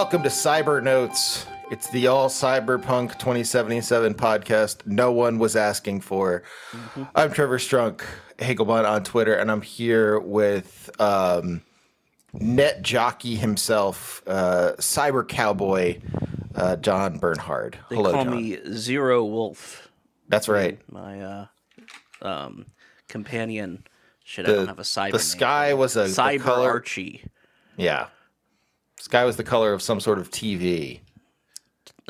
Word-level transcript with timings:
Welcome 0.00 0.22
to 0.22 0.30
Cyber 0.30 0.82
Notes. 0.82 1.44
It's 1.70 1.90
the 1.90 2.06
all 2.06 2.30
Cyberpunk 2.30 3.18
2077 3.18 4.14
podcast 4.14 4.86
no 4.86 5.12
one 5.12 5.38
was 5.38 5.56
asking 5.56 6.00
for. 6.00 6.42
I'm 7.14 7.30
Trevor 7.30 7.58
Strunk, 7.58 8.00
Hagelbon 8.38 8.88
on 8.90 9.04
Twitter, 9.04 9.34
and 9.34 9.50
I'm 9.50 9.60
here 9.60 10.18
with 10.18 10.88
um, 10.98 11.60
net 12.32 12.80
jockey 12.80 13.36
himself, 13.36 14.22
uh, 14.26 14.72
cyber 14.78 15.28
cowboy, 15.28 16.00
uh, 16.54 16.76
John 16.76 17.18
Bernhard. 17.18 17.78
They 17.90 17.96
Hello, 17.96 18.12
call 18.12 18.24
John. 18.24 18.36
me 18.36 18.58
Zero 18.72 19.22
Wolf. 19.22 19.90
That's 20.28 20.48
right. 20.48 20.80
My 20.90 21.20
uh, 21.20 21.46
um, 22.22 22.64
companion. 23.06 23.84
Shit, 24.24 24.46
The- 24.46 24.52
I 24.52 24.56
don't 24.56 24.66
have 24.68 24.78
a 24.78 24.82
cyber 24.82 25.10
the 25.12 25.18
name. 25.18 25.24
sky 25.24 25.74
was 25.74 25.96
a 25.96 26.06
Cyber 26.06 26.40
color- 26.40 26.70
Archie. 26.70 27.22
Yeah. 27.76 28.06
Sky 29.00 29.24
was 29.24 29.36
the 29.36 29.44
color 29.44 29.72
of 29.72 29.82
some 29.82 29.98
sort 30.00 30.18
of 30.18 30.30
TV. 30.30 31.00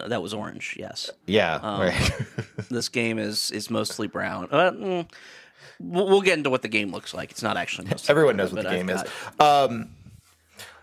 That 0.07 0.23
was 0.23 0.35
orange. 0.35 0.77
Yes. 0.79 1.11
Yeah, 1.27 1.55
Um, 1.57 1.81
right. 1.81 2.13
this 2.71 2.89
game 2.89 3.19
is 3.19 3.51
is 3.51 3.71
mostly 3.71 4.07
brown. 4.07 4.49
Uh, 4.51 4.71
mm, 4.73 5.11
we'll, 5.79 6.21
get 6.23 6.39
into 6.39 6.51
what 6.51 6.63
the 6.63 6.69
game 6.69 6.91
looks 6.91 7.13
like. 7.15 7.31
It's 7.31 7.43
not 7.43 7.57
actually 7.57 7.89
mostly. 7.89 8.11
Everyone 8.11 8.37
brown, 8.37 8.47
knows 8.47 8.53
what 8.55 8.63
the 8.65 8.71
I've 8.71 8.77
game 8.77 8.89
is. 8.91 9.03
got- 9.39 9.71
Um, 9.71 9.91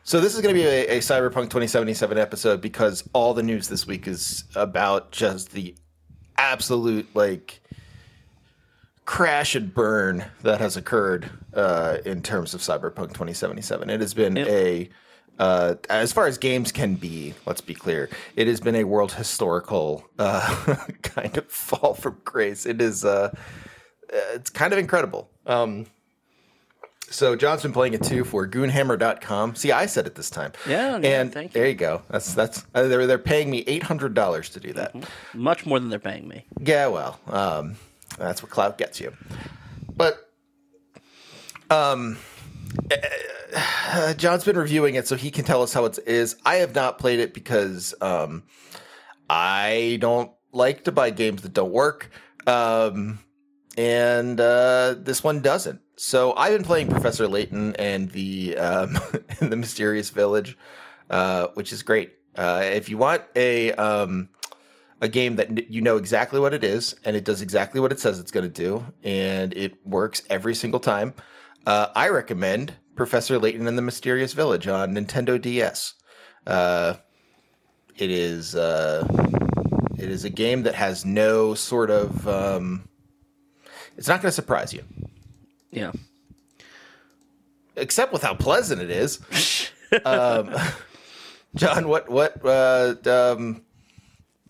so 0.03 0.21
this 0.21 0.35
is 0.35 0.41
going 0.41 0.55
to 0.55 0.61
be 0.61 0.65
a, 0.67 0.97
a 0.97 0.99
Cyberpunk 0.99 1.49
2077 1.49 2.17
episode 2.17 2.61
because 2.61 3.03
all 3.13 3.33
the 3.33 3.43
news 3.43 3.67
this 3.67 3.85
week 3.85 4.07
is 4.07 4.45
about 4.55 5.11
just 5.11 5.51
the 5.51 5.75
absolute 6.37 7.07
like 7.15 7.59
crash 9.05 9.55
and 9.55 9.73
burn 9.73 10.25
that 10.43 10.59
has 10.61 10.77
occurred 10.77 11.29
uh, 11.53 11.97
in 12.05 12.21
terms 12.21 12.53
of 12.53 12.61
Cyberpunk 12.61 13.09
2077. 13.09 13.89
It 13.89 13.99
has 14.01 14.13
been 14.13 14.35
Yep. 14.35 14.47
a 14.47 14.89
uh, 15.39 15.75
as 15.89 16.11
far 16.13 16.27
as 16.27 16.37
games 16.37 16.71
can 16.71 16.95
be, 16.95 17.33
let's 17.45 17.61
be 17.61 17.73
clear, 17.73 18.09
it 18.35 18.47
has 18.47 18.59
been 18.59 18.75
a 18.75 18.83
world 18.83 19.13
historical 19.13 20.07
uh, 20.19 20.75
kind 21.01 21.37
of 21.37 21.47
fall 21.47 21.93
from 21.93 22.17
grace. 22.23 22.65
It 22.65 22.81
is, 22.81 23.05
uh, 23.05 23.33
it's 24.09 24.49
kind 24.49 24.73
of 24.73 24.79
incredible. 24.79 25.29
Um, 25.45 25.85
so 27.09 27.35
John's 27.35 27.61
been 27.61 27.71
playing 27.73 27.93
it 27.93 28.03
too 28.03 28.23
for 28.25 28.47
Goonhammer.com. 28.47 29.55
See, 29.55 29.71
I 29.71 29.85
said 29.85 30.07
it 30.07 30.15
this 30.15 30.29
time. 30.29 30.51
Yeah, 30.67 30.97
yeah, 30.97 31.21
and 31.21 31.33
thank 31.33 31.53
you. 31.53 31.59
there 31.59 31.69
you 31.69 31.75
go. 31.75 32.01
That's 32.09 32.33
that's 32.33 32.65
uh, 32.75 32.83
they're 32.83 33.07
they're 33.07 33.17
paying 33.17 33.49
me 33.49 33.63
eight 33.65 33.83
hundred 33.83 34.13
dollars 34.13 34.49
to 34.49 34.59
do 34.59 34.73
that. 34.73 34.93
much 35.33 35.65
more 35.65 35.79
than 35.79 35.89
they're 35.89 35.99
paying 35.99 36.27
me. 36.27 36.45
Yeah, 36.59 36.87
well, 36.87 37.17
um, 37.27 37.77
that's 38.17 38.43
what 38.43 38.51
clout 38.51 38.77
gets 38.77 38.99
you. 38.99 39.13
But 39.95 40.29
um, 41.69 42.17
uh, 43.93 44.13
John's 44.13 44.43
been 44.43 44.57
reviewing 44.57 44.95
it, 44.95 45.07
so 45.07 45.15
he 45.15 45.31
can 45.31 45.45
tell 45.45 45.61
us 45.61 45.73
how 45.73 45.85
it 45.85 45.99
is. 46.05 46.35
I 46.45 46.55
have 46.55 46.75
not 46.75 46.97
played 46.99 47.19
it 47.19 47.33
because 47.33 47.93
um, 48.01 48.43
I 49.29 49.97
don't 50.01 50.31
like 50.51 50.85
to 50.85 50.91
buy 50.91 51.09
games 51.09 51.41
that 51.43 51.53
don't 51.53 51.71
work, 51.71 52.09
um, 52.45 53.19
and 53.77 54.39
uh, 54.39 54.95
this 54.97 55.23
one 55.23 55.41
doesn't. 55.41 55.81
So 55.95 56.33
I've 56.35 56.53
been 56.53 56.63
playing 56.63 56.89
Professor 56.89 57.27
Layton 57.27 57.75
and 57.77 58.11
the 58.11 58.57
um, 58.57 58.97
and 59.39 59.51
the 59.51 59.55
Mysterious 59.55 60.09
Village, 60.09 60.57
uh, 61.09 61.47
which 61.53 61.73
is 61.73 61.83
great. 61.83 62.13
Uh, 62.35 62.61
if 62.63 62.87
you 62.87 62.97
want 62.97 63.23
a 63.35 63.71
um, 63.73 64.29
a 65.01 65.07
game 65.07 65.35
that 65.35 65.69
you 65.69 65.81
know 65.81 65.97
exactly 65.97 66.39
what 66.39 66.53
it 66.53 66.63
is 66.63 66.95
and 67.05 67.15
it 67.15 67.23
does 67.23 67.41
exactly 67.41 67.79
what 67.79 67.91
it 67.91 67.99
says 67.99 68.19
it's 68.19 68.31
going 68.31 68.43
to 68.43 68.49
do 68.49 68.85
and 69.03 69.53
it 69.55 69.85
works 69.85 70.23
every 70.29 70.55
single 70.55 70.79
time 70.79 71.13
uh, 71.67 71.87
i 71.95 72.07
recommend 72.09 72.73
professor 72.95 73.37
layton 73.37 73.67
and 73.67 73.77
the 73.77 73.81
mysterious 73.83 74.33
village 74.33 74.67
on 74.67 74.93
nintendo 74.95 75.39
ds 75.39 75.93
uh, 76.47 76.93
it 77.97 78.09
is 78.09 78.55
uh, 78.55 79.05
it 79.97 80.09
is 80.09 80.23
a 80.23 80.29
game 80.29 80.63
that 80.63 80.75
has 80.75 81.03
no 81.05 81.53
sort 81.53 81.89
of 81.91 82.27
um, 82.27 82.87
it's 83.97 84.07
not 84.07 84.21
going 84.21 84.29
to 84.29 84.35
surprise 84.35 84.73
you 84.73 84.83
Yeah. 85.71 85.91
except 87.75 88.13
with 88.13 88.23
how 88.23 88.33
pleasant 88.33 88.81
it 88.81 88.89
is 88.89 89.19
um, 90.05 90.55
john 91.55 91.87
what 91.87 92.09
what 92.09 92.43
uh, 92.45 92.95
um, 93.05 93.61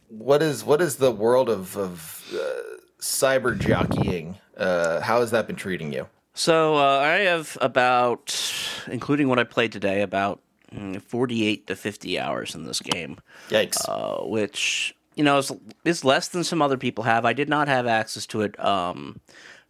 what 0.09 0.41
is 0.41 0.63
what 0.63 0.81
is 0.81 0.97
the 0.97 1.11
world 1.11 1.49
of 1.49 1.75
of 1.77 2.23
uh, 2.33 2.61
cyber 2.99 3.57
jockeying? 3.57 4.37
Uh, 4.55 5.01
how 5.01 5.19
has 5.19 5.31
that 5.31 5.47
been 5.47 5.55
treating 5.55 5.91
you? 5.93 6.07
So 6.37 6.75
uh, 6.75 6.99
I 6.99 7.21
have 7.21 7.57
about, 7.61 8.39
including 8.85 9.27
what 9.27 9.39
I 9.39 9.43
played 9.43 9.71
today, 9.71 10.03
about 10.03 10.39
mm, 10.71 11.01
48 11.01 11.65
to 11.65 11.75
50 11.75 12.19
hours 12.19 12.53
in 12.53 12.63
this 12.63 12.79
game, 12.79 13.17
Yikes! 13.49 13.83
uh, 13.89 14.23
which 14.23 14.95
you 15.15 15.23
know 15.23 15.39
is, 15.39 15.51
is 15.83 16.05
less 16.05 16.27
than 16.27 16.43
some 16.43 16.61
other 16.61 16.77
people 16.77 17.05
have. 17.05 17.25
I 17.25 17.33
did 17.33 17.49
not 17.49 17.67
have 17.67 17.87
access 17.87 18.27
to 18.27 18.41
it 18.41 18.57
um, 18.63 19.19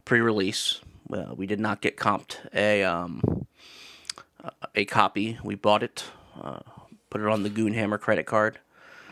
pre-release. 0.04 0.82
Well, 1.08 1.36
we 1.38 1.48
did 1.48 1.62
not 1.62 1.80
get 1.80 1.96
comped 1.96 2.36
a 2.54 2.84
um, 2.84 3.22
a 4.76 4.84
copy. 4.84 5.40
We 5.42 5.56
bought 5.56 5.84
it, 5.84 6.04
uh, 6.42 6.60
put 7.10 7.22
it 7.22 7.28
on 7.28 7.44
the 7.44 7.50
Goonhammer 7.50 7.98
credit 7.98 8.26
card. 8.26 8.60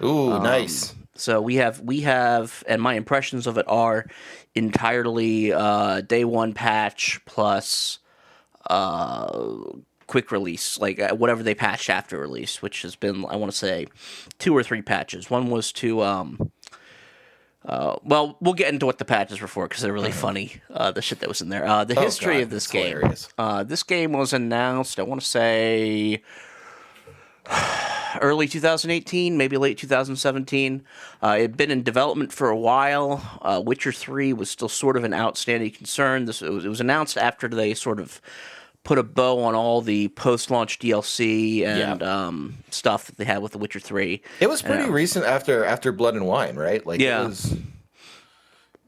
Ooh, 0.03 0.33
um, 0.33 0.43
nice. 0.43 0.93
So 1.15 1.41
we 1.41 1.55
have 1.55 1.79
we 1.81 2.01
have, 2.01 2.63
and 2.67 2.81
my 2.81 2.95
impressions 2.95 3.47
of 3.47 3.57
it 3.57 3.65
are 3.67 4.05
entirely 4.53 5.53
uh, 5.53 6.01
day 6.01 6.25
one 6.25 6.53
patch 6.53 7.21
plus 7.25 7.99
uh, 8.69 9.47
quick 10.07 10.31
release, 10.31 10.79
like 10.79 10.99
uh, 10.99 11.15
whatever 11.15 11.41
they 11.41 11.55
patched 11.55 11.89
after 11.89 12.19
release, 12.19 12.61
which 12.61 12.81
has 12.81 12.95
been 12.95 13.25
I 13.29 13.37
want 13.37 13.51
to 13.51 13.57
say 13.57 13.87
two 14.39 14.55
or 14.55 14.61
three 14.61 14.81
patches. 14.81 15.29
One 15.29 15.49
was 15.49 15.71
to 15.73 16.03
um, 16.03 16.51
uh, 17.65 17.95
well, 18.03 18.37
we'll 18.41 18.53
get 18.53 18.71
into 18.71 18.85
what 18.85 18.99
the 18.99 19.05
patches 19.05 19.41
were 19.41 19.47
for 19.47 19.67
because 19.67 19.81
they're 19.81 19.93
really 19.93 20.11
funny. 20.11 20.61
Uh, 20.69 20.91
the 20.91 21.01
shit 21.01 21.19
that 21.21 21.29
was 21.29 21.41
in 21.41 21.49
there. 21.49 21.65
Uh, 21.65 21.83
the 21.83 21.99
history 21.99 22.35
God, 22.35 22.43
of 22.43 22.49
this 22.51 22.67
game. 22.67 23.13
Uh, 23.37 23.63
this 23.63 23.83
game 23.83 24.13
was 24.13 24.33
announced. 24.33 24.99
I 24.99 25.03
want 25.03 25.21
to 25.21 25.27
say 25.27 26.21
early 28.21 28.47
2018, 28.47 29.37
maybe 29.37 29.57
late 29.57 29.77
2017. 29.77 30.83
Uh, 31.21 31.35
it 31.37 31.41
had 31.41 31.57
been 31.57 31.71
in 31.71 31.83
development 31.83 32.31
for 32.33 32.49
a 32.49 32.57
while. 32.57 33.21
Uh, 33.41 33.61
Witcher 33.65 33.91
3 33.91 34.33
was 34.33 34.49
still 34.49 34.69
sort 34.69 34.97
of 34.97 35.03
an 35.03 35.13
outstanding 35.13 35.71
concern. 35.71 36.25
This 36.25 36.41
it 36.41 36.51
was, 36.51 36.65
it 36.65 36.69
was 36.69 36.81
announced 36.81 37.17
after 37.17 37.47
they 37.47 37.73
sort 37.73 37.99
of 37.99 38.21
put 38.83 38.97
a 38.99 39.03
bow 39.03 39.41
on 39.43 39.55
all 39.55 39.81
the 39.81 40.09
post-launch 40.09 40.77
DLC 40.77 41.65
and 41.65 42.03
um, 42.03 42.57
stuff 42.69 43.07
that 43.07 43.17
they 43.17 43.25
had 43.25 43.41
with 43.41 43.51
The 43.53 43.57
Witcher 43.57 43.79
3. 43.79 44.21
It 44.39 44.47
was 44.47 44.61
pretty 44.61 44.89
recent 44.89 45.25
after 45.25 45.65
after 45.65 45.91
Blood 45.91 46.13
and 46.15 46.25
Wine, 46.27 46.55
right? 46.55 46.85
Like 46.85 46.99
Yeah. 46.99 47.23
it 47.23 47.27
was. 47.27 47.57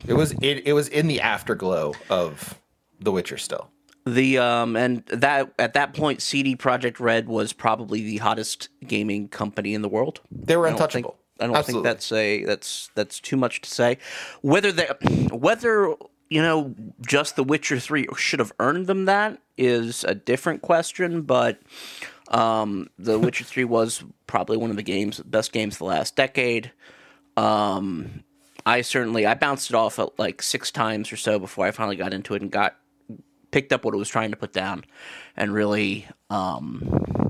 It 0.07 0.13
was 0.13 0.31
it, 0.33 0.67
it 0.67 0.73
was 0.73 0.87
in 0.87 1.07
the 1.07 1.21
afterglow 1.21 1.93
of 2.09 2.59
The 2.99 3.11
Witcher 3.11 3.37
still. 3.37 3.71
The 4.13 4.38
um 4.38 4.75
and 4.75 5.06
that 5.07 5.51
at 5.59 5.73
that 5.73 5.94
point, 5.94 6.22
CD 6.22 6.56
Projekt 6.56 7.00
Red 7.00 7.28
was 7.28 7.53
probably 7.53 8.01
the 8.03 8.18
hottest 8.18 8.69
gaming 8.85 9.28
company 9.28 9.73
in 9.73 9.81
the 9.81 9.90
world. 9.90 10.22
They 10.31 10.56
were 10.56 10.68
I 10.68 10.69
don't 10.72 10.78
think- 10.79 11.06
untouchable. 11.06 11.19
I 11.40 11.45
don't 11.45 11.66
think 11.66 11.84
that's 11.84 12.12
a 12.12 12.44
that's 12.46 12.90
that's 12.96 13.19
too 13.19 13.38
much 13.38 13.62
to 13.62 13.69
say. 13.69 14.00
Whether 14.41 14.72
they 14.72 14.88
whether 15.31 15.94
you 16.29 16.41
know 16.41 16.73
just 17.06 17.35
The 17.35 17.44
Witcher 17.44 17.79
Three 17.79 18.07
should 18.17 18.40
have 18.40 18.51
earned 18.59 18.88
them 18.88 19.06
that 19.06 19.40
is 19.56 20.03
a 20.03 20.16
different 20.16 20.62
question. 20.63 21.22
But 21.22 21.59
um, 22.29 22.90
The 22.97 23.20
Witcher 23.26 23.43
Three 23.43 23.66
was 23.66 24.03
probably 24.26 24.58
one 24.58 24.72
of 24.72 24.78
the 24.78 24.84
games 24.84 25.20
best 25.20 25.52
games 25.52 25.76
of 25.76 25.79
the 25.79 25.85
last 25.85 26.16
decade. 26.16 26.72
Um, 27.35 28.23
I 28.66 28.81
certainly 28.81 29.26
I 29.28 29.35
bounced 29.35 29.70
it 29.70 29.76
off 29.76 29.99
at 29.99 30.17
like 30.17 30.41
six 30.41 30.72
times 30.72 31.11
or 31.11 31.17
so 31.17 31.37
before 31.37 31.67
I 31.67 31.72
finally 31.72 31.96
got 31.97 32.14
into 32.14 32.34
it 32.34 32.41
and 32.41 32.49
got 32.52 32.76
picked 33.52 33.73
up 33.73 33.85
what 33.85 33.94
it 33.94 33.97
was 33.97 34.09
trying 34.09 34.32
to 34.32 34.38
put 34.38 34.53
down 34.53 34.84
and 35.35 35.53
really 35.53 36.08
um, 36.29 36.82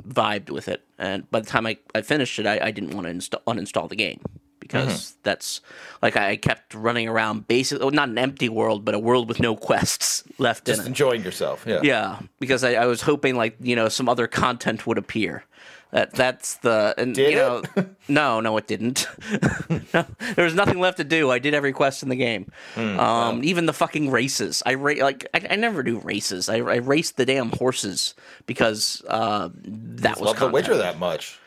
vibed 0.08 0.50
with 0.50 0.68
it. 0.68 0.84
And 0.98 1.30
by 1.30 1.40
the 1.40 1.46
time 1.48 1.66
I, 1.66 1.78
I 1.94 2.02
finished 2.02 2.40
it, 2.40 2.48
I, 2.48 2.60
I 2.68 2.72
didn't 2.72 2.96
want 2.96 3.08
to 3.08 3.14
insta- 3.14 3.44
uninstall 3.46 3.90
the 3.90 3.96
game 3.96 4.22
because 4.68 5.16
that's 5.24 5.62
like 6.02 6.18
I 6.18 6.36
kept 6.36 6.74
running 6.74 7.08
around 7.08 7.48
basically 7.48 7.86
well, 7.86 7.94
not 7.94 8.10
an 8.10 8.18
empty 8.18 8.50
world, 8.50 8.84
but 8.84 8.96
a 8.96 9.00
world 9.00 9.30
with 9.30 9.40
no 9.40 9.56
quests 9.56 10.24
left 10.38 10.66
Just 10.66 10.80
in 10.80 10.86
it. 10.86 10.88
Just 10.88 10.88
enjoying 10.88 11.24
yourself. 11.24 11.66
Yeah. 11.68 11.80
Yeah, 11.84 12.20
because 12.40 12.64
I, 12.64 12.74
I 12.74 12.86
was 12.86 13.02
hoping 13.02 13.36
like 13.36 13.56
you 13.62 13.76
know 13.76 13.90
some 13.90 14.10
other 14.10 14.28
content 14.28 14.86
would 14.86 14.98
appear. 14.98 15.46
That 15.92 16.14
that's 16.14 16.56
the 16.56 16.94
and 16.98 17.16
Did 17.16 17.32
you 17.32 17.38
know 17.38 17.64
it? 17.76 17.88
no 18.10 18.42
no 18.42 18.58
it 18.58 18.68
didn't. 18.68 19.08
no, 19.94 20.06
there 20.36 20.46
was 20.46 20.54
nothing 20.54 20.80
left 20.80 20.98
to 20.98 21.06
do. 21.06 21.32
I 21.32 21.40
did 21.40 21.54
every 21.54 21.72
quest 21.72 22.04
in 22.04 22.10
the 22.10 22.16
game. 22.16 22.52
Hmm, 22.76 23.00
um, 23.00 23.44
even 23.44 23.68
the 23.68 23.74
fucking 23.74 24.12
races. 24.12 24.62
I 24.66 24.74
ra- 24.74 24.96
like 25.00 25.28
I, 25.34 25.48
I 25.52 25.56
never 25.56 25.84
do 25.84 26.00
races. 26.00 26.50
I, 26.50 26.58
I 26.58 26.78
raced 26.78 27.16
the 27.16 27.26
damn 27.26 27.52
horses 27.52 28.16
because 28.46 29.02
uh, 29.08 29.50
that 29.54 30.20
was 30.20 30.28
Love 30.28 30.40
The. 30.40 30.50
Witcher 30.50 30.78
that 30.78 31.00
much. 31.00 31.40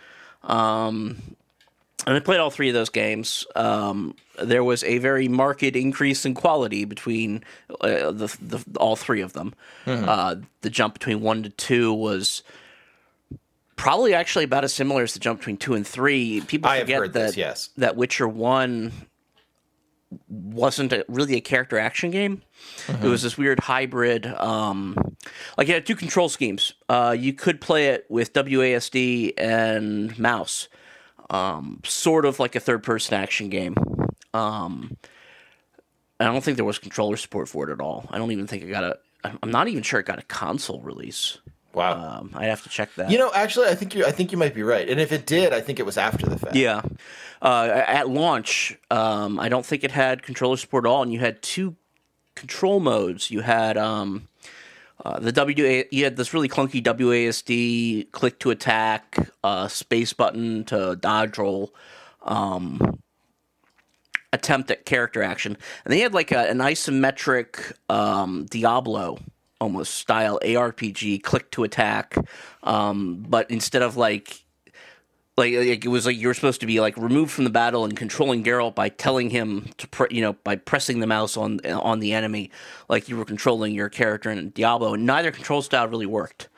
Um, 0.43 1.37
and 2.07 2.17
I 2.17 2.21
played 2.21 2.41
all 2.41 2.51
three 2.51 2.69
of 2.69 2.75
those 2.75 2.89
games. 2.89 3.47
Um, 3.55 4.15
there 4.43 4.65
was 4.65 4.83
a 4.85 4.99
very 4.99 5.29
marked 5.29 5.63
increase 5.63 6.25
in 6.25 6.33
quality 6.33 6.87
between 6.87 7.45
uh, 7.83 8.11
the, 8.11 8.35
the 8.41 8.65
all 8.79 8.97
three 8.97 9.21
of 9.21 9.35
them. 9.35 9.55
Uh, 9.87 10.37
the 10.63 10.71
jump 10.71 10.95
between 10.95 11.21
one 11.21 11.43
to 11.43 11.51
two 11.51 11.93
was 11.93 12.43
probably 13.81 14.13
actually 14.13 14.45
about 14.45 14.63
as 14.63 14.75
similar 14.75 15.03
as 15.03 15.15
the 15.15 15.19
jump 15.19 15.41
between 15.41 15.57
two 15.57 15.75
and 15.75 15.87
three. 15.87 16.43
People 16.43 16.71
I 16.71 16.77
have 16.77 16.83
forget 16.85 16.99
heard 16.99 17.13
that 17.15 17.27
this, 17.29 17.37
yes. 17.37 17.71
that 17.79 17.97
Witcher 17.97 18.29
one 18.29 18.93
wasn't 20.29 20.93
a, 20.93 21.05
really 21.09 21.37
a 21.37 21.41
character 21.41 21.79
action 21.79 22.11
game. 22.11 22.43
It 22.89 23.05
was 23.07 23.23
this 23.23 23.39
weird 23.39 23.61
hybrid. 23.61 24.27
Um, 24.27 25.17
like 25.57 25.69
it 25.69 25.73
had 25.73 25.87
two 25.87 25.97
control 25.97 26.29
schemes. 26.29 26.75
Uh, 26.89 27.17
you 27.19 27.33
could 27.33 27.61
play 27.61 27.89
it 27.89 28.05
with 28.11 28.33
WASD 28.35 29.33
and 29.39 30.19
mouse, 30.19 30.69
um, 31.31 31.81
sort 31.85 32.27
of 32.27 32.39
like 32.39 32.55
a 32.57 32.61
third 32.61 32.83
person 32.83 33.15
action 33.15 33.49
game. 33.49 33.77
Um, 34.35 34.97
I 36.19 36.25
don't 36.25 36.45
think 36.45 36.57
there 36.57 36.67
was 36.67 36.79
controller 36.79 37.17
support 37.17 37.49
for 37.49 37.69
it 37.69 37.73
at 37.73 37.81
all. 37.81 38.07
I 38.11 38.19
don't 38.19 38.31
even 38.31 38.47
think 38.47 38.63
it 38.63 38.67
got 38.67 38.85
a. 38.85 38.99
I'm 39.25 39.39
I'm 39.43 39.51
not 39.51 39.69
even 39.69 39.83
sure 39.83 40.01
it 40.01 40.07
got 40.07 40.19
a 40.19 40.23
console 40.23 40.81
release. 40.83 41.39
Wow. 41.73 42.19
Um, 42.19 42.31
I'd 42.35 42.49
have 42.49 42.63
to 42.65 42.69
check 42.69 42.95
that. 42.97 43.11
you 43.11 43.19
know, 43.19 43.31
actually, 43.33 43.69
I 43.69 43.75
think 43.75 43.95
you. 43.95 44.05
I 44.05 44.11
think 44.11 44.33
you 44.33 44.39
might 44.39 44.55
be 44.55 44.63
right. 44.63 44.89
And 44.89 45.01
if 45.01 45.13
it 45.13 45.27
did, 45.27 45.53
I 45.53 45.61
think 45.61 45.79
it 45.79 45.87
was 45.87 45.97
after 45.97 46.27
the 46.27 46.39
fact. 46.39 46.57
Yeah. 46.57 46.83
Uh, 47.41 47.85
at 47.87 48.09
launch, 48.09 48.77
um, 48.91 49.39
I 49.39 49.49
don't 49.49 49.65
think 49.65 49.85
it 49.85 49.93
had 49.93 50.23
controller 50.23 50.57
support 50.57 50.85
at 50.85 50.89
all, 50.89 51.03
and 51.03 51.13
you 51.13 51.21
had 51.21 51.43
two 51.43 51.77
control 52.35 52.81
modes. 52.81 53.31
You 53.31 53.41
had 53.41 53.79
um, 53.79 54.29
uh, 55.05 55.21
the 55.21 55.33
WA. 55.33 55.85
You 55.91 56.05
had 56.05 56.17
this 56.17 56.35
really 56.35 56.49
clunky 56.49 56.83
WASD 56.83 58.11
click 58.11 58.41
to 58.41 58.51
attack, 58.51 59.31
uh, 59.45 59.69
space 59.69 60.13
button 60.13 60.65
to 60.65 60.97
dodge 60.97 61.39
roll, 61.39 61.73
um, 62.23 62.99
attempt 64.33 64.71
at 64.71 64.85
character 64.85 65.23
action, 65.23 65.57
and 65.85 65.93
they 65.93 66.01
had 66.01 66.15
like 66.15 66.33
a, 66.33 66.51
an 66.51 66.59
isometric 66.59 67.75
um, 67.89 68.47
Diablo 68.51 69.19
almost 69.61 69.95
style 69.95 70.39
ARPG 70.43 71.23
click 71.23 71.51
to 71.53 71.65
attack, 71.65 72.17
um, 72.63 73.25
but 73.29 73.51
instead 73.51 73.83
of 73.83 73.97
like 73.97 74.45
like, 75.37 75.55
like 75.55 75.85
it 75.85 75.89
was 75.89 76.07
like 76.07 76.17
you 76.17 76.29
were 76.29 76.35
supposed 76.35 76.61
to 76.61 76.67
be 76.67 76.81
like 76.81 76.97
removed 76.97 77.33
from 77.33 77.45
the 77.45 77.51
battle 77.51 77.85
and 77.85 77.97
controlling 77.97 78.45
Geralt 78.45 78.75
by 78.75 78.89
telling 78.89 79.31
him 79.31 79.71
to 79.79 79.89
pre- 79.89 80.09
you 80.11 80.21
know 80.21 80.35
by 80.45 80.57
pressing 80.57 81.01
the 81.01 81.07
mouse 81.07 81.37
on 81.37 81.61
on 81.67 82.01
the 82.01 82.13
enemy 82.13 82.51
like 82.89 83.09
you 83.09 83.17
were 83.17 83.25
controlling 83.25 83.75
your 83.75 83.89
character 83.89 84.31
in 84.31 84.51
Diablo 84.51 84.95
and 84.95 85.07
neither 85.07 85.31
control 85.31 85.63
style 85.63 85.89
really 85.89 86.07
worked. 86.07 86.49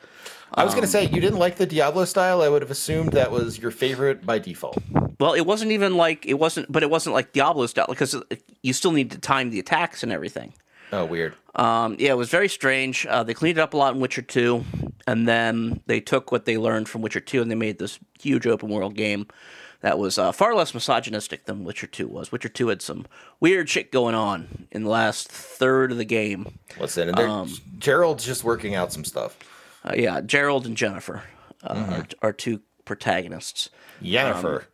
I 0.55 0.63
was 0.63 0.73
going 0.75 0.83
to 0.83 0.89
say 0.89 1.05
you 1.05 1.19
didn't 1.19 1.39
like 1.39 1.55
the 1.55 1.65
Diablo 1.65 2.05
style. 2.05 2.43
I 2.43 2.49
would 2.49 2.61
have 2.61 2.69
assumed 2.69 3.13
that 3.13 3.31
was 3.31 3.57
your 3.57 3.71
favorite 3.71 4.23
by 4.23 4.37
default. 4.37 4.77
Well, 5.19 5.33
it 5.33 5.47
wasn't 5.47 5.71
even 5.71 5.97
like 5.97 6.25
it 6.27 6.35
wasn't 6.35 6.71
but 6.71 6.83
it 6.83 6.89
wasn't 6.89 7.15
like 7.15 7.33
Diablo 7.33 7.65
style 7.65 7.87
because 7.89 8.15
you 8.61 8.73
still 8.73 8.91
need 8.91 9.11
to 9.11 9.17
time 9.17 9.49
the 9.49 9.59
attacks 9.59 10.03
and 10.03 10.11
everything. 10.11 10.53
Oh, 10.93 11.05
weird. 11.05 11.35
Um, 11.55 11.95
yeah, 11.97 12.11
it 12.11 12.17
was 12.17 12.29
very 12.29 12.47
strange. 12.47 13.05
Uh, 13.07 13.23
they 13.23 13.33
cleaned 13.33 13.57
it 13.57 13.61
up 13.61 13.73
a 13.73 13.77
lot 13.77 13.95
in 13.95 13.99
Witcher 13.99 14.21
2, 14.21 14.63
and 15.07 15.27
then 15.27 15.81
they 15.87 15.99
took 15.99 16.31
what 16.31 16.45
they 16.45 16.57
learned 16.57 16.87
from 16.87 17.01
Witcher 17.01 17.19
2 17.19 17.41
and 17.41 17.49
they 17.49 17.55
made 17.55 17.79
this 17.79 17.99
huge 18.19 18.45
open 18.45 18.69
world 18.69 18.95
game 18.95 19.27
that 19.81 19.97
was 19.97 20.17
uh, 20.17 20.31
far 20.31 20.55
less 20.55 20.73
misogynistic 20.73 21.45
than 21.45 21.63
Witcher 21.63 21.87
2 21.87 22.07
was. 22.07 22.31
Witcher 22.31 22.47
2 22.47 22.67
had 22.69 22.81
some 22.81 23.05
weird 23.39 23.69
shit 23.69 23.91
going 23.91 24.15
on 24.15 24.67
in 24.71 24.83
the 24.83 24.89
last 24.89 25.29
third 25.29 25.91
of 25.91 25.97
the 25.97 26.05
game. 26.05 26.57
What's 26.77 26.97
in? 26.97 27.17
Um, 27.19 27.51
Gerald's 27.79 28.23
just 28.23 28.43
working 28.43 28.75
out 28.75 28.93
some 28.93 29.03
stuff. 29.03 29.37
Uh, 29.83 29.93
yeah, 29.97 30.21
Gerald 30.21 30.65
and 30.65 30.77
Jennifer 30.77 31.23
uh, 31.63 32.03
are, 32.21 32.29
are 32.29 32.33
two 32.33 32.61
protagonists. 32.85 33.69
Yennefer. 34.01 34.65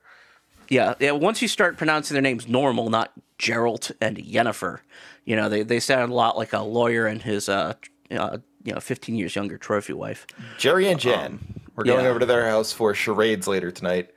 Yeah, 0.69 0.93
yeah. 0.99 1.11
Once 1.11 1.41
you 1.41 1.47
start 1.47 1.77
pronouncing 1.77 2.13
their 2.13 2.21
names 2.21 2.47
normal, 2.47 2.91
not 2.91 3.11
Gerald 3.39 3.91
and 3.99 4.17
Yennefer, 4.17 4.81
you 5.29 5.35
know 5.35 5.47
they, 5.47 5.61
they 5.61 5.79
sound 5.79 6.11
a 6.11 6.15
lot 6.15 6.37
like 6.37 6.53
a 6.53 6.59
lawyer 6.59 7.05
and 7.05 7.21
his 7.21 7.47
uh, 7.47 7.75
uh 8.11 8.39
you 8.63 8.73
know 8.73 8.79
fifteen 8.79 9.15
years 9.15 9.35
younger 9.35 9.59
trophy 9.59 9.93
wife. 9.93 10.25
Jerry 10.57 10.89
and 10.89 10.99
Jen. 10.99 11.61
We're 11.75 11.83
going 11.83 11.99
um, 11.99 12.05
yeah. 12.05 12.09
over 12.09 12.19
to 12.19 12.25
their 12.25 12.49
house 12.49 12.73
for 12.73 12.95
charades 12.95 13.47
later 13.47 13.69
tonight. 13.69 14.09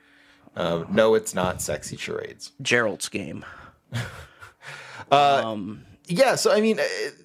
Um, 0.55 0.87
no, 0.89 1.13
it's 1.13 1.35
not 1.35 1.61
sexy 1.61 1.97
charades. 1.97 2.51
Gerald's 2.61 3.07
game. 3.09 3.45
Yeah, 6.07 6.35
so 6.35 6.51
I 6.51 6.59
mean, 6.59 6.79
uh, 6.79 6.83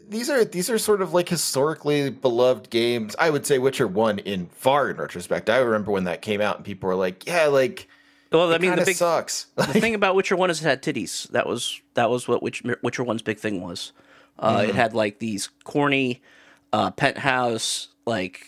these 0.09 0.29
are 0.29 0.45
these 0.45 0.69
are 0.69 0.77
sort 0.79 1.01
of 1.01 1.15
like 1.15 1.29
historically 1.29 2.11
beloved 2.11 2.69
games. 2.69 3.17
I 3.19 3.31
would 3.31 3.47
say 3.47 3.59
Witcher 3.59 3.87
One 3.87 4.19
in 4.19 4.47
far 4.49 4.91
in 4.91 4.99
retrospect. 4.99 5.49
I 5.49 5.59
remember 5.59 5.91
when 5.91 6.05
that 6.05 6.21
came 6.21 6.43
out 6.43 6.57
and 6.57 6.65
people 6.65 6.89
were 6.89 6.95
like, 6.95 7.27
"Yeah, 7.27 7.47
like 7.47 7.89
Well, 8.31 8.53
I 8.53 8.59
mean, 8.59 8.75
the 8.77 8.85
big 8.85 8.97
sucks." 8.97 9.47
the 9.57 9.65
thing 9.67 9.95
about 9.95 10.15
Witcher 10.15 10.37
One 10.37 10.51
is 10.51 10.61
it 10.61 10.65
had 10.65 10.83
titties. 10.83 11.29
That 11.31 11.47
was 11.47 11.81
that 11.95 12.11
was 12.11 12.29
what 12.29 12.43
Witcher, 12.43 12.79
Witcher 12.83 13.05
One's 13.05 13.23
big 13.23 13.39
thing 13.39 13.61
was. 13.61 13.93
Uh, 14.39 14.67
It 14.69 14.75
had 14.75 14.95
like 14.95 15.19
these 15.19 15.49
corny 15.65 16.23
uh, 16.73 16.91
penthouse 16.91 17.89
like 18.07 18.47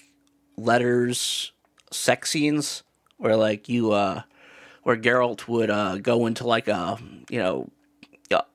letters, 0.56 1.53
sex 1.91 2.31
scenes 2.31 2.82
where 3.17 3.37
like 3.37 3.69
you 3.69 3.93
uh, 3.93 4.23
where 4.82 4.97
Geralt 4.97 5.49
would 5.49 5.71
uh, 5.71 5.99
go 5.99 6.27
into 6.27 6.47
like 6.47 6.69
a 6.69 6.99
you 7.29 7.38
know 7.38 7.71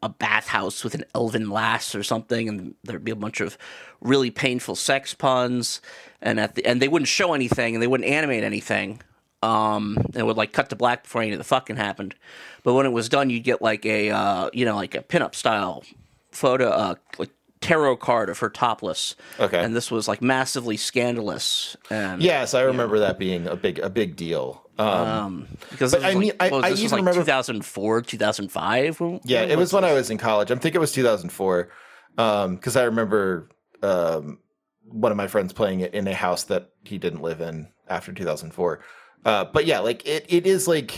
a 0.02 0.08
bathhouse 0.08 0.86
with 0.86 0.96
an 0.96 1.04
elven 1.14 1.50
lass 1.50 1.96
or 1.96 2.04
something, 2.04 2.48
and 2.48 2.76
there'd 2.84 3.04
be 3.04 3.12
a 3.12 3.16
bunch 3.16 3.42
of 3.42 3.58
really 4.00 4.32
painful 4.32 4.76
sex 4.76 5.14
puns, 5.14 5.82
and 6.22 6.40
at 6.40 6.56
the 6.56 6.66
and 6.66 6.82
they 6.82 6.88
wouldn't 6.88 7.10
show 7.10 7.34
anything 7.34 7.76
and 7.76 7.82
they 7.82 7.88
wouldn't 7.88 8.10
animate 8.10 8.44
anything. 8.44 9.02
Um, 9.46 9.98
and 9.98 10.16
it 10.18 10.26
would 10.26 10.38
like 10.38 10.54
cut 10.54 10.70
to 10.70 10.76
black 10.76 11.04
before 11.04 11.22
any 11.22 11.32
of 11.34 11.38
the 11.38 11.44
fucking 11.44 11.76
happened. 11.76 12.16
But 12.64 12.74
when 12.74 12.86
it 12.86 12.92
was 12.92 13.10
done, 13.10 13.30
you'd 13.30 13.44
get 13.44 13.62
like 13.62 13.86
a 13.86 14.10
uh, 14.10 14.50
you 14.54 14.66
know 14.66 14.76
like 14.76 14.96
a 14.96 15.02
pinup 15.02 15.36
style 15.36 15.84
photo, 16.32 16.70
uh, 16.70 16.96
like 17.18 17.30
tarot 17.62 17.98
card 17.98 18.30
of 18.30 18.40
her 18.40 18.50
topless. 18.50 19.16
Okay. 19.40 19.64
and 19.64 19.76
this 19.76 19.90
was 19.92 20.08
like 20.08 20.22
massively 20.22 20.78
scandalous. 20.78 21.76
And 21.90 22.22
yes, 22.22 22.54
I 22.54 22.62
remember 22.62 23.00
that 23.00 23.18
being 23.20 23.48
a 23.48 23.56
big 23.56 23.80
a 23.80 23.90
big 23.90 24.16
deal. 24.16 24.62
Um, 24.78 24.88
um, 24.88 25.48
because 25.72 25.92
But 25.94 26.02
this 26.02 26.16
I 26.16 26.20
mean, 26.20 26.32
like, 26.40 26.42
I- 26.42 26.50
what 26.50 26.58
was 26.58 26.66
I 26.66 26.70
this 26.72 26.82
was 26.84 26.92
like 26.92 27.00
remember- 27.00 27.22
2004, 27.22 28.02
2005. 28.02 29.02
yeah, 29.24 29.42
it 29.44 29.58
was 29.58 29.72
when 29.72 29.86
I 29.86 29.94
was 29.94 30.10
in 30.10 30.18
college. 30.18 30.52
I 30.52 30.56
think 30.56 30.76
it 30.76 30.80
was 30.80 30.92
2004 30.92 31.70
because 32.16 32.76
I 32.76 32.84
remember 32.84 33.50
um, 33.82 34.40
one 34.84 35.12
of 35.12 35.18
my 35.18 35.28
friends 35.28 35.54
playing 35.54 35.80
it 35.80 35.94
in 35.94 36.08
a 36.08 36.14
house 36.14 36.44
that 36.46 36.72
he 36.84 36.98
didn't 36.98 37.22
live 37.22 37.40
in 37.42 37.70
after 37.88 38.12
2004. 38.12 38.82
Uh, 39.26 39.44
but 39.44 39.66
yeah, 39.66 39.80
like 39.80 40.06
it, 40.06 40.26
it 40.30 40.46
is 40.46 40.68
like 40.68 40.94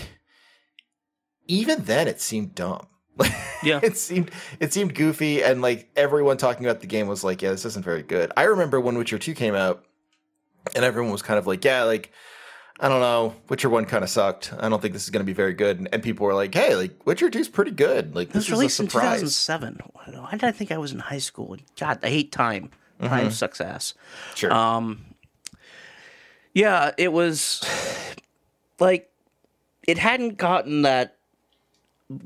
even 1.48 1.84
then 1.84 2.08
it 2.08 2.22
seemed 2.22 2.54
dumb. 2.54 2.88
Yeah. 3.64 3.80
it 3.84 3.98
seemed 3.98 4.32
it 4.60 4.74
seemed 4.74 4.94
goofy, 4.94 5.42
and 5.44 5.62
like 5.62 5.90
everyone 5.96 6.38
talking 6.38 6.66
about 6.66 6.82
the 6.82 6.88
game 6.88 7.08
was 7.08 7.24
like, 7.24 7.42
"Yeah, 7.42 7.52
this 7.52 7.66
isn't 7.66 7.84
very 7.84 8.04
good." 8.04 8.32
I 8.38 8.44
remember 8.44 8.80
when 8.80 8.98
Witcher 8.98 9.18
Two 9.18 9.34
came 9.34 9.56
out, 9.56 9.86
and 10.76 10.84
everyone 10.84 11.12
was 11.12 11.22
kind 11.22 11.40
of 11.40 11.48
like, 11.48 11.64
"Yeah, 11.64 11.84
like." 11.84 12.12
I 12.80 12.90
don't 12.90 13.02
know. 13.02 13.34
Witcher 13.50 13.72
one 13.72 13.86
kind 13.86 14.04
of 14.04 14.10
sucked. 14.12 14.54
I 14.60 14.70
don't 14.70 14.80
think 14.80 14.94
this 14.94 15.04
is 15.06 15.10
going 15.10 15.22
to 15.22 15.26
be 15.26 15.34
very 15.34 15.56
good. 15.56 15.80
And, 15.80 15.90
and 15.92 16.04
people 16.04 16.28
were 16.28 16.36
like, 16.36 16.54
"Hey, 16.54 16.76
like 16.76 17.08
Witcher 17.08 17.28
two 17.32 17.40
is 17.40 17.50
pretty 17.50 17.72
good. 17.72 18.14
Like 18.14 18.30
It 18.30 18.34
this 18.34 18.52
was 18.52 18.52
released 18.52 18.80
in 18.80 18.88
surprise." 18.88 19.22
2007. 19.22 19.80
Why 19.94 20.30
did 20.30 20.44
I 20.44 20.52
think 20.52 20.72
I 20.72 20.78
was 20.78 20.92
in 20.92 21.00
high 21.00 21.18
school? 21.18 21.58
God, 21.80 21.98
I 22.04 22.10
hate 22.10 22.32
time. 22.32 22.70
Time 23.02 23.32
sucks 23.32 23.60
ass. 23.62 23.96
Sure. 24.36 24.54
Um, 24.54 25.08
yeah, 26.54 26.92
it 26.98 27.12
was 27.12 27.62
like 28.80 29.12
it 29.88 29.98
hadn't 29.98 30.38
gotten 30.38 30.84
that. 30.84 31.16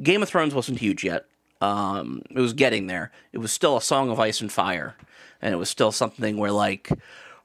Game 0.02 0.22
of 0.22 0.30
Thrones 0.30 0.54
wasn't 0.54 0.80
huge 0.80 1.04
yet. 1.04 1.26
Um, 1.60 2.22
it 2.30 2.40
was 2.40 2.54
getting 2.54 2.88
there. 2.88 3.12
It 3.34 3.40
was 3.40 3.52
still 3.52 3.78
a 3.78 3.82
Song 3.82 4.12
of 4.12 4.20
Ice 4.20 4.42
and 4.42 4.52
Fire, 4.52 4.96
and 5.42 5.54
it 5.54 5.58
was 5.58 5.70
still 5.70 5.92
something 5.92 6.38
where 6.38 6.52
like 6.52 6.90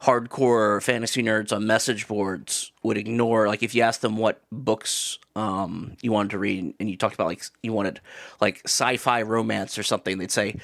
hardcore 0.03 0.83
fantasy 0.83 1.23
nerds 1.23 1.55
on 1.55 1.67
message 1.67 2.07
boards 2.07 2.71
would 2.83 2.99
ignore 2.99 3.49
like 3.49 3.63
if 3.63 3.75
you 3.75 3.83
asked 3.83 4.03
them 4.03 4.17
what 4.17 4.43
books 4.53 5.19
um, 5.35 5.97
you 6.03 6.13
wanted 6.13 6.31
to 6.31 6.39
read 6.39 6.75
and 6.79 6.91
you 6.91 6.97
talked 6.97 7.15
about 7.15 7.27
like 7.27 7.43
you 7.63 7.73
wanted 7.73 8.01
like 8.41 8.61
sci-fi 8.67 9.23
romance 9.23 9.79
or 9.79 9.83
something 9.83 10.19
they'd 10.19 10.31
say 10.31 10.55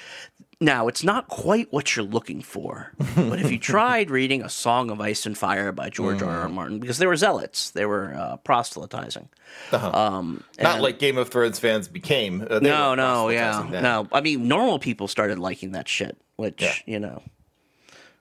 now 0.62 0.88
it's 0.88 1.02
not 1.04 1.28
quite 1.28 1.72
what 1.72 1.94
you're 1.96 2.04
looking 2.04 2.40
for 2.40 2.92
but 3.16 3.38
if 3.40 3.50
you 3.50 3.58
tried 3.74 4.10
reading 4.10 4.42
a 4.42 4.48
song 4.48 4.90
of 4.90 5.00
ice 5.00 5.26
and 5.26 5.36
fire 5.36 5.72
by 5.72 5.90
george 5.90 6.22
r 6.22 6.42
r 6.42 6.48
martin 6.48 6.78
because 6.78 6.98
they 6.98 7.06
were 7.06 7.16
zealots 7.16 7.70
they 7.72 7.84
were 7.86 8.14
uh, 8.14 8.36
proselytizing 8.38 9.28
um, 9.72 10.42
Not 10.60 10.80
like 10.80 10.98
Game 10.98 11.18
of 11.18 11.28
Thrones 11.28 11.58
fans 11.58 11.86
became. 11.86 12.46
Uh, 12.48 12.60
no, 12.60 12.94
no, 12.94 13.28
yeah, 13.28 13.66
then. 13.70 13.82
no. 13.82 14.08
I 14.10 14.22
mean, 14.22 14.48
normal 14.48 14.78
people 14.78 15.08
started 15.08 15.38
liking 15.38 15.72
that 15.72 15.88
shit, 15.88 16.16
which 16.36 16.62
Yeah. 16.62 16.72
you 16.86 16.98
know, 16.98 17.22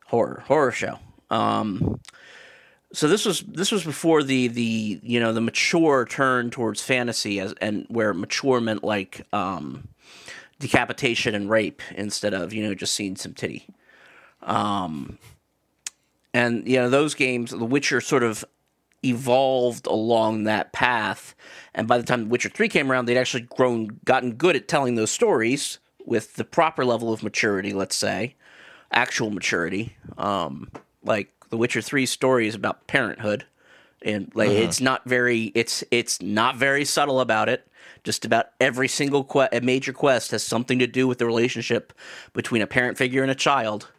horror, 0.07 0.43
horror 0.47 0.71
show. 0.73 0.99
Um, 1.29 2.01
so 2.91 3.07
this 3.07 3.23
was 3.25 3.39
this 3.41 3.71
was 3.71 3.85
before 3.85 4.23
the 4.23 4.49
the 4.49 4.99
you 5.01 5.19
know 5.21 5.31
the 5.31 5.39
mature 5.39 6.05
turn 6.05 6.49
towards 6.51 6.81
fantasy 6.81 7.39
as 7.39 7.53
and 7.61 7.85
where 7.87 8.13
mature 8.13 8.59
meant 8.59 8.83
like 8.83 9.25
um, 9.31 9.87
decapitation 10.61 11.35
and 11.35 11.49
rape 11.49 11.81
instead 11.95 12.33
of 12.33 12.53
you 12.53 12.63
know 12.63 12.73
just 12.73 12.93
seeing 12.95 13.15
some 13.15 13.33
titty. 13.33 13.67
Um, 14.41 15.17
and 16.33 16.67
you 16.67 16.77
know 16.77 16.89
those 16.89 17.13
games, 17.13 17.51
The 17.51 17.65
Witcher 17.65 18.01
sort 18.01 18.23
of 18.23 18.45
evolved 19.03 19.87
along 19.87 20.43
that 20.43 20.71
path. 20.73 21.35
And 21.73 21.87
by 21.87 21.97
the 21.97 22.03
time 22.03 22.29
Witcher 22.29 22.49
3 22.49 22.69
came 22.69 22.91
around, 22.91 23.05
they'd 23.05 23.17
actually 23.17 23.47
grown, 23.55 23.99
gotten 24.05 24.33
good 24.33 24.55
at 24.55 24.67
telling 24.67 24.93
those 24.95 25.09
stories 25.09 25.79
with 26.05 26.35
the 26.35 26.43
proper 26.43 26.85
level 26.85 27.11
of 27.11 27.23
maturity, 27.23 27.73
let's 27.73 27.95
say, 27.95 28.35
actual 28.91 29.31
maturity. 29.31 29.95
Um, 30.19 30.69
like 31.03 31.31
The 31.49 31.57
Witcher 31.57 31.81
3 31.81 32.05
story 32.05 32.47
is 32.47 32.55
about 32.55 32.85
parenthood, 32.87 33.45
and 34.03 34.31
like 34.35 34.49
Uh-huh. 34.49 34.59
it's 34.59 34.79
not 34.81 35.03
very 35.05 35.51
it's 35.55 35.83
it's 35.91 36.21
not 36.21 36.55
very 36.55 36.85
subtle 36.85 37.19
about 37.19 37.49
it. 37.49 37.67
Just 38.03 38.25
about 38.25 38.47
every 38.59 38.87
single 38.87 39.23
que- 39.23 39.47
major 39.61 39.93
quest 39.93 40.31
has 40.31 40.43
something 40.43 40.79
to 40.79 40.87
do 40.87 41.07
with 41.07 41.19
the 41.19 41.25
relationship 41.25 41.93
between 42.33 42.61
a 42.61 42.67
parent 42.67 42.97
figure 42.97 43.21
and 43.21 43.31
a 43.31 43.35
child. 43.35 43.89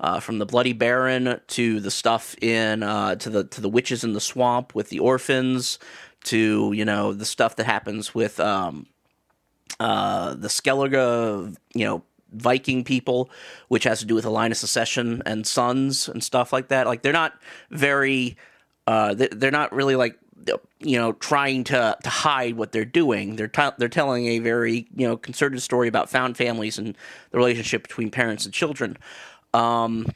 Uh, 0.00 0.18
from 0.18 0.38
the 0.38 0.46
Bloody 0.46 0.72
Baron 0.72 1.40
to 1.46 1.78
the 1.78 1.90
stuff 1.90 2.34
in 2.42 2.82
uh, 2.82 3.14
to 3.14 3.30
the 3.30 3.44
to 3.44 3.60
the 3.60 3.68
witches 3.68 4.02
in 4.02 4.14
the 4.14 4.20
swamp 4.20 4.74
with 4.74 4.88
the 4.88 4.98
orphans 4.98 5.78
to 6.24 6.72
you 6.74 6.84
know 6.84 7.12
the 7.12 7.24
stuff 7.24 7.54
that 7.54 7.66
happens 7.66 8.12
with 8.12 8.40
um, 8.40 8.86
uh, 9.80 10.34
the 10.34 10.48
Skellige, 10.48 11.56
you 11.74 11.84
know, 11.84 12.02
Viking 12.32 12.84
people, 12.84 13.30
which 13.68 13.84
has 13.84 13.98
to 14.00 14.06
do 14.06 14.14
with 14.14 14.24
the 14.24 14.30
line 14.30 14.50
of 14.52 14.56
secession 14.56 15.22
and 15.26 15.46
sons 15.46 16.08
and 16.08 16.24
stuff 16.24 16.52
like 16.52 16.68
that. 16.68 16.86
Like 16.86 17.02
they're 17.02 17.12
not 17.12 17.34
very, 17.70 18.36
uh, 18.86 19.14
they're 19.14 19.50
not 19.50 19.72
really 19.72 19.96
like, 19.96 20.18
you 20.80 20.98
know, 20.98 21.12
trying 21.12 21.64
to 21.64 21.96
to 22.02 22.08
hide 22.10 22.56
what 22.56 22.72
they're 22.72 22.84
doing. 22.84 23.36
They're 23.36 23.48
t- 23.48 23.70
they're 23.78 23.88
telling 23.88 24.26
a 24.26 24.38
very 24.40 24.86
you 24.96 25.06
know 25.06 25.16
concerted 25.16 25.62
story 25.62 25.88
about 25.88 26.10
found 26.10 26.36
families 26.36 26.78
and 26.78 26.96
the 27.30 27.38
relationship 27.38 27.82
between 27.82 28.10
parents 28.10 28.44
and 28.44 28.52
children. 28.54 28.96
Um, 29.54 30.06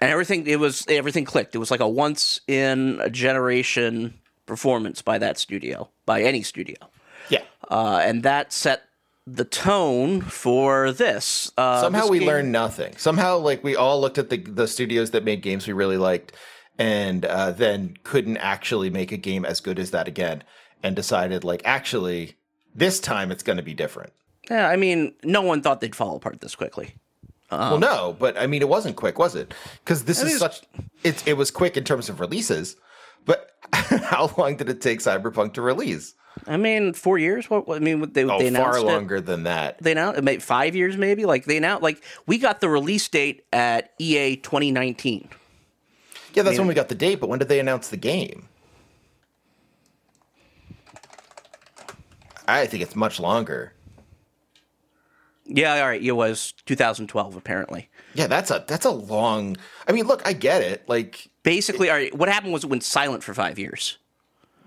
and 0.00 0.10
everything 0.10 0.46
it 0.46 0.60
was 0.60 0.84
everything 0.88 1.24
clicked. 1.24 1.54
It 1.54 1.58
was 1.58 1.70
like 1.70 1.80
a 1.80 1.88
once 1.88 2.40
in 2.46 2.98
a 3.02 3.10
generation 3.10 4.14
performance 4.46 5.02
by 5.02 5.18
that 5.18 5.38
studio, 5.38 5.88
by 6.06 6.22
any 6.22 6.42
studio 6.42 6.76
Yeah. 7.28 7.42
uh, 7.70 8.00
and 8.02 8.22
that 8.22 8.52
set 8.52 8.82
the 9.26 9.44
tone 9.44 10.22
for 10.22 10.90
this. 10.92 11.52
Uh, 11.58 11.82
Somehow 11.82 12.02
this 12.02 12.10
we 12.10 12.18
game- 12.20 12.28
learned 12.28 12.52
nothing. 12.52 12.94
Somehow, 12.96 13.36
like 13.38 13.62
we 13.62 13.76
all 13.76 14.00
looked 14.00 14.16
at 14.18 14.30
the 14.30 14.38
the 14.38 14.66
studios 14.66 15.10
that 15.10 15.22
made 15.24 15.42
games 15.42 15.66
we 15.66 15.72
really 15.74 15.98
liked, 15.98 16.32
and 16.78 17.24
uh, 17.24 17.50
then 17.50 17.96
couldn't 18.04 18.36
actually 18.38 18.90
make 18.90 19.12
a 19.12 19.16
game 19.16 19.44
as 19.44 19.60
good 19.60 19.78
as 19.78 19.90
that 19.90 20.06
again, 20.08 20.44
and 20.82 20.94
decided 20.96 21.44
like 21.44 21.62
actually 21.64 22.36
this 22.74 23.00
time 23.00 23.30
it's 23.32 23.42
going 23.42 23.56
to 23.56 23.62
be 23.62 23.74
different. 23.74 24.12
Yeah, 24.50 24.68
I 24.68 24.76
mean, 24.76 25.14
no 25.24 25.42
one 25.42 25.60
thought 25.60 25.80
they'd 25.80 25.94
fall 25.96 26.16
apart 26.16 26.40
this 26.40 26.54
quickly. 26.54 26.94
well, 27.50 27.78
no, 27.78 28.16
but 28.18 28.38
I 28.38 28.46
mean 28.46 28.62
it 28.62 28.68
wasn't 28.68 28.96
quick, 28.96 29.18
was 29.18 29.34
it? 29.34 29.52
Because 29.84 30.04
this 30.04 30.22
is 30.22 30.38
such 30.38 30.62
it's 31.02 31.26
it 31.26 31.34
was 31.36 31.50
quick 31.50 31.76
in 31.76 31.84
terms 31.84 32.08
of 32.08 32.20
releases, 32.20 32.76
but 33.24 33.50
how 33.72 34.32
long 34.38 34.56
did 34.56 34.68
it 34.68 34.80
take 34.80 35.00
Cyberpunk 35.00 35.54
to 35.54 35.62
release? 35.62 36.14
I 36.46 36.56
mean, 36.56 36.92
four 36.92 37.18
years. 37.18 37.50
What? 37.50 37.66
what- 37.66 37.76
I 37.78 37.80
mean, 37.80 38.12
they 38.12 38.22
Oh, 38.24 38.38
they 38.38 38.46
announced 38.46 38.78
far 38.78 38.78
it. 38.78 38.84
longer 38.84 39.20
than 39.20 39.42
that. 39.42 39.78
They 39.82 39.92
announced 39.92 40.22
maybe 40.22 40.40
five 40.40 40.76
years, 40.76 40.96
maybe. 40.96 41.24
Like 41.24 41.46
they 41.46 41.56
announced, 41.56 41.82
like 41.82 42.00
we 42.26 42.38
got 42.38 42.60
the 42.60 42.68
release 42.68 43.08
date 43.08 43.44
at 43.52 43.98
E3 43.98 44.40
2019. 44.42 45.28
Yeah, 46.38 46.44
that's 46.44 46.58
when 46.58 46.68
we 46.68 46.74
got 46.74 46.88
the 46.88 46.94
date. 46.94 47.16
But 47.20 47.28
when 47.28 47.38
did 47.38 47.48
they 47.48 47.58
announce 47.60 47.88
the 47.88 47.96
game? 47.96 48.48
I 52.46 52.66
think 52.66 52.82
it's 52.82 52.96
much 52.96 53.20
longer. 53.20 53.72
Yeah, 55.44 55.80
all 55.80 55.88
right. 55.88 56.02
It 56.02 56.12
was 56.12 56.52
2012, 56.66 57.36
apparently. 57.36 57.88
Yeah, 58.14 58.26
that's 58.26 58.50
a 58.50 58.64
that's 58.66 58.84
a 58.84 58.90
long. 58.90 59.56
I 59.86 59.92
mean, 59.92 60.06
look, 60.06 60.26
I 60.26 60.32
get 60.32 60.62
it. 60.62 60.88
Like, 60.88 61.28
Basically, 61.42 61.88
all 61.90 61.96
right. 61.96 62.14
What 62.14 62.28
happened 62.28 62.52
was 62.52 62.64
it 62.64 62.70
went 62.70 62.84
silent 62.84 63.22
for 63.24 63.32
five 63.34 63.58
years. 63.58 63.98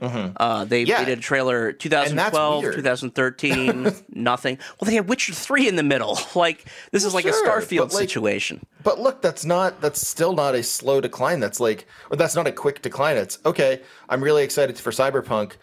Uh, 0.02 0.66
they, 0.66 0.82
Mm-hmm. 0.84 0.90
Yeah. 0.90 1.00
they 1.04 1.06
did 1.12 1.20
a 1.20 1.22
trailer 1.22 1.72
2012, 1.74 2.64
2013, 2.76 3.92
nothing. 4.10 4.58
Well, 4.80 4.88
they 4.90 4.96
had 4.96 5.08
Witcher 5.08 5.34
3 5.34 5.68
in 5.68 5.76
the 5.76 5.84
middle. 5.84 6.18
Like, 6.36 6.66
this 6.92 7.04
is 7.04 7.14
like 7.14 7.24
sure, 7.28 7.46
a 7.46 7.50
Starfield 7.50 7.90
but, 7.90 7.94
like, 7.94 8.02
situation. 8.10 8.66
but 8.84 9.00
look, 9.00 9.22
that's 9.22 9.46
not 9.46 9.80
that's 9.82 10.06
still 10.08 10.34
not 10.34 10.56
a 10.56 10.64
slow 10.64 11.00
decline. 11.02 11.40
That's 11.40 11.60
like, 11.60 11.86
or 12.10 12.18
that's 12.18 12.36
not 12.36 12.48
a 12.48 12.52
quick 12.52 12.82
decline. 12.82 13.18
It's 13.18 13.38
okay. 13.46 13.82
I'm 14.10 14.24
really 14.24 14.44
excited 14.44 14.78
for 14.80 14.92
Cyberpunk. 14.92 15.54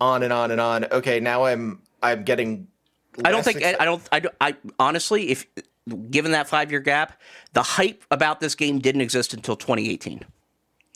On 0.00 0.22
and 0.22 0.32
on 0.32 0.50
and 0.50 0.60
on. 0.60 0.84
Okay, 0.92 1.20
now 1.20 1.44
I'm 1.44 1.82
I'm 2.02 2.22
getting. 2.24 2.68
I 3.24 3.30
don't 3.32 3.42
think 3.44 3.62
I 3.64 3.84
don't 3.84 4.02
I, 4.12 4.20
don't- 4.20 4.34
I 4.40 4.56
honestly 4.78 5.30
if 5.30 5.46
given 6.10 6.32
that 6.32 6.48
5 6.48 6.70
year 6.70 6.80
gap, 6.80 7.20
the 7.54 7.62
hype 7.62 8.04
about 8.10 8.40
this 8.40 8.54
game 8.54 8.78
didn't 8.78 9.00
exist 9.00 9.34
until 9.34 9.56
2018. 9.56 10.22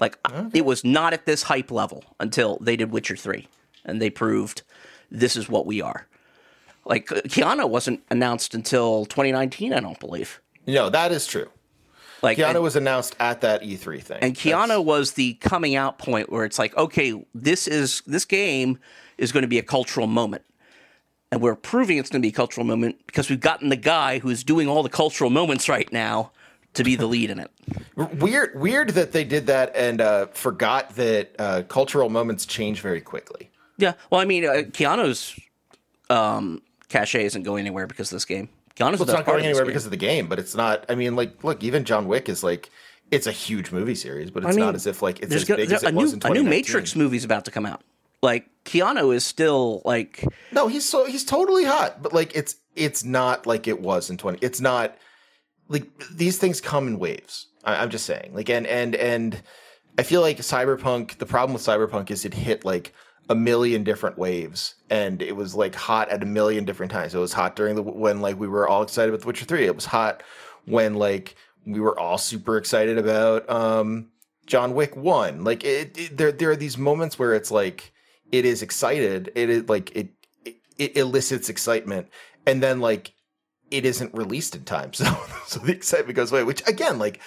Like 0.01 0.19
it 0.53 0.65
was 0.65 0.85
not 0.85 1.13
at 1.13 1.25
this 1.25 1.45
hype 1.45 1.71
level 1.71 2.05
until 2.19 2.59
they 2.61 2.77
did 2.77 2.91
Witcher 2.91 3.17
3 3.17 3.47
and 3.85 4.03
they 4.03 4.11
proved 4.11 4.63
this 5.11 5.37
is 5.37 5.49
what 5.49 5.67
we 5.67 5.81
are. 5.81 6.07
Like 6.85 7.11
uh, 7.11 7.21
Keanu 7.23 7.69
wasn't 7.69 8.03
announced 8.11 8.55
until 8.55 9.07
2019, 9.07 9.73
I 9.73 9.81
don't 9.81 9.99
believe. 10.01 10.41
No, 10.67 10.91
that 10.91 11.13
is 11.13 11.27
true. 11.27 11.49
Like 12.23 12.39
Keanu 12.39 12.57
and, 12.57 12.63
was 12.63 12.77
announced 12.77 13.15
at 13.21 13.43
that 13.43 13.63
E3 13.63 14.03
thing. 14.03 14.19
and 14.23 14.35
Keanu 14.35 14.85
was 14.85 15.13
the 15.13 15.35
coming 15.35 15.77
out 15.77 15.99
point 15.99 16.31
where 16.31 16.45
it's 16.45 16.59
like, 16.59 16.77
okay, 16.77 17.25
this 17.35 17.69
is 17.69 18.03
this 18.07 18.25
game 18.25 18.79
is 19.19 19.31
going 19.31 19.43
to 19.43 19.49
be 19.49 19.59
a 19.59 19.63
cultural 19.63 20.07
moment. 20.07 20.43
And 21.31 21.41
we're 21.41 21.57
proving 21.57 21.99
it's 21.99 22.11
going 22.11 22.23
to 22.23 22.27
be 22.27 22.31
a 22.31 22.37
cultural 22.37 22.67
moment 22.67 23.07
because 23.07 23.29
we've 23.29 23.41
gotten 23.41 23.69
the 23.69 23.77
guy 23.77 24.21
who's 24.21 24.45
doing 24.45 24.69
all 24.69 24.83
the 24.83 24.89
cultural 24.89 25.31
moments 25.31 25.69
right 25.69 25.91
now 25.93 26.33
to 26.75 26.85
be 26.85 26.97
the 26.97 27.07
lead 27.07 27.31
in 27.31 27.39
it. 27.39 27.51
Weird, 27.97 28.61
weird 28.61 28.91
that 28.91 29.13
they 29.13 29.25
did 29.25 29.47
that 29.47 29.75
and 29.77 30.01
uh, 30.01 30.27
forgot 30.27 30.97
that 30.97 31.35
uh, 31.39 31.63
cultural 31.69 32.11
moments 32.11 32.45
change 32.45 32.81
very 32.81 33.01
quickly. 33.01 33.51
Yeah. 33.79 33.93
Well, 34.11 34.21
I 34.21 34.25
mean, 34.25 34.45
uh, 34.45 34.63
Keanu's 34.71 35.39
um, 36.11 36.63
cachet 36.89 37.25
isn't 37.25 37.45
going 37.45 37.61
anywhere 37.61 37.87
because 37.87 38.11
of 38.13 38.17
this 38.17 38.25
game. 38.25 38.49
Keanu's 38.77 39.01
It's 39.01 39.13
not 39.13 39.25
going 39.25 39.45
anywhere 39.45 39.65
because 39.65 39.85
of 39.85 39.93
the 39.93 39.97
game, 39.97 40.27
but 40.27 40.39
it's 40.41 40.55
not. 40.55 40.85
I 40.89 40.97
mean, 40.97 41.15
like, 41.15 41.45
look, 41.45 41.63
even 41.63 41.85
John 41.85 42.09
Wick 42.09 42.29
is 42.29 42.43
like, 42.43 42.71
it's 43.11 43.27
a 43.29 43.33
huge 43.33 43.71
movie 43.71 43.95
series, 43.95 44.31
but 44.31 44.45
it's 44.45 44.57
mean, 44.57 44.65
not 44.65 44.75
as 44.75 44.87
if 44.87 45.03
like 45.03 45.21
it's 45.21 45.33
as 45.33 45.45
go- 45.45 45.57
big 45.57 45.71
as 45.71 45.85
a 45.85 45.89
it 45.89 45.95
new 45.95 46.01
was 46.01 46.13
in 46.13 46.19
a 46.19 46.29
new 46.29 46.43
2019. 46.43 46.51
Matrix 46.51 46.97
movie's 46.97 47.25
about 47.25 47.45
to 47.45 47.51
come 47.51 47.67
out. 47.67 47.83
Like 48.23 48.49
Keanu 48.65 49.15
is 49.15 49.25
still 49.25 49.83
like 49.85 50.25
No, 50.51 50.67
he's 50.67 50.85
so 50.85 51.05
he's 51.05 51.25
totally 51.25 51.65
hot, 51.65 52.03
but 52.03 52.13
like 52.13 52.35
it's 52.35 52.57
it's 52.75 53.05
not 53.05 53.47
like 53.47 53.69
it 53.69 53.81
was 53.81 54.11
in 54.11 54.17
20. 54.17 54.39
It's 54.41 54.61
not 54.61 54.97
like 55.69 55.91
these 56.13 56.39
things 56.39 56.61
come 56.61 56.87
in 56.87 56.99
waves. 56.99 57.49
I, 57.65 57.77
I'm 57.77 57.91
just 57.91 58.07
saying, 58.07 58.33
like, 58.35 58.49
and 58.51 58.67
and 58.67 58.95
and 58.95 59.43
I 59.99 60.03
feel 60.03 60.21
like 60.21 60.39
Cyberpunk. 60.39 61.19
The 61.19 61.27
problem 61.27 61.55
with 61.55 61.63
Cyberpunk 61.63 62.11
is 62.11 62.25
it 62.25 62.35
hit 62.35 62.65
like 62.65 62.93
a 63.29 63.35
million 63.35 63.85
different 63.85 64.19
waves, 64.19 64.75
and 64.91 65.23
it 65.23 65.37
was 65.37 65.55
like 65.55 65.75
hot 65.75 66.11
at 66.11 66.23
a 66.23 66.27
million 66.27 66.65
different 66.65 66.93
times. 66.93 67.15
It 67.15 67.19
was 67.19 67.33
hot 67.33 67.57
during 67.57 67.77
the 67.77 67.83
when 67.83 68.21
like 68.21 68.39
we 68.39 68.49
were 68.49 68.69
all 68.69 68.83
excited 68.83 69.13
with 69.13 69.27
Witcher 69.27 69.45
Three. 69.45 69.65
It 69.65 69.75
was 69.75 69.87
hot 69.87 70.23
when 70.67 70.95
like 70.95 71.37
we 71.67 71.81
were 71.81 71.99
all 71.99 72.19
super 72.19 72.57
excited 72.57 72.99
about 72.99 73.49
um 73.49 74.09
John 74.47 74.75
Wick 74.75 74.97
One. 74.97 75.45
Like 75.45 75.65
it, 75.65 75.97
it 75.97 76.17
there 76.17 76.33
there 76.33 76.51
are 76.51 76.57
these 76.57 76.77
moments 76.77 77.19
where 77.19 77.35
it's 77.35 77.51
like 77.51 77.93
it 78.31 78.45
is 78.45 78.63
excited. 78.63 79.33
It 79.35 79.49
is 79.49 79.69
like 79.69 79.95
it 79.97 80.11
it, 80.45 80.57
it 80.77 80.97
elicits 80.97 81.49
excitement, 81.49 82.09
and 82.47 82.63
then 82.63 82.81
like 82.81 83.15
it 83.71 83.85
isn't 83.85 84.15
released 84.15 84.55
in 84.55 84.65
time. 84.65 84.91
So 85.01 85.05
so 85.47 85.61
the 85.61 85.73
excitement 85.73 86.17
goes 86.17 86.33
away. 86.33 86.45
Which 86.45 86.67
again, 86.69 86.99
like 86.99 87.21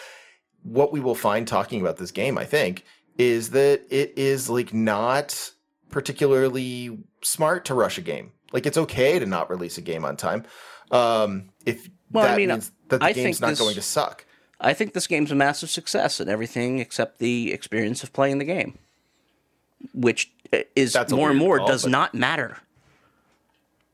what 0.64 0.92
we 0.92 1.00
will 1.00 1.16
find 1.16 1.48
talking 1.48 1.82
about 1.82 1.98
this 1.98 2.12
game, 2.12 2.38
I 2.38 2.46
think, 2.46 2.84
is 3.18 3.52
that 3.52 3.82
it 3.90 4.14
is 4.18 4.50
like 4.50 4.74
not 4.74 5.52
particularly 5.90 6.98
smart 7.22 7.66
to 7.66 7.74
rush 7.74 7.98
a 7.98 8.02
game. 8.02 8.32
Like 8.54 8.66
it's 8.66 8.78
okay 8.78 9.20
to 9.20 9.26
not 9.26 9.50
release 9.50 9.78
a 9.78 9.82
game 9.82 10.06
on 10.06 10.18
time. 10.18 10.44
Um 10.92 11.50
if 11.66 11.90
Well, 12.12 12.26
I 12.26 12.30
that 12.30 12.38
mean, 12.38 12.50
means 12.50 12.72
that 12.90 13.00
the 13.00 13.06
I 13.06 13.14
game's 13.14 13.42
not 13.42 13.50
this- 13.52 13.60
going 13.60 13.76
to 13.76 13.82
suck. 13.82 14.26
I 14.60 14.74
think 14.74 14.94
this 14.94 15.06
game's 15.06 15.32
a 15.32 15.36
massive 15.36 15.70
success 15.70 16.20
and 16.20 16.30
everything 16.30 16.80
except 16.80 17.20
the 17.20 17.54
experience 17.54 18.02
of 18.04 18.12
playing 18.12 18.40
the 18.40 18.46
game, 18.46 18.80
which 19.94 20.32
is 20.76 20.94
That's 20.94 21.14
more 21.14 21.30
and 21.30 21.38
more 21.38 21.60
call, 21.60 21.68
does 21.68 21.84
but- 21.84 21.92
not 21.92 22.16
matter. 22.16 22.58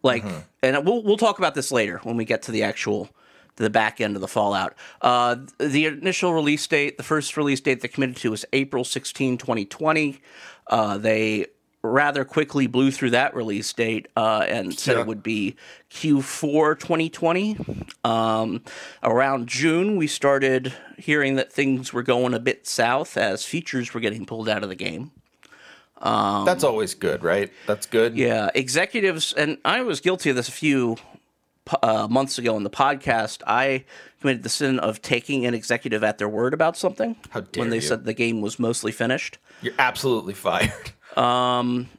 Like, 0.04 0.24
Mm-hmm. 0.24 0.40
and 0.62 0.86
we'll 0.86 1.02
we'll 1.04 1.18
talk 1.18 1.40
about 1.40 1.56
this 1.56 1.72
later 1.72 2.00
when 2.04 2.18
we 2.18 2.26
get 2.26 2.42
to 2.44 2.52
the 2.52 2.64
actual 2.64 3.10
the 3.56 3.70
back 3.70 4.02
end 4.02 4.16
of 4.16 4.22
the 4.22 4.28
Fallout. 4.28 4.74
Uh, 5.02 5.36
the 5.60 5.86
initial 5.86 6.34
release 6.34 6.66
date, 6.68 6.98
the 6.98 7.04
first 7.04 7.38
release 7.38 7.62
date 7.62 7.82
they 7.82 7.88
committed 7.88 8.16
to 8.18 8.32
was 8.32 8.46
April 8.52 8.84
16, 8.84 9.38
2020. 9.38 10.20
Uh, 10.68 10.98
they 10.98 11.46
rather 11.84 12.24
quickly 12.26 12.66
blew 12.66 12.90
through 12.92 13.12
that 13.12 13.36
release 13.36 13.72
date 13.74 14.08
uh, 14.18 14.44
and 14.48 14.74
said 14.80 14.96
Yeah. 14.96 15.02
it 15.02 15.08
would 15.08 15.22
be 15.22 15.56
Q4 15.92 16.80
2020. 16.80 17.58
Um, 18.04 18.64
around 19.04 19.48
June, 19.48 19.98
we 19.98 20.08
started 20.08 20.74
hearing 20.98 21.36
that 21.36 21.52
things 21.54 21.94
were 21.94 22.04
going 22.04 22.34
a 22.34 22.40
bit 22.40 22.66
south 22.68 23.18
as 23.18 23.46
features 23.46 23.94
were 23.94 24.00
getting 24.00 24.26
pulled 24.26 24.50
out 24.50 24.64
of 24.64 24.70
the 24.70 24.76
game. 24.76 25.12
That's 26.04 26.64
always 26.64 26.94
good, 26.94 27.24
right? 27.24 27.52
That's 27.68 27.86
good. 27.86 28.12
Um, 28.14 28.18
Yeah, 28.18 28.50
executives, 28.54 29.34
and 29.34 29.58
I 29.64 29.82
was 29.82 30.00
guilty 30.02 30.30
of 30.30 30.36
this 30.36 30.50
a 30.50 30.52
few 30.52 30.98
uh, 31.82 32.08
months 32.10 32.38
ago 32.38 32.58
in 32.58 32.64
the 32.64 32.70
podcast. 32.70 33.42
I 33.48 33.86
committed 34.20 34.44
the 34.44 34.50
sin 34.50 34.80
of 34.80 35.02
taking 35.02 35.46
an 35.46 35.54
executive 35.54 36.04
at 36.04 36.18
their 36.18 36.30
word 36.30 36.54
about 36.54 36.76
something 36.78 37.16
How 37.30 37.42
dare 37.42 37.62
when 37.62 37.70
they 37.70 37.78
you. 37.78 37.82
said 37.82 38.06
the 38.06 38.14
game 38.14 38.42
was 38.42 38.60
mostly 38.60 38.92
finished. 38.92 39.38
You're 39.62 39.74
absolutely 39.80 40.34
fired. 40.34 40.92
Um, 41.16 41.90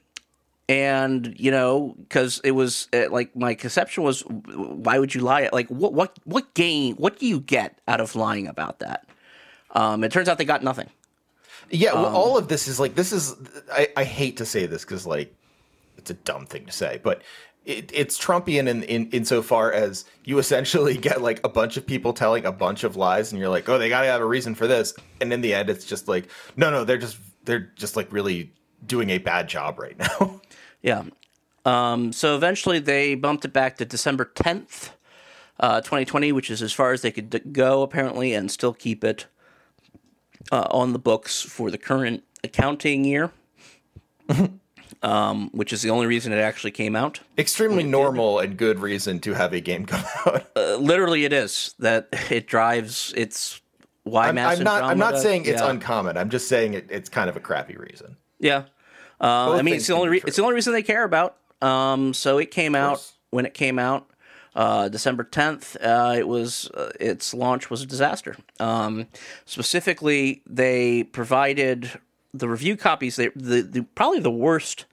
and 0.69 1.39
you 1.39 1.53
know 1.53 1.95
because 1.99 2.41
it 2.43 2.51
was 2.51 2.89
uh, 2.93 3.09
like 3.11 3.37
my 3.37 3.55
conception 3.55 4.03
was 4.03 4.23
why 4.23 4.99
would 4.99 5.15
you 5.15 5.21
lie 5.21 5.49
like 5.53 5.69
what 5.69 5.93
what 5.93 6.19
what 6.25 6.53
gain 6.55 6.95
what 6.97 7.19
do 7.19 7.27
you 7.27 7.39
get 7.39 7.79
out 7.87 8.01
of 8.01 8.17
lying 8.17 8.49
about 8.49 8.79
that 8.79 9.07
um 9.73 10.03
it 10.03 10.11
turns 10.11 10.29
out 10.29 10.39
they 10.39 10.45
got 10.45 10.65
nothing 10.65 10.89
Yeah, 11.71 11.95
well, 11.95 12.15
all 12.15 12.37
of 12.37 12.49
this 12.49 12.69
is 12.69 12.79
like 12.79 12.95
this 12.95 13.13
is. 13.13 13.35
I, 13.73 13.89
I 13.97 14.05
hate 14.05 14.37
to 14.39 14.47
say 14.47 14.67
this 14.67 14.85
because 14.85 15.07
like 15.07 15.35
it's 15.97 16.11
a 16.11 16.15
dumb 16.15 16.47
thing 16.47 16.67
to 16.67 16.73
say, 16.73 17.01
but 17.03 17.23
it, 17.65 17.91
it's 17.95 18.19
Trumpian 18.19 18.69
in, 18.69 18.83
in 18.83 19.09
insofar 19.11 19.73
as 19.73 20.05
you 20.25 20.39
essentially 20.39 20.97
get 20.99 21.23
like 21.23 21.41
a 21.45 21.49
bunch 21.49 21.77
of 21.77 21.87
people 21.87 22.13
telling 22.13 22.45
a 22.45 22.53
bunch 22.53 22.85
of 22.85 22.97
lies, 22.97 23.33
and 23.33 23.41
you're 23.41 23.49
like, 23.49 23.69
oh, 23.69 23.79
they 23.79 23.89
gotta 23.89 24.07
have 24.07 24.21
a 24.21 24.27
reason 24.27 24.55
for 24.55 24.67
this, 24.67 24.95
and 25.21 25.33
in 25.33 25.41
the 25.41 25.55
end, 25.55 25.71
it's 25.71 25.85
just 25.85 26.09
like, 26.09 26.29
no, 26.57 26.71
no, 26.71 26.85
they're 26.85 26.99
just 26.99 27.19
they're 27.45 27.73
just 27.77 27.97
like 27.97 28.13
really 28.13 28.53
doing 28.87 29.11
a 29.11 29.19
bad 29.19 29.49
job 29.49 29.79
right 29.79 29.99
now. 30.21 30.41
Yeah. 30.83 31.05
Um, 31.65 32.13
so 32.13 32.37
eventually 32.37 32.79
they 32.79 33.15
bumped 33.15 33.45
it 33.47 33.53
back 33.53 33.79
to 33.79 33.87
December 33.87 34.31
10th, 34.35 34.91
uh, 35.59 35.81
2020, 35.81 36.31
which 36.33 36.51
is 36.51 36.61
as 36.61 36.75
far 36.75 36.93
as 36.93 37.01
they 37.01 37.11
could 37.11 37.55
go, 37.55 37.81
apparently, 37.81 38.35
and 38.35 38.51
still 38.51 38.75
keep 38.75 39.03
it 39.03 39.27
uh, 40.53 40.67
on 40.71 40.93
the 40.93 40.99
books 40.99 41.43
for 41.43 41.71
the 41.71 41.79
current 41.79 42.23
accounting 42.43 43.05
year, 43.05 43.31
um, 45.03 45.51
which 45.53 45.73
is 45.73 45.83
the 45.83 45.91
only 45.91 46.07
reason 46.07 46.33
it 46.33 46.39
actually 46.39 46.71
came 46.71 46.95
out. 46.97 47.21
Extremely 47.39 47.83
normal 47.83 48.39
and 48.39 48.57
good 48.57 48.79
reason 48.79 49.21
to 49.21 49.33
have 49.35 49.53
a 49.53 49.61
game 49.61 49.87
come 49.87 50.05
out. 50.27 50.47
Uh, 50.57 50.77
literally, 50.77 51.25
it 51.25 51.33
is 51.33 51.75
that 51.79 52.09
it 52.31 52.47
drives 52.47 53.13
its 53.17 53.61
why 54.05 54.29
I'm, 54.29 54.39
I'm 54.39 54.63
not. 54.63 54.83
I'm 54.83 54.99
not 54.99 55.19
saying 55.19 55.47
it's 55.47 55.63
yeah. 55.63 55.71
uncommon. 55.71 56.17
I'm 56.17 56.31
just 56.31 56.49
saying 56.49 56.75
it, 56.75 56.87
it's 56.91 57.09
kind 57.09 57.31
of 57.31 57.37
a 57.37 57.41
crappy 57.41 57.77
reason. 57.77 58.17
Yeah. 58.39 58.65
Uh, 59.21 59.53
I 59.53 59.63
mean, 59.63 59.75
it's 59.77 59.87
the 59.87 59.95
only 59.95 60.09
re- 60.11 60.23
it's 60.27 60.37
the 60.37 60.43
only 60.43 60.55
reason 60.55 60.73
they 60.73 60.83
care 60.83 61.05
about. 61.05 61.37
Um, 61.63 62.13
so 62.13 62.39
it 62.39 62.51
came 62.51 62.75
out 62.75 63.11
when 63.31 63.47
it 63.47 63.55
came 63.55 63.79
out, 63.79 64.07
uh, 64.55 64.89
December 64.89 65.25
tenth. 65.25 65.77
Uh, 65.81 66.15
it 66.17 66.29
was 66.29 66.71
uh, 66.71 66.91
its 67.01 67.35
launch 67.35 67.71
was 67.71 67.83
a 67.83 67.87
disaster. 67.87 68.37
Um, 68.61 69.07
specifically, 69.45 70.43
they 70.47 71.05
provided 71.05 71.91
the 72.33 72.49
review 72.49 72.77
copies. 72.77 73.17
They, 73.17 73.29
the, 73.29 73.63
the 73.63 73.83
probably 73.95 74.21
the 74.21 74.31
worst 74.31 74.87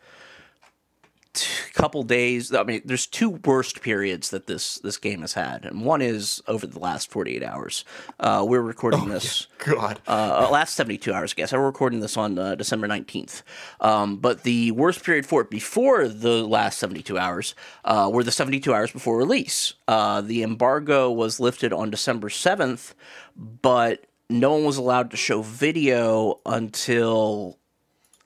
couple 1.74 2.04
days. 2.04 2.54
I 2.54 2.64
mean, 2.64 2.82
there's 2.86 3.08
two 3.08 3.30
worst 3.46 3.82
periods 3.82 4.30
that 4.32 4.48
this 4.48 4.80
this 4.80 4.98
game 4.98 5.22
has 5.22 5.34
had, 5.34 5.66
and 5.66 5.84
one 5.86 6.02
is 6.02 6.42
over 6.48 6.68
the 6.68 6.80
last 6.80 7.10
48 7.12 7.44
hours. 7.44 7.86
Uh, 8.20 8.46
we're 8.48 8.62
recording 8.62 9.08
this 9.10 9.48
God. 9.58 10.00
uh, 10.08 10.50
last 10.52 10.76
72 10.76 11.14
hours, 11.14 11.34
I 11.34 11.36
guess. 11.36 11.54
I'm 11.54 11.62
recording 11.62 12.00
this 12.00 12.18
on 12.18 12.38
uh, 12.38 12.56
December 12.56 12.88
19th. 12.88 13.44
Um, 13.80 14.18
but 14.18 14.44
the 14.44 14.72
worst 14.72 15.04
period 15.04 15.26
for 15.26 15.42
it 15.42 15.50
before 15.50 16.08
the 16.08 16.44
last 16.46 16.80
72 16.80 17.18
hours 17.18 17.56
uh, 17.86 18.10
were 18.12 18.24
the 18.24 18.32
72 18.32 18.74
hours 18.74 18.92
before 18.92 19.18
release. 19.18 19.74
Uh, 19.88 20.22
the 20.22 20.44
embargo 20.44 21.12
was 21.12 21.40
lifted 21.40 21.74
on 21.74 21.90
December 21.90 22.30
7th, 22.30 22.94
but 23.36 24.06
no 24.30 24.54
one 24.54 24.64
was 24.64 24.78
allowed 24.78 25.12
to 25.12 25.18
show 25.18 25.42
video 25.42 26.40
until 26.46 27.60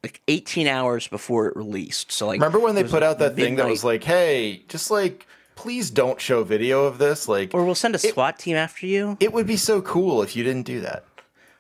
like 0.06 0.22
18 0.28 0.68
hours 0.68 1.08
before 1.08 1.48
it 1.48 1.56
released. 1.56 2.12
So 2.12 2.28
like 2.28 2.40
Remember 2.40 2.60
when 2.60 2.76
they 2.76 2.84
put 2.84 2.94
like, 2.94 3.04
out 3.04 3.20
that 3.20 3.36
thing 3.36 3.56
that 3.56 3.68
was 3.68 3.84
like, 3.84 4.04
"Hey, 4.04 4.64
just 4.68 4.92
like 4.92 5.26
please 5.56 5.90
don't 5.90 6.22
show 6.22 6.44
video 6.44 6.86
of 6.86 6.98
this." 7.00 7.28
Like, 7.28 7.54
or 7.54 7.66
we'll 7.66 7.76
send 7.76 7.96
a 7.96 7.98
SWAT 7.98 8.38
team 8.38 8.56
after 8.56 8.86
you. 8.86 9.18
it 9.20 9.34
would 9.34 9.48
be 9.48 9.58
so 9.58 9.82
cool 9.82 10.22
if 10.22 10.36
you 10.36 10.44
didn't 10.44 10.66
do 10.66 10.82
that. 10.82 11.06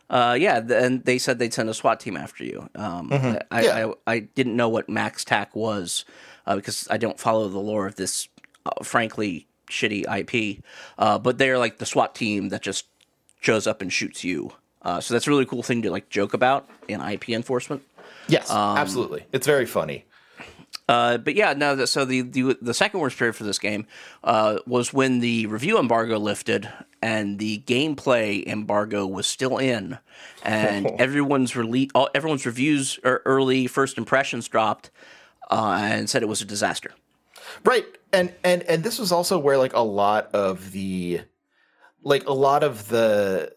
Uh, 0.07 0.37
yeah, 0.39 0.59
and 0.59 1.03
they 1.05 1.17
said 1.17 1.39
they'd 1.39 1.53
send 1.53 1.67
a 1.69 1.73
SWAT 1.73 1.99
team 1.99 2.15
after 2.15 2.43
you. 2.43 2.69
Um, 2.75 3.11
I, 3.11 3.17
Mm-hmm. 3.17 3.63
Yeah. 3.63 3.91
I, 4.05 4.13
I 4.13 4.19
didn't 4.19 4.55
know 4.55 4.69
what 4.69 4.87
Max 4.87 5.25
Tac 5.25 5.55
was 5.55 6.05
uh, 6.45 6.55
because 6.55 6.87
I 6.91 6.97
don't 6.97 7.19
follow 7.19 7.49
the 7.49 7.57
lore 7.59 7.87
of 7.87 7.95
this, 7.95 8.27
uh, 8.67 8.83
frankly, 8.83 9.47
shitty 9.71 10.05
IP. 10.05 10.63
Uh, 10.99 11.17
but 11.17 11.39
they're 11.39 11.57
like 11.57 11.79
the 11.79 11.87
SWAT 11.87 12.13
team 12.13 12.49
that 12.49 12.61
just 12.61 12.85
shows 13.41 13.65
up 13.65 13.81
and 13.81 13.91
shoots 13.91 14.23
you. 14.23 14.51
Uh, 14.83 14.99
so 15.01 15.15
that's 15.15 15.25
a 15.25 15.31
really 15.31 15.47
cool 15.47 15.63
thing 15.63 15.81
to 15.81 15.89
like 15.89 16.09
joke 16.09 16.35
about 16.35 16.69
in 16.87 17.01
IP 17.01 17.29
enforcement. 17.29 17.81
Yes, 18.27 18.49
Um, 18.49 18.77
absolutely. 18.77 19.25
It's 19.31 19.45
very 19.47 19.65
funny. 19.65 20.05
Uh, 20.87 21.17
but 21.17 21.33
yeah, 21.35 21.53
no. 21.53 21.85
So 21.85 22.05
the, 22.05 22.21
the 22.21 22.57
the 22.61 22.73
second 22.73 22.99
worst 22.99 23.17
period 23.17 23.35
for 23.35 23.43
this 23.43 23.57
game 23.57 23.87
uh, 24.23 24.59
was 24.67 24.93
when 24.93 25.19
the 25.19 25.47
review 25.47 25.79
embargo 25.79 26.19
lifted 26.19 26.69
and 27.01 27.39
the 27.39 27.63
gameplay 27.65 28.45
embargo 28.45 29.07
was 29.07 29.25
still 29.25 29.57
in, 29.57 29.97
and 30.43 30.85
everyone's 30.99 31.53
rele- 31.53 31.89
all, 31.95 32.09
everyone's 32.13 32.45
reviews 32.45 32.99
or 33.03 33.23
early 33.25 33.65
first 33.65 33.97
impressions 33.97 34.47
dropped, 34.47 34.91
uh, 35.49 35.77
and 35.81 36.07
said 36.07 36.21
it 36.21 36.27
was 36.27 36.41
a 36.43 36.45
disaster. 36.45 36.91
Right. 37.63 37.85
And 38.13 38.33
and 38.43 38.61
and 38.63 38.83
this 38.83 38.99
was 38.99 39.11
also 39.11 39.39
where 39.39 39.57
like 39.57 39.73
a 39.73 39.79
lot 39.79 40.29
of 40.35 40.71
the 40.71 41.21
like 42.03 42.27
a 42.27 42.33
lot 42.33 42.61
of 42.63 42.89
the 42.89 43.54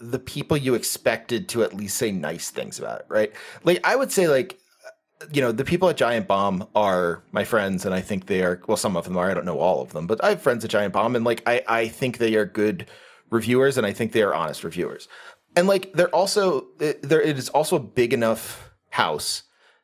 the 0.00 0.18
people 0.18 0.56
you 0.56 0.74
expected 0.74 1.48
to 1.50 1.62
at 1.62 1.74
least 1.74 1.96
say 1.96 2.10
nice 2.10 2.50
things 2.50 2.78
about 2.78 3.00
it, 3.00 3.06
right? 3.08 3.32
Like 3.64 3.80
I 3.84 3.96
would 3.96 4.10
say 4.10 4.28
like 4.28 4.58
you 5.32 5.42
know, 5.42 5.52
the 5.52 5.66
people 5.66 5.90
at 5.90 5.98
Giant 5.98 6.26
Bomb 6.26 6.66
are 6.74 7.22
my 7.30 7.44
friends 7.44 7.84
and 7.84 7.94
I 7.94 8.00
think 8.00 8.26
they 8.26 8.42
are 8.42 8.60
well 8.66 8.76
some 8.76 8.96
of 8.96 9.04
them 9.04 9.16
are, 9.16 9.30
I 9.30 9.34
don't 9.34 9.44
know 9.44 9.58
all 9.58 9.82
of 9.82 9.92
them, 9.92 10.06
but 10.06 10.22
I 10.24 10.30
have 10.30 10.42
friends 10.42 10.64
at 10.64 10.70
Giant 10.70 10.94
Bomb 10.94 11.14
and 11.14 11.24
like 11.24 11.42
I 11.46 11.62
I 11.68 11.88
think 11.88 12.18
they 12.18 12.34
are 12.36 12.46
good 12.46 12.86
reviewers 13.30 13.76
and 13.76 13.86
I 13.86 13.92
think 13.92 14.12
they 14.12 14.22
are 14.22 14.34
honest 14.34 14.64
reviewers. 14.64 15.08
And 15.56 15.68
like 15.68 15.92
they're 15.92 16.14
also 16.14 16.66
there 16.78 17.20
it 17.20 17.38
is 17.38 17.50
also 17.50 17.76
a 17.76 17.80
big 17.80 18.14
enough 18.14 18.70
house 18.88 19.42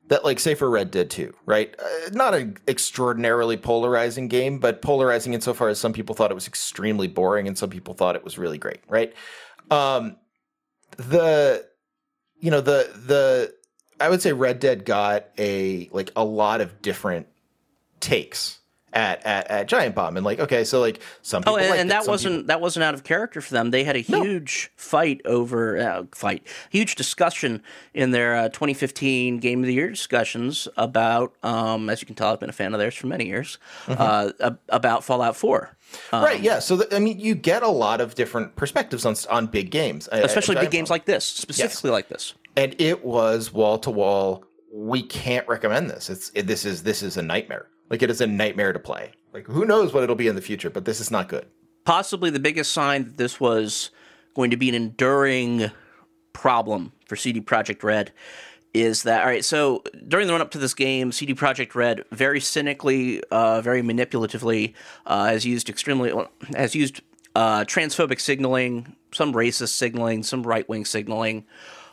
that 0.09 0.25
like 0.25 0.39
say 0.39 0.55
for 0.55 0.71
Red 0.71 0.91
Dead 0.91 1.11
2, 1.11 1.35
right? 1.47 1.75
Uh, 1.79 2.11
not 2.13 2.35
an 2.35 2.57
extraordinarily 2.69 3.57
polarizing 3.57 4.29
game, 4.29 4.59
but 4.59 4.81
polarizing 4.81 5.35
insofar 5.35 5.69
as 5.69 5.81
some 5.81 5.93
people 5.93 6.15
thought 6.15 6.31
it 6.31 6.35
was 6.35 6.47
extremely 6.47 7.09
boring 7.09 7.49
and 7.49 7.59
some 7.59 7.71
people 7.71 7.93
thought 7.93 8.17
it 8.17 8.25
was 8.25 8.39
really 8.39 8.59
great, 8.59 8.81
right? 8.89 9.13
Um 9.71 10.17
the 10.97 11.67
you 12.39 12.51
know 12.51 12.61
the 12.61 12.91
the 13.07 13.55
I 14.01 14.09
would 14.09 14.23
say 14.23 14.33
Red 14.33 14.61
Dead 14.61 14.85
got 14.85 15.27
a 15.39 15.89
like 15.93 16.13
a 16.17 16.25
lot 16.25 16.61
of 16.61 16.83
different 16.83 17.27
takes 18.01 18.59
at 18.93 19.25
at, 19.27 19.51
at 19.51 19.69
Giant 19.69 19.95
Bomb 19.95 20.17
and 20.17 20.25
like 20.25 20.39
okay, 20.41 20.65
so 20.65 20.81
like 20.81 21.01
some 21.23 21.43
people 21.43 21.55
Oh, 21.55 21.59
and, 21.59 21.75
and 21.81 21.91
that 21.91 22.07
wasn't 22.07 22.35
people- 22.37 22.47
that 22.47 22.61
wasn't 22.61 22.85
out 22.85 22.95
of 22.95 23.05
character 23.05 23.41
for 23.41 23.53
them. 23.53 23.71
They 23.71 23.85
had 23.85 23.97
a 23.97 24.01
huge 24.01 24.71
fight 24.77 25.21
over 25.25 25.77
uh, 25.79 26.05
fight, 26.13 26.47
huge 26.71 26.95
discussion 26.95 27.63
in 27.95 28.13
their 28.13 28.37
uh, 28.37 28.49
2015 28.49 29.39
Game 29.39 29.61
of 29.61 29.67
the 29.67 29.75
Year 29.75 29.91
discussions 29.91 30.69
about. 30.77 31.35
Um, 31.43 31.91
as 31.91 32.01
you 32.01 32.07
can 32.07 32.15
tell, 32.15 32.33
I've 32.33 32.41
been 32.41 32.49
a 32.49 32.53
fan 32.55 32.73
of 32.75 32.79
theirs 32.79 32.95
for 32.95 33.07
many 33.07 33.27
years. 33.27 33.59
Mm-hmm. 33.87 34.01
Uh, 34.01 34.51
about 34.69 35.05
Fallout 35.05 35.37
4. 35.37 35.77
right, 36.13 36.41
yeah. 36.41 36.59
So 36.59 36.77
th- 36.79 36.93
I 36.93 36.99
mean, 36.99 37.19
you 37.21 37.35
get 37.35 37.63
a 37.63 37.69
lot 37.69 38.01
of 38.01 38.15
different 38.15 38.57
perspectives 38.57 39.05
on 39.05 39.15
on 39.31 39.47
big 39.47 39.71
games, 39.71 40.09
uh, 40.13 40.21
especially 40.25 40.57
big 40.57 40.71
games 40.71 40.89
Bomb. 40.89 40.95
like 40.95 41.05
this, 41.05 41.25
specifically 41.25 41.91
like 41.91 42.09
this. 42.09 42.35
and 42.57 42.75
it 42.79 43.05
was 43.05 43.53
wall 43.53 43.79
to 43.81 43.91
wall. 43.91 44.45
We 44.73 45.03
can't 45.03 45.47
recommend 45.49 45.89
this. 45.91 46.11
It's 46.11 46.31
it, 46.35 46.47
this 46.47 46.65
is 46.65 46.83
this 46.83 47.03
is 47.03 47.17
a 47.17 47.23
nightmare. 47.23 47.67
Like 47.91 48.03
it 48.03 48.11
is 48.11 48.21
a 48.21 48.27
nightmare 48.27 48.73
to 48.73 48.79
play. 48.79 49.13
Like 49.33 49.47
who 49.47 49.65
knows 49.65 49.93
what 49.93 50.03
it'll 50.03 50.17
be 50.17 50.29
in 50.29 50.35
the 50.35 50.43
future, 50.43 50.71
but 50.71 50.85
this 50.85 51.01
is 51.01 51.11
not 51.11 51.29
good. 51.29 51.47
Possibly 51.85 52.31
the 52.31 52.41
biggest 52.41 52.73
sign 52.73 53.05
that 53.05 53.17
this 53.17 53.39
was 53.39 53.91
going 54.35 54.51
to 54.51 54.57
be 54.57 54.69
an 54.69 54.75
enduring 54.75 55.71
problem 56.33 56.93
for 57.07 57.17
CD 57.17 57.41
Projekt 57.41 57.83
Red 57.83 58.13
is 58.77 59.05
that 59.05 59.23
all 59.23 59.29
right? 59.29 59.45
So 59.45 59.83
during 60.07 60.27
the 60.27 60.35
run 60.35 60.43
up 60.43 60.51
to 60.51 60.59
this 60.59 60.75
game, 60.75 61.11
CD 61.11 61.35
Projekt 61.35 61.75
Red 61.75 62.05
very 62.13 62.41
cynically, 62.41 63.23
uh, 63.31 63.63
very 63.63 63.81
manipulatively, 63.81 64.75
uh, 65.07 65.27
has 65.27 65.47
used 65.47 65.71
extremely 65.71 66.13
has 66.55 66.75
used 66.75 67.01
uh, 67.35 67.65
transphobic 67.65 68.21
signaling, 68.21 68.95
some 69.13 69.33
racist 69.33 69.71
signaling, 69.71 70.23
some 70.23 70.43
right 70.43 70.69
wing 70.69 70.85
signaling, 70.85 71.47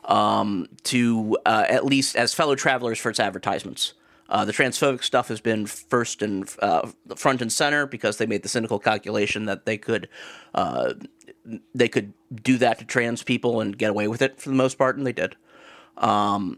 um, 0.05 0.67
to 0.83 1.37
uh, 1.45 1.65
at 1.69 1.85
least 1.85 2.17
as 2.17 2.33
fellow 2.33 2.55
travelers 2.55 2.99
for 2.99 3.09
its 3.09 3.19
advertisements. 3.19 3.93
Uh, 4.33 4.43
the 4.43 4.51
transphobic 4.51 5.03
stuff 5.03 5.27
has 5.27 5.39
been 5.39 5.67
first 5.67 6.23
and 6.23 6.49
uh, 6.59 6.89
front 7.15 7.39
and 7.39 7.53
center 7.53 7.85
because 7.85 8.17
they 8.17 8.25
made 8.25 8.41
the 8.41 8.49
cynical 8.49 8.79
calculation 8.79 9.45
that 9.45 9.67
they 9.67 9.77
could 9.77 10.09
uh, 10.55 10.91
they 11.75 11.87
could 11.87 12.13
do 12.41 12.57
that 12.57 12.79
to 12.79 12.85
trans 12.85 13.21
people 13.21 13.61
and 13.61 13.77
get 13.77 13.91
away 13.91 14.07
with 14.07 14.23
it 14.23 14.41
for 14.41 14.49
the 14.49 14.55
most 14.55 14.79
part, 14.79 14.97
and 14.97 15.05
they 15.05 15.13
did. 15.13 15.35
Um, 15.97 16.57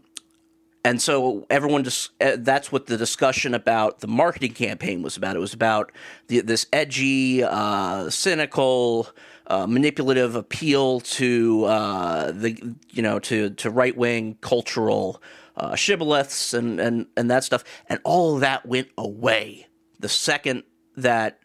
and 0.86 1.02
so 1.02 1.46
everyone 1.50 1.84
just 1.84 2.12
uh, 2.18 2.36
that's 2.38 2.72
what 2.72 2.86
the 2.86 2.96
discussion 2.96 3.52
about 3.52 4.00
the 4.00 4.08
marketing 4.08 4.54
campaign 4.54 5.02
was 5.02 5.18
about. 5.18 5.36
It 5.36 5.40
was 5.40 5.52
about 5.52 5.92
the, 6.28 6.40
this 6.40 6.64
edgy, 6.72 7.44
uh, 7.44 8.08
cynical, 8.08 9.08
uh, 9.48 9.66
manipulative 9.66 10.34
appeal 10.34 11.00
to 11.00 11.64
uh, 11.66 12.32
the 12.32 12.74
you 12.90 13.02
know 13.02 13.18
to 13.18 13.50
to 13.50 13.68
right 13.68 13.94
wing 13.94 14.38
cultural 14.40 15.20
uh, 15.56 15.72
shibboleths 15.72 16.54
and 16.54 16.80
and 16.80 17.06
and 17.16 17.30
that 17.30 17.44
stuff, 17.44 17.64
and 17.88 18.00
all 18.04 18.34
of 18.34 18.40
that 18.40 18.66
went 18.66 18.88
away 18.98 19.66
the 19.98 20.08
second 20.08 20.62
that 20.96 21.40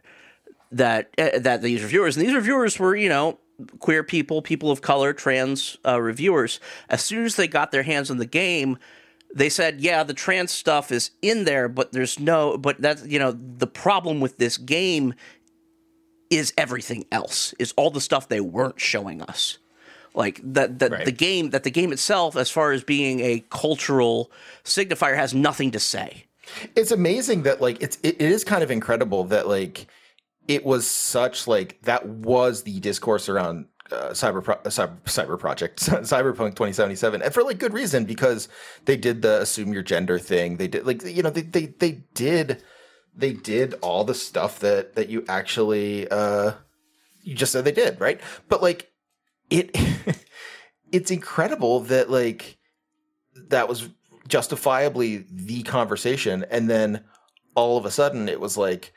that 0.71 1.13
uh, 1.17 1.39
that 1.39 1.61
these 1.61 1.81
reviewers 1.81 2.17
and 2.17 2.25
these 2.25 2.35
reviewers 2.35 2.79
were 2.79 2.95
you 2.95 3.09
know 3.09 3.39
queer 3.79 4.03
people, 4.03 4.41
people 4.41 4.71
of 4.71 4.81
color, 4.81 5.13
trans 5.13 5.77
uh, 5.85 6.01
reviewers. 6.01 6.59
As 6.89 7.03
soon 7.03 7.25
as 7.25 7.35
they 7.35 7.47
got 7.47 7.71
their 7.71 7.83
hands 7.83 8.09
on 8.09 8.17
the 8.17 8.25
game, 8.25 8.77
they 9.33 9.49
said, 9.49 9.81
"Yeah, 9.81 10.03
the 10.03 10.13
trans 10.13 10.51
stuff 10.51 10.91
is 10.91 11.11
in 11.21 11.45
there, 11.45 11.69
but 11.69 11.91
there's 11.91 12.19
no. 12.19 12.57
But 12.57 12.81
that's 12.81 13.05
you 13.05 13.19
know 13.19 13.31
the 13.31 13.67
problem 13.67 14.19
with 14.19 14.37
this 14.37 14.57
game 14.57 15.13
is 16.29 16.53
everything 16.57 17.05
else. 17.11 17.53
Is 17.59 17.73
all 17.77 17.91
the 17.91 18.01
stuff 18.01 18.27
they 18.27 18.41
weren't 18.41 18.79
showing 18.79 19.21
us." 19.21 19.57
Like 20.13 20.39
that, 20.43 20.79
that 20.79 20.91
Right. 20.91 21.05
the 21.05 21.11
game 21.11 21.51
that 21.51 21.63
the 21.63 21.71
game 21.71 21.91
itself, 21.93 22.35
as 22.35 22.49
far 22.49 22.71
as 22.71 22.83
being 22.83 23.19
a 23.21 23.43
cultural 23.49 24.31
signifier, 24.63 25.15
has 25.15 25.33
nothing 25.33 25.71
to 25.71 25.79
say. 25.79 26.25
it's 26.75 26.91
amazing 26.91 27.43
that 27.43 27.61
like 27.61 27.81
it's 27.81 27.97
it, 28.03 28.15
it 28.15 28.29
is 28.29 28.43
kind 28.43 28.61
of 28.63 28.69
incredible 28.71 29.23
that 29.25 29.47
like 29.47 29.87
it 30.47 30.65
was 30.65 30.85
such 30.85 31.47
like 31.47 31.81
that 31.83 32.05
was 32.05 32.63
the 32.63 32.79
discourse 32.81 33.29
around 33.29 33.67
uh, 33.91 34.09
cyber, 34.09 34.43
pro- 34.43 34.55
uh, 34.55 34.69
cyber 34.69 34.97
cyber 35.05 35.39
project 35.39 35.79
cyberpunk 35.81 36.51
2077 36.55 37.21
and 37.21 37.33
for 37.33 37.43
like 37.43 37.57
good 37.57 37.73
reason 37.73 38.03
because 38.05 38.49
they 38.85 38.97
did 38.97 39.21
the 39.21 39.39
assume 39.41 39.71
your 39.71 39.83
gender 39.83 40.19
thing 40.19 40.57
they 40.57 40.67
did 40.67 40.85
like 40.85 41.03
you 41.05 41.21
know 41.23 41.29
they 41.29 41.41
they, 41.43 41.67
they 41.67 42.03
did 42.13 42.61
they 43.15 43.31
did 43.33 43.75
all 43.81 44.03
the 44.03 44.13
stuff 44.15 44.59
that 44.59 44.95
that 44.95 45.07
you 45.09 45.23
actually 45.29 46.09
uh 46.09 46.51
you 47.21 47.33
just 47.35 47.51
said 47.53 47.63
they 47.63 47.71
did 47.71 47.99
right 48.01 48.19
but 48.49 48.61
like 48.61 48.90
it 49.51 49.77
it's 50.91 51.11
incredible 51.11 51.81
that 51.81 52.09
like 52.09 52.57
that 53.49 53.69
was 53.69 53.89
justifiably 54.27 55.25
the 55.29 55.61
conversation 55.63 56.45
and 56.49 56.69
then 56.69 57.03
all 57.55 57.77
of 57.77 57.85
a 57.85 57.91
sudden 57.91 58.29
it 58.29 58.39
was 58.39 58.57
like 58.57 58.93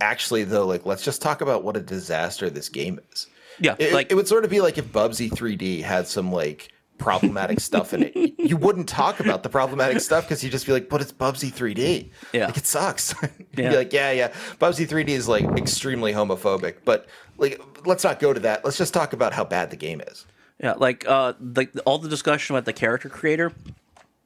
actually 0.00 0.44
though 0.44 0.66
like 0.66 0.86
let's 0.86 1.04
just 1.04 1.22
talk 1.22 1.40
about 1.40 1.62
what 1.62 1.76
a 1.76 1.80
disaster 1.80 2.50
this 2.50 2.68
game 2.68 2.98
is. 3.12 3.26
Yeah, 3.60 3.74
it, 3.78 3.92
like 3.92 4.10
it 4.10 4.14
would 4.14 4.28
sort 4.28 4.44
of 4.44 4.50
be 4.50 4.60
like 4.60 4.78
if 4.78 4.86
bubsy 4.92 5.28
3d 5.28 5.82
had 5.82 6.06
some 6.06 6.32
like 6.32 6.70
problematic 6.98 7.60
stuff 7.60 7.94
in 7.94 8.02
it. 8.04 8.34
You 8.38 8.56
wouldn't 8.56 8.88
talk 8.88 9.20
about 9.20 9.42
the 9.42 9.48
problematic 9.48 10.00
stuff 10.00 10.24
because 10.24 10.42
you'd 10.42 10.50
just 10.50 10.66
be 10.66 10.72
like 10.72 10.88
but 10.88 11.00
it's 11.00 11.12
bubsy 11.12 11.52
3d 11.52 12.10
Yeah. 12.32 12.46
like 12.46 12.56
it 12.56 12.66
sucks. 12.66 13.14
You'd 13.22 13.32
Yeah. 13.56 13.70
be 13.70 13.76
like 13.76 13.92
yeah 13.92 14.10
yeah. 14.12 14.32
Bubsy 14.60 14.86
3d 14.86 15.08
is 15.08 15.28
like 15.28 15.44
extremely 15.56 16.12
homophobic. 16.12 16.76
But 16.84 17.06
like 17.38 17.60
let's 17.86 18.04
not 18.04 18.18
go 18.20 18.32
to 18.32 18.40
that. 18.40 18.64
Let's 18.64 18.76
just 18.78 18.92
talk 18.92 19.12
about 19.12 19.32
how 19.32 19.44
bad 19.44 19.70
the 19.70 19.76
game 19.76 20.00
is. 20.00 20.26
Yeah, 20.60 20.72
like 20.72 21.06
uh, 21.08 21.34
like 21.54 21.70
all 21.86 21.98
the 21.98 22.08
discussion 22.08 22.54
about 22.56 22.64
the 22.64 22.72
character 22.72 23.08
creator 23.08 23.52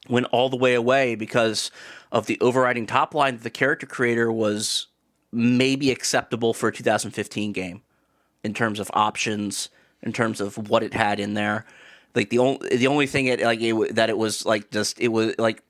went 0.09 0.27
all 0.33 0.49
the 0.49 0.57
way 0.57 0.75
away 0.75 1.15
because 1.15 1.71
of 2.11 2.27
the 2.27 2.41
overriding 2.41 2.87
top 2.87 3.15
line 3.15 3.37
that 3.37 3.43
the 3.43 3.51
character 3.51 3.87
creator 3.87 4.33
was 4.33 4.87
maybe 5.31 5.91
acceptable 5.91 6.53
for 6.55 6.69
a 6.69 6.73
2015 6.73 7.53
game 7.53 7.83
in 8.43 8.53
terms 8.55 8.81
of 8.81 8.91
options, 8.95 9.69
in 10.03 10.13
terms 10.13 10.41
of 10.41 10.69
what 10.71 10.83
it 10.83 10.95
had 10.95 11.21
in 11.21 11.35
there. 11.35 11.65
Like 12.15 12.31
the 12.31 12.39
only 12.39 12.77
the 12.77 12.87
only 12.89 13.07
thing 13.07 13.27
it 13.27 13.41
like 13.41 13.61
it, 13.61 13.95
that 13.95 14.11
it 14.11 14.19
was 14.19 14.45
like 14.45 14.71
just 14.71 15.01
it 15.01 15.09
was 15.09 15.35
like 15.39 15.63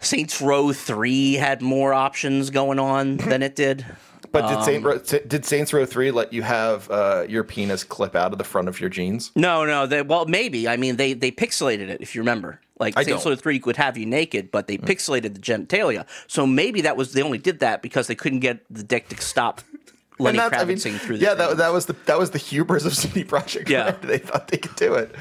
Saints 0.00 0.40
Row 0.40 0.72
three 0.72 1.34
had 1.34 1.62
more 1.62 1.92
options 1.92 2.50
going 2.50 2.78
on 2.78 3.16
than 3.30 3.42
it 3.42 3.54
did. 3.56 3.84
but 4.32 4.48
did 4.48 4.58
Um, 4.58 4.64
Saint 4.64 4.84
Ro- 4.84 4.98
did 4.98 5.44
Saints 5.44 5.72
Row 5.72 5.84
3 5.84 6.10
let 6.12 6.32
you 6.32 6.42
have 6.42 6.90
uh, 6.90 7.24
your 7.28 7.42
penis 7.44 7.84
clip 7.84 8.14
out 8.14 8.32
of 8.32 8.38
the 8.38 8.44
front 8.44 8.68
of 8.68 8.80
your 8.80 8.88
jeans 8.90 9.32
No, 9.34 9.64
no. 9.64 9.86
They, 9.86 10.02
well, 10.02 10.26
maybe. 10.26 10.68
I 10.68 10.76
mean, 10.76 10.96
they 10.96 11.14
they 11.14 11.30
pixelated 11.32 11.88
it. 11.88 12.00
If 12.00 12.14
you 12.14 12.20
remember, 12.20 12.60
like 12.78 12.96
I 12.96 13.02
Saints 13.02 13.24
don't. 13.24 13.32
Row 13.32 13.36
Three 13.36 13.60
would 13.64 13.76
have 13.76 13.96
you 13.98 14.06
naked, 14.06 14.50
but 14.50 14.66
they 14.68 14.78
pixelated 14.78 15.34
the 15.34 15.40
genitalia. 15.40 16.06
So 16.28 16.46
maybe 16.46 16.80
that 16.82 16.96
was 16.96 17.12
they 17.12 17.22
only 17.22 17.38
did 17.38 17.60
that 17.60 17.82
because 17.82 18.06
they 18.06 18.14
couldn't 18.14 18.40
get 18.40 18.60
the 18.70 18.82
dick 18.82 19.08
to 19.08 19.20
stop 19.20 19.62
Lenny 20.20 20.38
And 20.38 20.52
that's- 20.52 20.64
Kravitz 20.84 20.98
through 21.00 21.18
the 21.18 21.24
yeah, 21.24 21.34
that, 21.34 21.56
that 21.56 21.72
was 21.72 21.86
the 21.86 21.94
that 22.06 22.18
was 22.18 22.30
the 22.30 22.38
hubris 22.38 22.84
of 22.84 22.94
CD 23.00 23.24
Projekt 23.24 23.68
Yeah. 23.68 23.84
Red. 23.86 24.02
they 24.02 24.18
thought 24.18 24.48
they 24.48 24.58
could 24.58 24.76
do 24.76 24.94
it. 24.94 25.14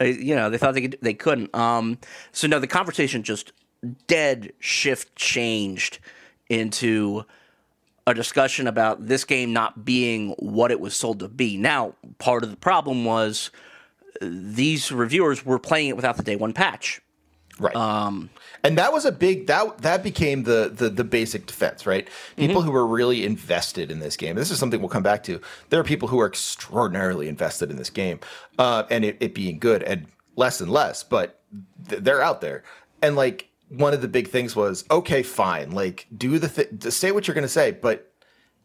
You 0.00 0.34
know, 0.34 0.50
they 0.50 0.58
thought 0.58 0.74
they 0.74 0.80
could, 0.82 0.98
they 1.02 1.14
couldn't. 1.14 1.54
Um, 1.54 1.98
so 2.32 2.46
no, 2.48 2.58
the 2.58 2.66
conversation 2.66 3.22
just 3.22 3.52
dead 4.08 4.52
shift 4.58 5.14
changed 5.14 5.98
into 6.48 7.24
a 8.06 8.12
discussion 8.12 8.66
about 8.66 9.06
this 9.06 9.24
game 9.24 9.52
not 9.52 9.84
being 9.84 10.30
what 10.38 10.70
it 10.70 10.80
was 10.80 10.94
sold 10.96 11.20
to 11.20 11.28
be. 11.28 11.56
Now, 11.56 11.94
part 12.18 12.42
of 12.42 12.50
the 12.50 12.56
problem 12.56 13.04
was 13.04 13.50
uh, 14.20 14.26
these 14.30 14.90
reviewers 14.92 15.44
were 15.46 15.58
playing 15.58 15.88
it 15.88 15.96
without 15.96 16.16
the 16.16 16.22
day 16.22 16.36
one 16.36 16.52
patch. 16.52 17.00
Right. 17.58 17.74
Um, 17.76 18.30
and 18.64 18.76
that 18.78 18.92
was 18.92 19.04
a 19.04 19.12
big 19.12 19.46
that 19.46 19.78
that 19.78 20.02
became 20.02 20.42
the 20.42 20.72
the 20.74 20.88
the 20.88 21.04
basic 21.04 21.46
defense, 21.46 21.86
right? 21.86 22.08
People 22.36 22.62
who 22.62 22.72
were 22.72 22.86
really 22.86 23.24
invested 23.24 23.90
in 23.90 24.00
this 24.00 24.16
game. 24.16 24.34
This 24.34 24.50
is 24.50 24.58
something 24.58 24.80
we'll 24.80 24.88
come 24.88 25.02
back 25.04 25.22
to. 25.24 25.40
There 25.70 25.78
are 25.78 25.84
people 25.84 26.08
who 26.08 26.18
are 26.18 26.26
extraordinarily 26.26 27.28
invested 27.28 27.70
in 27.70 27.76
this 27.76 27.90
game, 27.90 28.18
uh, 28.58 28.84
and 28.90 29.04
it, 29.04 29.16
it 29.20 29.34
being 29.34 29.58
good, 29.58 29.82
and 29.84 30.06
less 30.36 30.60
and 30.60 30.70
less, 30.70 31.02
but 31.02 31.40
th- 31.88 32.02
they're 32.02 32.22
out 32.22 32.40
there. 32.40 32.64
And 33.02 33.16
like 33.16 33.48
one 33.68 33.94
of 33.94 34.02
the 34.02 34.08
big 34.08 34.28
things 34.28 34.56
was, 34.56 34.84
okay, 34.90 35.22
fine, 35.22 35.70
like 35.70 36.06
do 36.16 36.38
the 36.38 36.48
th- 36.48 36.92
say 36.92 37.12
what 37.12 37.28
you're 37.28 37.34
going 37.34 37.42
to 37.42 37.48
say, 37.48 37.70
but 37.70 38.10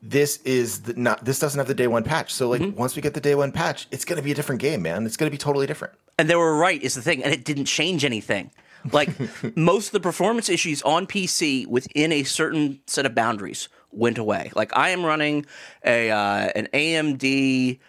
this 0.01 0.37
is 0.43 0.83
the, 0.83 0.93
not 0.93 1.25
this 1.25 1.39
doesn't 1.39 1.57
have 1.57 1.67
the 1.67 1.75
day 1.75 1.87
one 1.87 2.03
patch. 2.03 2.33
So 2.33 2.49
like 2.49 2.75
once 2.77 2.95
we 2.95 3.01
get 3.01 3.13
the 3.13 3.21
day 3.21 3.35
one 3.35 3.51
patch, 3.51 3.87
it's 3.91 4.05
going 4.05 4.17
to 4.17 4.23
be 4.23 4.31
a 4.31 4.35
different 4.35 4.61
game, 4.61 4.81
man. 4.81 5.05
It's 5.05 5.17
going 5.17 5.29
to 5.29 5.31
be 5.31 5.37
totally 5.37 5.67
different. 5.67 5.93
And 6.17 6.29
they 6.29 6.35
were 6.35 6.55
right, 6.57 6.81
is 6.81 6.95
the 6.95 7.01
thing, 7.01 7.23
and 7.23 7.33
it 7.33 7.43
didn't 7.43 7.65
change 7.65 8.05
anything. 8.05 8.51
Like 8.91 9.09
most 9.55 9.87
of 9.87 9.91
the 9.93 9.99
performance 9.99 10.49
issues 10.49 10.81
on 10.83 11.07
PC 11.07 11.67
within 11.67 12.11
a 12.11 12.23
certain 12.23 12.79
set 12.87 13.05
of 13.05 13.15
boundaries 13.15 13.69
went 13.91 14.17
away. 14.17 14.51
Like 14.55 14.75
I 14.75 14.89
am 14.89 15.05
running 15.05 15.45
a 15.83 16.11
uh, 16.11 16.49
an 16.55 16.67
AMD 16.73 17.79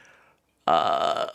uh, 0.67 1.27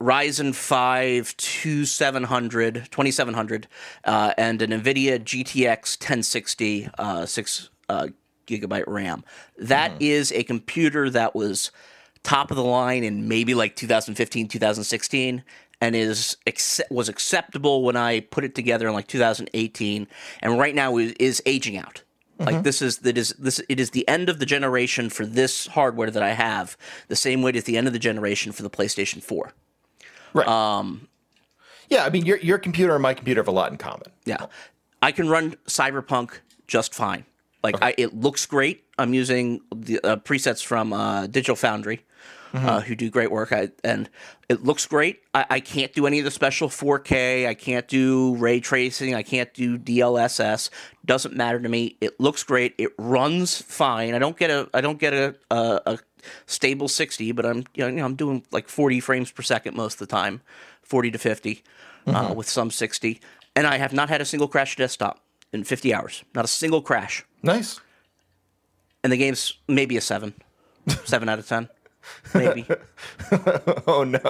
Ryzen 0.00 0.54
5 0.54 1.36
2700, 1.36 2.88
2700 2.90 3.68
uh, 4.04 4.34
and 4.38 4.62
an 4.62 4.70
NVIDIA 4.70 5.18
GTX 5.18 6.00
1060 6.00 6.88
uh, 6.98 7.26
6 7.26 7.70
uh, 7.88 8.06
gigabyte 8.46 8.84
RAM. 8.86 9.24
That 9.58 9.92
is 10.00 10.32
a 10.32 10.42
computer 10.42 11.10
that 11.10 11.34
was 11.34 11.70
top 12.22 12.50
of 12.50 12.56
the 12.56 12.64
line 12.64 13.04
in 13.04 13.28
maybe 13.28 13.54
like 13.54 13.76
2015, 13.76 14.48
2016 14.48 15.42
and 15.80 15.96
is 15.96 16.36
was 16.90 17.08
acceptable 17.08 17.82
when 17.82 17.96
I 17.96 18.20
put 18.20 18.44
it 18.44 18.54
together 18.54 18.88
in 18.88 18.94
like 18.94 19.06
2018 19.06 20.06
and 20.42 20.58
right 20.58 20.74
now 20.74 20.96
is, 20.96 21.12
is 21.12 21.42
aging 21.46 21.76
out. 21.76 22.02
Like 22.40 22.62
this 22.62 22.80
is 22.80 22.98
that 22.98 23.18
is 23.18 23.34
this 23.38 23.60
it 23.68 23.78
is 23.78 23.90
the 23.90 24.08
end 24.08 24.30
of 24.30 24.38
the 24.38 24.46
generation 24.46 25.10
for 25.10 25.26
this 25.26 25.66
hardware 25.66 26.10
that 26.10 26.22
I 26.22 26.30
have, 26.30 26.76
the 27.08 27.16
same 27.16 27.42
way 27.42 27.50
it 27.50 27.56
is 27.56 27.64
the 27.64 27.76
end 27.76 27.86
of 27.86 27.92
the 27.92 27.98
generation 27.98 28.52
for 28.52 28.62
the 28.62 28.70
PlayStation 28.70 29.22
4. 29.22 29.52
Right. 30.32 30.48
Um, 30.48 31.08
yeah, 31.90 32.04
I 32.04 32.10
mean, 32.10 32.24
your 32.24 32.38
your 32.38 32.58
computer 32.58 32.94
and 32.94 33.02
my 33.02 33.12
computer 33.12 33.40
have 33.40 33.48
a 33.48 33.52
lot 33.52 33.70
in 33.72 33.76
common. 33.76 34.06
Yeah, 34.24 34.46
I 35.02 35.12
can 35.12 35.28
run 35.28 35.56
Cyberpunk 35.66 36.38
just 36.66 36.94
fine. 36.94 37.26
Like 37.62 37.76
I, 37.82 37.94
it 37.98 38.14
looks 38.14 38.46
great. 38.46 38.84
I'm 38.96 39.12
using 39.12 39.60
the 39.74 40.00
uh, 40.02 40.16
presets 40.16 40.64
from 40.64 40.94
uh, 40.94 41.26
Digital 41.26 41.56
Foundry, 41.56 42.04
uh, 42.52 42.80
who 42.80 42.94
do 42.94 43.10
great 43.10 43.30
work. 43.30 43.52
I, 43.52 43.70
and 43.84 44.08
it 44.48 44.64
looks 44.64 44.86
great. 44.86 45.22
I, 45.34 45.46
I 45.50 45.60
can't 45.60 45.92
do 45.92 46.06
any 46.06 46.18
of 46.18 46.24
the 46.24 46.30
special 46.30 46.68
4K. 46.68 47.46
I 47.46 47.54
can't 47.54 47.86
do 47.86 48.34
ray 48.36 48.60
tracing. 48.60 49.14
I 49.14 49.22
can't 49.22 49.52
do 49.54 49.78
DLSS. 49.78 50.70
Doesn't 51.04 51.34
matter 51.34 51.60
to 51.60 51.68
me. 51.68 51.96
It 52.00 52.18
looks 52.20 52.42
great. 52.42 52.74
It 52.78 52.92
runs 52.98 53.60
fine. 53.60 54.14
I 54.14 54.18
don't 54.18 54.36
get 54.36 54.50
a 54.50 54.68
I 54.74 54.80
don't 54.80 54.98
get 54.98 55.12
a 55.12 55.36
a, 55.50 55.80
a 55.86 55.98
stable 56.46 56.88
60, 56.88 57.32
but 57.32 57.46
I'm 57.46 57.64
you 57.74 57.90
know 57.90 58.04
I'm 58.04 58.16
doing 58.16 58.44
like 58.50 58.68
40 58.68 59.00
frames 59.00 59.30
per 59.30 59.42
second 59.42 59.76
most 59.76 59.94
of 59.94 60.08
the 60.08 60.14
time, 60.14 60.40
40 60.82 61.12
to 61.12 61.18
50, 61.18 61.62
uh, 62.06 62.34
with 62.36 62.48
some 62.48 62.70
60. 62.70 63.20
And 63.56 63.66
I 63.66 63.78
have 63.78 63.92
not 63.92 64.08
had 64.08 64.20
a 64.20 64.24
single 64.24 64.48
crash 64.48 64.76
desktop 64.76 65.20
in 65.52 65.64
50 65.64 65.92
hours. 65.92 66.24
Not 66.34 66.44
a 66.44 66.48
single 66.48 66.82
crash. 66.82 67.24
Nice. 67.42 67.80
And 69.02 69.12
the 69.12 69.16
game's 69.16 69.54
maybe 69.66 69.96
a 69.96 70.00
seven, 70.00 70.34
seven 71.04 71.28
out 71.28 71.38
of 71.38 71.48
ten, 71.48 71.68
maybe. 72.34 72.66
Oh 73.86 74.02
no. 74.04 74.20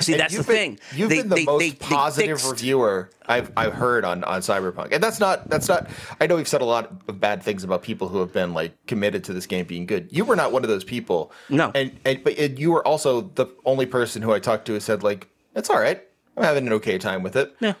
See, 0.00 0.12
And 0.12 0.20
that's 0.20 0.32
the 0.36 0.42
been- 0.42 0.76
thing. 0.76 0.78
You've 0.94 1.08
They- 1.10 1.18
been 1.18 1.28
the 1.28 1.34
they- 1.36 1.44
most 1.44 1.60
they- 1.60 1.72
positive 1.72 2.38
fixed- 2.40 2.50
reviewer 2.52 3.10
I've 3.26 3.50
I've 3.56 3.72
heard 3.74 4.04
on 4.04 4.24
on 4.24 4.40
Cyberpunk, 4.40 4.92
and 4.92 5.02
that's 5.02 5.20
not 5.20 5.48
that's 5.48 5.68
not. 5.68 5.88
I 6.20 6.26
know 6.26 6.36
we've 6.36 6.48
said 6.48 6.60
a 6.60 6.64
lot 6.64 6.92
of 7.08 7.20
bad 7.20 7.42
things 7.42 7.62
about 7.64 7.82
people 7.82 8.08
who 8.08 8.18
have 8.20 8.32
been 8.32 8.54
like 8.54 8.72
committed 8.86 9.22
to 9.24 9.32
this 9.32 9.46
game 9.46 9.66
being 9.66 9.86
good. 9.86 10.08
You 10.10 10.24
were 10.24 10.36
not 10.36 10.52
one 10.52 10.62
of 10.64 10.68
those 10.70 10.84
people. 10.84 11.32
No. 11.48 11.70
and 11.74 11.98
and 12.04 12.22
but 12.24 12.38
and 12.38 12.58
you 12.58 12.70
were 12.72 12.86
also 12.86 13.22
the 13.22 13.46
only 13.64 13.86
person 13.86 14.22
who 14.22 14.32
I 14.32 14.38
talked 14.38 14.66
to 14.66 14.72
who 14.72 14.80
said 14.80 15.02
like 15.02 15.28
it's 15.54 15.68
all 15.70 15.78
right. 15.80 16.02
I'm 16.36 16.42
having 16.44 16.66
an 16.66 16.72
okay 16.74 16.98
time 16.98 17.22
with 17.22 17.36
it. 17.36 17.54
Yeah. 17.60 17.74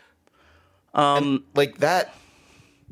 Um, 0.94 1.44
Like 1.54 1.78
that. 1.78 2.14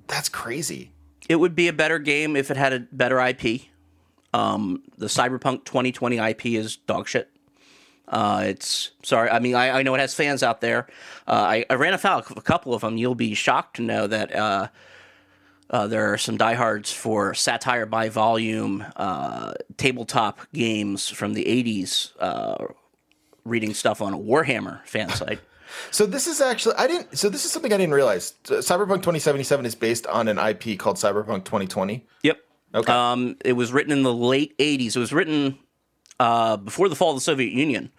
That's 0.07 0.29
crazy. 0.29 0.91
it 1.29 1.37
would 1.37 1.55
be 1.55 1.69
a 1.69 1.73
better 1.73 1.99
game 1.99 2.37
if 2.37 2.51
it 2.51 2.57
had 2.59 2.73
a 2.75 2.81
better 2.93 3.19
IP. 3.19 3.63
Um, 4.35 4.83
the 4.99 5.07
Cyberpunk 5.07 5.65
2020 5.65 6.19
IP 6.19 6.47
is 6.47 6.77
dog 6.77 7.07
shit. 7.07 7.31
Uh, 8.09 8.43
it's 8.47 8.91
sorry. 9.03 9.31
I 9.31 9.39
mean, 9.39 9.55
I, 9.55 9.79
I 9.79 9.83
know 9.83 9.95
it 9.95 10.01
has 10.01 10.13
fans 10.13 10.43
out 10.43 10.61
there. 10.61 10.89
Uh, 11.27 11.33
I, 11.33 11.67
I 11.71 11.75
ran 11.75 11.95
afoul 11.95 12.19
of 12.19 12.37
a 12.37 12.43
couple 12.43 12.75
of 12.75 12.83
them. 12.83 12.99
You'll 12.99 13.15
be 13.15 13.35
shocked 13.35 13.77
to 13.77 13.83
know 13.83 14.09
that 14.09 14.35
uh, 14.35 14.69
uh, 15.71 15.87
there 15.87 16.13
are 16.13 16.19
some 16.19 16.37
diehards 16.37 16.93
for 16.93 17.33
satire 17.33 17.87
by 17.87 18.09
volume 18.09 18.85
uh, 18.97 19.55
tabletop 19.77 20.41
games 20.53 21.09
from 21.09 21.33
the 21.35 21.45
80s 21.45 22.11
uh, 22.19 22.67
reading 23.45 23.73
stuff 23.73 24.03
on 24.03 24.13
a 24.13 24.19
Warhammer 24.19 24.85
fan 24.85 25.09
site. 25.11 25.41
So 25.93 26.07
this 26.07 26.27
is 26.27 26.41
actually 26.41 26.75
I 26.75 26.89
didn't. 26.89 27.17
So 27.17 27.29
this 27.29 27.45
is 27.45 27.53
something 27.53 27.73
I 27.73 27.77
didn't 27.77 27.95
realize. 27.95 28.35
Cyberpunk 28.45 28.97
2077 28.97 29.65
is 29.65 29.75
based 29.75 30.07
on 30.09 30.27
an 30.27 30.39
IP 30.39 30.79
called 30.79 30.97
Cyberpunk 30.97 31.45
2020. 31.45 32.05
Yep. 32.23 32.44
Okay. 32.75 32.93
Um, 32.93 33.37
it 33.45 33.53
was 33.53 33.73
written 33.73 33.93
in 33.93 34.03
the 34.03 34.13
late 34.13 34.57
80s. 34.59 34.97
It 34.97 34.99
was 34.99 35.13
written 35.13 35.59
uh, 36.19 36.57
before 36.57 36.89
the 36.89 36.97
fall 36.97 37.11
of 37.11 37.17
the 37.17 37.21
Soviet 37.21 37.53
Union. 37.53 37.91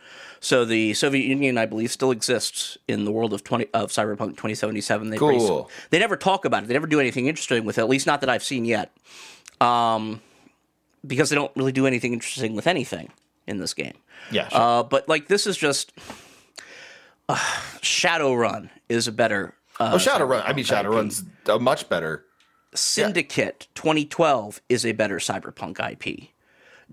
So 0.42 0.66
the 0.66 0.94
Soviet 0.94 1.26
Union, 1.26 1.58
I 1.58 1.66
believe, 1.66 1.92
still 1.92 2.12
exists 2.12 2.78
in 2.88 3.06
the 3.06 3.12
world 3.12 3.34
of 3.34 3.44
twenty 3.44 3.66
of 3.74 3.90
Cyberpunk 3.90 4.32
2077. 4.38 5.10
They 5.10 5.18
Cool. 5.18 5.72
they 5.90 5.98
never 5.98 6.16
talk 6.18 6.46
about 6.46 6.64
it. 6.64 6.68
They 6.68 6.74
never 6.74 6.86
do 6.88 7.00
anything 7.00 7.26
interesting 7.28 7.66
with 7.66 7.78
it. 7.78 7.82
At 7.82 7.90
least 7.90 8.06
not 8.06 8.22
that 8.22 8.30
I've 8.30 8.44
seen 8.44 8.64
yet. 8.66 8.96
Um, 9.60 10.22
because 11.08 11.30
they 11.30 11.36
don't 11.36 11.52
really 11.56 11.72
do 11.72 11.88
anything 11.88 12.14
interesting 12.14 12.56
with 12.56 12.68
anything 12.68 13.12
in 13.48 13.58
this 13.58 13.74
game. 13.74 13.94
Yeah, 14.30 14.50
sure. 14.50 14.62
Uh, 14.62 14.84
but 14.84 15.08
like 15.10 15.28
this 15.28 15.48
is 15.48 15.58
just 15.58 15.94
uh, 17.28 17.36
Shadowrun 17.82 18.70
is 18.90 19.08
a 19.08 19.12
better. 19.12 19.56
Uh, 19.80 19.92
oh, 19.94 19.98
Shadowrun. 19.98 20.44
I 20.46 20.54
mean, 20.54 20.66
Shadowrun's 20.66 21.24
a 21.48 21.58
much 21.60 21.90
better. 21.90 22.26
Syndicate 22.76 23.68
2012 23.76 24.62
is 24.70 24.86
a 24.86 24.92
better 24.92 25.18
cyberpunk 25.18 25.80
IP. 25.80 26.30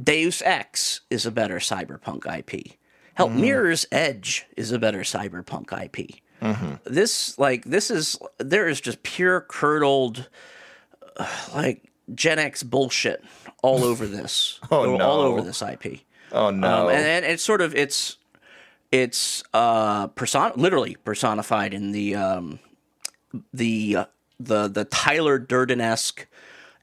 Deus 0.03 0.43
Ex 0.45 1.03
is 1.11 1.27
a 1.27 1.31
better 1.31 1.59
cyberpunk 1.59 2.27
IP. 2.27 2.73
Hell, 3.15 3.29
Mirror's 3.29 3.87
Edge 3.93 4.47
is 4.57 4.73
a 4.73 4.79
better 4.79 5.01
cyberpunk 5.01 5.71
IP. 5.73 6.21
This, 6.85 7.39
like, 7.39 7.65
this 7.65 7.91
is 7.91 8.19
there 8.39 8.67
is 8.67 8.81
just 8.81 9.03
pure 9.03 9.43
curdled, 9.43 10.29
uh, 11.17 11.27
like 11.55 11.93
Gen 12.15 12.39
X 12.39 12.63
bullshit 12.63 13.23
all 13.63 13.85
over 13.91 14.07
this. 14.07 14.59
Oh, 14.71 14.97
no. 14.97 15.05
all 15.05 15.21
over 15.21 15.43
this 15.43 15.63
IP. 15.63 16.01
Oh 16.33 16.51
no. 16.51 16.89
Um, 16.89 16.95
and, 16.95 17.07
and 17.07 17.25
it's 17.25 17.43
sort 17.43 17.61
of 17.61 17.75
it's 17.75 18.17
it's 18.91 19.43
uh 19.53 20.09
person 20.09 20.53
literally 20.57 20.97
personified 21.05 21.75
in 21.75 21.93
the 21.93 22.15
um 22.15 22.59
the 23.53 23.97
uh, 23.97 24.05
the 24.45 24.69
the 24.69 24.85
Tyler 24.85 25.39
Durden 25.39 25.81
esque 25.81 26.27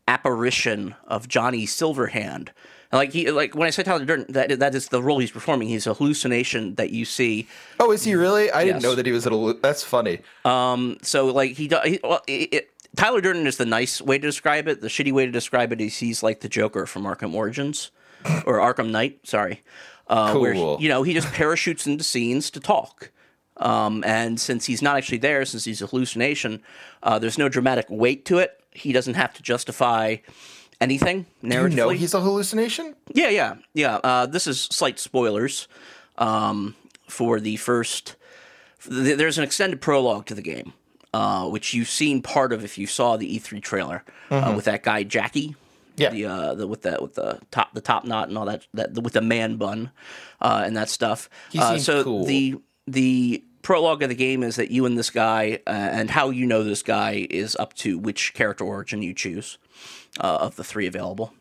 apparition 0.08 0.96
of 1.08 1.28
Johnny 1.28 1.66
Silverhand. 1.66 2.50
Like 2.92 3.14
he 3.14 3.30
like 3.30 3.54
when 3.54 3.68
I 3.68 3.70
say 3.70 3.84
Tyler 3.84 4.04
Durden, 4.04 4.26
that 4.34 4.58
that 4.60 4.74
is 4.74 4.88
the 4.88 5.04
role 5.04 5.20
he's 5.20 5.30
performing. 5.30 5.68
He's 5.68 5.86
a 5.86 5.94
hallucination 5.94 6.74
that 6.76 6.90
you 6.90 7.06
see. 7.06 7.48
oh, 7.80 7.92
is 7.92 8.04
he 8.04 8.16
really? 8.16 8.50
I 8.52 8.64
didn't 8.66 8.82
know 8.82 8.96
that 8.96 9.06
he 9.06 9.12
was 9.12 9.28
at 9.28 9.34
a. 9.34 9.58
That's 9.62 9.84
funny. 9.84 10.22
Um. 10.44 10.98
So 11.04 11.28
like 11.28 11.52
he, 11.52 11.70
he 11.86 12.00
well, 12.04 12.22
it, 12.26 12.54
it, 12.54 12.72
Tyler 12.96 13.22
Durden 13.22 13.46
is 13.46 13.58
the 13.58 13.66
nice 13.68 14.02
way 14.02 14.18
to 14.18 14.26
describe 14.28 14.68
it. 14.68 14.82
The 14.82 14.88
shitty 14.88 15.12
way 15.12 15.28
to 15.28 15.32
describe 15.32 15.72
it 15.72 15.80
is 15.80 15.98
he's 15.98 16.24
like 16.24 16.40
the 16.42 16.50
Joker 16.50 16.88
from 16.88 17.04
Arkham 17.04 17.36
Origins 17.36 17.92
or 18.48 18.58
Arkham 18.58 18.90
Knight. 18.90 19.20
Sorry, 19.28 19.62
uh, 20.08 20.34
where 20.36 20.54
he- 20.54 20.78
you 20.80 20.90
know 20.90 21.04
he 21.04 21.14
just 21.14 21.32
parachutes 21.32 21.86
into 21.86 22.04
scenes 22.04 22.50
to 22.50 22.60
talk. 22.60 23.12
Um, 23.60 24.04
and 24.06 24.40
since 24.40 24.66
he's 24.66 24.82
not 24.82 24.96
actually 24.98 25.18
there, 25.20 25.44
since 25.46 25.66
he's 25.66 25.82
a 25.82 25.88
hallucination, 25.88 26.62
uh, 27.04 27.20
there's 27.20 27.38
no 27.38 27.50
dramatic 27.50 27.86
weight 27.90 28.26
to 28.26 28.38
it. 28.40 28.60
He 28.72 28.94
doesn't 28.94 29.16
have 29.16 29.34
to 29.34 29.44
justify 29.44 30.18
anything 30.80 31.26
You 31.42 31.50
narratively. 31.50 31.76
know 31.76 31.90
he's 31.90 32.14
a 32.14 32.22
hallucination. 32.22 32.96
Yeah, 33.14 33.30
yeah, 33.30 33.56
yeah. 33.74 33.96
Uh, 34.04 34.26
this 34.26 34.48
is 34.48 34.62
slight 34.62 34.98
spoilers 35.00 35.68
um, 36.18 36.76
for 37.08 37.40
the 37.40 37.58
first. 37.58 38.16
th- 38.88 39.18
There's 39.18 39.38
an 39.38 39.44
extended 39.44 39.82
prologue 39.82 40.26
to 40.28 40.36
the 40.36 40.42
game, 40.42 40.74
uh, 41.14 41.48
which 41.50 41.74
you've 41.74 41.90
seen 41.90 42.22
part 42.22 42.54
of 42.54 42.64
if 42.64 42.78
you 42.78 42.88
saw 42.88 43.18
the 43.18 43.40
E3 43.40 43.62
trailer 43.62 44.04
uh, 44.32 44.54
with 44.56 44.66
that 44.66 44.84
guy 44.84 45.04
Jackie. 45.04 45.56
Yeah. 45.98 46.12
The, 46.12 46.26
uh, 46.26 46.54
the 46.56 46.66
with 46.66 46.84
the 46.84 46.98
with 47.02 47.16
the 47.16 47.40
top 47.52 47.74
the 47.74 47.82
top 47.82 48.06
knot 48.06 48.30
and 48.30 48.38
all 48.38 48.46
that 48.46 48.66
that 48.74 48.94
with 49.04 49.12
the 49.12 49.22
man 49.22 49.58
bun 49.58 49.92
uh, 50.40 50.64
and 50.66 50.78
that 50.78 50.88
stuff. 50.88 51.30
He 51.52 51.60
uh, 51.60 51.78
so 51.78 52.06
cool. 52.06 52.26
the 52.26 52.56
the 52.88 53.44
prologue 53.70 54.02
of 54.02 54.10
the 54.10 54.16
game 54.16 54.42
is 54.42 54.56
that 54.56 54.72
you 54.72 54.88
and 54.88 54.98
this 54.98 55.12
guy 55.12 55.60
uh, 55.68 55.70
and 55.70 56.10
how 56.10 56.32
you 56.32 56.44
know 56.44 56.64
this 56.64 56.82
guy 56.82 57.28
is 57.30 57.56
up 57.58 57.72
to 57.76 58.00
which 58.00 58.34
character 58.34 58.64
origin 58.64 59.04
you 59.04 59.14
choose 59.14 59.60
uh, 60.20 60.40
of 60.42 60.56
the 60.56 60.64
three 60.64 60.88
available. 60.88 61.32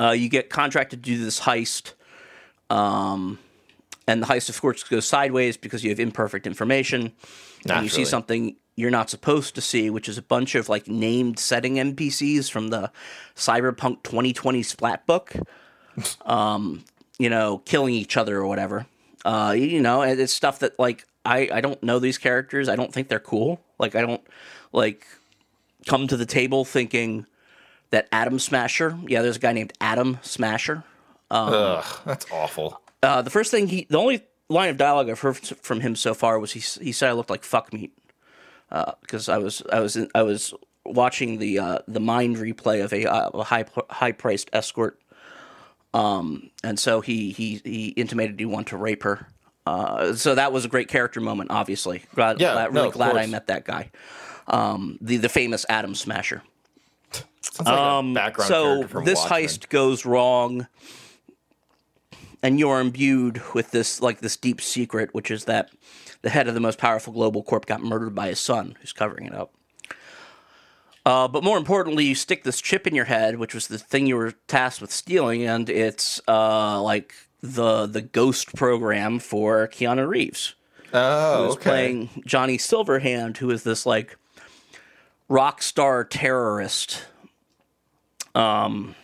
Uh, 0.00 0.12
you 0.12 0.30
get 0.30 0.48
contracted 0.48 1.04
to 1.04 1.10
do 1.10 1.22
this 1.22 1.40
heist, 1.40 1.92
um, 2.70 3.38
and 4.08 4.22
the 4.22 4.26
heist, 4.26 4.48
of 4.48 4.58
course, 4.58 4.82
goes 4.84 5.04
sideways 5.04 5.58
because 5.58 5.84
you 5.84 5.90
have 5.90 6.00
imperfect 6.00 6.46
information, 6.46 7.12
and 7.68 7.84
you 7.84 7.90
see 7.90 8.06
something 8.06 8.56
you're 8.76 8.90
not 8.90 9.10
supposed 9.10 9.54
to 9.54 9.60
see, 9.60 9.90
which 9.90 10.08
is 10.08 10.16
a 10.16 10.22
bunch 10.22 10.54
of 10.54 10.70
like 10.70 10.88
named 10.88 11.38
setting 11.38 11.74
NPCs 11.74 12.50
from 12.50 12.68
the 12.68 12.90
Cyberpunk 13.36 14.02
2020 14.02 14.62
splat 14.62 15.04
book. 15.06 15.34
Um, 16.24 16.86
you 17.18 17.28
know, 17.28 17.58
killing 17.58 17.92
each 17.92 18.16
other 18.16 18.38
or 18.38 18.46
whatever. 18.46 18.86
Uh, 19.24 19.54
you 19.56 19.80
know, 19.80 20.02
and 20.02 20.18
it's 20.18 20.32
stuff 20.32 20.60
that 20.60 20.78
like 20.78 21.06
I 21.24 21.48
I 21.52 21.60
don't 21.60 21.82
know 21.82 21.98
these 21.98 22.18
characters. 22.18 22.68
I 22.68 22.76
don't 22.76 22.92
think 22.92 23.08
they're 23.08 23.20
cool. 23.20 23.60
Like 23.78 23.94
I 23.94 24.00
don't 24.00 24.22
like 24.72 25.06
come 25.86 26.06
to 26.08 26.16
the 26.16 26.26
table 26.26 26.64
thinking 26.64 27.26
that 27.90 28.08
Adam 28.10 28.38
Smasher. 28.38 28.98
Yeah, 29.06 29.22
there's 29.22 29.36
a 29.36 29.40
guy 29.40 29.52
named 29.52 29.72
Adam 29.80 30.18
Smasher. 30.22 30.84
Ugh, 31.30 31.84
that's 32.04 32.26
awful. 32.30 32.80
Uh, 33.02 33.22
the 33.22 33.30
first 33.30 33.50
thing 33.50 33.68
he, 33.68 33.86
the 33.88 33.98
only 33.98 34.22
line 34.48 34.68
of 34.68 34.76
dialogue 34.76 35.08
I've 35.08 35.20
heard 35.20 35.38
from 35.38 35.80
him 35.80 35.96
so 35.96 36.14
far 36.14 36.38
was 36.38 36.52
he 36.52 36.60
he 36.84 36.92
said 36.92 37.08
I 37.08 37.12
looked 37.12 37.30
like 37.30 37.44
fuck 37.44 37.72
meat 37.72 37.92
because 39.00 39.28
I 39.28 39.38
was 39.38 39.62
I 39.72 39.80
was 39.80 39.96
in, 39.96 40.08
I 40.14 40.22
was 40.22 40.54
watching 40.84 41.38
the 41.38 41.58
uh, 41.58 41.78
the 41.88 42.00
mind 42.00 42.36
replay 42.36 42.84
of 42.84 42.92
a, 42.92 43.06
uh, 43.06 43.30
a 43.34 43.44
high 43.44 43.64
high 43.90 44.12
priced 44.12 44.50
escort, 44.52 45.00
um, 45.94 46.50
and 46.64 46.78
so 46.78 47.00
he 47.00 47.30
he 47.32 47.60
he 47.64 47.88
intimated 47.88 48.38
he 48.38 48.46
wanted 48.46 48.68
to 48.68 48.76
rape 48.76 49.02
her. 49.02 49.28
Uh, 49.66 50.14
so 50.14 50.34
that 50.34 50.52
was 50.52 50.64
a 50.64 50.68
great 50.68 50.88
character 50.88 51.20
moment. 51.20 51.50
Obviously, 51.50 52.02
glad, 52.14 52.40
Yeah, 52.40 52.52
glad- 52.54 52.74
really 52.74 52.88
of 52.88 52.94
glad 52.94 53.16
I 53.16 53.26
met 53.26 53.46
that 53.46 53.64
guy. 53.64 53.90
Um, 54.48 54.98
the 55.00 55.18
the 55.18 55.28
famous 55.28 55.64
Adam 55.68 55.94
Smasher. 55.94 56.42
Like 57.58 58.14
background 58.14 58.48
so 58.48 58.82
this 59.04 59.18
Watchmen. 59.18 59.42
heist 59.42 59.68
goes 59.68 60.06
wrong 60.06 60.66
and 62.42 62.58
you're 62.58 62.80
imbued 62.80 63.42
with 63.54 63.72
this 63.72 64.00
like 64.00 64.20
this 64.20 64.36
deep 64.38 64.60
secret 64.60 65.10
which 65.12 65.30
is 65.30 65.44
that 65.44 65.70
the 66.22 66.30
head 66.30 66.48
of 66.48 66.54
the 66.54 66.60
most 66.60 66.78
powerful 66.78 67.12
global 67.12 67.42
corp 67.42 67.66
got 67.66 67.82
murdered 67.82 68.14
by 68.14 68.28
his 68.28 68.40
son 68.40 68.76
who's 68.80 68.92
covering 68.92 69.26
it 69.26 69.34
up 69.34 69.52
uh, 71.04 71.26
but 71.28 71.42
more 71.44 71.58
importantly 71.58 72.04
you 72.04 72.14
stick 72.14 72.44
this 72.44 72.60
chip 72.60 72.86
in 72.86 72.94
your 72.94 73.06
head 73.06 73.38
which 73.38 73.54
was 73.54 73.68
the 73.68 73.78
thing 73.78 74.06
you 74.06 74.16
were 74.16 74.32
tasked 74.48 74.80
with 74.80 74.92
stealing 74.92 75.42
and 75.44 75.68
it's 75.68 76.20
uh, 76.28 76.80
like 76.80 77.14
the 77.42 77.86
the 77.86 78.00
ghost 78.02 78.54
program 78.54 79.18
for 79.18 79.66
keanu 79.68 80.06
reeves 80.08 80.54
Oh, 80.94 81.46
who's 81.46 81.54
okay. 81.54 81.70
playing 81.70 82.22
Johnny 82.26 82.58
Silverhand, 82.58 83.38
who 83.38 83.50
is 83.50 83.62
this 83.62 83.86
like 83.86 84.18
rock 85.26 85.62
star 85.62 86.04
terrorist. 86.04 87.06
Um, 88.34 88.94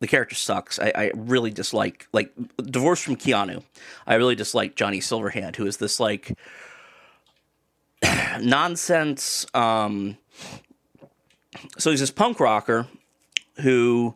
the 0.00 0.06
character 0.06 0.34
sucks. 0.34 0.78
I, 0.78 0.92
I 0.94 1.10
really 1.14 1.50
dislike 1.50 2.08
like 2.14 2.32
divorced 2.56 3.04
from 3.04 3.16
Keanu. 3.16 3.62
I 4.06 4.14
really 4.14 4.34
dislike 4.34 4.76
Johnny 4.76 5.00
Silverhand, 5.00 5.56
who 5.56 5.66
is 5.66 5.76
this 5.76 6.00
like 6.00 6.32
nonsense. 8.40 9.46
Um, 9.52 10.16
so 11.78 11.90
he's 11.90 12.00
this 12.00 12.10
punk 12.10 12.40
rocker 12.40 12.86
who 13.60 14.14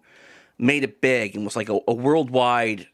made 0.58 0.84
it 0.84 1.00
big 1.00 1.34
and 1.34 1.44
was 1.44 1.56
like 1.56 1.68
a, 1.68 1.78
a 1.88 1.94
worldwide, 1.94 2.86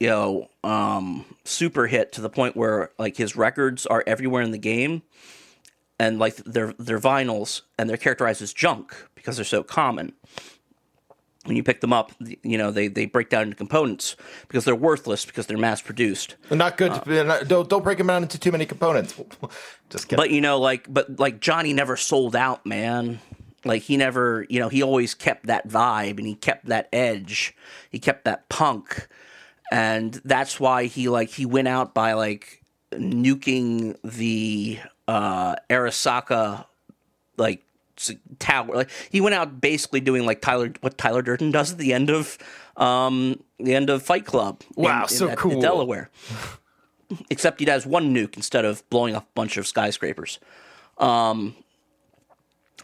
you 0.00 0.08
know, 0.08 0.48
um, 0.62 1.24
super 1.44 1.86
hit 1.86 2.12
to 2.12 2.20
the 2.20 2.28
point 2.30 2.56
where 2.56 2.90
like 2.98 3.16
his 3.16 3.36
records 3.36 3.86
are 3.86 4.04
everywhere 4.06 4.42
in 4.42 4.50
the 4.50 4.58
game, 4.58 5.02
and 5.98 6.18
like 6.18 6.36
they're 6.36 6.74
they're 6.78 6.98
vinyls 7.00 7.62
and 7.78 7.88
they're 7.88 7.96
characterized 7.96 8.42
as 8.42 8.52
junk 8.52 8.94
because 9.14 9.36
they're 9.36 9.44
so 9.44 9.62
common. 9.62 10.12
When 11.46 11.56
you 11.56 11.62
pick 11.62 11.82
them 11.82 11.92
up, 11.92 12.10
you 12.42 12.56
know 12.56 12.70
they, 12.70 12.88
they 12.88 13.04
break 13.04 13.28
down 13.28 13.42
into 13.42 13.54
components 13.56 14.16
because 14.48 14.64
they're 14.64 14.74
worthless 14.74 15.26
because 15.26 15.46
they're 15.46 15.58
mass 15.58 15.82
produced. 15.82 16.36
They're 16.48 16.56
not 16.56 16.78
good. 16.78 16.92
they're 17.04 17.22
not- 17.22 17.48
don't 17.48 17.68
don't 17.68 17.84
break 17.84 17.98
them 17.98 18.06
down 18.06 18.22
into 18.22 18.38
too 18.38 18.50
many 18.50 18.64
components. 18.64 19.14
Just 19.90 20.08
kidding. 20.08 20.22
But 20.22 20.30
you 20.30 20.40
know, 20.40 20.58
like, 20.58 20.86
but 20.92 21.18
like 21.20 21.40
Johnny 21.40 21.74
never 21.74 21.98
sold 21.98 22.34
out, 22.34 22.64
man. 22.64 23.20
Like 23.64 23.82
he 23.82 23.96
never, 23.96 24.46
you 24.48 24.60
know, 24.60 24.68
he 24.68 24.82
always 24.82 25.14
kept 25.14 25.46
that 25.46 25.66
vibe 25.68 26.18
and 26.18 26.26
he 26.26 26.34
kept 26.34 26.66
that 26.66 26.88
edge. 26.92 27.54
He 27.90 27.98
kept 27.98 28.24
that 28.24 28.48
punk, 28.48 29.08
and 29.72 30.20
that's 30.24 30.60
why 30.60 30.84
he 30.84 31.08
like 31.08 31.30
he 31.30 31.46
went 31.46 31.68
out 31.68 31.94
by 31.94 32.12
like 32.12 32.62
nuking 32.92 33.96
the 34.04 34.78
uh 35.08 35.56
Arasaka 35.70 36.66
like 37.36 37.62
tower. 38.38 38.74
Like 38.74 38.90
he 39.10 39.20
went 39.20 39.34
out 39.34 39.60
basically 39.60 40.00
doing 40.00 40.26
like 40.26 40.40
Tyler 40.40 40.72
what 40.80 40.98
Tyler 40.98 41.22
Durden 41.22 41.50
does 41.50 41.72
at 41.72 41.78
the 41.78 41.92
end 41.92 42.10
of 42.10 42.36
um 42.76 43.42
the 43.58 43.74
end 43.74 43.88
of 43.90 44.02
Fight 44.02 44.26
Club. 44.26 44.62
in- 44.76 44.84
Wow, 44.84 45.02
in- 45.02 45.08
so 45.08 45.28
at 45.28 45.38
cool. 45.38 45.60
Delaware. 45.60 46.10
Except 47.30 47.60
he 47.60 47.66
does 47.66 47.86
one 47.86 48.14
nuke 48.14 48.36
instead 48.36 48.64
of 48.64 48.88
blowing 48.90 49.14
up 49.14 49.24
a 49.24 49.32
bunch 49.34 49.56
of 49.56 49.66
skyscrapers. 49.66 50.38
Um, 50.98 51.54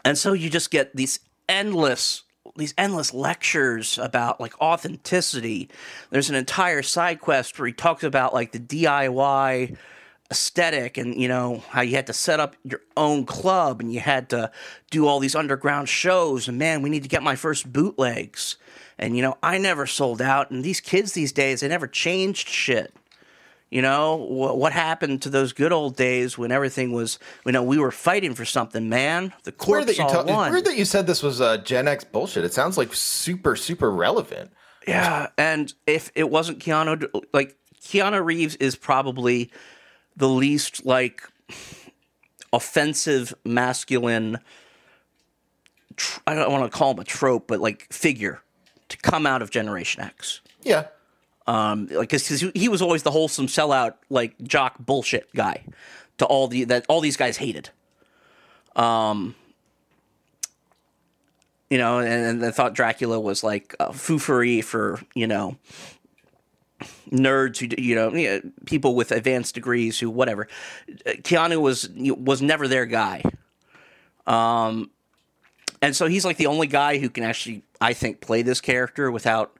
and 0.03 0.17
so 0.17 0.33
you 0.33 0.49
just 0.49 0.71
get 0.71 0.95
these 0.95 1.19
endless 1.47 2.23
these 2.55 2.73
endless 2.77 3.13
lectures 3.13 3.97
about 3.97 4.41
like 4.41 4.59
authenticity. 4.59 5.69
There's 6.09 6.29
an 6.29 6.35
entire 6.35 6.81
side 6.81 7.21
quest 7.21 7.57
where 7.57 7.67
he 7.67 7.73
talks 7.73 8.03
about 8.03 8.33
like 8.33 8.51
the 8.51 8.59
DIY 8.59 9.77
aesthetic 10.29 10.97
and 10.97 11.15
you 11.15 11.27
know 11.27 11.61
how 11.69 11.81
you 11.81 11.95
had 11.95 12.07
to 12.07 12.13
set 12.13 12.39
up 12.39 12.55
your 12.63 12.79
own 12.95 13.25
club 13.25 13.81
and 13.81 13.93
you 13.93 13.99
had 13.99 14.29
to 14.29 14.49
do 14.89 15.05
all 15.05 15.19
these 15.19 15.35
underground 15.35 15.89
shows. 15.89 16.47
And 16.47 16.57
man 16.57 16.81
we 16.81 16.89
need 16.89 17.03
to 17.03 17.09
get 17.09 17.23
my 17.23 17.35
first 17.35 17.71
bootlegs. 17.71 18.57
And 18.97 19.15
you 19.15 19.21
know 19.21 19.37
I 19.43 19.57
never 19.57 19.85
sold 19.85 20.21
out. 20.21 20.51
And 20.51 20.63
these 20.63 20.81
kids 20.81 21.13
these 21.13 21.31
days 21.31 21.61
they 21.61 21.67
never 21.67 21.87
changed 21.87 22.47
shit 22.47 22.93
You 23.71 23.81
know 23.81 24.17
what, 24.17 24.57
what 24.57 24.73
happened 24.73 25.21
to 25.21 25.29
those 25.29 25.53
good 25.53 25.71
old 25.71 25.95
days 25.95 26.37
when 26.37 26.51
everything 26.51 26.91
was, 26.91 27.17
you 27.45 27.53
know, 27.53 27.63
we 27.63 27.77
were 27.79 27.89
fighting 27.89 28.35
for 28.35 28.43
something, 28.43 28.89
man. 28.89 29.33
The 29.43 29.51
Weird 29.51 29.57
corpse 29.57 29.85
that, 29.85 29.97
you 29.97 30.03
all 30.03 30.09
ta- 30.09 30.23
won. 30.23 30.51
weird 30.51 30.65
that 30.65 30.77
you 30.77 30.83
said 30.83 31.07
this 31.07 31.23
was 31.23 31.39
uh, 31.39 31.55
Gen 31.57 31.87
X 31.87 32.03
bullshit. 32.03 32.43
It 32.43 32.53
sounds 32.53 32.77
like 32.77 32.93
super, 32.93 33.55
super 33.55 33.89
relevant. 33.89 34.51
Yeah, 34.85 35.27
and 35.37 35.73
if 35.87 36.11
it 36.15 36.29
wasn't 36.29 36.59
Keanu, 36.59 37.07
like 37.33 37.55
Keanu 37.81 38.23
Reeves 38.25 38.55
is 38.57 38.75
probably 38.75 39.49
the 40.17 40.27
least 40.27 40.85
like 40.85 41.23
offensive 42.51 43.33
masculine. 43.45 44.39
Tr- 45.95 46.19
I 46.27 46.33
don't 46.35 46.51
want 46.51 46.69
to 46.69 46.77
call 46.77 46.91
him 46.91 46.99
a 46.99 47.03
trope, 47.03 47.47
but 47.47 47.61
like 47.61 47.91
figure 47.93 48.41
to 48.89 48.97
come 48.97 49.25
out 49.25 49.41
of 49.41 49.49
Generation 49.49 50.03
X. 50.03 50.41
Yeah. 50.61 50.87
Um, 51.47 51.87
like 51.87 52.09
because 52.09 52.51
he 52.53 52.69
was 52.69 52.81
always 52.81 53.03
the 53.03 53.11
wholesome 53.11 53.47
sellout, 53.47 53.95
like 54.09 54.39
jock 54.41 54.77
bullshit 54.79 55.33
guy 55.35 55.63
to 56.17 56.25
all 56.25 56.47
the 56.47 56.65
that 56.65 56.85
all 56.87 57.01
these 57.01 57.17
guys 57.17 57.37
hated. 57.37 57.69
Um, 58.75 59.35
you 61.69 61.77
know, 61.77 61.99
and, 61.99 62.25
and 62.25 62.43
they 62.43 62.51
thought 62.51 62.73
Dracula 62.73 63.19
was 63.19 63.43
like 63.43 63.75
a 63.79 63.87
foofery 63.89 64.63
for 64.63 64.99
you 65.15 65.27
know 65.27 65.57
nerds 67.09 67.57
who 67.57 67.81
you 67.81 67.95
know 67.95 68.13
you 68.13 68.29
know, 68.29 68.51
people 68.65 68.95
with 68.95 69.11
advanced 69.11 69.55
degrees 69.55 69.99
who 69.99 70.09
whatever. 70.09 70.47
Uh, 70.89 71.11
Keanu 71.21 71.59
was 71.59 71.89
was 71.89 72.41
never 72.41 72.67
their 72.67 72.85
guy. 72.85 73.23
Um, 74.27 74.91
and 75.81 75.95
so 75.95 76.05
he's 76.05 76.25
like 76.25 76.37
the 76.37 76.47
only 76.47 76.67
guy 76.67 76.99
who 76.99 77.09
can 77.09 77.23
actually, 77.23 77.63
I 77.79 77.93
think, 77.93 78.21
play 78.21 78.43
this 78.43 78.61
character 78.61 79.09
without 79.09 79.57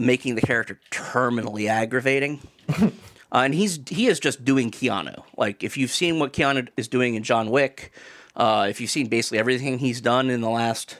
making 0.00 0.34
the 0.34 0.40
character 0.42 0.78
terminally 0.90 1.68
aggravating. 1.68 2.40
uh, 2.80 2.90
and 3.32 3.54
he's 3.54 3.78
he 3.88 4.06
is 4.06 4.18
just 4.20 4.44
doing 4.44 4.70
Keanu. 4.70 5.22
Like 5.36 5.62
if 5.62 5.76
you've 5.76 5.90
seen 5.90 6.18
what 6.18 6.32
Keanu 6.32 6.68
is 6.76 6.88
doing 6.88 7.14
in 7.14 7.22
John 7.22 7.50
Wick, 7.50 7.92
uh, 8.36 8.66
if 8.68 8.80
you've 8.80 8.90
seen 8.90 9.06
basically 9.08 9.38
everything 9.38 9.78
he's 9.78 10.00
done 10.00 10.30
in 10.30 10.40
the 10.40 10.50
last 10.50 10.96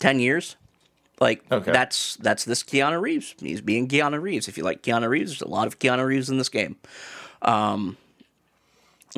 ten 0.00 0.18
years, 0.20 0.56
like 1.20 1.42
Okay. 1.50 1.72
that's 1.72 2.16
that's 2.16 2.44
this 2.44 2.62
Keanu 2.62 3.00
Reeves. 3.00 3.34
He's 3.40 3.60
being 3.60 3.88
Keanu 3.88 4.20
Reeves. 4.20 4.48
If 4.48 4.58
you 4.58 4.64
like 4.64 4.82
Keanu 4.82 5.08
Reeves, 5.08 5.30
there's 5.32 5.42
a 5.42 5.48
lot 5.48 5.66
of 5.66 5.78
Keanu 5.78 6.04
Reeves 6.06 6.28
in 6.30 6.38
this 6.38 6.48
game. 6.48 6.76
Um, 7.42 7.96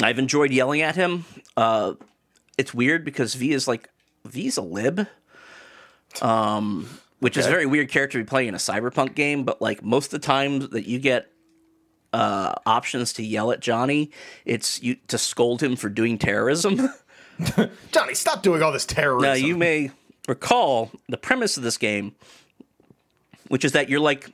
I've 0.03 0.19
enjoyed 0.19 0.51
yelling 0.51 0.83
at 0.83 0.97
him. 0.97 1.25
Uh, 1.57 1.95
it's 2.59 2.75
weird 2.75 3.05
because 3.05 3.35
V 3.35 3.53
is 3.53 3.69
like 3.69 3.89
V's 4.25 4.57
a 4.57 4.63
lib. 4.63 5.07
Um, 6.23 6.89
which 7.25 7.39
is 7.39 7.47
a 7.47 7.49
very 7.49 7.65
weird 7.65 7.89
character 7.89 8.19
to 8.19 8.25
be 8.25 8.29
playing 8.29 8.49
in 8.49 8.55
a 8.55 8.59
cyberpunk 8.59 9.15
game, 9.15 9.45
but 9.45 9.63
like 9.63 9.83
most 9.83 10.13
of 10.13 10.21
the 10.21 10.27
times 10.27 10.69
that 10.69 10.87
you 10.87 10.99
get 10.99 11.33
uh, 12.13 12.53
options 12.67 13.15
to 13.15 13.23
yell 13.25 13.51
at 13.51 13.61
Johnny, 13.61 14.11
it's 14.45 14.83
you 14.83 14.97
to 15.09 15.17
scold 15.17 15.63
him 15.63 15.75
for 15.75 15.89
doing 15.89 16.19
terrorism. 16.19 16.91
Johnny, 17.93 18.13
stop 18.13 18.43
doing 18.43 18.63
all 18.63 18.73
this 18.73 18.85
terrorism. 18.85 19.27
now 19.27 19.33
you 19.33 19.57
may 19.57 19.91
recall 20.29 20.91
the 21.09 21.17
premise 21.17 21.57
of 21.57 21.63
this 21.63 21.79
game, 21.79 22.15
which 23.49 23.65
is 23.65 23.73
that 23.73 23.89
you're 23.89 24.01
like 24.01 24.31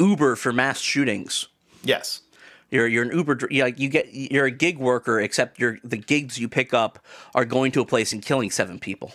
Uber 0.00 0.36
for 0.36 0.50
mass 0.50 0.80
shootings. 0.80 1.48
yes. 1.84 2.22
You're 2.70 2.86
you're 2.86 3.04
an 3.04 3.14
Uber 3.14 3.38
like 3.50 3.78
you 3.78 3.90
get 3.90 4.14
you're 4.14 4.46
a 4.46 4.50
gig 4.50 4.78
worker 4.78 5.20
except 5.20 5.58
you're 5.58 5.78
the 5.84 5.98
gigs 5.98 6.38
you 6.38 6.48
pick 6.48 6.72
up 6.72 7.04
are 7.34 7.44
going 7.44 7.70
to 7.72 7.82
a 7.82 7.86
place 7.86 8.14
and 8.14 8.22
killing 8.22 8.50
seven 8.50 8.78
people. 8.78 9.12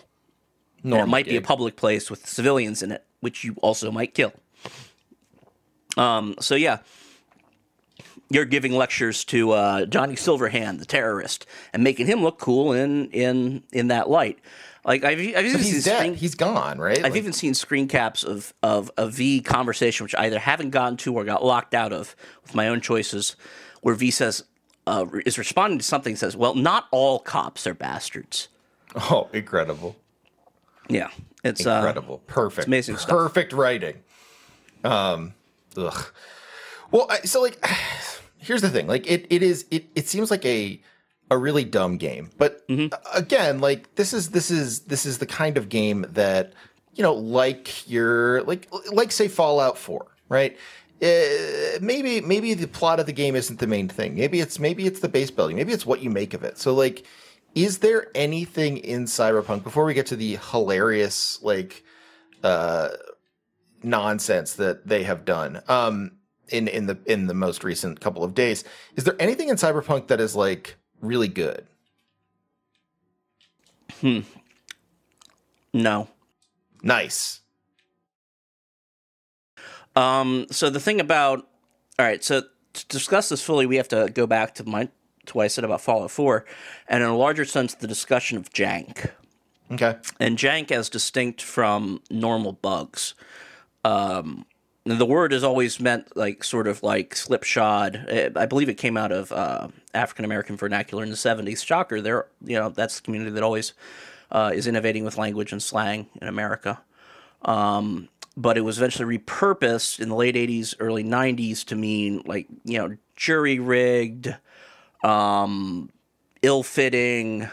And 0.83 0.91
it 0.91 0.95
Normal 0.97 1.11
might 1.11 1.25
be 1.25 1.37
a 1.37 1.41
public 1.41 1.75
place 1.75 2.11
with 2.11 2.27
civilians 2.27 2.83
in 2.83 2.91
it, 2.91 3.05
which 3.21 3.43
you 3.43 3.55
also 3.61 3.91
might 3.91 4.13
kill. 4.13 4.33
Um, 5.97 6.35
so 6.39 6.55
yeah, 6.55 6.79
you're 8.29 8.45
giving 8.45 8.73
lectures 8.73 9.23
to 9.25 9.51
uh, 9.51 9.85
Johnny 9.85 10.15
Silverhand, 10.15 10.79
the 10.79 10.85
terrorist, 10.85 11.45
and 11.71 11.83
making 11.83 12.07
him 12.07 12.21
look 12.21 12.39
cool 12.39 12.73
in 12.73 13.09
in 13.11 13.63
in 13.71 13.87
that 13.89 14.09
light. 14.09 14.39
Like 14.85 15.03
I've, 15.03 15.19
I've 15.19 15.45
even 15.45 15.61
seen 15.63 15.73
He's 15.73 15.85
dead. 15.85 15.97
screen, 15.99 16.13
He's 16.15 16.35
gone, 16.35 16.77
right? 16.77 16.97
I've 16.97 17.03
Like, 17.03 17.15
even 17.15 17.31
seen 17.31 17.53
screen 17.53 17.87
caps 17.87 18.23
of 18.23 18.53
of 18.61 18.91
a 18.97 19.07
V 19.07 19.41
conversation, 19.41 20.03
which 20.03 20.15
I 20.15 20.25
either 20.25 20.39
haven't 20.39 20.71
gotten 20.71 20.97
to 20.97 21.13
or 21.13 21.23
got 21.23 21.45
locked 21.45 21.73
out 21.73 21.93
of 21.93 22.15
with 22.41 22.55
my 22.55 22.67
own 22.67 22.81
choices, 22.81 23.35
where 23.81 23.95
V 23.95 24.11
says 24.11 24.43
uh, 24.87 25.05
is 25.25 25.37
responding 25.37 25.77
to 25.79 25.85
something 25.85 26.15
says, 26.15 26.35
"Well, 26.35 26.55
not 26.55 26.87
all 26.91 27.19
cops 27.19 27.65
are 27.67 27.73
bastards." 27.73 28.49
oh, 28.95 29.29
incredible. 29.31 29.95
Yeah, 30.89 31.09
it's 31.43 31.65
uh, 31.65 31.75
Incredible. 31.77 32.19
Perfect. 32.27 32.67
amazing 32.67 32.97
stuff. 32.97 33.09
Perfect 33.09 33.53
writing. 33.53 33.95
Um, 34.83 35.33
ugh. 35.77 36.05
Well, 36.91 37.07
I, 37.09 37.19
so 37.21 37.41
like, 37.41 37.63
here's 38.37 38.61
the 38.61 38.69
thing. 38.69 38.87
Like, 38.87 39.09
it, 39.09 39.25
it 39.29 39.41
is. 39.43 39.65
It, 39.71 39.85
it 39.95 40.07
seems 40.07 40.29
like 40.31 40.45
a 40.45 40.81
a 41.31 41.37
really 41.37 41.63
dumb 41.63 41.97
game, 41.97 42.29
but 42.37 42.67
Mm-hmm. 42.67 42.93
again, 43.17 43.59
like 43.59 43.95
this 43.95 44.13
is 44.13 44.29
this 44.31 44.51
is 44.51 44.81
this 44.81 45.05
is 45.05 45.17
the 45.17 45.25
kind 45.25 45.57
of 45.57 45.69
game 45.69 46.05
that 46.11 46.53
you 46.95 47.01
know, 47.01 47.13
like 47.13 47.89
your 47.89 48.43
like 48.43 48.67
like 48.91 49.11
say 49.11 49.27
Fallout 49.27 49.77
Four, 49.77 50.07
right? 50.29 50.55
Uh, 51.01 51.79
maybe 51.81 52.21
maybe 52.21 52.53
the 52.53 52.67
plot 52.67 52.99
of 52.99 53.05
the 53.07 53.11
game 53.13 53.35
isn't 53.35 53.59
the 53.59 53.67
main 53.67 53.87
thing. 53.89 54.15
Maybe 54.15 54.39
it's 54.41 54.59
maybe 54.59 54.85
it's 54.85 54.99
the 54.99 55.09
base 55.09 55.31
building. 55.31 55.55
Maybe 55.57 55.73
it's 55.73 55.85
what 55.85 56.01
you 56.01 56.09
make 56.09 56.33
of 56.33 56.43
it. 56.43 56.57
So 56.59 56.73
like, 56.73 57.03
is 57.55 57.79
there 57.79 58.07
anything 58.15 58.77
in 58.77 59.05
Cyberpunk 59.05 59.63
before 59.63 59.85
we 59.85 59.93
get 59.93 60.07
to 60.07 60.15
the 60.15 60.37
hilarious 60.51 61.41
like 61.41 61.83
uh 62.43 62.89
nonsense 63.83 64.53
that 64.53 64.87
they 64.87 65.03
have 65.03 65.25
done 65.25 65.61
um 65.67 66.11
in 66.49 66.67
in 66.67 66.85
the 66.87 66.97
in 67.05 67.27
the 67.27 67.33
most 67.33 67.63
recent 67.63 67.99
couple 67.99 68.23
of 68.23 68.33
days? 68.33 68.63
Is 68.95 69.03
there 69.03 69.15
anything 69.19 69.49
in 69.49 69.55
Cyberpunk 69.55 70.07
that 70.07 70.19
is 70.19 70.35
like 70.35 70.75
really 71.01 71.27
good? 71.27 71.65
Hmm. 74.01 74.19
No. 75.73 76.07
Nice. 76.81 77.39
Um, 79.95 80.47
so 80.51 80.69
the 80.69 80.79
thing 80.79 80.99
about 80.99 81.47
all 81.99 82.05
right, 82.05 82.23
so 82.23 82.41
to 82.73 82.87
discuss 82.87 83.29
this 83.29 83.41
fully, 83.41 83.65
we 83.65 83.75
have 83.77 83.87
to 83.89 84.09
go 84.13 84.25
back 84.25 84.55
to 84.55 84.63
my 84.63 84.89
to 85.27 85.37
what 85.37 85.43
I 85.43 85.47
said 85.47 85.63
about 85.63 85.81
Fallout 85.81 86.11
Four, 86.11 86.45
and 86.87 87.03
in 87.03 87.09
a 87.09 87.17
larger 87.17 87.45
sense, 87.45 87.73
the 87.73 87.87
discussion 87.87 88.37
of 88.37 88.51
jank. 88.51 89.11
Okay. 89.71 89.97
and 90.19 90.37
jank 90.37 90.71
as 90.71 90.89
distinct 90.89 91.41
from 91.41 92.01
normal 92.11 92.51
bugs. 92.51 93.15
Um, 93.83 94.45
the 94.85 95.05
word 95.05 95.31
is 95.31 95.43
always 95.43 95.79
meant 95.79 96.15
like 96.15 96.43
sort 96.43 96.67
of 96.67 96.83
like 96.83 97.15
slipshod. 97.15 98.31
I 98.35 98.45
believe 98.45 98.67
it 98.69 98.75
came 98.75 98.97
out 98.97 99.11
of 99.11 99.31
uh, 99.31 99.69
African 99.93 100.25
American 100.25 100.57
vernacular 100.57 101.03
in 101.03 101.09
the 101.09 101.15
seventies. 101.15 101.63
Shocker, 101.63 102.01
there. 102.01 102.27
You 102.43 102.57
know 102.59 102.69
that's 102.69 102.97
the 102.97 103.03
community 103.03 103.31
that 103.31 103.43
always 103.43 103.73
uh, 104.31 104.51
is 104.53 104.67
innovating 104.67 105.05
with 105.05 105.17
language 105.17 105.51
and 105.51 105.63
slang 105.63 106.07
in 106.21 106.27
America. 106.27 106.81
Um, 107.43 108.09
but 108.35 108.57
it 108.57 108.61
was 108.61 108.77
eventually 108.77 109.17
repurposed 109.17 109.99
in 109.99 110.09
the 110.09 110.15
late 110.15 110.35
'80s, 110.35 110.75
early 110.79 111.03
'90s 111.03 111.63
to 111.65 111.75
mean 111.75 112.21
like 112.25 112.47
you 112.65 112.77
know 112.77 112.97
jury 113.15 113.59
rigged, 113.59 114.35
um, 115.03 115.89
ill-fitting, 116.41 117.47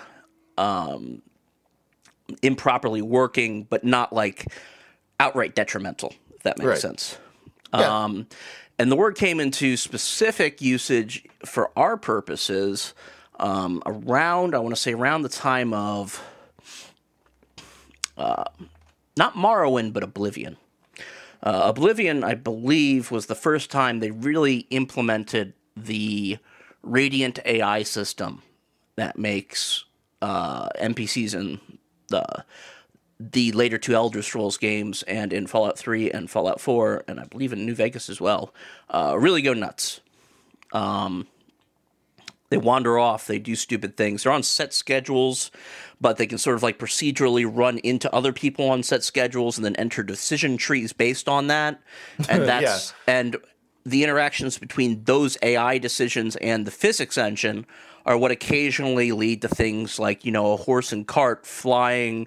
um, 0.58 1.22
improperly 2.42 3.02
working, 3.02 3.64
but 3.64 3.84
not 3.84 4.12
like 4.12 4.46
outright 5.18 5.54
detrimental, 5.54 6.14
if 6.34 6.42
that 6.44 6.58
makes 6.58 6.68
Right. 6.68 6.78
sense. 6.78 7.18
Yeah. 7.74 8.04
Um, 8.04 8.26
and 8.78 8.90
the 8.90 8.96
word 8.96 9.14
came 9.16 9.40
into 9.40 9.76
specific 9.76 10.60
usage 10.62 11.26
for 11.44 11.70
our 11.76 11.96
purposes 11.96 12.94
um, 13.38 13.82
around, 13.86 14.54
I 14.54 14.58
want 14.58 14.74
to 14.74 14.80
say, 14.80 14.92
around 14.92 15.22
the 15.22 15.28
time 15.28 15.72
of 15.72 16.22
uh, 18.16 18.44
not 19.16 19.34
Morrowind, 19.34 19.92
but 19.92 20.02
Oblivion. 20.02 20.56
Uh, 21.42 21.62
Oblivion, 21.64 22.22
I 22.22 22.34
believe, 22.34 23.10
was 23.10 23.26
the 23.26 23.34
first 23.34 23.70
time 23.70 24.00
they 24.00 24.10
really 24.10 24.66
implemented 24.70 25.54
the 25.76 26.38
Radiant 26.82 27.38
AI 27.44 27.82
system 27.82 28.42
that 28.96 29.18
makes 29.18 29.84
uh, 30.22 30.68
NPCs 30.80 31.34
in 31.34 31.60
the 32.08 32.44
the 33.20 33.52
later 33.52 33.76
two 33.76 33.94
Elder 33.94 34.22
Scrolls 34.22 34.56
games 34.56 35.02
and 35.02 35.32
in 35.32 35.46
Fallout 35.46 35.78
3 35.78 36.10
and 36.10 36.30
Fallout 36.30 36.58
4, 36.58 37.04
and 37.06 37.20
I 37.20 37.24
believe 37.24 37.52
in 37.52 37.66
New 37.66 37.74
Vegas 37.74 38.08
as 38.08 38.18
well, 38.18 38.54
uh, 38.88 39.14
really 39.18 39.42
go 39.42 39.52
nuts. 39.52 40.00
Um, 40.72 41.26
they 42.50 42.56
wander 42.56 42.98
off, 42.98 43.26
they 43.26 43.38
do 43.38 43.54
stupid 43.54 43.96
things. 43.96 44.22
They're 44.22 44.32
on 44.32 44.42
set 44.42 44.72
schedules, 44.72 45.50
but 46.00 46.16
they 46.16 46.26
can 46.26 46.38
sort 46.38 46.56
of 46.56 46.62
like 46.62 46.78
procedurally 46.78 47.48
run 47.48 47.78
into 47.78 48.12
other 48.12 48.32
people 48.32 48.68
on 48.70 48.82
set 48.82 49.04
schedules 49.04 49.56
and 49.56 49.64
then 49.64 49.76
enter 49.76 50.02
decision 50.02 50.56
trees 50.56 50.92
based 50.92 51.28
on 51.28 51.46
that. 51.46 51.80
And 52.28 52.42
that's 52.48 52.92
and 53.06 53.36
the 53.84 54.04
interactions 54.04 54.58
between 54.58 55.04
those 55.04 55.38
AI 55.42 55.78
decisions 55.78 56.36
and 56.36 56.66
the 56.66 56.70
physics 56.70 57.16
engine 57.18 57.66
are 58.06 58.16
what 58.16 58.30
occasionally 58.30 59.12
lead 59.12 59.42
to 59.42 59.48
things 59.48 59.98
like, 59.98 60.24
you 60.24 60.32
know, 60.32 60.52
a 60.52 60.56
horse 60.56 60.92
and 60.92 61.06
cart 61.06 61.46
flying 61.46 62.26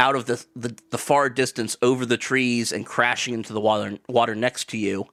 out 0.00 0.14
of 0.16 0.26
the, 0.26 0.44
the, 0.56 0.76
the 0.90 0.98
far 0.98 1.28
distance 1.28 1.76
over 1.82 2.06
the 2.06 2.16
trees 2.16 2.72
and 2.72 2.86
crashing 2.86 3.34
into 3.34 3.52
the 3.52 3.60
water 3.60 3.98
water 4.08 4.34
next 4.34 4.68
to 4.70 4.78
you. 4.78 5.06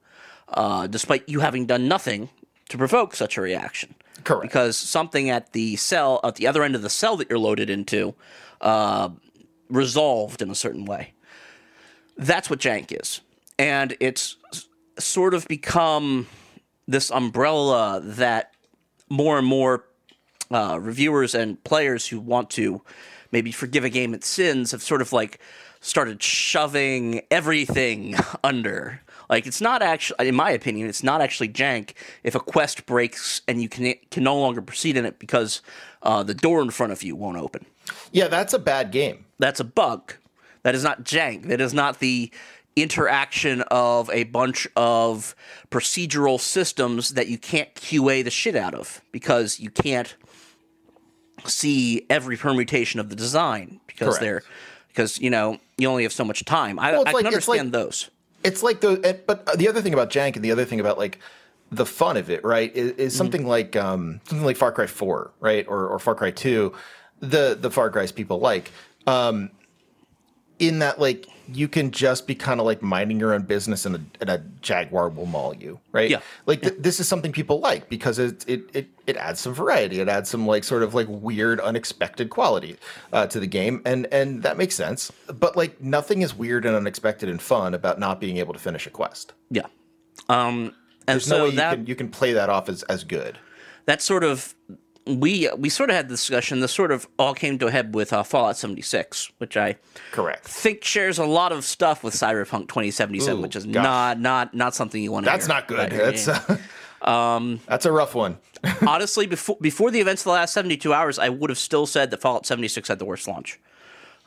uh, 0.48 0.86
despite 0.86 1.28
you 1.28 1.40
having 1.40 1.66
done 1.66 1.88
nothing 1.88 2.28
to 2.68 2.78
provoke 2.78 3.14
such 3.14 3.36
a 3.36 3.40
reaction. 3.40 3.94
Correct. 4.24 4.42
Because 4.42 4.76
something 4.76 5.30
at 5.30 5.52
the 5.52 5.76
cell, 5.76 6.20
at 6.24 6.36
the 6.36 6.46
other 6.46 6.62
end 6.62 6.74
of 6.74 6.82
the 6.82 6.90
cell 6.90 7.16
that 7.16 7.28
you're 7.28 7.38
loaded 7.38 7.70
into, 7.70 8.14
uh, 8.60 9.08
resolved 9.68 10.42
in 10.42 10.50
a 10.50 10.54
certain 10.54 10.84
way. 10.84 11.12
That's 12.16 12.48
what 12.48 12.58
jank 12.58 12.98
is. 12.98 13.20
And 13.58 13.96
it's 14.00 14.36
sort 14.98 15.34
of 15.34 15.46
become 15.48 16.26
this 16.88 17.10
umbrella 17.10 18.00
that 18.02 18.52
more 19.08 19.38
and 19.38 19.46
more 19.46 19.84
uh, 20.50 20.78
reviewers 20.80 21.34
and 21.34 21.62
players 21.64 22.06
who 22.06 22.20
want 22.20 22.50
to 22.50 22.82
maybe 23.32 23.50
forgive 23.52 23.84
a 23.84 23.90
game 23.90 24.14
its 24.14 24.28
sins 24.28 24.70
have 24.70 24.82
sort 24.82 25.02
of 25.02 25.12
like 25.12 25.40
started 25.80 26.22
shoving 26.22 27.22
everything 27.30 28.14
under. 28.44 29.00
Like 29.28 29.46
it's 29.46 29.60
not 29.60 29.82
actually, 29.82 30.28
in 30.28 30.36
my 30.36 30.50
opinion, 30.50 30.88
it's 30.88 31.02
not 31.02 31.20
actually 31.20 31.48
jank 31.48 31.94
if 32.22 32.34
a 32.34 32.40
quest 32.40 32.86
breaks 32.86 33.42
and 33.48 33.60
you 33.60 33.68
can 33.68 33.94
can 34.10 34.22
no 34.22 34.38
longer 34.38 34.62
proceed 34.62 34.96
in 34.96 35.04
it 35.04 35.18
because 35.18 35.62
uh, 36.02 36.22
the 36.22 36.34
door 36.34 36.62
in 36.62 36.70
front 36.70 36.92
of 36.92 37.02
you 37.02 37.16
won't 37.16 37.36
open. 37.36 37.66
Yeah, 38.12 38.28
that's 38.28 38.54
a 38.54 38.58
bad 38.58 38.92
game. 38.92 39.24
That's 39.38 39.58
a 39.58 39.64
bug. 39.64 40.14
That 40.62 40.74
is 40.74 40.82
not 40.82 41.04
jank. 41.04 41.46
That 41.48 41.60
is 41.60 41.74
not 41.74 41.98
the 41.98 42.30
interaction 42.76 43.62
of 43.70 44.10
a 44.10 44.24
bunch 44.24 44.68
of 44.76 45.34
procedural 45.70 46.38
systems 46.38 47.10
that 47.14 47.28
you 47.28 47.38
can't 47.38 47.74
QA 47.74 48.22
the 48.22 48.30
shit 48.30 48.54
out 48.54 48.74
of 48.74 49.00
because 49.12 49.58
you 49.58 49.70
can't 49.70 50.14
see 51.44 52.04
every 52.10 52.36
permutation 52.36 53.00
of 53.00 53.08
the 53.08 53.16
design 53.16 53.80
because 53.86 54.18
Correct. 54.18 54.20
they're 54.20 54.42
because 54.88 55.18
you 55.20 55.30
know 55.30 55.58
you 55.78 55.88
only 55.88 56.02
have 56.02 56.12
so 56.12 56.24
much 56.24 56.44
time. 56.44 56.78
I, 56.78 56.92
Well, 56.92 57.02
it's 57.02 57.10
I 57.10 57.12
like- 57.12 57.24
can 57.24 57.34
it's 57.34 57.48
like- 57.48 57.60
understand 57.60 57.72
those. 57.72 58.10
It's 58.44 58.62
like 58.62 58.80
the, 58.80 58.92
it- 59.08 59.26
but 59.26 59.58
the 59.58 59.68
other 59.68 59.82
thing 59.82 59.92
about 59.92 60.10
jank 60.10 60.36
and 60.36 60.44
the 60.44 60.52
other 60.52 60.64
thing 60.64 60.78
about 60.78 60.98
like 60.98 61.18
the 61.72 61.84
fun 61.86 62.16
of 62.16 62.30
it, 62.30 62.44
right, 62.44 62.74
is, 62.76 62.92
is 62.92 63.16
something 63.16 63.44
like 63.44 63.74
um, 63.74 64.20
something 64.28 64.46
like 64.46 64.56
Far 64.56 64.70
Cry 64.70 64.86
Four, 64.86 65.32
right, 65.40 65.66
or 65.66 65.88
or 65.88 65.98
Far 65.98 66.14
Cry 66.14 66.30
Two, 66.30 66.72
the 67.20 67.56
the 67.60 67.70
Far 67.72 67.90
Cry's 67.90 68.12
people 68.12 68.38
like, 68.38 68.70
um, 69.08 69.50
in 70.58 70.78
that 70.80 70.98
like 71.00 71.26
you 71.48 71.68
can 71.68 71.92
just 71.92 72.26
be 72.26 72.34
kind 72.34 72.58
of 72.58 72.66
like 72.66 72.82
minding 72.82 73.20
your 73.20 73.32
own 73.32 73.42
business 73.42 73.86
and 73.86 73.94
a, 73.94 74.00
and 74.20 74.30
a 74.30 74.38
jaguar 74.60 75.08
will 75.08 75.26
maul 75.26 75.54
you, 75.54 75.78
right? 75.92 76.10
Yeah. 76.10 76.20
Like 76.44 76.62
th- 76.62 76.74
this 76.78 76.98
is 76.98 77.06
something 77.06 77.30
people 77.30 77.60
like 77.60 77.88
because 77.88 78.18
it, 78.18 78.44
it 78.48 78.68
it 78.74 78.88
it 79.06 79.16
adds 79.16 79.40
some 79.40 79.54
variety. 79.54 80.00
It 80.00 80.08
adds 80.08 80.28
some 80.28 80.46
like 80.46 80.64
sort 80.64 80.82
of 80.82 80.94
like 80.94 81.06
weird, 81.08 81.60
unexpected 81.60 82.30
quality 82.30 82.76
uh, 83.12 83.26
to 83.28 83.38
the 83.38 83.46
game, 83.46 83.80
and 83.84 84.06
and 84.12 84.42
that 84.42 84.56
makes 84.56 84.74
sense. 84.74 85.12
But 85.32 85.56
like 85.56 85.80
nothing 85.80 86.22
is 86.22 86.34
weird 86.34 86.64
and 86.66 86.74
unexpected 86.74 87.28
and 87.28 87.40
fun 87.40 87.74
about 87.74 88.00
not 88.00 88.20
being 88.20 88.38
able 88.38 88.52
to 88.52 88.60
finish 88.60 88.86
a 88.86 88.90
quest. 88.90 89.32
Yeah. 89.50 89.66
Um, 90.28 90.74
and 91.06 91.14
There's 91.20 91.28
no 91.28 91.36
so 91.36 91.44
way 91.44 91.50
you 91.50 91.56
can 91.58 91.86
you 91.86 91.94
can 91.94 92.08
play 92.08 92.32
that 92.32 92.48
off 92.48 92.68
as 92.68 92.82
as 92.84 93.04
good. 93.04 93.38
that 93.84 94.02
sort 94.02 94.24
of 94.24 94.54
we 95.06 95.48
we 95.56 95.68
sort 95.68 95.90
of 95.90 95.96
had 95.96 96.08
the 96.08 96.14
discussion. 96.14 96.60
This 96.60 96.72
sort 96.72 96.90
of 96.90 97.06
all 97.18 97.34
came 97.34 97.58
to 97.58 97.66
a 97.68 97.70
head 97.70 97.94
with 97.94 98.12
uh, 98.12 98.22
Fallout 98.22 98.56
76, 98.56 99.30
which 99.38 99.56
I 99.56 99.76
Correct. 100.12 100.44
think 100.44 100.82
shares 100.84 101.18
a 101.18 101.24
lot 101.24 101.52
of 101.52 101.64
stuff 101.64 102.02
with 102.02 102.14
Cyberpunk 102.14 102.68
2077, 102.68 103.38
Ooh, 103.38 103.42
which 103.42 103.56
is 103.56 103.66
gosh. 103.66 103.82
not 103.84 104.20
not 104.20 104.54
not 104.54 104.74
something 104.74 105.02
you 105.02 105.12
want 105.12 105.26
to. 105.26 105.30
That's 105.30 105.48
not 105.48 105.68
good. 105.68 105.90
That's 105.90 106.28
uh, 106.28 106.58
Um, 107.02 107.60
that's 107.66 107.86
a 107.86 107.92
rough 107.92 108.14
one. 108.14 108.38
honestly 108.86 109.26
before 109.26 109.56
before 109.60 109.90
the 109.90 110.00
events 110.00 110.22
of 110.22 110.24
the 110.24 110.30
last 110.32 110.52
72 110.54 110.92
hours. 110.92 111.18
I 111.18 111.28
would 111.28 111.50
have 111.50 111.58
still 111.58 111.86
said 111.86 112.10
that 112.10 112.20
Fallout 112.20 112.46
76 112.46 112.88
had 112.88 112.98
the 112.98 113.04
worst 113.04 113.28
launch. 113.28 113.60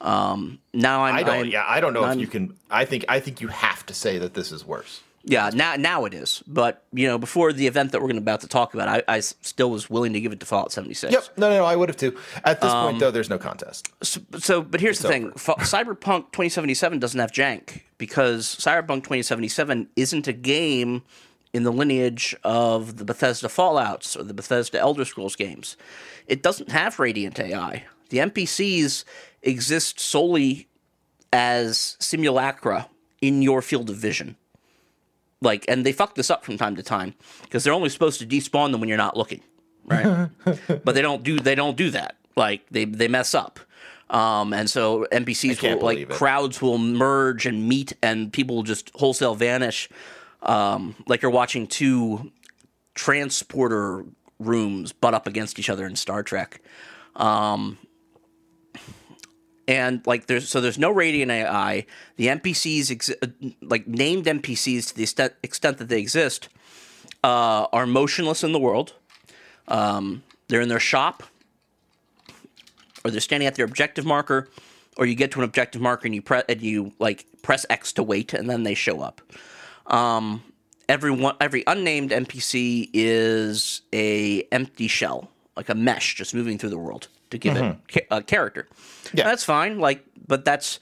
Um, 0.02 0.60
now 0.74 1.04
I'm, 1.04 1.16
I 1.16 1.24
don't. 1.24 1.36
I'm- 1.36 1.48
yeah, 1.48 1.66
I 1.68 1.82
don't 1.82 1.94
know 1.94 2.04
I'm- 2.04 2.14
if 2.14 2.22
you 2.22 2.28
can. 2.28 2.56
I 2.70 2.86
think 2.86 3.04
I 3.10 3.20
think 3.20 3.42
you 3.42 3.48
have 3.50 3.86
to 3.88 3.94
say 3.94 4.18
that 4.20 4.34
this 4.34 4.52
is 4.54 4.66
worse. 4.66 5.02
Yeah. 5.30 5.50
Now 5.54 5.76
now 5.76 6.06
it 6.06 6.14
is, 6.14 6.44
but 6.48 6.84
you 6.92 7.08
know 7.08 7.18
before 7.18 7.54
the 7.54 7.68
event 7.68 7.92
that 7.92 8.00
we're 8.02 8.08
going 8.08 8.16
to 8.18 8.22
about 8.22 8.42
to 8.42 8.48
talk 8.48 8.74
about, 8.74 8.88
I, 8.88 9.04
I 9.08 9.20
still 9.22 9.70
was 9.72 9.90
willing 9.90 10.14
to 10.14 10.20
give 10.22 10.32
it 10.34 10.40
to 10.42 10.46
Fallout 10.46 10.72
76. 10.72 11.12
Yep. 11.14 11.24
No, 11.38 11.50
no, 11.50 11.58
no. 11.58 11.66
I 11.66 11.76
would 11.76 11.90
have 11.90 11.98
too. 11.98 12.18
At 12.44 12.62
this 12.62 12.72
Um, 12.72 12.88
point, 12.90 13.00
though, 13.00 13.12
there's 13.12 13.30
no 13.30 13.38
contest. 13.38 13.90
So, 14.04 14.20
so 14.38 14.62
but 14.62 14.82
here's 14.82 15.00
the 15.00 15.08
thing: 15.08 15.26
over. 15.26 15.38
Fa- 15.38 15.56
Cyberpunk 15.60 16.32
2077 16.32 17.00
doesn't 17.00 17.20
have 17.20 17.32
jank 17.32 17.82
because 17.98 18.56
Cyberpunk 18.56 19.04
2077 19.04 19.88
isn't 19.96 20.28
a 20.28 20.34
game 20.34 21.04
in 21.54 21.64
the 21.64 21.72
lineage 21.72 22.36
of 22.44 22.98
the 22.98 23.06
Bethesda 23.06 23.50
Fallout's 23.50 24.16
or 24.16 24.24
the 24.24 24.34
Bethesda 24.34 24.78
Elder 24.80 25.04
Scrolls 25.06 25.36
games. 25.36 25.78
It 26.28 26.44
doesn't 26.44 26.72
have 26.72 27.00
Radiant 27.00 27.40
AI. 27.40 27.86
The 28.10 28.20
NPCs 28.20 29.04
exist 29.42 30.00
solely 30.00 30.68
as 31.34 31.96
simulacra 32.00 32.88
in 33.22 33.42
your 33.42 33.62
field 33.62 33.90
of 33.90 33.96
vision. 33.98 34.36
Like, 35.42 35.66
and 35.68 35.86
they 35.86 35.94
fuck 35.94 36.16
this 36.16 36.30
up 36.30 36.44
from 36.44 36.58
time 36.58 36.76
to 36.76 36.84
time 36.84 37.16
because 37.44 37.64
they're 37.64 37.74
only 37.74 37.90
supposed 37.90 38.20
to 38.20 38.26
despawn 38.26 38.72
them 38.72 38.82
when 38.82 38.90
you're 38.90 38.98
not 38.98 39.16
looking, 39.16 39.42
right? 39.86 40.30
but 40.84 40.96
they 40.96 41.02
don't 41.02 41.24
do 41.24 41.40
they 41.40 41.56
don't 41.56 41.78
do 41.78 41.90
that. 41.92 42.18
Like 42.36 42.66
they 42.72 42.86
they 42.86 43.08
mess 43.08 43.34
up. 43.34 43.60
Um, 44.10 44.54
and 44.54 44.70
so 44.70 45.06
NPCs 45.12 45.62
will 45.62 45.86
like 45.86 46.00
it. 46.00 46.10
crowds 46.10 46.62
will 46.62 46.78
merge 46.78 47.46
and 47.46 47.70
meet, 47.70 47.94
and 48.02 48.34
people 48.34 48.56
will 48.58 48.64
just 48.64 48.92
wholesale 48.96 49.36
vanish. 49.36 49.88
Um, 50.42 50.96
like 51.08 51.22
you're 51.22 51.32
watching 51.32 51.68
two 51.68 52.32
transporter 52.96 54.04
rooms 54.40 54.92
butt 54.94 55.14
up 55.14 55.28
against 55.28 55.60
each 55.60 55.70
other 55.70 55.86
in 55.86 55.96
Star 55.96 56.24
Trek. 56.24 56.62
Um, 57.16 57.78
and 59.70 60.06
like 60.08 60.26
there's 60.26 60.50
so 60.50 60.60
there's 60.60 60.80
no 60.80 60.90
radiant 60.90 61.32
AI. 61.32 61.86
The 62.16 62.26
NPCs 62.26 63.14
uh, 63.22 63.28
like 63.62 63.88
named 63.88 64.26
NPCs 64.26 64.88
to 64.88 64.96
the 64.96 65.04
extent, 65.04 65.34
extent 65.44 65.78
that 65.78 65.90
they 65.90 66.00
exist 66.00 66.50
uh, 67.24 67.68
are 67.72 67.86
motionless 67.86 68.44
in 68.44 68.52
the 68.52 68.58
world. 68.60 68.94
Um, 69.68 70.24
they're 70.48 70.62
in 70.62 70.70
their 70.70 70.80
shop, 70.80 71.22
or 73.06 73.12
they're 73.12 73.22
standing 73.22 73.46
at 73.46 73.54
their 73.54 73.66
objective 73.66 74.08
marker, 74.08 74.50
or 74.98 75.06
you 75.06 75.14
get 75.14 75.30
to 75.34 75.40
an 75.40 75.46
objective 75.46 75.84
marker 75.84 76.08
and 76.08 76.16
you 76.16 76.24
press 76.24 76.46
and 76.50 76.64
you 76.64 76.92
like 76.98 77.28
press 77.44 77.68
X 77.70 77.94
to 77.94 78.02
wait, 78.02 78.34
and 78.34 78.50
then 78.50 78.64
they 78.64 78.74
show 78.74 79.02
up. 79.02 79.22
Um, 79.86 80.42
every 80.88 81.12
one, 81.12 81.36
every 81.40 81.64
unnamed 81.68 82.10
NPC 82.10 82.90
is 82.92 83.82
a 83.94 84.48
empty 84.52 84.88
shell, 84.88 85.30
like 85.56 85.70
a 85.70 85.76
mesh, 85.76 86.16
just 86.16 86.34
moving 86.34 86.58
through 86.58 86.72
the 86.72 86.80
world 86.80 87.08
to 87.32 87.38
give 87.38 87.56
it 87.58 88.08
a 88.12 88.22
character. 88.24 88.68
Yeah. 89.14 89.26
that's 89.26 89.44
fine. 89.44 89.80
Like, 89.80 90.06
but 90.28 90.46
that's 90.46 90.80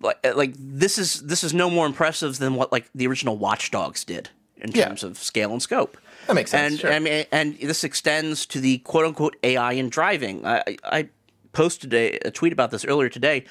like, 0.00 0.18
uh, 0.24 0.34
like 0.36 0.54
this 0.58 0.98
is 0.98 1.22
this 1.22 1.44
is 1.44 1.54
no 1.54 1.70
more 1.70 1.86
impressive 1.86 2.38
than 2.38 2.54
what 2.54 2.72
like 2.72 2.86
the 2.94 3.06
original 3.06 3.36
Watch 3.36 3.70
Dogs 3.70 4.04
did 4.04 4.30
in 4.58 4.70
Yeah. 4.72 4.86
terms 4.88 5.02
of 5.02 5.18
scale 5.18 5.52
and 5.52 5.62
scope. 5.62 5.96
That 6.26 6.34
makes 6.34 6.50
sense, 6.52 6.72
And 6.72 6.80
sure. 6.80 6.92
I 6.92 6.98
mean, 6.98 7.26
and 7.32 7.58
this 7.58 7.84
extends 7.84 8.46
to 8.46 8.60
the 8.60 8.78
quote 8.78 9.04
unquote 9.06 9.36
AI 9.42 9.72
in 9.72 9.88
driving. 9.90 10.44
I, 10.46 10.58
I- 10.66 10.76
I 10.84 11.08
posted 11.52 11.94
a, 11.94 12.12
a 12.26 12.30
tweet 12.30 12.52
about 12.52 12.70
this 12.70 12.84
earlier 12.84 13.08
today. 13.08 13.44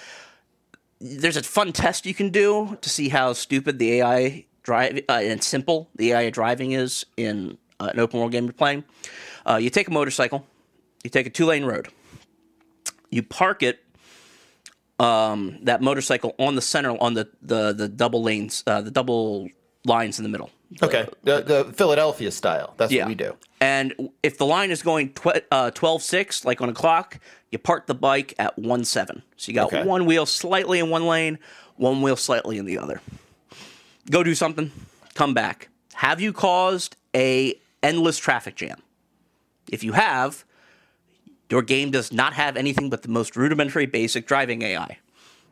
There's 1.00 1.38
a 1.38 1.44
fun 1.44 1.74
test 1.74 2.06
you 2.06 2.14
can 2.14 2.30
do 2.30 2.78
to 2.82 2.90
see 2.90 3.10
how 3.10 3.34
stupid 3.34 3.78
the 3.80 3.94
AI 4.02 4.46
drive 4.64 5.00
uh, 5.10 5.14
and 5.14 5.44
simple 5.44 5.90
the 5.96 6.14
AI 6.14 6.30
driving 6.30 6.72
is 6.72 7.06
in 7.18 7.58
uh, 7.80 7.90
an 7.94 8.00
open 8.00 8.20
world 8.20 8.32
game 8.32 8.46
you're 8.46 8.54
playing. 8.54 8.84
Uh, 9.46 9.58
you 9.58 9.70
take 9.70 9.88
a 9.90 9.92
motorcycle, 9.92 10.46
you 11.04 11.10
take 11.10 11.28
a 11.28 11.30
two 11.30 11.46
lane 11.46 11.66
road, 11.66 11.90
you 13.14 13.24
park 13.24 13.64
it 13.64 13.80
um, 15.00 15.60
that 15.64 15.82
motorcycle 15.82 16.36
on 16.40 16.56
the 16.56 16.62
center 16.62 16.92
on 17.02 17.14
the 17.14 17.30
the, 17.42 17.74
the 17.74 17.88
double 17.88 18.24
lanes 18.24 18.64
uh, 18.68 18.82
the 18.82 18.92
double 18.92 19.50
lines 19.86 20.20
in 20.20 20.24
the 20.24 20.30
middle. 20.30 20.50
Okay. 20.82 21.08
The, 21.24 21.42
the 21.42 21.74
Philadelphia 21.74 22.32
style. 22.32 22.74
That's 22.78 22.92
what 22.94 23.08
we 23.08 23.16
do. 23.16 23.36
And 23.62 23.94
if 24.24 24.38
the 24.38 24.46
line 24.46 24.72
is 24.72 24.82
going 24.82 25.14
tw- 25.14 25.44
uh, 25.52 25.70
12-6, 25.72 26.46
like 26.46 26.62
on 26.62 26.70
a 26.70 26.74
clock, 26.74 27.20
you 27.52 27.60
park 27.60 27.86
the 27.86 27.94
bike 27.94 28.34
at 28.40 28.58
1-7. 28.58 29.22
So 29.38 29.52
you 29.52 29.54
got 29.54 29.68
Okay. 29.68 29.84
one 29.86 30.06
wheel 30.06 30.26
slightly 30.26 30.80
in 30.80 30.90
one 30.90 31.06
lane, 31.06 31.38
one 31.76 32.02
wheel 32.02 32.16
slightly 32.16 32.58
in 32.58 32.66
the 32.66 32.80
other. 32.80 33.02
Go 34.10 34.24
do 34.24 34.34
something, 34.34 34.72
come 35.14 35.34
back. 35.36 35.70
Have 35.94 36.20
you 36.20 36.34
caused 36.34 36.96
a 37.16 37.54
endless 37.84 38.18
traffic 38.18 38.56
jam? 38.56 38.82
If 39.72 39.84
you 39.84 39.92
have, 39.94 40.44
your 41.54 41.62
game 41.62 41.92
does 41.92 42.12
not 42.12 42.34
have 42.34 42.58
anything 42.58 42.90
but 42.90 43.04
the 43.04 43.10
most 43.10 43.36
rudimentary 43.36 43.86
basic 43.86 44.26
driving 44.26 44.64
AI. 44.64 44.98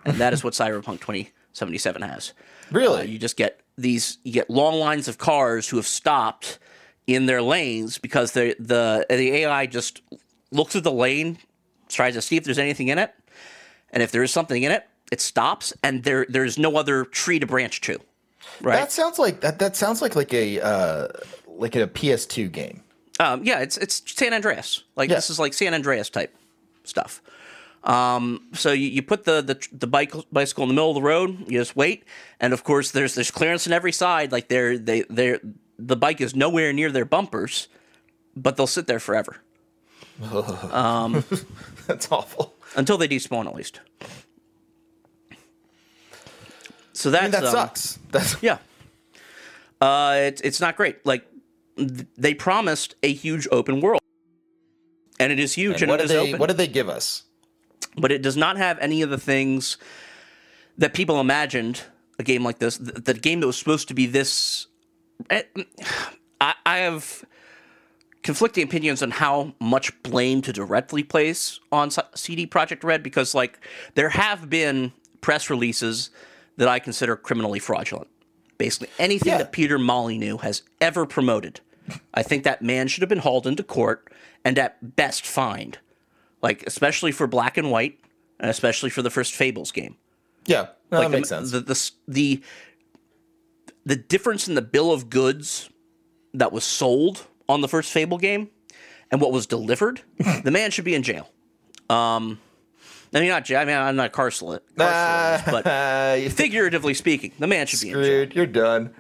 And 0.04 0.18
that 0.18 0.34
is 0.34 0.44
what 0.44 0.54
Cyberpunk 0.62 1.00
2077 1.00 2.02
has. 2.02 2.34
Really? 2.72 3.02
Uh, 3.02 3.04
you 3.04 3.20
just 3.20 3.38
get 3.38 3.60
these 3.78 4.18
you 4.24 4.32
get 4.32 4.50
long 4.50 4.80
lines 4.80 5.08
of 5.08 5.20
cars 5.20 5.70
who 5.70 5.78
have 5.78 5.86
stopped 5.86 6.58
in 7.06 7.28
their 7.28 7.44
lanes 7.44 8.00
because 8.00 8.32
the 8.32 8.56
the 8.58 9.06
the 9.12 9.32
AI 9.32 9.68
just 9.68 10.02
looks 10.50 10.76
at 10.76 10.84
the 10.84 10.92
lane, 10.92 11.38
tries 11.88 12.16
to 12.16 12.22
see 12.24 12.36
if 12.36 12.46
there's 12.46 12.58
anything 12.58 12.88
in 12.88 12.98
it, 12.98 13.14
and 13.92 14.02
if 14.02 14.12
there 14.12 14.24
is 14.24 14.32
something 14.32 14.64
in 14.64 14.72
it, 14.72 14.88
it 15.12 15.22
stops, 15.22 15.72
and 15.84 16.04
there 16.04 16.26
there's 16.28 16.58
no 16.58 16.78
other 16.78 17.06
tree 17.06 17.38
to 17.38 17.46
branch 17.46 17.82
to. 17.82 18.00
Right? 18.60 18.78
That 18.78 18.92
sounds 18.92 19.20
like 19.20 19.42
that. 19.42 19.60
That 19.60 19.76
sounds 19.76 20.02
like 20.02 20.16
like 20.16 20.34
a 20.34 20.60
uh, 20.62 21.08
like 21.48 21.76
a 21.76 21.86
PS2 21.86 22.52
game. 22.52 22.82
Um, 23.22 23.44
yeah, 23.44 23.60
it's 23.60 23.78
it's 23.78 24.02
San 24.06 24.34
Andreas. 24.34 24.84
Like 24.96 25.10
Yeah. 25.10 25.16
this 25.18 25.30
is 25.30 25.38
like 25.40 25.54
San 25.54 25.74
Andreas 25.74 26.10
type 26.10 26.36
stuff. 26.84 27.22
Um, 27.84 28.48
so 28.54 28.72
you, 28.72 28.88
you 28.88 29.02
put 29.02 29.24
the, 29.26 29.42
the 29.42 29.68
the 29.72 29.88
bike 29.88 30.14
bicycle 30.32 30.64
in 30.64 30.68
the 30.70 30.74
middle 30.74 30.90
of 30.90 30.96
the 30.96 31.02
road. 31.02 31.50
You 31.50 31.60
just 31.60 31.76
wait, 31.76 32.04
and 32.40 32.54
of 32.54 32.64
course 32.64 32.92
there's 32.92 33.16
there's 33.16 33.32
clearance 33.32 33.68
on 33.68 33.74
every 33.74 33.92
side. 33.92 34.32
Like 34.32 34.48
they're 34.50 34.78
they 34.78 35.02
they're 35.10 35.40
the 35.78 35.96
bike 35.96 36.20
is 36.22 36.36
nowhere 36.36 36.74
near 36.74 36.92
their 36.92 37.06
bumpers, 37.06 37.68
but 38.36 38.56
they'll 38.58 38.68
sit 38.68 38.86
there 38.88 39.00
forever 39.00 39.38
That's 41.88 42.12
awful. 42.12 42.54
until 42.76 42.98
they 43.00 43.08
despawn 43.08 43.48
at 43.48 43.56
least. 43.56 43.80
So 46.94 47.10
that's 47.10 47.22
I 47.22 47.26
mean, 47.26 47.32
that 47.32 47.44
um, 47.46 47.52
sucks. 47.52 48.00
That's 48.12 48.44
Yeah. 48.44 48.58
Uh, 49.80 50.16
it's 50.18 50.42
it's 50.42 50.62
not 50.62 50.76
great. 50.78 51.04
Like 51.06 51.26
th- 51.78 52.08
they 52.18 52.34
promised 52.34 52.96
a 53.04 53.14
huge 53.14 53.48
open 53.52 53.82
world, 53.82 54.02
and 55.20 55.32
it 55.32 55.40
is 55.40 55.54
huge 55.54 55.82
and, 55.82 55.90
what 55.90 56.00
it 56.00 56.08
did 56.08 56.10
they 56.10 56.30
open, 56.30 56.40
what 56.40 56.48
did 56.48 56.58
they 56.58 56.68
give 56.68 56.90
us? 56.90 57.24
but 57.98 58.12
it 58.12 58.22
does 58.22 58.38
not 58.38 58.58
have 58.58 58.78
any 58.80 59.02
of 59.02 59.10
the 59.10 59.18
things 59.18 59.78
that 60.78 60.94
people 60.94 61.20
imagined 61.20 61.82
a 62.20 62.24
game 62.24 62.44
like 62.44 62.60
this. 62.60 62.78
The, 62.78 62.94
the 62.94 63.14
game 63.14 63.40
that 63.42 63.48
was 63.48 63.58
supposed 63.58 63.88
to 63.90 63.94
be 63.94 64.06
this. 64.06 64.68
eh, 65.30 65.44
I, 66.40 66.54
I 66.66 66.78
have 66.78 67.24
conflicting 68.24 68.64
opinions 68.64 69.02
on 69.02 69.12
how 69.12 69.54
much 69.60 70.02
blame 70.04 70.42
to 70.44 70.54
directly 70.54 71.04
place 71.04 71.60
on 71.72 71.90
CD 72.16 72.48
Projekt 72.48 72.84
Red 72.84 73.04
because, 73.04 73.36
like, 73.36 73.60
there 73.96 74.10
have 74.10 74.50
been 74.50 74.94
press 75.22 75.50
releases 75.50 76.10
that 76.58 76.68
I 76.68 76.80
consider 76.80 77.16
criminally 77.16 77.60
fraudulent. 77.60 78.08
Basically, 78.62 78.90
anything 79.00 79.32
Yeah. 79.32 79.40
that 79.40 79.52
Peter 79.52 79.80
Molyneux 79.80 80.38
has 80.38 80.62
ever 80.80 81.08
promoted, 81.08 81.62
I 82.14 82.22
think 82.22 82.44
that 82.44 82.62
man 82.62 82.88
should 82.88 83.02
have 83.02 83.10
been 83.10 83.18
hauled 83.18 83.48
into 83.48 83.64
court 83.64 84.14
and 84.46 84.60
at 84.60 84.96
best 84.96 85.26
fined. 85.26 85.80
Like, 86.44 86.64
especially 86.68 87.12
for 87.12 87.26
Black 87.26 87.58
and 87.58 87.72
White, 87.72 87.98
and 88.40 88.52
especially 88.52 88.92
for 88.92 89.02
the 89.02 89.10
first 89.10 89.34
Fables 89.34 89.72
game 89.72 89.96
Yeah, 90.46 90.68
no, 90.92 91.00
like 91.00 91.08
that 91.10 91.12
makes 91.18 91.30
the, 91.30 91.36
sense. 91.38 91.52
The, 91.52 91.60
the 91.62 91.92
the 92.08 92.42
the 93.84 93.96
difference 93.96 94.48
in 94.48 94.54
the 94.54 94.62
bill 94.62 94.92
of 94.92 95.10
goods 95.10 95.72
that 96.36 96.52
was 96.52 96.64
sold 96.64 97.26
on 97.50 97.62
the 97.62 97.68
first 97.68 97.92
Fable 97.92 98.20
game 98.20 98.52
and 99.12 99.20
what 99.20 99.32
was 99.32 99.48
delivered, 99.48 100.02
the 100.44 100.52
man 100.52 100.70
should 100.70 100.86
be 100.86 100.94
in 100.94 101.02
jail. 101.02 101.32
Um, 101.90 102.40
I 103.14 103.20
mean, 103.20 103.30
not 103.30 103.44
jail. 103.46 103.60
I 103.60 103.66
mean, 103.66 103.76
I'm 103.78 103.96
not 103.96 104.14
carceral 104.14 104.60
but 104.76 105.66
Uh, 105.66 106.30
figuratively 106.30 106.94
speaking, 106.94 107.34
the 107.40 107.48
man 107.48 107.68
should 107.68 107.82
be 107.82 107.90
in 107.90 107.96
jail. 107.96 108.04
screwed. 108.04 108.36
You're 108.36 108.46
done. 108.46 108.94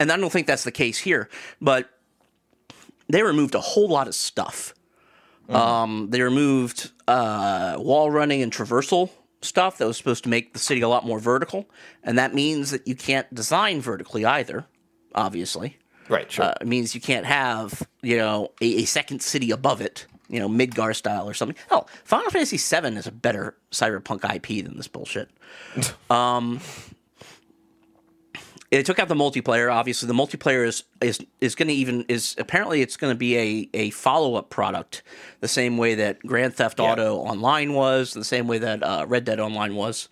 And 0.00 0.12
I 0.12 0.16
don't 0.16 0.30
think 0.30 0.46
that's 0.46 0.64
the 0.64 0.72
case 0.72 0.98
here, 0.98 1.28
but 1.60 1.90
they 3.08 3.22
removed 3.22 3.54
a 3.54 3.60
whole 3.60 3.88
lot 3.88 4.06
of 4.08 4.14
stuff. 4.14 4.74
Um, 5.48 6.08
they 6.10 6.20
removed 6.20 6.90
uh, 7.08 7.76
wall 7.78 8.10
running 8.10 8.42
and 8.42 8.52
traversal 8.52 9.08
stuff 9.40 9.78
that 9.78 9.86
was 9.86 9.96
supposed 9.96 10.24
to 10.24 10.28
make 10.30 10.52
the 10.52 10.58
city 10.58 10.82
a 10.82 10.88
lot 10.88 11.06
more 11.06 11.18
vertical, 11.18 11.68
and 12.04 12.18
that 12.18 12.34
means 12.34 12.70
that 12.70 12.86
you 12.86 12.94
can't 12.94 13.32
design 13.34 13.80
vertically 13.80 14.24
either. 14.26 14.66
Obviously, 15.14 15.78
Right. 16.08 16.30
Sure. 16.30 16.44
uh, 16.46 16.54
it 16.60 16.66
means 16.66 16.94
you 16.94 17.00
can't 17.00 17.24
have 17.26 17.82
you 18.02 18.18
know 18.18 18.52
a, 18.60 18.82
a 18.82 18.84
second 18.84 19.22
city 19.22 19.50
above 19.50 19.80
it, 19.80 20.06
you 20.28 20.38
know 20.38 20.48
Midgar 20.48 20.94
style 20.94 21.28
or 21.28 21.34
something. 21.34 21.56
Hell, 21.68 21.88
Final 22.04 22.30
Fantasy 22.30 22.56
VII 22.56 22.96
is 22.96 23.06
a 23.06 23.12
better 23.12 23.56
cyberpunk 23.70 24.24
IP 24.34 24.64
than 24.64 24.76
this 24.76 24.88
bullshit. 24.88 25.30
it 28.70 28.84
took 28.84 28.98
out 28.98 29.08
the 29.08 29.14
multiplayer. 29.14 29.72
Obviously, 29.72 30.06
the 30.06 30.14
multiplayer 30.14 30.66
is 30.66 30.84
is 31.00 31.20
is 31.40 31.54
going 31.54 31.68
to 31.68 31.74
even 31.74 32.04
is 32.08 32.34
apparently 32.38 32.82
it's 32.82 32.96
going 32.96 33.12
to 33.12 33.18
be 33.18 33.36
a 33.36 33.68
a 33.74 33.90
follow 33.90 34.34
up 34.34 34.50
product, 34.50 35.02
the 35.40 35.48
same 35.48 35.78
way 35.78 35.94
that 35.94 36.20
Grand 36.20 36.54
Theft 36.54 36.80
Auto 36.80 37.16
Online 37.16 37.72
was, 37.72 38.12
the 38.12 38.24
same 38.24 38.46
way 38.46 38.58
that 38.58 38.82
uh, 38.82 39.06
Red 39.08 39.24
Dead 39.24 39.40
Online 39.40 39.74
was. 39.74 40.08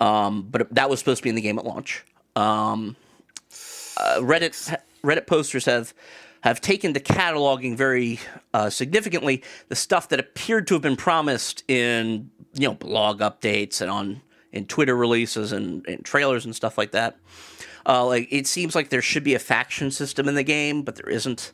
Um, 0.00 0.48
but 0.50 0.74
that 0.74 0.90
was 0.90 0.98
supposed 0.98 1.18
to 1.18 1.22
be 1.22 1.28
in 1.28 1.36
the 1.36 1.42
game 1.42 1.58
at 1.58 1.64
launch. 1.64 2.04
Um, 2.34 2.96
uh, 3.96 4.18
Reddit 4.18 4.76
Reddit 5.04 5.26
posters 5.26 5.66
have 5.66 5.94
have 6.44 6.60
taken 6.60 6.92
to 6.92 7.00
cataloging 7.00 7.74
very 7.74 8.20
uh, 8.52 8.68
significantly 8.68 9.42
the 9.70 9.74
stuff 9.74 10.10
that 10.10 10.20
appeared 10.20 10.66
to 10.66 10.74
have 10.74 10.82
been 10.82 10.94
promised 10.94 11.64
in 11.68 12.30
you 12.52 12.68
know 12.68 12.74
blog 12.74 13.20
updates 13.20 13.80
and 13.80 13.90
on 13.90 14.20
in 14.52 14.66
Twitter 14.66 14.94
releases 14.94 15.52
and, 15.52 15.86
and 15.88 16.04
trailers 16.04 16.44
and 16.44 16.54
stuff 16.54 16.76
like 16.76 16.92
that. 16.92 17.16
Uh, 17.86 18.04
like 18.06 18.28
it 18.30 18.46
seems 18.46 18.74
like 18.74 18.90
there 18.90 19.00
should 19.02 19.24
be 19.24 19.34
a 19.34 19.38
faction 19.38 19.90
system 19.90 20.28
in 20.28 20.34
the 20.34 20.44
game, 20.44 20.82
but 20.82 20.96
there 20.96 21.08
isn't. 21.08 21.52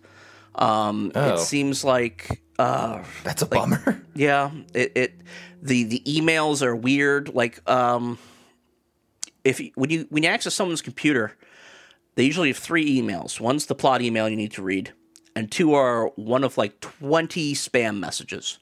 Um, 0.57 1.13
Oh. 1.15 1.35
It 1.35 1.39
seems 1.39 1.85
like 1.85 2.43
uh, 2.59 3.05
That's 3.23 3.43
a 3.43 3.47
bummer. 3.47 4.03
yeah, 4.17 4.51
it, 4.75 4.93
it 4.97 5.21
the 5.63 5.85
the 5.85 6.03
emails 6.05 6.63
are 6.63 6.75
weird. 6.75 7.33
Like 7.33 7.63
um, 7.71 8.19
if 9.45 9.61
you, 9.61 9.71
when 9.77 9.91
you 9.91 10.07
when 10.11 10.25
you 10.25 10.29
access 10.29 10.53
someone's 10.53 10.83
computer, 10.83 11.37
they 12.21 12.27
usually 12.27 12.49
have 12.49 12.59
three 12.59 13.01
emails. 13.01 13.41
One's 13.41 13.65
the 13.65 13.75
plot 13.75 14.03
email 14.03 14.29
you 14.29 14.37
need 14.37 14.53
to 14.53 14.63
read, 14.63 14.93
and 15.35 15.51
two 15.51 15.73
are 15.73 16.09
one 16.17 16.45
of 16.45 16.59
like 16.59 16.79
twenty 16.81 17.55
spam 17.55 17.99
messages. 17.99 18.59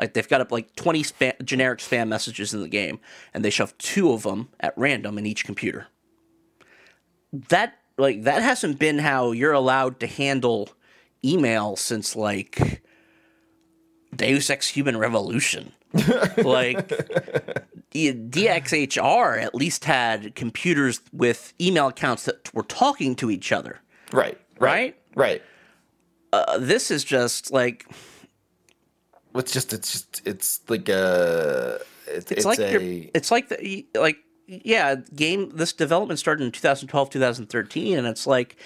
Like 0.00 0.14
they've 0.14 0.28
got 0.28 0.40
up 0.40 0.50
like 0.50 0.74
twenty 0.74 1.04
spam, 1.04 1.40
generic 1.44 1.78
spam 1.78 2.08
messages 2.08 2.52
in 2.52 2.60
the 2.60 2.66
game, 2.66 2.98
and 3.32 3.44
they 3.44 3.50
shove 3.50 3.78
two 3.78 4.10
of 4.10 4.24
them 4.24 4.48
at 4.58 4.76
random 4.76 5.16
in 5.16 5.26
each 5.26 5.44
computer. 5.44 5.86
That 7.32 7.78
like 7.98 8.24
that 8.24 8.42
hasn't 8.42 8.80
been 8.80 8.98
how 8.98 9.30
you're 9.30 9.52
allowed 9.52 10.00
to 10.00 10.08
handle 10.08 10.68
email 11.24 11.76
since 11.76 12.16
like 12.16 12.82
Deus 14.16 14.50
Ex 14.50 14.70
Human 14.70 14.96
Revolution. 14.96 15.70
like 16.44 16.88
DXHR 17.92 19.42
at 19.42 19.54
least 19.54 19.84
had 19.84 20.34
computers 20.34 21.00
with 21.12 21.52
email 21.60 21.88
accounts 21.88 22.24
that 22.24 22.52
were 22.54 22.62
talking 22.62 23.14
to 23.16 23.30
each 23.30 23.52
other. 23.52 23.80
Right. 24.12 24.38
Right? 24.58 24.96
Right. 25.14 25.42
Uh, 26.32 26.58
this 26.58 26.90
is 26.90 27.04
just 27.04 27.52
like 27.52 27.86
It's 29.34 29.52
just. 29.52 29.72
It's 29.72 29.92
just. 29.92 30.22
It's 30.26 30.60
like 30.68 30.88
a. 30.88 31.80
It's, 32.06 32.32
it's, 32.32 32.44
like 32.44 32.58
a. 32.58 33.10
it's 33.14 33.30
like 33.30 33.48
the 33.48 33.86
like 33.94 34.16
yeah 34.46 34.96
game 35.14 35.50
this 35.54 35.72
development 35.72 36.18
started 36.18 36.44
in 36.44 36.52
2012 36.52 37.10
2013 37.10 37.96
and 37.96 38.06
it's 38.06 38.26
like 38.26 38.56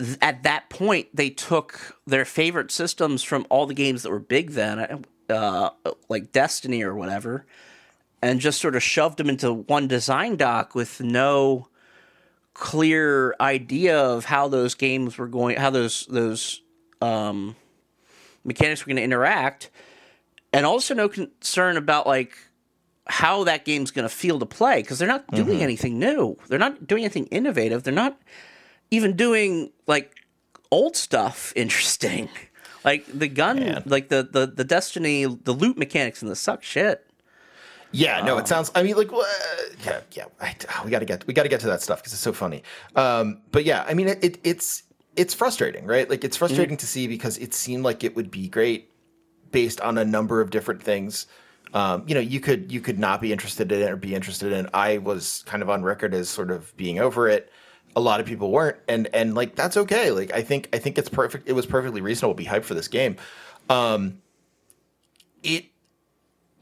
th- 0.00 0.16
at 0.20 0.42
that 0.42 0.68
point 0.70 1.06
they 1.14 1.30
took 1.30 2.00
their 2.06 2.24
favorite 2.24 2.70
systems 2.70 3.22
from 3.22 3.46
all 3.50 3.66
the 3.66 3.74
games 3.74 4.02
that 4.02 4.10
were 4.10 4.18
big 4.18 4.52
then 4.52 5.04
uh, 5.32 5.70
like 6.08 6.32
destiny 6.32 6.82
or 6.82 6.94
whatever 6.94 7.46
and 8.20 8.40
just 8.40 8.60
sort 8.60 8.76
of 8.76 8.82
shoved 8.82 9.18
them 9.18 9.28
into 9.28 9.52
one 9.52 9.88
design 9.88 10.36
doc 10.36 10.74
with 10.74 11.00
no 11.00 11.68
clear 12.54 13.34
idea 13.40 13.98
of 13.98 14.26
how 14.26 14.46
those 14.46 14.74
games 14.74 15.16
were 15.16 15.26
going 15.26 15.56
how 15.56 15.70
those 15.70 16.06
those 16.06 16.60
um, 17.00 17.56
mechanics 18.44 18.84
were 18.84 18.90
going 18.90 18.96
to 18.96 19.02
interact 19.02 19.70
and 20.52 20.66
also 20.66 20.94
no 20.94 21.08
concern 21.08 21.76
about 21.76 22.06
like 22.06 22.36
how 23.06 23.44
that 23.44 23.64
game's 23.64 23.90
going 23.90 24.08
to 24.08 24.14
feel 24.14 24.38
to 24.38 24.46
play 24.46 24.80
because 24.80 24.98
they're 24.98 25.08
not 25.08 25.26
doing 25.28 25.60
anything 25.62 25.98
new. 25.98 26.36
They're 26.48 26.58
not 26.58 26.86
doing 26.86 27.04
anything 27.04 27.26
innovative. 27.26 27.82
They're 27.82 27.92
not 27.92 28.20
even 28.90 29.16
doing 29.16 29.72
like 29.86 30.14
old 30.70 30.96
stuff 30.96 31.52
interesting. 31.56 32.28
Like 32.84 33.06
the 33.06 33.28
gun, 33.28 33.60
Man. 33.60 33.82
like 33.86 34.08
the, 34.08 34.28
the 34.30 34.46
the 34.46 34.64
Destiny, 34.64 35.24
the 35.24 35.52
loot 35.52 35.78
mechanics 35.78 36.22
and 36.22 36.30
the 36.30 36.36
suck 36.36 36.62
shit. 36.62 37.06
Yeah, 37.92 38.22
no, 38.24 38.38
it 38.38 38.48
sounds. 38.48 38.72
I 38.74 38.82
mean, 38.82 38.96
like, 38.96 39.12
wha- 39.12 39.22
yeah, 39.84 40.00
yeah. 40.12 40.24
I, 40.40 40.54
we 40.82 40.90
got 40.90 41.00
to 41.00 41.04
get 41.04 41.26
we 41.26 41.34
got 41.34 41.42
to 41.42 41.48
get 41.50 41.60
to 41.60 41.66
that 41.66 41.82
stuff 41.82 42.00
because 42.00 42.12
it's 42.14 42.22
so 42.22 42.32
funny. 42.32 42.62
Um, 42.96 43.42
but 43.52 43.64
yeah, 43.64 43.84
I 43.86 43.94
mean, 43.94 44.08
it, 44.08 44.24
it 44.24 44.38
it's 44.42 44.84
it's 45.14 45.34
frustrating, 45.34 45.84
right? 45.86 46.08
Like, 46.08 46.24
it's 46.24 46.36
frustrating 46.36 46.78
to 46.78 46.86
see 46.86 47.06
because 47.06 47.36
it 47.36 47.52
seemed 47.52 47.84
like 47.84 48.02
it 48.02 48.16
would 48.16 48.30
be 48.30 48.48
great 48.48 48.90
based 49.50 49.80
on 49.82 49.98
a 49.98 50.04
number 50.04 50.40
of 50.40 50.48
different 50.50 50.82
things. 50.82 51.26
Um, 51.74 52.04
you 52.06 52.14
know, 52.14 52.20
you 52.20 52.40
could 52.40 52.72
you 52.72 52.80
could 52.80 52.98
not 52.98 53.20
be 53.20 53.30
interested 53.30 53.70
in 53.70 53.82
it 53.82 53.90
or 53.90 53.96
be 53.96 54.14
interested 54.14 54.52
in. 54.52 54.66
it. 54.66 54.70
I 54.74 54.98
was 54.98 55.42
kind 55.46 55.62
of 55.62 55.68
on 55.68 55.82
record 55.82 56.14
as 56.14 56.30
sort 56.30 56.50
of 56.50 56.74
being 56.78 56.98
over 56.98 57.28
it. 57.28 57.52
A 57.94 58.00
lot 58.00 58.20
of 58.20 58.26
people 58.26 58.50
weren't, 58.50 58.76
and 58.88 59.08
and 59.14 59.34
like 59.34 59.54
that's 59.54 59.76
okay. 59.76 60.10
Like 60.10 60.32
I 60.32 60.42
think 60.42 60.68
I 60.72 60.78
think 60.78 60.96
it's 60.98 61.08
perfect. 61.08 61.48
It 61.48 61.52
was 61.52 61.66
perfectly 61.66 62.00
reasonable 62.00 62.34
to 62.34 62.38
be 62.38 62.46
hyped 62.46 62.64
for 62.64 62.74
this 62.74 62.88
game. 62.88 63.16
Um, 63.68 64.20
it 65.42 65.66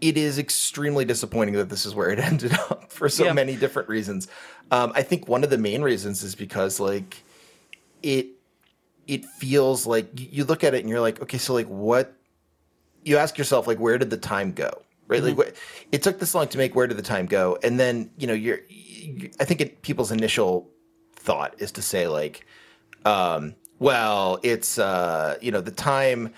it 0.01 0.17
is 0.17 0.39
extremely 0.39 1.05
disappointing 1.05 1.55
that 1.55 1.69
this 1.69 1.85
is 1.87 1.95
where 1.95 2.11
it 2.11 2.19
ended 2.31 2.53
up 2.55 2.91
for 2.91 3.09
so 3.09 3.25
Yeah. 3.27 3.33
many 3.33 3.55
different 3.57 3.89
reasons. 3.89 4.29
Um, 4.71 4.93
I 4.95 5.03
think 5.03 5.29
one 5.29 5.45
of 5.45 5.51
the 5.51 5.59
main 5.59 5.83
reasons 5.83 6.23
is 6.23 6.35
because 6.35 6.81
like 6.81 7.23
it 8.03 8.29
it 9.07 9.25
feels 9.27 9.87
like 9.87 10.09
you 10.15 10.45
look 10.45 10.65
at 10.65 10.75
it 10.75 10.81
and 10.81 10.89
you're 10.89 11.01
like, 11.01 11.21
okay, 11.23 11.39
so 11.39 11.53
like 11.55 11.67
what 11.67 12.13
you 13.05 13.17
ask 13.17 13.37
yourself 13.39 13.67
like 13.67 13.79
where 13.79 13.99
did 13.99 14.11
the 14.11 14.17
time 14.17 14.53
go? 14.53 14.71
Right? 15.09 15.23
Like 15.23 15.37
what, 15.37 15.55
it 15.91 16.05
took 16.05 16.21
this 16.21 16.35
long 16.37 16.47
to 16.49 16.59
make 16.59 16.77
where 16.77 16.87
did 16.87 16.97
the 16.97 17.03
time 17.03 17.27
go? 17.27 17.59
And 17.65 17.81
then, 17.81 18.11
you 18.17 18.29
know, 18.29 18.33
you're 18.33 18.61
you, 18.69 19.31
I 19.41 19.45
think 19.45 19.61
it, 19.61 19.83
people's 19.83 20.13
initial 20.13 20.69
thought 21.31 21.55
is 21.59 21.73
to 21.73 21.83
say 21.83 22.09
like 22.09 22.47
um 23.05 23.55
well, 23.81 24.39
it's 24.43 24.79
uh, 24.79 25.37
you 25.41 25.51
know, 25.51 25.63
the 25.63 25.73
time 25.73 26.33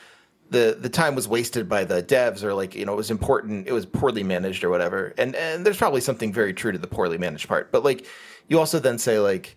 the 0.50 0.76
the 0.80 0.88
time 0.88 1.14
was 1.14 1.26
wasted 1.26 1.68
by 1.68 1.84
the 1.84 2.02
devs 2.02 2.42
or 2.42 2.54
like 2.54 2.74
you 2.74 2.86
know 2.86 2.92
it 2.92 2.96
was 2.96 3.10
important 3.10 3.66
it 3.66 3.72
was 3.72 3.84
poorly 3.84 4.22
managed 4.22 4.64
or 4.64 4.70
whatever. 4.70 5.12
And 5.18 5.34
and 5.34 5.66
there's 5.66 5.76
probably 5.76 6.00
something 6.00 6.32
very 6.32 6.54
true 6.54 6.72
to 6.72 6.78
the 6.78 6.86
poorly 6.86 7.18
managed 7.18 7.48
part. 7.48 7.72
But 7.72 7.84
like 7.84 8.06
you 8.48 8.58
also 8.58 8.78
then 8.78 8.98
say 8.98 9.18
like 9.18 9.56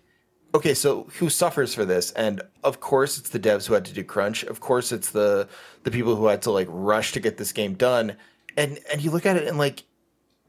okay 0.54 0.74
so 0.74 1.04
who 1.18 1.30
suffers 1.30 1.74
for 1.74 1.84
this? 1.84 2.10
And 2.12 2.42
of 2.64 2.80
course 2.80 3.18
it's 3.18 3.30
the 3.30 3.38
devs 3.38 3.66
who 3.66 3.74
had 3.74 3.84
to 3.84 3.92
do 3.92 4.02
crunch. 4.02 4.42
Of 4.42 4.60
course 4.60 4.90
it's 4.90 5.10
the 5.10 5.48
the 5.84 5.90
people 5.90 6.16
who 6.16 6.26
had 6.26 6.42
to 6.42 6.50
like 6.50 6.66
rush 6.70 7.12
to 7.12 7.20
get 7.20 7.36
this 7.36 7.52
game 7.52 7.74
done. 7.74 8.16
And 8.56 8.80
and 8.90 9.00
you 9.00 9.12
look 9.12 9.26
at 9.26 9.36
it 9.36 9.46
and 9.46 9.58
like 9.58 9.84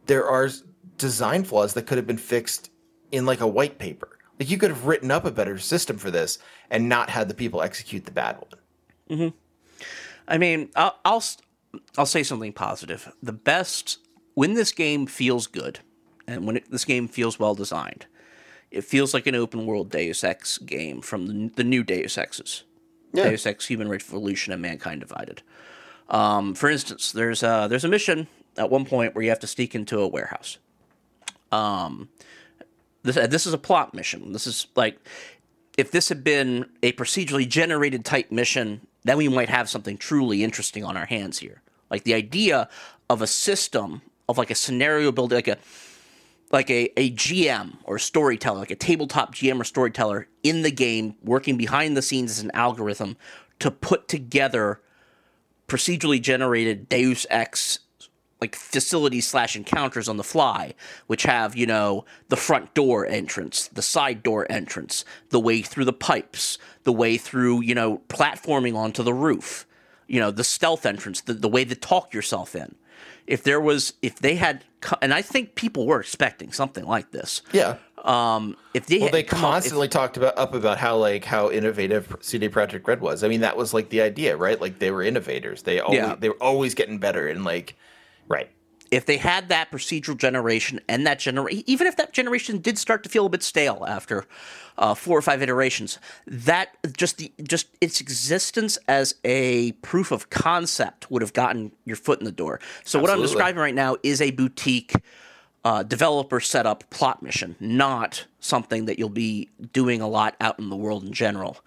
there 0.08 0.28
are 0.28 0.50
design 0.98 1.44
flaws 1.44 1.76
that 1.76 1.86
could 1.86 1.98
have 1.98 2.08
been 2.08 2.18
fixed 2.18 2.72
in 3.12 3.26
like 3.26 3.42
a 3.42 3.48
white 3.48 3.78
paper 3.78 4.17
like 4.40 4.50
you 4.50 4.58
could 4.58 4.70
have 4.70 4.86
written 4.86 5.12
up 5.12 5.26
a 5.26 5.32
better 5.32 5.58
system 5.58 5.98
for 5.98 6.12
this 6.12 6.38
and 6.70 6.88
not 6.90 7.10
had 7.10 7.28
the 7.28 7.34
people 7.34 7.62
execute 7.62 8.06
the 8.06 8.12
bad 8.12 8.38
one 8.38 9.34
I 10.28 10.38
mean, 10.38 10.70
I'll, 10.76 11.00
I'll 11.06 11.24
I'll 11.98 12.06
say 12.06 12.24
something 12.24 12.52
positive. 12.54 13.14
The 13.24 13.32
best 13.34 14.00
when 14.34 14.54
this 14.56 14.72
game 14.72 15.06
feels 15.08 15.48
good, 15.48 15.80
and 16.28 16.46
when 16.46 16.58
it, 16.58 16.70
this 16.70 16.84
game 16.86 17.08
feels 17.08 17.40
well 17.40 17.56
designed, 17.56 18.06
it 18.70 18.84
feels 18.84 19.14
like 19.14 19.28
an 19.28 19.36
open 19.36 19.66
world 19.66 19.90
Deus 19.90 20.24
Ex 20.24 20.58
game 20.58 21.02
from 21.02 21.28
the, 21.28 21.52
the 21.56 21.64
new 21.64 21.84
Deus 21.84 22.18
Exes, 22.18 22.64
Yeah. 23.14 23.30
Deus 23.30 23.46
Ex: 23.46 23.68
Human 23.68 23.88
Revolution 23.88 24.52
and 24.52 24.62
Mankind 24.62 25.00
Divided. 25.00 25.42
Um, 26.10 26.54
for 26.54 26.70
instance, 26.70 27.12
there's 27.14 27.44
a, 27.44 27.68
there's 27.70 27.86
a 27.86 27.90
mission 27.90 28.28
at 28.58 28.70
one 28.70 28.86
point 28.86 29.16
where 29.16 29.24
you 29.24 29.30
have 29.30 29.40
to 29.40 29.48
sneak 29.48 29.74
into 29.76 30.00
a 30.00 30.08
warehouse. 30.08 30.58
Um, 31.52 32.10
this 33.08 33.18
uh, 33.18 33.28
this 33.28 33.46
is 33.46 33.54
a 33.54 33.58
plot 33.58 33.94
mission. 33.94 34.34
This 34.34 34.48
is 34.48 34.68
like 34.76 35.00
if 35.78 35.92
this 35.92 36.10
had 36.10 36.24
been 36.24 36.70
a 36.84 36.92
procedurally 36.94 37.48
generated 37.48 38.04
type 38.04 38.32
mission, 38.32 38.82
then 39.04 39.18
we 39.18 39.28
might 39.28 39.50
have 39.50 39.70
something 39.70 39.98
truly 39.98 40.44
interesting 40.44 40.84
on 40.84 40.98
our 40.98 41.06
hands 41.06 41.40
here. 41.40 41.62
Like 41.90 42.04
the 42.04 42.14
idea 42.14 42.70
of 43.10 43.22
a 43.22 43.28
system 43.28 44.02
of 44.28 44.38
like 44.38 44.52
a 44.52 44.56
scenario 44.56 45.12
builder, 45.12 45.36
like 45.36 45.48
a 45.48 45.58
like 46.52 46.70
a, 46.70 46.90
a 47.00 47.12
GM 47.12 47.78
or 47.84 48.00
storyteller, 48.00 48.60
like 48.60 48.72
a 48.72 48.76
tabletop 48.76 49.36
GM 49.36 49.60
or 49.60 49.64
storyteller 49.64 50.28
in 50.44 50.62
the 50.62 50.72
game, 50.72 51.16
working 51.24 51.58
behind 51.58 51.96
the 51.96 52.02
scenes 52.02 52.32
as 52.32 52.40
an 52.40 52.52
algorithm 52.54 53.18
to 53.60 53.72
put 53.72 54.08
together 54.08 54.82
procedurally 55.68 56.22
generated 56.22 56.88
Deus 56.88 57.26
Ex 57.30 57.80
like 58.42 58.56
facilities 58.56 59.28
slash 59.28 59.56
encounters 59.56 60.08
on 60.08 60.18
the 60.18 60.24
fly, 60.24 60.74
which 61.08 61.24
have, 61.24 61.56
you 61.56 61.66
know, 61.66 62.06
the 62.30 62.38
front 62.38 62.74
door 62.74 63.06
entrance, 63.06 63.68
the 63.70 63.82
side 63.82 64.22
door 64.24 64.46
entrance, 64.50 65.04
the 65.30 65.40
way 65.40 65.62
through 65.62 65.86
the 65.86 65.94
pipes, 65.94 66.58
the 66.84 66.94
way 66.94 67.18
through, 67.18 67.62
you 67.62 67.74
know, 67.74 68.02
platforming 68.10 68.76
onto 68.76 69.02
the 69.04 69.14
roof, 69.14 69.66
you 70.08 70.20
know, 70.20 70.30
the 70.32 70.44
stealth 70.44 70.86
entrance, 70.86 71.22
the, 71.22 71.34
the 71.34 71.50
way 71.50 71.66
to 71.66 71.76
talk 71.76 72.14
yourself 72.14 72.56
in. 72.56 72.76
If 73.26 73.44
there 73.44 73.60
was, 73.60 73.94
if 74.02 74.20
they 74.20 74.36
had, 74.36 74.64
and 75.02 75.14
I 75.14 75.22
think 75.22 75.56
people 75.56 75.86
were 75.86 76.00
expecting 76.00 76.52
something 76.54 76.86
like 76.86 77.12
this. 77.12 77.42
yeah 77.52 77.76
Um, 78.06 78.56
if 78.74 78.86
they, 78.86 79.00
Well, 79.00 79.10
they 79.10 79.26
up- 79.26 79.34
if- 79.34 79.40
constantly 79.40 79.88
talked 79.90 80.16
about 80.16 80.38
up 80.38 80.54
about 80.54 80.78
how 80.78 80.96
like 80.96 81.26
how 81.26 81.50
innovative 81.52 82.16
CD 82.22 82.48
Projekt 82.48 82.88
Red 82.88 83.02
was. 83.02 83.24
I 83.24 83.28
mean, 83.28 83.42
that 83.42 83.58
was 83.58 83.74
like 83.74 83.90
the 83.90 84.02
idea, 84.02 84.38
right? 84.38 84.62
Like 84.62 84.80
they 84.80 84.92
were 84.92 85.02
innovators. 85.04 85.64
They 85.64 85.80
always 85.82 85.98
Yeah. 86.00 86.16
they 86.18 86.30
were 86.30 86.38
always 86.42 86.74
getting 86.76 87.00
better 87.00 87.28
and 87.28 87.44
like 87.44 87.76
right. 88.28 88.50
if 88.92 89.06
they 89.06 89.18
had 89.18 89.50
that 89.50 89.72
procedural 89.72 90.18
generation 90.18 90.80
and 90.88 91.06
that 91.06 91.20
generation, 91.20 91.64
even 91.68 91.88
if 91.88 91.96
that 91.98 92.14
generation 92.14 92.60
did 92.60 92.78
start 92.78 93.04
to 93.04 93.10
feel 93.10 93.26
a 93.26 93.30
bit 93.30 93.44
stale 93.44 93.86
after 93.88 94.26
uh, 94.78 94.94
four 94.94 95.18
or 95.18 95.22
five 95.22 95.42
iterations, 95.42 96.00
that 96.26 96.78
just 96.96 97.18
the 97.18 97.32
just 97.44 97.68
its 97.82 98.00
existence 98.00 98.78
as 98.88 99.16
a 99.24 99.72
proof 99.82 100.12
of 100.12 100.30
concept 100.30 101.10
would 101.12 101.22
have 101.22 101.34
gotten 101.34 101.72
your 101.86 101.96
foot 101.96 102.20
in 102.20 102.26
the 102.26 102.32
door. 102.32 102.60
So 102.84 103.00
what 103.00 103.10
I'm 103.10 103.22
describing 103.22 103.60
right 103.60 103.76
now 103.76 103.98
is 104.04 104.22
a 104.22 104.32
boutique. 104.32 104.94
Uh, 105.66 105.84
developer 105.84 106.40
set 106.40 106.66
up 106.66 106.90
plot 106.92 107.22
mission, 107.22 107.54
not 107.60 108.26
something 108.40 108.86
that 108.86 108.98
you'll 108.98 109.10
be 109.10 109.50
doing 109.74 110.00
a 110.00 110.08
lot 110.08 110.34
out 110.40 110.58
in 110.60 110.70
the 110.70 110.78
world 110.78 111.04
in 111.04 111.12
general. 111.12 111.58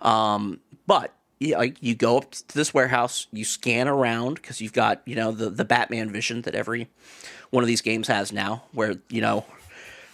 Um, 0.00 0.60
but 0.86 1.12
like 1.40 1.76
you 1.80 1.94
go 1.94 2.18
up 2.18 2.30
to 2.30 2.54
this 2.54 2.74
warehouse, 2.74 3.26
you 3.32 3.44
scan 3.44 3.88
around 3.88 4.34
because 4.34 4.60
you've 4.60 4.72
got 4.72 5.02
you 5.06 5.16
know 5.16 5.32
the 5.32 5.50
the 5.50 5.64
Batman 5.64 6.10
vision 6.10 6.42
that 6.42 6.54
every 6.54 6.88
one 7.50 7.64
of 7.64 7.68
these 7.68 7.80
games 7.80 8.08
has 8.08 8.32
now, 8.32 8.64
where 8.72 8.96
you 9.08 9.20
know 9.20 9.44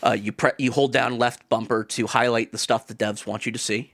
uh, 0.05 0.13
you 0.13 0.33
pre- 0.33 0.53
you 0.59 0.73
hold 0.73 0.93
down 0.93 1.19
left 1.19 1.49
bumper 1.49 1.85
to 1.85 2.07
highlight 2.07 2.53
the 2.53 2.59
stuff 2.59 2.87
the 2.87 2.95
devs 2.95 3.27
want 3.27 3.47
you 3.47 3.53
to 3.53 3.59
see. 3.59 3.93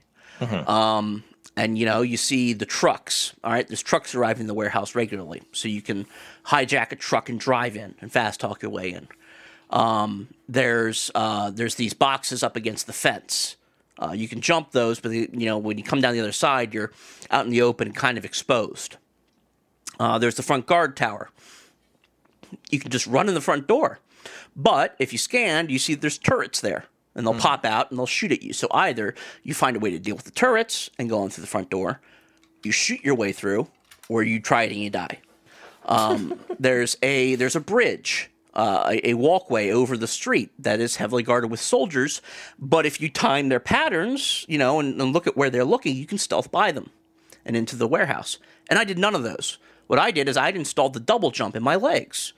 Um, 0.67 1.23
and 1.55 1.77
you 1.77 1.85
know 1.85 2.01
you 2.01 2.17
see 2.17 2.53
the 2.53 2.65
trucks. 2.65 3.33
All 3.43 3.51
right, 3.51 3.67
there's 3.67 3.83
trucks 3.83 4.13
arriving 4.15 4.41
in 4.41 4.47
the 4.47 4.53
warehouse 4.53 4.95
regularly, 4.95 5.41
so 5.51 5.67
you 5.67 5.81
can 5.81 6.05
hijack 6.45 6.91
a 6.91 6.95
truck 6.95 7.29
and 7.29 7.39
drive 7.39 7.75
in 7.75 7.95
and 8.01 8.11
fast 8.11 8.39
talk 8.39 8.61
your 8.61 8.71
way 8.71 8.91
in. 8.91 9.07
Um, 9.69 10.27
there's 10.47 11.09
uh, 11.15 11.49
there's 11.51 11.75
these 11.75 11.93
boxes 11.93 12.43
up 12.43 12.55
against 12.55 12.85
the 12.87 12.93
fence. 12.93 13.55
Uh, 14.01 14.11
you 14.11 14.27
can 14.27 14.41
jump 14.41 14.71
those, 14.71 14.99
but 14.99 15.11
the, 15.11 15.29
you 15.31 15.45
know 15.45 15.57
when 15.57 15.77
you 15.77 15.83
come 15.83 16.01
down 16.01 16.13
the 16.13 16.19
other 16.19 16.31
side, 16.31 16.73
you're 16.73 16.91
out 17.29 17.45
in 17.45 17.51
the 17.51 17.61
open, 17.61 17.87
and 17.87 17.95
kind 17.95 18.17
of 18.17 18.25
exposed. 18.25 18.97
Uh, 19.99 20.17
there's 20.17 20.35
the 20.35 20.43
front 20.43 20.65
guard 20.65 20.97
tower. 20.97 21.29
You 22.69 22.79
can 22.79 22.91
just 22.91 23.07
run 23.07 23.27
in 23.27 23.35
the 23.35 23.41
front 23.41 23.67
door, 23.67 23.99
but 24.55 24.95
if 24.99 25.11
you 25.11 25.19
scan, 25.19 25.69
you 25.69 25.79
see 25.79 25.95
there's 25.95 26.17
turrets 26.17 26.61
there, 26.61 26.85
and 27.15 27.25
they'll 27.25 27.33
pop 27.35 27.65
out 27.65 27.89
and 27.89 27.99
they'll 27.99 28.05
shoot 28.05 28.31
at 28.31 28.41
you. 28.41 28.53
So 28.53 28.67
either 28.71 29.13
you 29.43 29.53
find 29.53 29.75
a 29.75 29.79
way 29.79 29.91
to 29.91 29.99
deal 29.99 30.15
with 30.15 30.25
the 30.25 30.31
turrets 30.31 30.89
and 30.97 31.09
go 31.09 31.19
on 31.19 31.29
through 31.29 31.41
the 31.43 31.47
front 31.47 31.69
door, 31.69 32.01
you 32.63 32.71
shoot 32.71 33.03
your 33.03 33.15
way 33.15 33.31
through, 33.31 33.67
or 34.09 34.23
you 34.23 34.39
try 34.39 34.63
it 34.63 34.71
and 34.71 34.81
you 34.81 34.89
die. 34.89 35.19
Um, 35.85 36.39
there's 36.59 36.97
a 37.03 37.35
there's 37.35 37.55
a 37.55 37.59
bridge, 37.61 38.29
uh, 38.53 38.89
a, 38.91 39.09
a 39.09 39.13
walkway 39.15 39.71
over 39.71 39.97
the 39.97 40.07
street 40.07 40.51
that 40.59 40.79
is 40.79 40.97
heavily 40.97 41.23
guarded 41.23 41.49
with 41.49 41.59
soldiers. 41.59 42.21
But 42.59 42.85
if 42.85 43.01
you 43.01 43.09
time 43.09 43.49
their 43.49 43.59
patterns, 43.59 44.45
you 44.47 44.57
know, 44.57 44.79
and, 44.79 44.99
and 45.01 45.13
look 45.13 45.27
at 45.27 45.37
where 45.37 45.49
they're 45.49 45.65
looking, 45.65 45.95
you 45.95 46.05
can 46.05 46.17
stealth 46.17 46.51
by 46.51 46.71
them 46.71 46.89
and 47.45 47.55
into 47.55 47.75
the 47.75 47.87
warehouse. 47.87 48.37
And 48.69 48.79
I 48.79 48.83
did 48.83 48.97
none 48.97 49.15
of 49.15 49.23
those. 49.23 49.57
What 49.87 49.99
I 49.99 50.11
did 50.11 50.27
is 50.29 50.37
I'd 50.37 50.55
installed 50.55 50.93
the 50.93 50.99
double 50.99 51.31
jump 51.31 51.55
in 51.55 51.63
my 51.63 51.75
legs. 51.75 52.33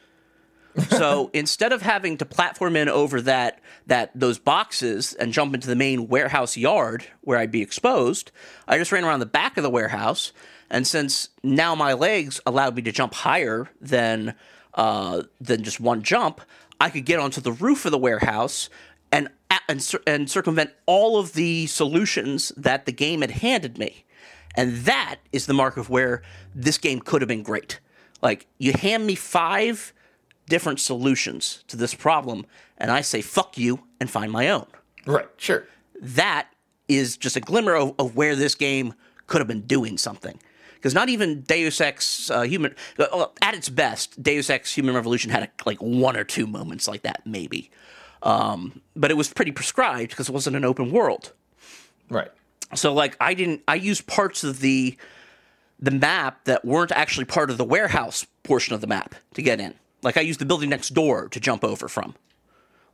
so 0.89 1.29
instead 1.33 1.71
of 1.71 1.81
having 1.81 2.17
to 2.17 2.25
platform 2.25 2.75
in 2.75 2.89
over 2.89 3.21
that 3.21 3.61
that 3.87 4.11
those 4.13 4.37
boxes 4.37 5.13
and 5.13 5.31
jump 5.31 5.53
into 5.53 5.67
the 5.67 5.75
main 5.75 6.09
warehouse 6.09 6.57
yard 6.57 7.05
where 7.21 7.37
I'd 7.37 7.51
be 7.51 7.61
exposed, 7.61 8.31
I 8.67 8.77
just 8.77 8.91
ran 8.91 9.05
around 9.05 9.19
the 9.19 9.25
back 9.25 9.57
of 9.57 9.63
the 9.63 9.69
warehouse. 9.69 10.33
And 10.69 10.85
since 10.85 11.29
now 11.43 11.75
my 11.75 11.93
legs 11.93 12.41
allowed 12.45 12.75
me 12.75 12.81
to 12.81 12.91
jump 12.91 13.13
higher 13.13 13.69
than 13.79 14.35
uh, 14.75 15.23
than 15.41 15.63
just 15.63 15.79
one 15.79 16.03
jump, 16.03 16.41
I 16.79 16.89
could 16.89 17.05
get 17.05 17.19
onto 17.19 17.41
the 17.41 17.51
roof 17.51 17.85
of 17.85 17.91
the 17.91 17.97
warehouse 17.97 18.69
and 19.11 19.29
and, 19.67 19.95
and 20.05 20.29
circumvent 20.29 20.71
all 20.85 21.17
of 21.17 21.33
the 21.33 21.65
solutions 21.67 22.51
that 22.55 22.85
the 22.85 22.91
game 22.91 23.21
had 23.21 23.31
handed 23.31 23.77
me. 23.77 24.05
And 24.55 24.77
that 24.85 25.17
is 25.31 25.47
the 25.47 25.53
mark 25.53 25.77
of 25.77 25.89
where 25.89 26.21
this 26.53 26.77
game 26.77 26.99
could 26.99 27.21
have 27.21 27.27
been 27.27 27.43
great. 27.43 27.79
Like, 28.21 28.47
you 28.57 28.73
hand 28.73 29.05
me 29.05 29.15
five 29.15 29.93
different 30.47 30.79
solutions 30.79 31.63
to 31.67 31.77
this 31.77 31.93
problem, 31.93 32.45
and 32.77 32.91
I 32.91 33.01
say, 33.01 33.21
fuck 33.21 33.57
you, 33.57 33.85
and 33.99 34.09
find 34.09 34.31
my 34.31 34.49
own. 34.49 34.67
Right. 35.05 35.27
Sure. 35.37 35.65
That 35.99 36.47
is 36.87 37.17
just 37.17 37.35
a 37.35 37.41
glimmer 37.41 37.75
of, 37.75 37.95
of 37.97 38.15
where 38.15 38.35
this 38.35 38.55
game 38.55 38.93
could 39.27 39.41
have 39.41 39.47
been 39.47 39.61
doing 39.61 39.97
something. 39.97 40.39
Because 40.85 40.93
not 40.93 41.09
even 41.09 41.41
Deus 41.41 41.81
Ex 41.81 42.29
uh, 42.29 42.43
Human, 42.43 42.75
uh, 42.99 43.25
at 43.41 43.55
its 43.55 43.69
best, 43.69 44.21
Deus 44.21 44.51
Ex 44.51 44.71
Human 44.71 44.93
Revolution 44.93 45.31
had 45.31 45.49
like 45.65 45.79
one 45.79 46.15
or 46.15 46.23
two 46.23 46.45
moments 46.45 46.87
like 46.87 47.01
that, 47.01 47.23
maybe. 47.25 47.71
Um, 48.21 48.83
but 48.95 49.09
it 49.09 49.15
was 49.15 49.33
pretty 49.33 49.51
prescribed 49.51 50.11
because 50.11 50.29
it 50.29 50.31
wasn't 50.31 50.55
an 50.55 50.63
open 50.63 50.91
world. 50.91 51.33
Right. 52.07 52.29
So 52.75 52.93
like 52.93 53.17
I 53.19 53.33
didn't 53.33 53.63
I 53.67 53.73
used 53.73 54.05
parts 54.05 54.43
of 54.43 54.59
the 54.59 54.95
the 55.79 55.89
map 55.89 56.45
that 56.45 56.63
weren't 56.63 56.91
actually 56.91 57.25
part 57.25 57.49
of 57.49 57.57
the 57.57 57.65
warehouse 57.65 58.27
portion 58.43 58.75
of 58.75 58.81
the 58.81 58.87
map 58.87 59.15
to 59.33 59.41
get 59.41 59.59
in. 59.59 59.73
Like 60.03 60.17
I 60.17 60.21
used 60.21 60.39
the 60.39 60.45
building 60.45 60.69
next 60.69 60.89
door 60.93 61.29
to 61.29 61.39
jump 61.39 61.63
over 61.63 61.87
from. 61.87 62.13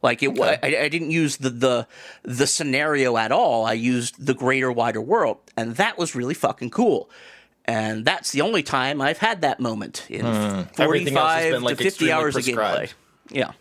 Like 0.02 0.24
it, 0.24 0.30
wa 0.34 0.56
I, 0.64 0.78
I 0.78 0.88
didn't 0.88 1.12
use 1.12 1.36
the, 1.36 1.50
the 1.50 1.88
the 2.24 2.48
scenario 2.48 3.18
at 3.18 3.34
all. 3.34 3.66
I 3.66 3.74
used 3.74 4.26
the 4.26 4.34
greater, 4.34 4.72
wider 4.72 5.02
world, 5.02 5.40
and 5.58 5.76
that 5.76 5.98
was 5.98 6.16
really 6.16 6.36
fucking 6.36 6.70
cool. 6.70 7.10
And 7.72 8.04
that's 8.04 8.32
the 8.32 8.42
only 8.42 8.64
time 8.64 9.02
I've 9.02 9.20
had 9.20 9.42
that 9.42 9.60
moment 9.60 10.06
in 10.10 10.26
has 10.26 10.66
forty-five 10.76 11.54
been, 11.54 11.64
like, 11.64 11.78
to 11.78 11.84
fifty 11.84 12.06
extremely 12.06 12.14
hours 12.14 12.36
of 12.36 12.44
gameplay. 12.44 12.92
Yeah. 13.30 13.52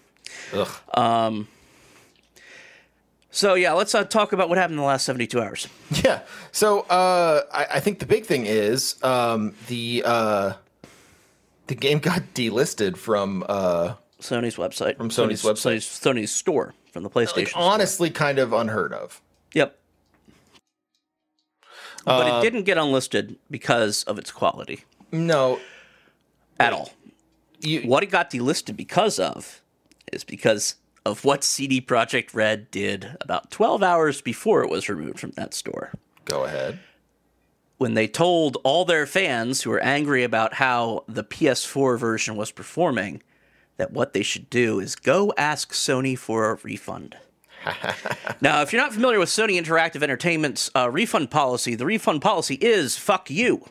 Ugh. 0.52 1.46
So 3.30 3.54
yeah, 3.54 3.74
let's 3.74 3.94
uh, 3.94 4.02
talk 4.02 4.32
about 4.32 4.48
what 4.48 4.58
happened 4.58 4.74
in 4.74 4.80
the 4.80 4.86
last 4.86 5.04
seventy-two 5.04 5.40
hours. 5.40 5.68
Yeah. 6.04 6.22
So 6.50 6.80
uh, 6.80 7.42
I, 7.52 7.76
I 7.76 7.80
think 7.80 8.00
the 8.00 8.06
big 8.06 8.26
thing 8.26 8.46
is 8.46 9.00
um, 9.04 9.54
the 9.68 10.02
uh, 10.04 10.52
the 11.68 11.76
game 11.76 12.00
got 12.00 12.22
delisted 12.34 12.96
from 12.96 13.44
uh, 13.48 13.94
Sony's 14.20 14.56
website. 14.56 14.96
From 14.96 15.10
Sony's 15.10 15.42
website. 15.42 15.76
Sony's, 15.76 15.86
Sony's 15.86 16.32
store 16.32 16.74
from 16.92 17.04
the 17.04 17.10
PlayStation. 17.10 17.36
like, 17.36 17.52
honestly 17.54 18.10
kind 18.10 18.40
of 18.40 18.52
unheard 18.52 18.92
of. 18.92 19.20
But 22.04 22.26
Uh, 22.32 22.38
it 22.38 22.42
didn't 22.42 22.64
get 22.64 22.78
unlisted 22.78 23.38
because 23.50 24.04
of 24.04 24.18
its 24.18 24.30
quality. 24.30 24.84
No, 25.12 25.60
at 26.58 26.72
all. 26.72 26.92
you, 27.60 27.82
What 27.82 28.02
it 28.02 28.10
got 28.10 28.30
delisted 28.30 28.76
because 28.76 29.18
of 29.18 29.60
is 30.12 30.24
because 30.24 30.76
of 31.04 31.24
what 31.24 31.42
CD 31.44 31.80
Projekt 31.80 32.34
Red 32.34 32.70
did 32.70 33.16
about 33.20 33.50
12 33.50 33.82
hours 33.82 34.20
before 34.20 34.62
it 34.62 34.70
was 34.70 34.88
removed 34.88 35.18
from 35.20 35.30
that 35.32 35.54
store. 35.54 35.92
go 36.24 36.44
ahead. 36.44 36.78
When 37.78 37.94
they 37.94 38.06
told 38.06 38.58
all 38.62 38.84
their 38.84 39.06
fans 39.06 39.62
who 39.62 39.70
were 39.70 39.80
angry 39.80 40.22
about 40.22 40.54
how 40.54 41.04
the 41.08 41.24
PS4 41.24 41.98
version 41.98 42.36
was 42.36 42.50
performing 42.52 43.22
that 43.78 43.90
what 43.92 44.12
they 44.12 44.22
should 44.22 44.50
do 44.50 44.78
is 44.78 44.94
go 44.94 45.32
ask 45.38 45.72
Sony 45.72 46.16
for 46.16 46.50
a 46.50 46.56
refund. 46.56 47.16
now, 48.40 48.62
if 48.62 48.72
you're 48.72 48.82
not 48.82 48.92
familiar 48.92 49.18
with 49.18 49.28
Sony 49.28 49.60
Interactive 49.60 50.02
Entertainment's 50.02 50.70
uh, 50.74 50.90
refund 50.90 51.30
policy, 51.30 51.74
the 51.74 51.86
refund 51.86 52.22
policy 52.22 52.56
is 52.56 52.96
fuck 52.96 53.30
you. 53.30 53.64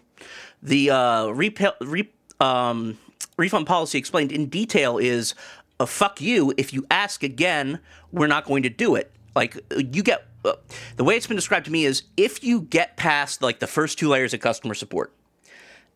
The 0.61 0.91
uh, 0.91 1.27
re- 1.27 2.09
um, 2.39 2.97
refund 3.37 3.67
policy 3.67 3.97
explained 3.97 4.31
in 4.31 4.47
detail 4.47 4.97
is 4.97 5.33
uh, 5.79 5.85
fuck 5.85 6.21
you. 6.21 6.53
If 6.57 6.73
you 6.73 6.85
ask 6.91 7.23
again, 7.23 7.79
we're 8.11 8.27
not 8.27 8.45
going 8.45 8.63
to 8.63 8.69
do 8.69 8.95
it. 8.95 9.11
Like, 9.35 9.57
you 9.75 10.03
get 10.03 10.25
uh, 10.45 10.53
the 10.95 11.03
way 11.03 11.15
it's 11.15 11.27
been 11.27 11.35
described 11.35 11.65
to 11.65 11.71
me 11.71 11.85
is 11.85 12.03
if 12.17 12.43
you 12.43 12.61
get 12.61 12.97
past 12.97 13.41
like 13.41 13.59
the 13.59 13.67
first 13.67 13.99
two 13.99 14.09
layers 14.09 14.33
of 14.33 14.39
customer 14.39 14.73
support 14.73 15.13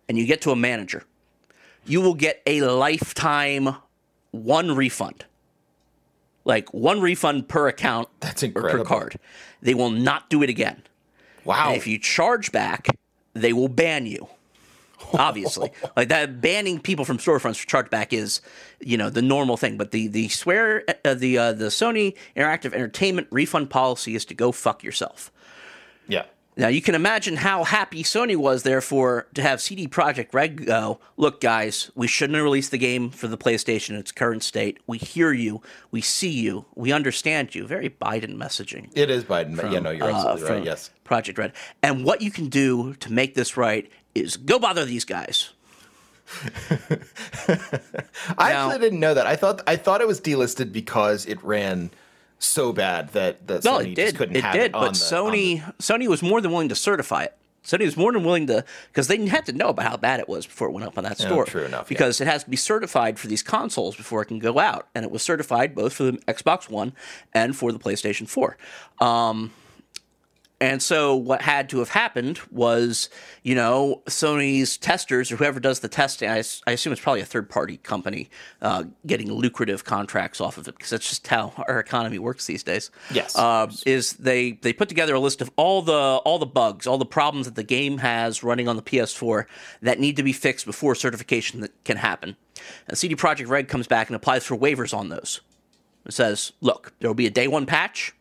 and 0.08 0.18
you 0.18 0.26
get 0.26 0.42
to 0.42 0.52
a 0.52 0.56
manager, 0.56 1.04
you 1.86 2.02
will 2.02 2.14
get 2.14 2.42
a 2.46 2.62
lifetime 2.62 3.76
one 4.32 4.76
refund. 4.76 5.26
Like 6.46 6.74
one 6.74 7.02
refund 7.02 7.48
per 7.48 7.68
account 7.68 8.10
That's 8.20 8.44
or 8.44 8.50
per 8.52 8.84
card. 8.84 9.20
They 9.62 9.74
will 9.74 9.90
not 9.90 10.30
do 10.30 10.44
it 10.44 10.50
again. 10.50 10.84
Wow. 11.46 11.70
And 11.70 11.78
if 11.78 11.88
you 11.88 11.98
charge 11.98 12.52
back, 12.52 12.88
they 13.34 13.54
will 13.54 13.70
ban 13.70 14.06
you. 14.06 14.28
Obviously, 15.14 15.72
like 15.98 16.10
that 16.10 16.42
banning 16.42 16.80
people 16.80 17.04
from 17.06 17.18
storefronts 17.18 17.60
for 17.60 17.68
chargeback 17.68 18.14
is, 18.14 18.42
you 18.80 18.98
know, 18.98 19.10
the 19.10 19.22
normal 19.22 19.58
thing. 19.58 19.78
But 19.78 19.92
the 19.92 20.08
the 20.08 20.30
swear 20.30 20.84
uh, 21.04 21.14
the 21.14 21.38
uh, 21.38 21.54
the 21.54 21.66
Sony 21.66 22.16
Interactive 22.38 22.74
Entertainment 22.74 23.28
refund 23.30 23.70
policy 23.70 24.16
is 24.16 24.26
to 24.26 24.34
go 24.34 24.52
fuck 24.52 24.84
yourself. 24.84 25.32
yeah. 26.08 26.24
Now 26.56 26.68
you 26.68 26.82
can 26.82 26.94
imagine 26.96 27.38
how 27.38 27.64
happy 27.64 28.04
Sony 28.04 28.36
was, 28.36 28.64
therefore, 28.64 29.28
to 29.34 29.42
have 29.42 29.62
CD 29.62 29.88
Projekt 29.88 30.34
Red 30.34 30.66
go. 30.66 31.00
Look, 31.18 31.42
guys, 31.42 31.90
we 31.96 32.08
shouldn't 32.08 32.36
have 32.36 32.44
released 32.44 32.72
the 32.72 32.78
game 32.78 33.10
for 33.10 33.28
the 33.28 33.38
PlayStation 33.38 33.92
in 33.92 33.96
its 33.98 34.12
current 34.12 34.44
state. 34.44 34.80
We 34.86 34.98
hear 34.98 35.32
you, 35.34 35.62
we 35.92 36.02
see 36.02 36.30
you, 36.30 36.66
we 36.76 36.92
understand 36.92 37.56
you. 37.56 37.66
Very 37.66 37.90
Biden 37.90 38.36
messaging. 38.36 38.90
It 38.96 39.10
is 39.10 39.24
Biden. 39.24 39.58
yeah, 39.72 39.80
no, 39.80 39.90
you're 39.92 40.12
uh, 40.12 40.16
absolutely 40.16 40.58
right. 40.58 40.66
Yes. 40.66 40.92
Projekt 41.06 41.38
Red. 41.38 41.54
And 41.82 42.06
what 42.06 42.22
you 42.22 42.30
can 42.32 42.50
do 42.50 42.94
to 42.96 43.12
make 43.12 43.34
this 43.36 43.58
right 43.58 43.90
is 44.14 44.38
go 44.38 44.60
bother 44.60 44.86
these 44.86 45.06
guys. 45.06 45.52
I 48.38 48.54
Now- 48.54 48.68
actually 48.70 48.80
didn't 48.80 49.00
know 49.00 49.14
that. 49.14 49.28
I 49.28 49.36
thought 49.36 49.62
I 49.68 49.76
thought 49.76 50.02
it 50.02 50.08
was 50.08 50.22
delisted 50.22 50.72
because 50.72 51.26
it 51.26 51.44
ran 51.44 51.92
so 52.46 52.74
bad 52.74 53.10
that 53.14 53.48
that 53.48 53.64
No, 53.64 53.80
Sony 53.80 53.82
it 53.92 53.96
just 53.96 53.96
did. 53.96 54.16
couldn't 54.16 54.36
It 54.36 54.44
have 54.44 54.54
did, 54.54 54.64
it 54.66 54.72
but 54.74 54.82
the- 54.82 54.88
on 54.88 54.94
Sony 54.94 55.74
Sony 55.80 56.08
was 56.08 56.22
more 56.24 56.42
than 56.42 56.52
willing 56.52 56.70
to 56.70 56.76
certify 56.76 57.24
it. 57.24 57.36
Sony 57.64 57.86
was 57.86 57.96
more 57.96 58.12
than 58.12 58.26
willing 58.26 58.46
to 58.48 58.66
because 58.88 59.08
they 59.08 59.26
had 59.28 59.46
to 59.46 59.54
know 59.54 59.70
about 59.70 59.86
how 59.90 59.96
bad 59.96 60.20
it 60.20 60.28
was 60.28 60.46
before 60.46 60.68
it 60.68 60.72
went 60.72 60.86
up 60.86 60.98
on 60.98 61.06
that 61.06 61.18
store. 61.18 61.46
true 61.46 61.64
enough, 61.64 61.86
yeah. 61.86 61.96
Because 61.96 62.20
it 62.20 62.28
has 62.28 62.44
to 62.44 62.50
be 62.50 62.58
certified 62.58 63.18
for 63.18 63.28
these 63.28 63.42
consoles 63.42 63.96
before 63.96 64.22
it 64.22 64.26
can 64.26 64.40
go 64.40 64.60
out, 64.60 64.90
and 64.94 65.06
it 65.06 65.12
was 65.12 65.22
certified 65.24 65.74
both 65.74 65.94
for 65.94 66.04
the 66.04 66.12
Xbox 66.28 66.70
One 66.70 66.92
and 67.34 67.56
for 67.56 67.72
the 67.72 67.80
PlayStation 67.80 68.28
Four. 68.28 68.58
Um, 69.00 69.54
and 70.64 70.82
so 70.82 71.14
what 71.14 71.42
had 71.42 71.68
to 71.70 71.80
have 71.80 71.90
happened 71.90 72.40
was, 72.50 73.10
you 73.44 73.54
know, 73.54 74.02
Sony's 74.06 74.78
testers 74.78 75.30
or 75.30 75.36
whoever 75.36 75.60
does 75.60 75.82
the 75.82 75.90
testing—I 75.90 76.72
assume 76.72 76.94
it's 76.94 77.02
probably 77.02 77.20
a 77.20 77.26
third 77.26 77.50
party 77.50 77.76
company 77.76 78.30
uh, 78.62 78.86
getting 79.06 79.30
lucrative 79.30 79.84
contracts 79.84 80.40
off 80.40 80.58
of 80.58 80.70
it 80.70 80.78
because 80.78 80.92
that's 80.92 81.10
just 81.10 81.28
how 81.28 81.52
our 81.68 81.80
economy 81.80 82.18
works 82.18 82.46
these 82.46 82.64
days. 82.64 82.92
Yes. 83.12 83.38
Uh, 83.38 83.70
is 83.86 84.14
they 84.14 84.54
they 84.54 84.72
put 84.72 84.88
together 84.88 85.14
a 85.16 85.20
list 85.20 85.42
of 85.42 85.52
all 85.58 85.82
the 85.82 86.22
all 86.24 86.40
the 86.40 86.46
bugs, 86.46 86.88
all 86.88 86.98
the 86.98 87.06
problems 87.06 87.46
that 87.46 87.56
the 87.56 87.64
game 87.64 87.98
has 87.98 88.42
running 88.42 88.70
on 88.70 88.78
the 88.78 88.82
PS4 88.82 89.44
that 89.82 90.00
need 90.00 90.16
to 90.16 90.24
be 90.24 90.32
fixed 90.32 90.66
before 90.66 90.96
certification 90.96 91.60
that 91.60 91.72
can 91.84 91.98
happen. 91.98 92.38
And 92.88 92.98
CD 92.98 93.18
Projekt 93.18 93.50
Red 93.50 93.68
comes 93.68 93.88
back 93.88 94.08
and 94.08 94.16
applies 94.16 94.46
for 94.46 94.56
waivers 94.56 94.98
on 94.98 95.10
those. 95.10 95.42
It 96.06 96.14
says, 96.14 96.54
look, 96.62 96.94
there 97.00 97.10
will 97.10 97.16
be 97.16 97.28
a 97.28 97.32
day 97.32 97.50
one 97.50 97.66
patch. 97.66 98.14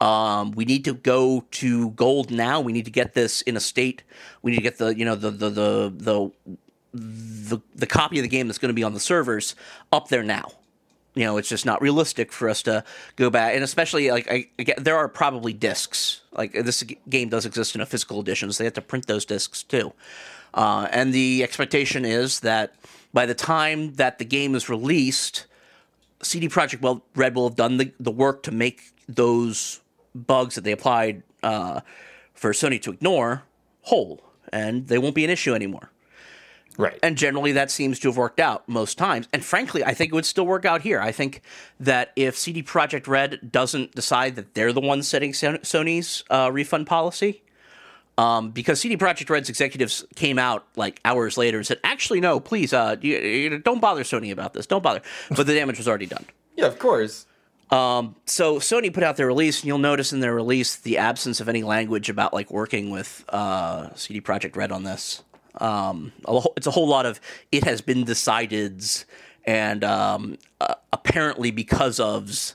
Um, 0.00 0.52
we 0.52 0.64
need 0.64 0.84
to 0.84 0.94
go 0.94 1.44
to 1.52 1.90
gold 1.90 2.30
now. 2.30 2.60
We 2.60 2.72
need 2.72 2.84
to 2.84 2.90
get 2.90 3.14
this 3.14 3.42
in 3.42 3.56
a 3.56 3.60
state. 3.60 4.02
We 4.42 4.50
need 4.50 4.58
to 4.58 4.62
get 4.62 4.78
the 4.78 4.96
you 4.96 5.04
know 5.04 5.14
the 5.14 5.30
the 5.30 5.50
the 5.50 5.92
the 5.96 6.30
the, 6.92 7.60
the 7.74 7.86
copy 7.86 8.18
of 8.18 8.22
the 8.22 8.28
game 8.28 8.46
that's 8.46 8.58
going 8.58 8.70
to 8.70 8.74
be 8.74 8.82
on 8.82 8.94
the 8.94 9.00
servers 9.00 9.54
up 9.92 10.08
there 10.08 10.22
now. 10.22 10.52
You 11.14 11.24
know, 11.24 11.38
it's 11.38 11.48
just 11.48 11.64
not 11.64 11.80
realistic 11.80 12.30
for 12.30 12.48
us 12.48 12.62
to 12.64 12.84
go 13.16 13.30
back, 13.30 13.54
and 13.54 13.64
especially 13.64 14.10
like 14.10 14.30
I, 14.30 14.48
there 14.76 14.96
are 14.96 15.08
probably 15.08 15.54
discs. 15.54 16.20
Like 16.32 16.52
this 16.52 16.82
game 17.08 17.30
does 17.30 17.46
exist 17.46 17.74
in 17.74 17.80
a 17.80 17.86
physical 17.86 18.20
edition, 18.20 18.52
so 18.52 18.62
they 18.62 18.66
have 18.66 18.74
to 18.74 18.82
print 18.82 19.06
those 19.06 19.24
discs 19.24 19.62
too. 19.62 19.94
Uh, 20.52 20.88
and 20.90 21.14
the 21.14 21.42
expectation 21.42 22.04
is 22.04 22.40
that 22.40 22.74
by 23.14 23.24
the 23.24 23.34
time 23.34 23.94
that 23.94 24.18
the 24.18 24.26
game 24.26 24.54
is 24.54 24.68
released, 24.68 25.46
CD 26.22 26.48
Projekt 26.48 27.00
Red 27.14 27.34
will 27.34 27.48
have 27.48 27.56
done 27.56 27.78
the, 27.78 27.92
the 27.98 28.10
work 28.10 28.42
to 28.42 28.50
make 28.50 28.82
those 29.08 29.80
bugs 30.16 30.54
that 30.54 30.64
they 30.64 30.72
applied 30.72 31.22
uh, 31.42 31.80
for 32.34 32.52
Sony 32.52 32.80
to 32.82 32.92
ignore 32.92 33.42
whole, 33.82 34.20
and 34.52 34.88
they 34.88 34.98
won't 34.98 35.14
be 35.14 35.24
an 35.24 35.30
issue 35.30 35.54
anymore. 35.54 35.90
right. 36.76 36.98
And 37.02 37.16
generally, 37.16 37.52
that 37.52 37.70
seems 37.70 37.98
to 38.00 38.08
have 38.08 38.16
worked 38.16 38.40
out 38.40 38.68
most 38.68 38.98
times. 38.98 39.28
And 39.32 39.44
frankly, 39.44 39.84
I 39.84 39.94
think 39.94 40.12
it 40.12 40.14
would 40.14 40.26
still 40.26 40.46
work 40.46 40.64
out 40.64 40.82
here. 40.82 41.00
I 41.00 41.12
think 41.12 41.40
that 41.80 42.12
if 42.16 42.36
CD 42.36 42.62
Projekt 42.62 43.06
Red 43.06 43.52
doesn't 43.52 43.94
decide 43.94 44.36
that 44.36 44.54
they're 44.54 44.72
the 44.72 44.80
ones 44.80 45.06
setting 45.08 45.32
Sony's 45.32 46.24
uh, 46.30 46.50
refund 46.52 46.86
policy, 46.86 47.42
um, 48.18 48.50
because 48.50 48.80
CD 48.80 48.96
Projekt 48.96 49.28
Red's 49.28 49.48
executives 49.48 50.04
came 50.14 50.38
out 50.38 50.66
like 50.74 51.00
hours 51.04 51.36
later 51.36 51.58
and 51.58 51.66
said, 51.66 51.78
"Actually, 51.84 52.20
no, 52.20 52.40
please, 52.40 52.72
uh, 52.72 52.96
you, 53.00 53.18
you, 53.18 53.58
don't 53.58 53.80
bother 53.80 54.02
Sony 54.02 54.32
about 54.32 54.54
this. 54.54 54.66
Don't 54.66 54.82
bother." 54.82 55.02
But 55.30 55.46
the 55.46 55.54
damage 55.54 55.78
was 55.78 55.86
already 55.86 56.06
done. 56.06 56.24
yeah, 56.56 56.66
of 56.66 56.78
course. 56.78 57.26
So 57.70 58.58
Sony 58.58 58.92
put 58.92 59.02
out 59.02 59.16
their 59.16 59.26
release, 59.26 59.60
and 59.60 59.68
you'll 59.68 59.78
notice 59.78 60.12
in 60.12 60.20
their 60.20 60.34
release 60.34 60.76
the 60.76 60.98
absence 60.98 61.40
of 61.40 61.48
any 61.48 61.62
language 61.62 62.08
about 62.08 62.32
like 62.32 62.50
working 62.50 62.90
with 62.90 63.24
uh, 63.28 63.94
CD 63.94 64.20
Projekt 64.20 64.56
Red 64.56 64.72
on 64.72 64.84
this. 64.84 65.22
Um, 65.60 66.12
a 66.24 66.40
whole- 66.40 66.52
it's 66.56 66.66
a 66.66 66.70
whole 66.70 66.86
lot 66.88 67.06
of 67.06 67.20
it 67.50 67.64
has 67.64 67.80
been 67.80 68.04
decided, 68.04 68.84
and 69.44 69.82
um, 69.84 70.36
uh, 70.60 70.74
apparently 70.92 71.50
because 71.50 71.98
of 71.98 72.54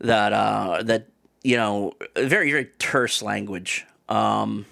that 0.00 0.32
uh, 0.32 0.82
that 0.84 1.08
you 1.44 1.56
know 1.56 1.92
very 2.16 2.50
very 2.50 2.70
terse 2.78 3.20
language. 3.22 3.84
Um, 4.08 4.64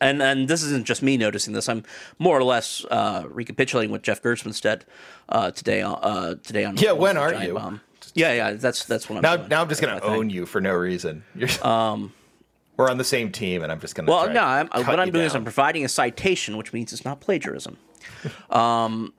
and 0.00 0.22
and 0.22 0.48
this 0.48 0.62
isn't 0.62 0.86
just 0.86 1.02
me 1.02 1.18
noticing 1.18 1.52
this. 1.52 1.68
I'm 1.68 1.84
more 2.18 2.38
or 2.38 2.44
less 2.44 2.86
uh, 2.90 3.24
recapitulating 3.28 3.90
what 3.90 4.02
Jeff 4.02 4.22
Gerstmann 4.22 4.54
said 4.54 4.86
uh, 5.28 5.50
today. 5.50 5.82
on- 5.82 5.98
Uh, 6.02 6.34
today 6.42 6.64
on 6.64 6.78
Yeah, 6.78 6.92
when 6.92 7.18
are 7.18 7.34
you? 7.34 7.52
Bomb. 7.54 7.82
Yeah, 8.14 8.32
yeah, 8.32 8.52
that's 8.52 8.84
that's 8.84 9.08
what 9.08 9.16
I'm 9.16 9.22
Now, 9.22 9.36
doing. 9.36 9.48
now 9.48 9.62
I'm 9.62 9.68
just 9.68 9.80
gonna 9.80 10.00
own 10.02 10.30
you 10.30 10.46
for 10.46 10.60
no 10.60 10.74
reason. 10.74 11.24
You're, 11.34 11.48
um, 11.66 12.12
we're 12.76 12.90
on 12.90 12.98
the 12.98 13.04
same 13.04 13.30
team, 13.30 13.62
and 13.62 13.70
I'm 13.70 13.80
just 13.80 13.94
gonna. 13.94 14.10
Well, 14.10 14.30
no, 14.32 14.42
I'm, 14.42 14.68
cut 14.68 14.86
what 14.86 15.00
I'm 15.00 15.10
doing 15.10 15.26
is. 15.26 15.34
I'm 15.34 15.44
providing 15.44 15.84
a 15.84 15.88
citation, 15.88 16.56
which 16.56 16.72
means 16.72 16.92
it's 16.92 17.04
not 17.04 17.20
plagiarism. 17.20 17.76
um, 18.50 19.12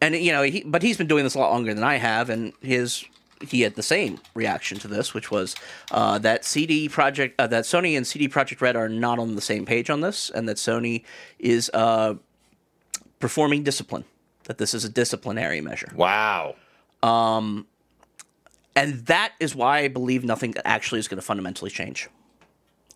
and 0.00 0.14
you 0.14 0.32
know, 0.32 0.42
he, 0.42 0.62
but 0.64 0.82
he's 0.82 0.96
been 0.96 1.06
doing 1.06 1.24
this 1.24 1.34
a 1.34 1.38
lot 1.38 1.50
longer 1.50 1.72
than 1.72 1.84
I 1.84 1.96
have, 1.96 2.28
and 2.30 2.52
his 2.60 3.04
he 3.42 3.60
had 3.62 3.74
the 3.74 3.82
same 3.82 4.18
reaction 4.34 4.78
to 4.78 4.88
this, 4.88 5.14
which 5.14 5.30
was 5.30 5.54
uh, 5.90 6.18
that 6.18 6.44
CD 6.44 6.88
Projekt, 6.88 7.32
uh, 7.38 7.46
that 7.46 7.64
Sony 7.64 7.96
and 7.96 8.06
CD 8.06 8.28
Projekt 8.28 8.60
Red 8.60 8.76
are 8.76 8.88
not 8.88 9.18
on 9.18 9.34
the 9.34 9.40
same 9.40 9.64
page 9.66 9.90
on 9.90 10.00
this, 10.00 10.30
and 10.30 10.48
that 10.48 10.56
Sony 10.56 11.04
is 11.38 11.70
uh, 11.74 12.14
performing 13.20 13.62
discipline. 13.62 14.04
That 14.44 14.58
this 14.58 14.74
is 14.74 14.84
a 14.84 14.88
disciplinary 14.88 15.60
measure. 15.60 15.92
Wow. 15.94 16.54
And 18.76 19.06
that 19.06 19.32
is 19.40 19.54
why 19.54 19.78
I 19.78 19.88
believe 19.88 20.22
nothing 20.22 20.54
actually 20.64 21.00
is 21.00 21.08
going 21.08 21.16
to 21.16 21.22
fundamentally 21.22 21.70
change. 21.70 22.08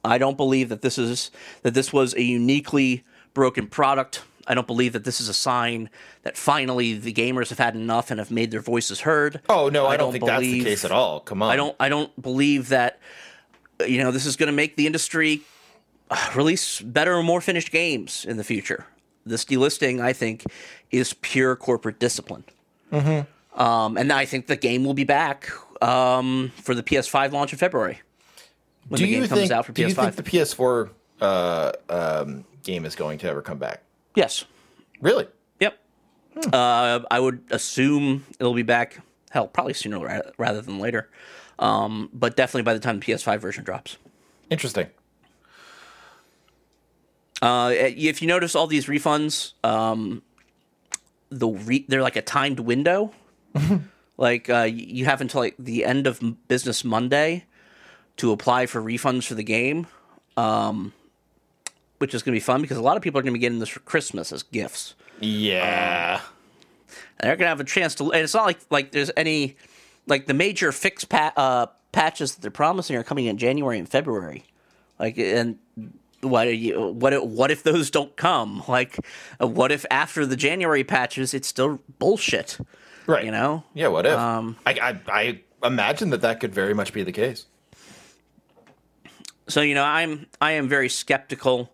I 0.05 0.19
don't 0.19 0.37
believe 0.37 0.69
that 0.69 0.83
this 0.83 0.99
is 0.99 1.31
that 1.63 1.75
this 1.75 1.93
was 1.93 2.15
a 2.15 2.23
uniquely 2.23 3.05
broken 3.35 3.67
product. 3.67 4.23
I 4.47 4.55
don't 4.55 4.67
believe 4.67 4.95
that 4.95 5.05
this 5.05 5.21
is 5.21 5.29
a 5.29 5.35
sign 5.35 5.91
that 6.23 6.37
finally 6.37 6.95
the 6.95 7.13
gamers 7.13 7.51
have 7.51 7.59
had 7.59 7.75
enough 7.77 8.11
and 8.11 8.19
have 8.19 8.31
made 8.31 8.51
their 8.51 8.61
voices 8.61 9.01
heard. 9.01 9.41
Oh 9.49 9.69
no, 9.69 9.87
I, 9.87 9.97
don't, 9.97 10.13
think 10.13 10.25
that's 10.25 10.43
the 10.43 10.65
case 10.65 10.85
at 10.85 10.91
all. 10.91 11.21
Come 11.21 11.43
on. 11.43 11.51
I 11.51 11.57
don't 11.57 11.77
I 11.79 11.89
don't 11.89 12.21
believe 12.21 12.71
that 12.71 12.99
you 13.87 13.99
know 13.99 14.11
this 14.11 14.27
is 14.27 14.37
going 14.37 14.49
to 14.49 14.53
make 14.53 14.77
the 14.77 14.87
industry 14.87 15.43
uh, 16.11 16.31
release 16.35 16.81
better 16.81 17.15
or 17.15 17.23
more 17.23 17.41
finished 17.41 17.71
games 17.71 18.25
in 18.25 18.37
the 18.37 18.45
future. 18.45 18.87
This 19.25 19.45
delisting, 19.45 20.01
I 20.01 20.13
think, 20.15 20.45
is 20.91 21.13
pure 21.13 21.57
corporate 21.57 21.99
discipline. 21.99 22.45
Mm-hmm. 22.91 23.29
Um, 23.55 23.96
and 23.96 24.12
I 24.12 24.24
think 24.26 24.46
the 24.46 24.57
game 24.57 24.84
will 24.84 24.94
be 24.94 25.05
back 25.05 25.51
um, 25.82 26.53
for 26.62 26.74
the 26.74 26.82
PS5 26.82 27.32
launch 27.32 27.53
in 27.53 27.59
February 27.59 28.01
when 28.88 28.98
Do 28.98 29.05
the 29.05 29.11
game 29.12 29.22
you 29.22 29.28
comes 29.28 29.40
think? 29.40 29.53
out 29.53 29.66
for 29.66 29.72
do 29.72 29.82
you 29.82 29.88
think 29.92 30.14
PS5. 30.14 30.16
the 30.16 30.22
PS4 30.22 30.90
uh, 31.20 31.72
um, 31.88 32.44
game 32.62 32.84
is 32.84 32.94
going 32.94 33.18
to 33.18 33.28
ever 33.28 33.42
come 33.42 33.59
back? 33.59 33.82
Yes. 34.14 34.44
Really? 35.01 35.26
Yep. 35.61 35.78
Uh, 36.53 37.01
I 37.11 37.18
would 37.20 37.42
assume 37.51 38.24
it'll 38.38 38.55
be 38.55 38.62
back. 38.62 39.01
Hell, 39.30 39.48
probably 39.48 39.74
sooner 39.74 40.32
rather 40.38 40.61
than 40.61 40.78
later. 40.78 41.09
Um, 41.59 42.09
but 42.12 42.36
definitely 42.36 42.62
by 42.62 42.74
the 42.74 42.80
time 42.80 43.01
the 43.01 43.07
PS5 43.07 43.38
version 43.40 43.64
drops. 43.64 43.96
Interesting. 44.48 44.86
Uh, 47.42 47.72
if 47.74 48.20
you 48.20 48.28
notice 48.28 48.55
all 48.55 48.66
these 48.66 48.86
refunds, 48.86 49.53
um, 49.64 50.22
the 51.30 51.48
re- 51.48 51.84
they're 51.88 52.03
like 52.03 52.16
a 52.16 52.22
timed 52.22 52.61
window. 52.61 53.12
like 54.16 54.48
uh, 54.51 54.62
you 54.70 55.05
have 55.07 55.20
until 55.20 55.40
like 55.40 55.55
the 55.59 55.84
end 55.84 56.07
of 56.07 56.20
business 56.48 56.84
Monday 56.84 57.44
to 58.16 58.32
apply 58.32 58.66
for 58.66 58.82
refunds 58.82 59.26
for 59.26 59.34
the 59.34 59.42
game, 59.42 59.86
um, 60.36 60.92
which 61.98 62.14
is 62.14 62.22
going 62.22 62.32
to 62.32 62.36
be 62.36 62.40
fun 62.44 62.61
because 62.62 62.76
a 62.76 62.82
lot 62.82 62.96
of 62.96 63.03
people 63.03 63.18
are 63.18 63.22
going 63.22 63.32
to 63.32 63.38
be 63.38 63.40
getting 63.40 63.59
this 63.61 63.68
for 63.70 63.80
Christmas 63.80 64.32
as 64.32 64.42
gifts. 64.42 64.94
Yeah. 65.20 66.20
And 67.18 67.28
they're 67.28 67.36
going 67.36 67.46
to 67.46 67.51
have 67.51 67.61
a 67.61 67.64
chance 67.64 67.94
to. 67.96 68.12
And 68.12 68.22
it's 68.22 68.34
not 68.34 68.44
like 68.44 68.61
like 68.70 68.92
there's 68.92 69.11
any 69.16 69.57
like 70.07 70.26
the 70.26 70.34
major 70.34 70.72
fix 70.72 71.05
pa- 71.05 71.32
uh, 71.36 71.66
patches 71.92 72.34
that 72.34 72.40
they're 72.42 72.51
promising 72.51 72.96
are 72.96 73.03
coming 73.05 73.26
in 73.26 73.36
January 73.38 73.78
and 73.78 73.88
February. 73.88 74.44
Like 74.98 75.18
and 75.18 75.59
what 76.22 76.46
are 76.46 76.53
you, 76.53 76.78
what 76.90 77.12
if- 77.12 77.22
what 77.22 77.51
if 77.51 77.62
those 77.62 77.90
don't 77.90 78.14
come? 78.16 78.62
Like 78.68 78.98
uh, 79.40 79.46
what 79.46 79.72
if 79.72 79.84
after 79.90 80.24
the 80.26 80.36
January 80.36 80.84
patches 80.84 81.32
it's 81.34 81.48
still 81.48 81.80
bullshit? 81.98 82.59
Right. 83.11 83.25
You 83.25 83.31
know? 83.31 83.65
Yeah. 83.75 83.89
What 83.89 84.07
if? 84.07 84.19
Um, 84.19 84.57
I, 84.67 84.99
I 85.09 85.41
I 85.63 85.67
imagine 85.67 86.11
that 86.11 86.21
that 86.23 86.41
could 86.41 86.55
very 86.55 86.75
much 86.75 86.93
be 86.93 87.03
the 87.03 87.13
case. 87.13 87.47
So 89.49 89.61
you 89.61 89.75
know, 89.75 89.85
I'm 89.85 90.27
I 90.41 90.53
am 90.53 90.69
very 90.69 90.89
skeptical 90.89 91.73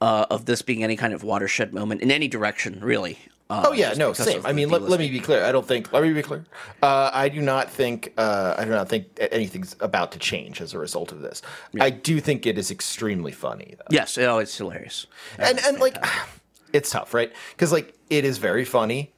uh, 0.00 0.26
of 0.30 0.46
this 0.46 0.62
being 0.62 0.82
any 0.82 0.96
kind 0.96 1.12
of 1.12 1.22
watershed 1.22 1.72
moment 1.74 2.00
in 2.00 2.10
any 2.10 2.28
direction, 2.28 2.80
really. 2.80 3.18
Uh, 3.48 3.66
Oh 3.66 3.72
yeah, 3.72 3.92
no, 3.92 4.12
same. 4.12 4.44
I 4.44 4.52
mean, 4.52 4.70
let, 4.70 4.82
let 4.82 4.98
me 4.98 5.08
be 5.08 5.20
clear. 5.20 5.44
I 5.44 5.52
don't 5.52 5.66
think. 5.66 5.92
Let 5.92 6.02
me 6.02 6.12
be 6.12 6.22
clear. 6.22 6.44
Uh, 6.82 7.10
I 7.12 7.28
do 7.28 7.40
not 7.40 7.70
think. 7.70 8.12
Uh, 8.16 8.54
I 8.58 8.64
do 8.64 8.70
not 8.70 8.88
think 8.88 9.06
anything's 9.30 9.76
about 9.80 10.10
to 10.12 10.18
change 10.18 10.60
as 10.60 10.74
a 10.74 10.78
result 10.78 11.12
of 11.12 11.20
this. 11.20 11.42
I 11.80 11.90
do 11.90 12.18
think 12.20 12.44
it 12.44 12.58
is 12.58 12.70
extremely 12.70 13.30
funny, 13.32 13.74
though. 13.78 13.84
Yes, 13.90 14.18
oh, 14.18 14.38
it's 14.38 14.56
hilarious. 14.56 15.06
and 15.38 15.60
and 15.64 15.78
like, 15.78 15.96
it's 16.72 16.90
tough, 16.90 17.14
right? 17.14 17.32
Because 17.52 17.70
like, 17.70 17.94
it 18.10 18.24
is 18.24 18.38
very 18.38 18.64
funny. 18.64 19.12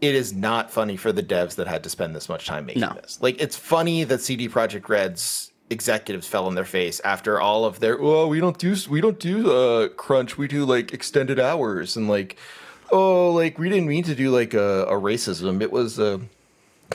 It 0.00 0.14
is 0.14 0.32
not 0.32 0.70
funny 0.70 0.96
for 0.96 1.10
the 1.12 1.22
devs 1.22 1.56
that 1.56 1.66
had 1.66 1.82
to 1.84 1.90
spend 1.90 2.14
this 2.14 2.28
much 2.28 2.46
time 2.46 2.66
making 2.66 2.82
No. 2.82 2.92
this. 2.94 3.18
Like, 3.20 3.40
it's 3.40 3.56
funny 3.56 4.04
that 4.04 4.20
CD 4.20 4.48
Projekt 4.48 4.88
Red's 4.88 5.50
executives 5.70 6.26
fell 6.26 6.46
on 6.46 6.54
their 6.54 6.64
face 6.64 6.98
after 7.04 7.38
all 7.38 7.66
of 7.66 7.78
their 7.78 8.00
oh 8.00 8.26
we 8.26 8.40
don't 8.40 8.56
do 8.56 8.74
we 8.88 9.02
don't 9.02 9.18
do 9.20 9.52
uh 9.52 9.88
crunch 9.88 10.38
we 10.38 10.48
do 10.48 10.64
like 10.64 10.94
extended 10.94 11.38
hours 11.38 11.94
and 11.94 12.08
like 12.08 12.38
oh 12.90 13.30
like 13.32 13.58
we 13.58 13.68
didn't 13.68 13.86
mean 13.86 14.02
to 14.02 14.14
do 14.14 14.30
like 14.30 14.54
a, 14.54 14.84
a 14.84 14.92
racism 14.94 15.60
it 15.60 15.70
was 15.70 16.00
uh 16.00 16.16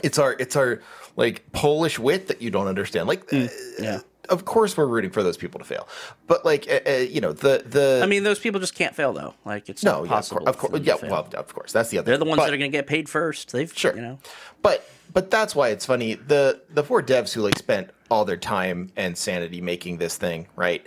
it's 0.02 0.18
our 0.18 0.32
it's 0.40 0.56
our 0.56 0.82
like 1.14 1.44
polish 1.52 2.00
wit 2.00 2.26
that 2.26 2.42
you 2.42 2.50
don't 2.50 2.66
understand 2.66 3.06
like 3.06 3.32
uh, 3.32 3.46
Yeah. 3.78 4.00
Of 4.28 4.44
course 4.44 4.76
we're 4.76 4.86
rooting 4.86 5.10
for 5.10 5.22
those 5.22 5.36
people 5.36 5.58
to 5.58 5.64
fail 5.64 5.88
but 6.26 6.44
like 6.44 6.68
uh, 6.70 6.80
uh, 6.86 6.92
you 6.92 7.20
know 7.20 7.32
the 7.32 7.62
the 7.66 8.00
I 8.02 8.06
mean, 8.06 8.24
those 8.24 8.38
people 8.38 8.60
just 8.60 8.74
can't 8.74 8.94
fail 8.94 9.12
though. 9.12 9.34
Like 9.44 9.68
it's 9.68 9.82
no 9.82 9.90
not 9.90 9.98
yeah, 9.98 10.04
of 10.04 10.08
possible. 10.08 10.40
course, 10.40 10.48
of 10.48 10.58
course 10.58 10.82
yeah 10.82 11.10
well 11.10 11.28
of 11.34 11.54
course 11.54 11.72
that's 11.72 11.90
the 11.90 11.98
other 11.98 12.06
They're 12.06 12.18
the 12.18 12.24
ones 12.24 12.38
but, 12.38 12.46
that 12.46 12.54
are 12.54 12.58
going 12.58 12.70
to 12.70 12.76
get 12.76 12.86
paid 12.86 13.08
first. 13.08 13.52
They've 13.52 13.72
sure 13.76 13.94
you 13.94 14.02
know. 14.02 14.18
but 14.62 14.88
but 15.12 15.30
that's 15.30 15.54
why 15.54 15.68
it's 15.68 15.86
funny 15.86 16.14
the 16.14 16.60
the 16.70 16.82
four 16.82 17.02
devs 17.02 17.32
who 17.32 17.42
like 17.42 17.58
spent 17.58 17.90
all 18.10 18.24
their 18.24 18.36
time 18.36 18.90
and 18.96 19.16
sanity 19.16 19.60
making 19.60 19.98
this 19.98 20.16
thing 20.16 20.46
right 20.56 20.86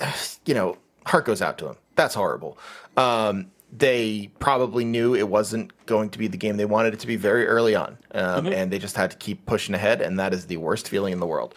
uh, 0.00 0.12
you 0.46 0.54
know 0.54 0.76
heart 1.06 1.24
goes 1.24 1.42
out 1.42 1.58
to 1.58 1.64
them 1.64 1.76
that's 1.94 2.14
horrible 2.14 2.58
um 2.96 3.50
they 3.70 4.30
probably 4.38 4.84
knew 4.84 5.14
it 5.14 5.28
wasn't 5.28 5.70
going 5.84 6.08
to 6.08 6.18
be 6.18 6.26
the 6.26 6.38
game 6.38 6.56
they 6.56 6.64
wanted 6.64 6.94
it 6.94 7.00
to 7.00 7.06
be 7.06 7.16
very 7.16 7.46
early 7.46 7.74
on 7.74 7.98
um, 8.12 8.46
and 8.46 8.72
they 8.72 8.78
just 8.78 8.96
had 8.96 9.10
to 9.10 9.16
keep 9.18 9.44
pushing 9.44 9.74
ahead 9.74 10.00
and 10.00 10.18
that 10.18 10.32
is 10.32 10.46
the 10.46 10.56
worst 10.56 10.88
feeling 10.88 11.12
in 11.12 11.20
the 11.20 11.26
world 11.26 11.54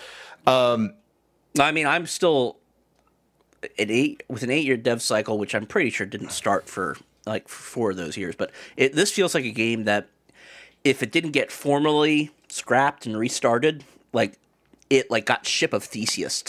I 1.60 1.72
mean, 1.72 1.86
I'm 1.86 2.08
still 2.08 2.58
an 3.62 3.89
eight 3.89 4.24
with 4.28 4.43
an 4.43 4.49
eight 4.49 4.66
year 4.66 4.78
dev 4.78 5.02
cycle, 5.02 5.38
which 5.38 5.54
I'm 5.54 5.66
pretty 5.66 5.89
sure 5.89 6.06
didn't 6.06 6.32
start 6.32 6.68
for 6.68 6.97
like 7.26 7.47
four 7.47 7.91
of 7.91 7.97
those 7.97 8.18
years. 8.18 8.36
But 8.36 8.52
it, 8.78 8.93
this 8.93 9.12
feels 9.12 9.36
like 9.36 9.45
a 9.45 9.52
game 9.52 9.84
that 9.86 10.08
if 10.84 11.04
it 11.04 11.12
didn't 11.12 11.32
get 11.32 11.52
formally 11.52 12.32
scrapped 12.49 13.06
and 13.06 13.18
restarted, 13.18 13.84
like 14.14 14.38
it 14.89 15.12
like 15.12 15.26
got 15.26 15.45
ship 15.45 15.74
of 15.74 15.84
Theseus. 15.84 16.43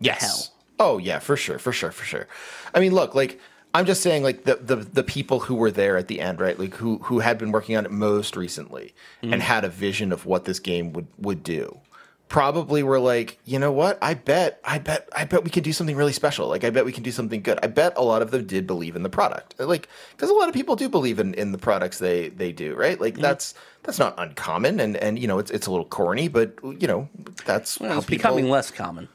Yes. 0.00 0.20
hell. 0.20 0.54
Oh 0.78 0.98
yeah, 0.98 1.18
for 1.18 1.36
sure, 1.36 1.58
for 1.58 1.72
sure, 1.72 1.90
for 1.90 2.04
sure. 2.04 2.28
I 2.74 2.80
mean, 2.80 2.92
look, 2.92 3.14
like 3.14 3.40
I'm 3.72 3.86
just 3.86 4.02
saying, 4.02 4.22
like 4.22 4.44
the 4.44 4.56
the 4.56 4.76
the 4.76 5.02
people 5.02 5.40
who 5.40 5.54
were 5.54 5.70
there 5.70 5.96
at 5.96 6.08
the 6.08 6.20
end, 6.20 6.40
right? 6.40 6.58
Like 6.58 6.74
who 6.74 6.98
who 6.98 7.20
had 7.20 7.38
been 7.38 7.52
working 7.52 7.76
on 7.76 7.84
it 7.84 7.90
most 7.90 8.36
recently 8.36 8.94
mm-hmm. 9.22 9.32
and 9.32 9.42
had 9.42 9.64
a 9.64 9.68
vision 9.68 10.12
of 10.12 10.26
what 10.26 10.44
this 10.44 10.58
game 10.58 10.92
would 10.92 11.06
would 11.18 11.42
do. 11.42 11.80
Probably 12.28 12.82
were 12.82 12.98
like, 12.98 13.38
you 13.44 13.58
know 13.60 13.70
what? 13.70 13.98
I 14.02 14.14
bet, 14.14 14.58
I 14.64 14.78
bet, 14.80 15.08
I 15.14 15.24
bet 15.24 15.44
we 15.44 15.50
could 15.50 15.62
do 15.62 15.72
something 15.72 15.94
really 15.94 16.12
special. 16.12 16.48
Like, 16.48 16.64
I 16.64 16.70
bet 16.70 16.84
we 16.84 16.90
can 16.90 17.04
do 17.04 17.12
something 17.12 17.40
good. 17.40 17.56
I 17.62 17.68
bet 17.68 17.92
a 17.96 18.02
lot 18.02 18.20
of 18.20 18.32
them 18.32 18.46
did 18.46 18.66
believe 18.66 18.96
in 18.96 19.04
the 19.04 19.08
product, 19.08 19.54
like, 19.60 19.88
because 20.10 20.28
a 20.28 20.34
lot 20.34 20.48
of 20.48 20.54
people 20.54 20.74
do 20.74 20.88
believe 20.88 21.20
in, 21.20 21.34
in 21.34 21.52
the 21.52 21.58
products 21.58 21.98
they 21.98 22.30
they 22.30 22.50
do, 22.50 22.74
right? 22.74 23.00
Like, 23.00 23.14
that's 23.16 23.54
that's 23.84 24.00
not 24.00 24.14
uncommon, 24.18 24.80
and 24.80 24.96
and 24.96 25.20
you 25.20 25.28
know, 25.28 25.38
it's 25.38 25.52
it's 25.52 25.68
a 25.68 25.70
little 25.70 25.86
corny, 25.86 26.26
but 26.26 26.52
you 26.64 26.88
know, 26.88 27.08
that's 27.44 27.78
Well, 27.78 27.92
how 27.92 27.98
it's 27.98 28.06
people- 28.06 28.18
becoming 28.18 28.50
less 28.50 28.72
common. 28.72 29.08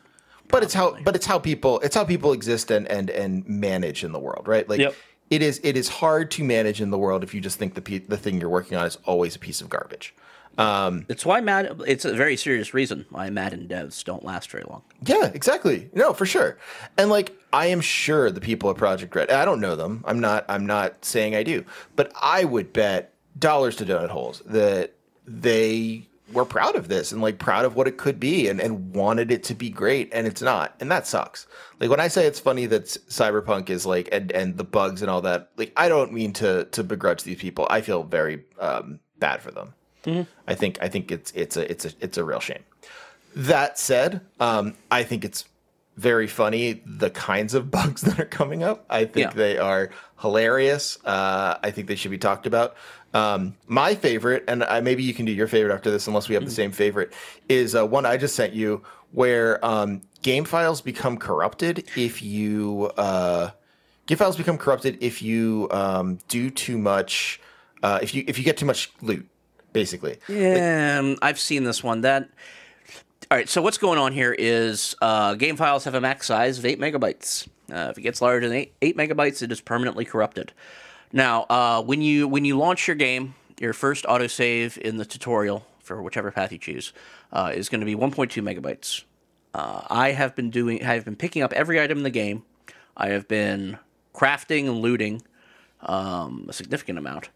but 0.47 0.63
it's 0.63 0.73
how 0.73 0.95
but 1.03 1.13
it's 1.13 1.25
how 1.25 1.37
people 1.37 1.81
it's 1.81 1.95
how 1.95 2.05
people 2.05 2.31
exist 2.31 2.71
and 2.71 2.87
and 2.87 3.09
and 3.09 3.45
manage 3.47 4.05
in 4.05 4.13
the 4.13 4.19
world 4.19 4.47
right 4.47 4.67
like 4.69 4.79
Yep. 4.79 4.95
it 5.29 5.41
is 5.41 5.59
it 5.63 5.75
is 5.77 5.87
hard 5.87 6.29
to 6.31 6.43
manage 6.43 6.79
in 6.81 6.89
the 6.91 6.97
world 6.97 7.23
if 7.23 7.33
you 7.33 7.39
just 7.41 7.57
think 7.59 7.73
the 7.73 7.81
pe- 7.81 7.99
the 7.99 8.17
thing 8.17 8.39
you're 8.39 8.49
working 8.49 8.77
on 8.77 8.85
is 8.85 8.97
always 9.05 9.35
a 9.35 9.39
piece 9.39 9.59
of 9.61 9.69
garbage 9.69 10.13
It's 10.57 11.25
why 11.25 11.41
Mad. 11.41 11.81
It's 11.87 12.05
a 12.05 12.13
very 12.13 12.37
serious 12.37 12.73
reason 12.73 13.05
why 13.09 13.29
Madden 13.29 13.67
devs 13.67 14.03
don't 14.03 14.23
last 14.23 14.51
very 14.51 14.63
long. 14.67 14.83
yeah 15.05 15.31
exactly. 15.33 15.89
No 15.93 16.13
for 16.13 16.25
sure. 16.25 16.57
And 16.97 17.09
like 17.09 17.35
i 17.53 17.65
am 17.65 17.81
sure 17.81 18.31
the 18.31 18.39
people 18.41 18.69
at 18.69 18.77
Projekt 18.77 19.13
Red 19.13 19.29
i 19.29 19.45
don't 19.45 19.61
know 19.61 19.75
them. 19.75 20.03
I'm 20.07 20.19
not 20.19 20.45
i'm 20.49 20.65
not 20.65 21.03
saying 21.05 21.35
i 21.35 21.43
do. 21.43 21.65
But 21.95 22.11
i 22.21 22.43
would 22.43 22.73
bet 22.73 23.13
dollars 23.39 23.75
to 23.77 23.85
donut 23.85 24.09
holes 24.09 24.41
that 24.45 24.93
they 25.25 26.07
were 26.33 26.45
proud 26.45 26.75
of 26.75 26.87
this 26.87 27.11
and 27.11 27.21
like 27.21 27.39
proud 27.39 27.65
of 27.65 27.75
what 27.75 27.87
it 27.87 27.97
could 27.97 28.17
be 28.19 28.47
and, 28.47 28.61
and 28.61 28.93
wanted 28.95 29.31
it 29.31 29.43
to 29.43 29.53
be 29.53 29.69
great 29.69 30.09
and 30.13 30.25
it's 30.27 30.41
not. 30.41 30.75
And 30.79 30.89
that 30.91 31.07
sucks. 31.07 31.47
Like 31.79 31.89
when 31.89 31.99
i 31.99 32.07
say 32.07 32.25
it's 32.25 32.39
funny 32.39 32.65
that 32.67 32.85
cyberpunk 32.85 33.69
is 33.69 33.85
like 33.85 34.09
and 34.11 34.31
and 34.31 34.57
the 34.57 34.63
bugs 34.63 35.01
and 35.01 35.09
all 35.09 35.21
that 35.21 35.49
like 35.57 35.73
i 35.77 35.89
don't 35.89 36.13
mean 36.13 36.33
to 36.33 36.65
to 36.65 36.83
begrudge 36.83 37.23
these 37.23 37.39
people. 37.39 37.67
I 37.69 37.81
feel 37.81 38.03
very 38.03 38.43
um 38.59 38.99
bad 39.19 39.41
for 39.41 39.51
them 39.51 39.73
i 40.47 40.55
think 40.55 40.77
i 40.81 40.87
think 40.87 41.11
it's 41.11 41.31
it's 41.31 41.57
a 41.57 41.69
it's 41.71 41.85
a 41.85 41.91
it's 41.99 42.17
a 42.17 42.23
real 42.23 42.39
shame. 42.39 42.63
That 43.35 43.77
said 43.79 44.21
um 44.39 44.73
i 44.89 45.03
think 45.03 45.23
it's 45.23 45.45
very 45.97 46.27
funny 46.27 46.81
the 46.85 47.09
kinds 47.09 47.53
of 47.53 47.69
bugs 47.77 48.01
that 48.01 48.19
are 48.19 48.25
coming 48.25 48.63
up. 48.63 48.85
I 48.89 49.05
think 49.05 49.31
Yeah. 49.31 49.33
they 49.35 49.57
are 49.57 49.89
hilarious. 50.19 50.97
Uh 51.05 51.57
i 51.63 51.71
think 51.71 51.87
they 51.87 51.95
should 51.95 52.11
be 52.11 52.17
talked 52.17 52.45
about. 52.47 52.75
Um 53.13 53.55
my 53.67 53.95
favorite 53.95 54.43
and 54.47 54.63
I, 54.63 54.79
maybe 54.81 55.03
you 55.03 55.13
can 55.13 55.25
do 55.25 55.31
your 55.31 55.47
favorite 55.47 55.73
after 55.73 55.91
this 55.91 56.07
unless 56.07 56.29
we 56.29 56.35
have 56.35 56.45
the 56.45 56.51
same 56.51 56.71
favorite 56.71 57.13
is 57.49 57.75
uh, 57.75 57.85
one 57.85 58.05
i 58.05 58.15
just 58.17 58.35
sent 58.35 58.53
you 58.53 58.83
where 59.11 59.63
um 59.65 60.01
game 60.21 60.45
files 60.45 60.79
become 60.81 61.17
corrupted 61.17 61.85
if 61.97 62.21
you 62.21 62.89
uh 62.97 63.49
game 64.05 64.17
files 64.17 64.37
become 64.37 64.57
corrupted 64.57 64.97
if 65.01 65.21
you 65.21 65.67
um 65.71 66.19
do 66.29 66.49
too 66.49 66.77
much 66.77 67.41
uh 67.83 67.99
if 68.01 68.15
you 68.15 68.23
if 68.27 68.37
you 68.37 68.43
get 68.45 68.55
too 68.57 68.65
much 68.65 68.91
loot 69.01 69.27
basically 69.73 70.17
Yeah, 70.27 71.15
I've 71.21 71.39
seen 71.39 71.63
this 71.63 71.83
one. 71.83 72.01
That 72.01 72.29
all 73.29 73.37
right. 73.37 73.47
So 73.47 73.61
what's 73.61 73.77
going 73.77 73.97
on 73.97 74.11
here 74.11 74.35
is 74.37 74.95
uh, 75.01 75.35
game 75.35 75.55
files 75.55 75.85
have 75.85 75.95
a 75.95 76.01
max 76.01 76.27
size 76.27 76.59
of 76.59 76.65
eight 76.65 76.79
megabytes. 76.79 77.47
Uh, 77.71 77.87
if 77.89 77.97
it 77.97 78.01
gets 78.01 78.21
larger 78.21 78.47
than 78.47 78.57
eight, 78.57 78.73
eight 78.81 78.97
megabytes, 78.97 79.41
it 79.41 79.51
is 79.51 79.61
permanently 79.61 80.03
corrupted. 80.03 80.51
Now, 81.13 81.43
uh, 81.43 81.81
when 81.81 82.01
you 82.01 82.27
when 82.27 82.43
you 82.43 82.57
launch 82.57 82.87
your 82.87 82.95
game, 82.95 83.35
your 83.59 83.73
first 83.73 84.05
autosave 84.05 84.77
in 84.77 84.97
the 84.97 85.05
tutorial 85.05 85.65
for 85.79 86.01
whichever 86.01 86.31
path 86.31 86.51
you 86.51 86.57
choose 86.57 86.93
uh, 87.31 87.51
is 87.53 87.69
going 87.69 87.79
to 87.81 87.85
be 87.85 87.95
1.2 87.95 88.41
megabytes. 88.43 89.03
Uh, 89.53 89.81
I 89.89 90.11
have 90.11 90.35
been 90.35 90.49
doing. 90.49 90.83
I 90.83 90.95
have 90.95 91.05
been 91.05 91.15
picking 91.15 91.41
up 91.41 91.53
every 91.53 91.79
item 91.79 91.99
in 91.99 92.03
the 92.03 92.09
game. 92.09 92.43
I 92.97 93.09
have 93.09 93.27
been 93.27 93.77
crafting 94.13 94.67
and 94.67 94.81
looting 94.81 95.21
um, 95.81 96.45
a 96.49 96.53
significant 96.53 96.97
amount. 96.97 97.29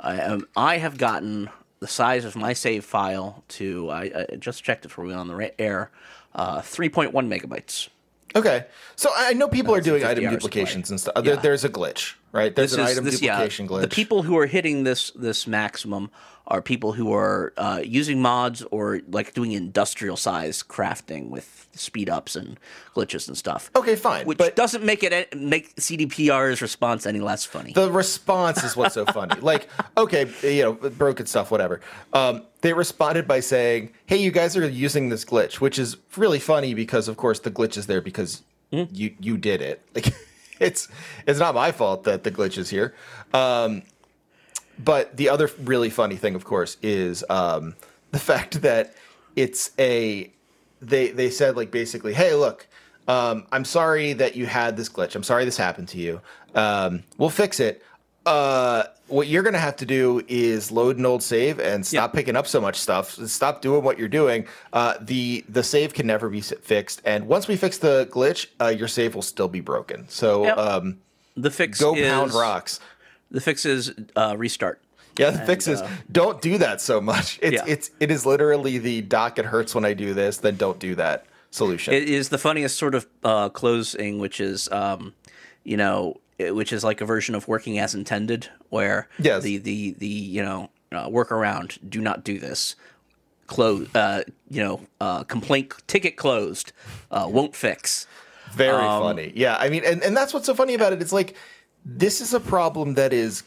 I, 0.00 0.20
um, 0.20 0.46
I 0.56 0.78
have 0.78 0.98
gotten 0.98 1.50
the 1.82 1.88
size 1.88 2.24
of 2.24 2.36
my 2.36 2.52
save 2.52 2.84
file 2.84 3.42
to. 3.48 3.90
I, 3.90 4.26
I 4.32 4.36
just 4.36 4.62
checked 4.62 4.84
it 4.84 4.88
before 4.88 5.04
we 5.04 5.10
went 5.14 5.20
on 5.20 5.26
the 5.28 5.60
air. 5.60 5.90
Uh, 6.32 6.60
3.1 6.60 7.12
megabytes. 7.12 7.88
Okay, 8.34 8.64
so 8.96 9.10
I 9.14 9.34
know 9.34 9.48
people 9.48 9.74
are 9.74 9.80
doing 9.82 10.04
item 10.04 10.30
duplications 10.30 10.88
and 10.90 10.98
stuff. 10.98 11.22
There, 11.22 11.36
there's 11.36 11.64
a 11.64 11.68
glitch, 11.68 12.14
right? 12.30 12.54
There's 12.54 12.70
This 12.70 12.78
an 12.78 12.84
is 12.86 12.90
item 12.92 13.04
this, 13.04 13.20
yeah, 13.20 13.32
duplication 13.32 13.68
glitch. 13.68 13.80
The 13.82 13.88
people 13.88 14.22
who 14.22 14.38
are 14.38 14.46
hitting 14.46 14.84
this 14.84 15.10
this 15.10 15.46
maximum 15.46 16.10
are 16.48 16.60
people 16.60 16.92
who 16.92 17.12
are 17.12 17.52
uh, 17.56 17.80
using 17.84 18.20
mods 18.20 18.62
or 18.70 19.00
like 19.08 19.32
doing 19.34 19.52
industrial 19.52 20.16
size 20.16 20.62
crafting 20.62 21.28
with 21.30 21.68
speed 21.74 22.10
ups 22.10 22.36
and 22.36 22.58
glitches 22.94 23.28
and 23.28 23.36
stuff. 23.38 23.70
okay, 23.76 23.96
fine, 23.96 24.26
Which 24.26 24.38
but 24.38 24.56
doesn't 24.56 24.84
make 24.84 25.02
it 25.02 25.34
make 25.36 25.74
CDPR's 25.76 26.60
response 26.60 27.06
any 27.06 27.20
less 27.20 27.44
funny. 27.44 27.72
the 27.72 27.90
response 27.90 28.62
is 28.64 28.76
what's 28.76 28.94
so 28.94 29.06
funny. 29.06 29.34
Like, 29.40 29.68
okay, 29.96 30.30
you 30.42 30.62
know, 30.62 30.72
broken 30.74 31.26
stuff, 31.26 31.50
whatever. 31.50 31.80
Um, 32.12 32.42
they 32.60 32.72
responded 32.72 33.26
by 33.26 33.40
saying, 33.40 33.92
"Hey, 34.06 34.18
you 34.18 34.30
guys 34.30 34.56
are 34.56 34.68
using 34.68 35.08
this 35.08 35.24
glitch," 35.24 35.54
which 35.60 35.78
is 35.78 35.96
really 36.16 36.38
funny 36.38 36.74
because, 36.74 37.08
of 37.08 37.16
course, 37.16 37.40
the 37.40 37.50
glitch 37.50 37.76
is 37.76 37.86
there 37.86 38.00
because 38.00 38.42
Hmm? 38.72 38.84
you 38.90 39.14
you 39.20 39.36
did 39.36 39.60
it. 39.62 39.82
Like, 39.94 40.14
it's 40.60 40.88
it's 41.26 41.38
not 41.40 41.54
my 41.54 41.72
fault 41.72 42.04
that 42.04 42.22
the 42.24 42.30
glitch 42.30 42.56
is 42.56 42.70
here. 42.70 42.94
Um, 43.34 43.82
but 44.84 45.16
the 45.16 45.28
other 45.28 45.50
really 45.62 45.90
funny 45.90 46.16
thing, 46.16 46.34
of 46.34 46.44
course, 46.44 46.76
is 46.82 47.24
um, 47.30 47.74
the 48.10 48.18
fact 48.30 48.62
that 48.62 48.94
it's 49.36 49.70
a 49.78 50.30
they 50.80 51.10
they 51.10 51.30
said 51.30 51.56
like 51.56 51.70
basically, 51.70 52.12
hey, 52.14 52.34
look, 52.34 52.66
um, 53.08 53.46
I'm 53.52 53.64
sorry 53.64 54.12
that 54.14 54.36
you 54.36 54.46
had 54.46 54.76
this 54.76 54.88
glitch. 54.88 55.14
I'm 55.14 55.22
sorry 55.22 55.44
this 55.44 55.56
happened 55.56 55.88
to 55.88 55.98
you. 55.98 56.20
Um, 56.54 57.02
we'll 57.18 57.30
fix 57.30 57.60
it. 57.60 57.82
Uh, 58.24 58.84
what 59.08 59.26
you're 59.26 59.42
gonna 59.42 59.58
have 59.58 59.76
to 59.76 59.86
do 59.86 60.22
is 60.28 60.70
load 60.70 60.96
an 60.96 61.04
old 61.04 61.22
save 61.22 61.58
and 61.58 61.84
stop 61.84 62.12
picking 62.12 62.36
up 62.36 62.46
so 62.46 62.60
much 62.60 62.76
stuff. 62.76 63.10
Stop 63.28 63.60
doing 63.62 63.82
what 63.82 63.98
you're 63.98 64.08
doing. 64.08 64.46
Uh, 64.72 64.94
the 65.00 65.44
the 65.48 65.62
save 65.62 65.92
can 65.92 66.06
never 66.06 66.28
be 66.28 66.40
fixed, 66.40 67.02
and 67.04 67.26
once 67.26 67.48
we 67.48 67.56
fix 67.56 67.78
the 67.78 68.08
glitch, 68.12 68.46
uh, 68.60 68.68
your 68.68 68.88
save 68.88 69.14
will 69.14 69.22
still 69.22 69.48
be 69.48 69.60
broken. 69.60 70.08
So 70.08 70.44
Yep. 70.44 70.58
um, 70.58 70.98
the 71.36 71.50
fix 71.50 71.80
go 71.80 71.94
is 71.94 72.06
pound 72.08 72.32
rocks. 72.32 72.78
The 73.32 73.40
fix 73.40 73.66
is 73.66 73.92
uh, 74.14 74.36
restart. 74.38 74.80
Yeah, 75.18 75.30
the 75.30 75.40
fix 75.44 75.66
is 75.66 75.82
don't 76.10 76.40
do 76.40 76.56
that 76.58 76.80
so 76.80 77.00
much. 77.00 77.38
It's 77.42 77.60
uh, 77.60 77.64
Yeah. 77.66 77.72
it's 77.72 77.90
it 78.00 78.10
is 78.10 78.24
literally 78.24 78.78
the 78.78 79.02
doc 79.02 79.38
it 79.38 79.44
hurts 79.46 79.74
when 79.74 79.84
I 79.84 79.92
do 79.94 80.14
this, 80.14 80.38
then 80.38 80.56
don't 80.56 80.78
do 80.78 80.94
that 80.94 81.26
solution. 81.50 81.92
It 81.92 82.04
is 82.08 82.28
the 82.30 82.38
funniest 82.38 82.78
sort 82.78 82.94
of 82.94 83.06
uh, 83.24 83.48
closing, 83.50 84.18
which 84.18 84.40
is, 84.40 84.70
um, 84.72 85.12
you 85.64 85.76
know, 85.76 86.20
which 86.38 86.72
is 86.72 86.82
like 86.82 87.00
a 87.02 87.04
version 87.04 87.34
of 87.34 87.46
working 87.46 87.78
as 87.78 87.94
intended, 87.94 88.48
where 88.70 89.08
Yes. 89.18 89.42
the 89.42 89.58
the 89.58 89.92
the 89.98 90.06
you 90.06 90.42
know 90.42 90.70
uh, 90.92 91.08
workaround, 91.08 91.78
do 91.88 92.00
not 92.00 92.24
do 92.24 92.38
this. 92.38 92.74
Close, 93.48 93.86
uh, 93.94 94.22
you 94.48 94.62
know, 94.62 94.80
uh, 95.00 95.24
complaint 95.24 95.74
ticket 95.86 96.16
closed, 96.16 96.72
uh, 97.10 97.26
won't 97.28 97.54
fix. 97.54 98.06
Very 98.52 98.72
um, 98.84 99.02
funny. 99.02 99.32
Yeah, 99.34 99.56
I 99.58 99.68
mean, 99.68 99.82
and, 99.84 100.02
and 100.02 100.16
that's 100.16 100.32
what's 100.32 100.46
so 100.46 100.54
funny 100.54 100.72
about 100.72 100.94
it. 100.94 101.02
It's 101.02 101.12
like 101.12 101.34
this 101.84 102.20
is 102.20 102.34
a 102.34 102.40
problem 102.40 102.94
that 102.94 103.12
is 103.12 103.42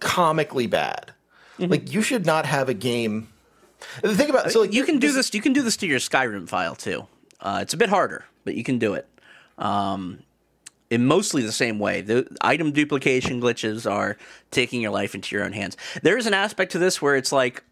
comically 0.00 0.66
bad. 0.66 1.12
Mm-hmm. 1.58 1.70
Like 1.70 1.92
you 1.92 2.02
should 2.02 2.26
not 2.26 2.46
have 2.46 2.68
a 2.68 2.74
game. 2.74 3.28
The 4.02 4.14
thing 4.14 4.30
about 4.30 4.50
so 4.50 4.62
like 4.62 4.72
you 4.72 4.84
can 4.84 4.98
do 4.98 5.12
this. 5.12 5.32
You 5.34 5.42
can 5.42 5.52
do 5.52 5.62
this 5.62 5.76
to 5.78 5.86
your 5.86 5.98
Skyrim 5.98 6.48
file 6.48 6.74
too. 6.74 7.06
Uh, 7.40 7.58
it's 7.62 7.74
a 7.74 7.76
bit 7.76 7.88
harder, 7.88 8.24
but 8.44 8.54
you 8.54 8.64
can 8.64 8.78
do 8.78 8.94
it. 8.94 9.08
Um, 9.58 10.20
in 10.90 11.06
mostly 11.06 11.42
the 11.42 11.52
same 11.52 11.78
way. 11.78 12.00
The 12.00 12.26
item 12.40 12.72
duplication 12.72 13.40
glitches 13.40 13.90
are 13.90 14.16
taking 14.50 14.80
your 14.80 14.92
life 14.92 15.14
into 15.14 15.34
your 15.34 15.44
own 15.44 15.52
hands. 15.52 15.76
There 16.02 16.16
is 16.16 16.26
an 16.26 16.34
aspect 16.34 16.72
to 16.72 16.78
this 16.78 17.00
where 17.02 17.16
it's 17.16 17.32
like 17.32 17.62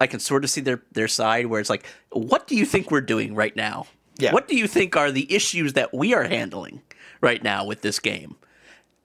I 0.00 0.06
can 0.06 0.20
sort 0.20 0.44
of 0.44 0.50
see 0.50 0.60
their 0.60 0.82
their 0.92 1.08
side 1.08 1.46
where 1.46 1.60
it's 1.60 1.70
like, 1.70 1.86
what 2.10 2.46
do 2.46 2.56
you 2.56 2.64
think 2.64 2.90
we're 2.90 3.00
doing 3.00 3.34
right 3.34 3.54
now? 3.56 3.86
Yeah. 4.18 4.32
What 4.32 4.48
do 4.48 4.56
you 4.56 4.66
think 4.66 4.96
are 4.96 5.10
the 5.10 5.32
issues 5.32 5.74
that 5.74 5.92
we 5.92 6.14
are 6.14 6.24
handling 6.24 6.82
right 7.20 7.42
now 7.42 7.64
with 7.64 7.82
this 7.82 7.98
game? 7.98 8.36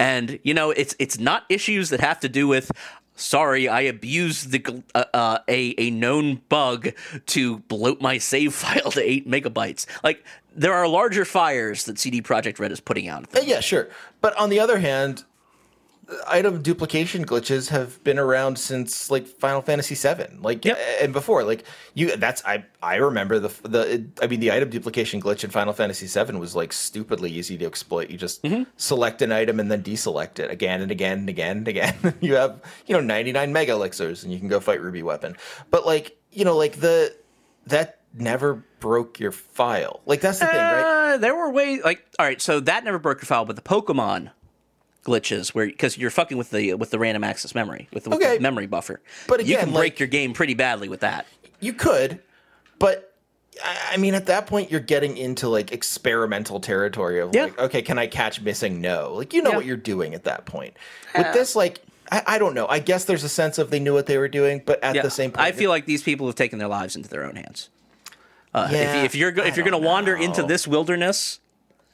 And 0.02 0.40
you 0.44 0.54
know, 0.54 0.72
it's 0.72 0.96
it's 0.98 1.20
not 1.20 1.44
issues 1.48 1.90
that 1.92 2.00
have 2.00 2.20
to 2.22 2.30
do 2.30 2.48
with 2.48 2.72
sorry, 3.16 3.68
I 3.70 3.82
abused 3.82 4.52
the 4.52 4.84
uh, 4.96 5.04
uh, 5.14 5.38
a 5.48 5.76
a 5.78 5.92
known 5.92 6.42
bug 6.50 6.90
to 7.28 7.60
bloat 7.60 8.02
my 8.02 8.18
save 8.18 8.54
file 8.64 8.92
to 8.92 9.02
eight 9.02 9.30
megabytes. 9.30 9.86
Like 10.04 10.26
there 10.56 10.74
are 10.74 10.88
larger 10.88 11.24
fires 11.24 11.86
that 11.86 12.00
CD 12.00 12.22
Projekt 12.22 12.60
Red 12.60 12.72
is 12.72 12.80
putting 12.80 13.08
out. 13.08 13.26
Uh, 13.36 13.42
Yeah, 13.42 13.60
sure. 13.60 13.90
But 14.22 14.36
on 14.38 14.50
the 14.50 14.60
other 14.60 14.80
hand, 14.80 15.24
item 16.28 16.62
duplication 16.62 17.26
glitches 17.26 17.70
have 17.70 18.04
been 18.04 18.20
around 18.20 18.58
since 18.60 19.10
like 19.10 19.26
Final 19.28 19.62
Fantasy 19.62 19.96
VII, 19.96 20.38
like 20.42 20.66
Yep. 20.66 20.78
and 21.02 21.14
before. 21.14 21.44
Like 21.44 21.64
you, 21.94 22.16
that's 22.18 22.44
I 22.46 22.66
I 22.82 22.96
remember 22.96 23.40
the 23.40 23.50
the 23.68 24.06
I 24.22 24.28
mean 24.28 24.40
the 24.40 24.52
item 24.52 24.70
duplication 24.70 25.22
glitch 25.22 25.44
in 25.44 25.50
Final 25.50 25.74
Fantasy 25.74 26.08
VII 26.08 26.38
was 26.38 26.56
like 26.56 26.74
stupidly 26.74 27.32
easy 27.32 27.58
to 27.58 27.66
exploit. 27.66 28.10
You 28.10 28.18
just 28.18 28.44
Mm-hmm. 28.44 28.64
select 28.78 29.22
an 29.22 29.32
item 29.32 29.60
and 29.60 29.72
then 29.72 29.84
deselect 29.84 30.40
it 30.40 30.50
again 30.52 30.82
and 30.82 30.92
again 30.92 31.20
and 31.20 31.30
again 31.30 31.58
and 31.58 31.68
again. 31.68 32.14
you 32.22 32.36
have 32.36 32.62
you 32.88 32.94
know 32.96 33.02
99 33.02 33.54
mega 33.54 33.72
elixirs 33.74 34.24
and 34.24 34.34
you 34.34 34.40
can 34.40 34.48
go 34.48 34.60
fight 34.60 34.82
Ruby 34.82 35.04
Weapon. 35.04 35.36
But 35.70 35.86
like 35.86 36.18
you 36.32 36.46
know 36.46 36.58
like 36.58 36.78
the 36.80 37.16
that 37.68 38.00
never 38.14 38.64
broke 38.80 39.20
your 39.20 39.32
file. 39.32 40.02
Like 40.06 40.20
that's 40.22 40.40
the 40.40 40.46
thing, 40.48 40.56
right? 40.56 41.14
Uh, 41.14 41.18
there 41.18 41.36
were 41.36 41.52
ways 41.52 41.82
like 41.86 42.06
all 42.20 42.26
right, 42.26 42.42
so 42.42 42.60
that 42.62 42.84
never 42.84 43.00
broke 43.00 43.20
your 43.20 43.26
file, 43.28 43.46
but 43.46 43.56
the 43.56 43.62
Pokemon 43.62 44.32
glitches 45.06 45.50
where 45.50 45.66
because 45.66 45.98
you're 45.98 46.12
fucking 46.12 46.38
with 46.38 46.52
the 46.52 46.74
with 46.76 46.92
the 46.92 47.00
random 47.00 47.24
access 47.24 47.56
memory 47.56 47.88
with, 47.94 48.08
Okay. 48.08 48.36
the 48.36 48.42
memory 48.42 48.68
buffer. 48.68 49.02
But 49.28 49.40
again, 49.40 49.50
you 49.52 49.58
can 49.58 49.70
break 49.72 49.94
like- 49.94 50.00
your 50.00 50.08
game 50.08 50.34
pretty 50.34 50.54
badly 50.54 50.90
with 50.90 51.00
that. 51.02 51.26
You 51.60 51.74
could, 51.74 52.20
but 52.80 53.08
I 53.64 53.78
I 53.94 53.98
mean, 53.98 54.14
at 54.16 54.28
that 54.28 54.48
point, 54.48 54.72
you're 54.72 54.80
getting 54.80 55.18
into 55.18 55.50
like 55.50 55.72
experimental 55.72 56.60
territory 56.60 57.20
of 57.20 57.36
Yeah. 57.36 57.44
like, 57.46 57.60
okay, 57.60 57.82
can 57.82 57.98
I 58.00 58.08
catch 58.08 58.42
missing? 58.42 58.80
No, 58.82 59.14
like 59.16 59.34
you 59.34 59.42
know 59.42 59.52
Yeah. 59.52 59.56
what 59.58 59.66
you're 59.66 59.76
doing 59.78 60.14
at 60.14 60.24
that 60.24 60.46
point. 60.46 60.76
With 61.18 61.34
this, 61.34 61.56
like, 61.56 61.82
I, 62.12 62.24
I 62.28 62.38
don't 62.40 62.54
know. 62.54 62.68
I 62.68 62.80
guess 62.80 63.04
there's 63.06 63.24
a 63.24 63.30
sense 63.30 63.58
of 63.58 63.70
they 63.70 63.80
knew 63.80 63.94
what 63.94 64.06
they 64.06 64.18
were 64.18 64.28
doing, 64.30 64.62
but 64.66 64.82
at 64.84 64.96
Yeah, 64.96 65.02
the 65.02 65.12
same 65.12 65.32
point, 65.32 65.46
I 65.46 65.52
feel 65.52 65.70
like 65.70 65.86
these 65.86 66.02
people 66.04 66.28
have 66.28 66.36
taken 66.36 66.60
their 66.60 66.68
lives 66.70 66.96
into 66.96 67.10
their 67.10 67.24
own 67.26 67.36
hands. 67.36 67.70
Uh, 68.54 68.68
if, 68.72 69.06
if 69.06 69.16
you're 69.16 69.32
go- 69.32 69.44
if 69.44 69.56
you're 69.58 69.66
going 69.68 69.80
to 69.82 69.88
wander 69.88 70.16
into 70.16 70.44
this 70.44 70.68
wilderness, 70.68 71.40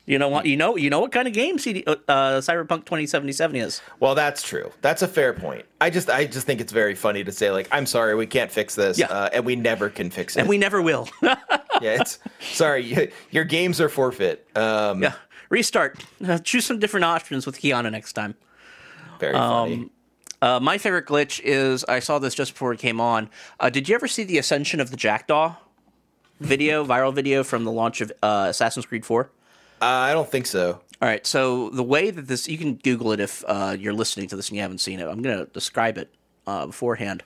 you 0.07 0.17
know 0.17 0.29
what 0.29 0.45
you 0.47 0.55
know 0.57 0.75
you 0.77 0.89
know 0.89 0.99
what 1.01 1.11
kind 1.11 1.27
of 1.27 1.33
game 1.33 1.59
CD, 1.59 1.83
uh, 1.85 1.95
uh, 2.07 2.39
Cyberpunk 2.41 2.85
2077 2.85 3.55
is. 3.57 3.81
well, 3.99 4.15
that's 4.15 4.41
true. 4.41 4.71
That's 4.81 5.01
a 5.03 5.07
fair 5.07 5.33
point. 5.33 5.65
I 5.79 5.89
just, 5.91 6.09
I 6.09 6.25
just 6.25 6.47
think 6.47 6.59
it's 6.61 6.71
very 6.71 6.95
funny 6.95 7.23
to 7.23 7.31
say 7.31 7.51
like, 7.51 7.67
I'm 7.71 7.85
sorry, 7.85 8.15
we 8.15 8.25
can't 8.25 8.49
fix 8.51 8.73
this, 8.73 8.97
Yeah. 8.97 9.07
uh, 9.07 9.29
and 9.33 9.45
we 9.45 9.55
never 9.55 9.89
can 9.89 10.09
fix 10.09 10.35
it. 10.35 10.39
And 10.39 10.49
we 10.49 10.57
never 10.57 10.81
will. 10.81 11.07
yeah, 11.21 11.37
it's 12.01 12.17
sorry, 12.39 13.11
your 13.31 13.43
games 13.43 13.79
are 13.81 13.89
forfeit. 13.89 14.47
Um, 14.55 15.03
yeah, 15.03 15.13
restart. 15.49 16.03
Uh, 16.25 16.37
choose 16.39 16.65
some 16.65 16.79
different 16.79 17.03
options 17.03 17.45
with 17.45 17.59
Keanu 17.59 17.91
next 17.91 18.13
time. 18.13 18.35
very 19.19 19.33
funny. 19.33 19.89
Uh, 20.41 20.59
my 20.59 20.77
favorite 20.77 21.07
glitch 21.07 21.41
is 21.43 21.83
I 21.85 21.99
saw 21.99 22.19
this 22.19 22.33
just 22.35 22.53
before 22.53 22.71
it 22.71 22.79
came 22.79 23.01
on. 23.01 23.29
Uh, 23.59 23.69
did 23.71 23.89
you 23.89 23.95
ever 23.95 24.07
see 24.07 24.23
the 24.23 24.37
Ascension 24.37 24.79
of 24.79 24.91
the 24.91 24.95
Jackdaw 24.97 25.55
video, 26.39 26.85
viral 26.85 27.13
video 27.13 27.43
from 27.43 27.63
the 27.63 27.71
launch 27.71 28.01
of 28.01 28.11
uh, 28.21 28.45
Assassin's 28.49 28.85
Creed 28.85 29.03
4? 29.05 29.31
Uh, 29.81 29.85
I 29.85 30.13
don't 30.13 30.29
think 30.29 30.47
so. 30.47 30.81
All 30.99 31.07
right, 31.07 31.25
so 31.27 31.69
the 31.69 31.83
way 31.83 32.09
that 32.09 32.27
this, 32.27 32.47
you 32.47 32.57
can 32.57 32.75
Google 32.75 33.11
it 33.11 33.19
if 33.19 33.43
uh, 33.47 33.75
you're 33.79 33.93
listening 33.93 34.27
to 34.29 34.35
this 34.35 34.49
and 34.49 34.55
you 34.55 34.61
haven't 34.63 34.79
seen 34.79 34.99
it. 34.99 35.07
I'm 35.07 35.21
going 35.21 35.37
to 35.37 35.45
describe 35.45 35.99
it 35.99 36.11
uh, 36.47 36.65
beforehand 36.65 37.23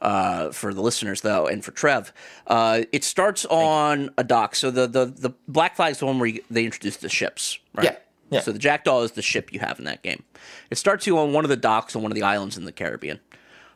uh, 0.00 0.50
for 0.52 0.72
the 0.72 0.80
listeners, 0.80 1.22
though, 1.22 1.48
and 1.48 1.64
for 1.64 1.72
Trev. 1.72 2.12
Uh, 2.46 2.82
it 2.92 3.02
starts 3.02 3.44
on 3.46 4.10
a 4.16 4.22
dock. 4.22 4.54
So 4.54 4.70
the, 4.70 4.86
the, 4.86 5.06
the 5.06 5.30
Black 5.48 5.74
Flag 5.74 5.92
is 5.92 5.98
the 5.98 6.06
one 6.06 6.20
where 6.20 6.28
you, 6.28 6.42
they 6.48 6.64
introduce 6.64 6.98
the 6.98 7.08
ships, 7.08 7.58
right? 7.74 7.84
Yeah, 7.84 7.96
yeah. 8.30 8.40
So 8.40 8.52
the 8.52 8.60
Jackdaw 8.60 9.02
is 9.02 9.12
the 9.12 9.22
ship 9.22 9.52
you 9.52 9.58
have 9.58 9.80
in 9.80 9.84
that 9.86 10.02
game. 10.02 10.22
It 10.70 10.78
starts 10.78 11.04
you 11.04 11.18
on 11.18 11.32
one 11.32 11.44
of 11.44 11.48
the 11.48 11.56
docks 11.56 11.96
on 11.96 12.02
one 12.02 12.12
of 12.12 12.16
the 12.16 12.22
islands 12.22 12.56
in 12.56 12.66
the 12.66 12.72
Caribbean. 12.72 13.18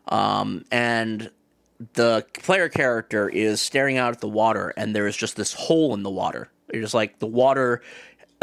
Um, 0.06 0.64
and 0.70 1.32
the 1.94 2.24
player 2.34 2.68
character 2.68 3.28
is 3.28 3.60
staring 3.60 3.96
out 3.98 4.12
at 4.12 4.20
the 4.20 4.28
water, 4.28 4.72
and 4.76 4.94
there 4.94 5.08
is 5.08 5.16
just 5.16 5.34
this 5.34 5.52
hole 5.52 5.94
in 5.94 6.04
the 6.04 6.10
water. 6.10 6.48
It's 6.68 6.94
like 6.94 7.18
the 7.18 7.26
water, 7.26 7.82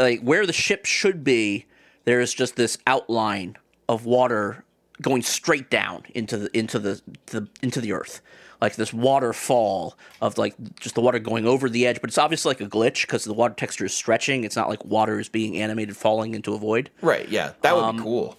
like 0.00 0.20
where 0.22 0.46
the 0.46 0.52
ship 0.52 0.86
should 0.86 1.22
be, 1.22 1.66
there 2.04 2.20
is 2.20 2.32
just 2.34 2.56
this 2.56 2.78
outline 2.86 3.56
of 3.88 4.04
water 4.06 4.64
going 5.02 5.22
straight 5.22 5.70
down 5.70 6.04
into 6.14 6.36
the 6.36 6.58
into 6.58 6.78
the, 6.78 7.00
the 7.26 7.46
into 7.62 7.80
the 7.80 7.92
earth, 7.92 8.20
like 8.60 8.76
this 8.76 8.92
waterfall 8.92 9.96
of 10.20 10.36
like 10.38 10.54
just 10.80 10.94
the 10.94 11.00
water 11.00 11.18
going 11.18 11.46
over 11.46 11.68
the 11.68 11.86
edge. 11.86 12.00
But 12.00 12.10
it's 12.10 12.18
obviously 12.18 12.50
like 12.50 12.60
a 12.60 12.66
glitch 12.68 13.02
because 13.02 13.24
the 13.24 13.34
water 13.34 13.54
texture 13.54 13.84
is 13.84 13.94
stretching. 13.94 14.44
It's 14.44 14.56
not 14.56 14.68
like 14.68 14.84
water 14.84 15.20
is 15.20 15.28
being 15.28 15.56
animated 15.56 15.96
falling 15.96 16.34
into 16.34 16.54
a 16.54 16.58
void 16.58 16.90
Right? 17.02 17.28
Yeah, 17.28 17.52
that 17.62 17.74
would 17.76 17.84
Um, 17.84 17.96
be 17.98 18.02
cool. 18.02 18.38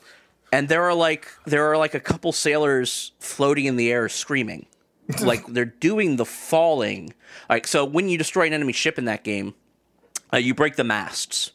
and 0.51 0.67
there 0.69 0.83
are 0.83 0.93
like 0.93 1.27
there 1.45 1.65
are 1.71 1.77
like 1.77 1.93
a 1.93 1.99
couple 1.99 2.31
sailors 2.31 3.11
floating 3.19 3.65
in 3.65 3.75
the 3.75 3.91
air 3.91 4.09
screaming 4.09 4.65
like 5.21 5.45
they're 5.47 5.65
doing 5.65 6.15
the 6.17 6.25
falling 6.25 7.13
like 7.49 7.67
so 7.67 7.83
when 7.83 8.07
you 8.07 8.17
destroy 8.17 8.45
an 8.47 8.53
enemy 8.53 8.71
ship 8.73 8.97
in 8.97 9.05
that 9.05 9.23
game 9.23 9.53
uh, 10.33 10.37
you 10.37 10.53
break 10.53 10.75
the 10.75 10.83
masts 10.83 11.51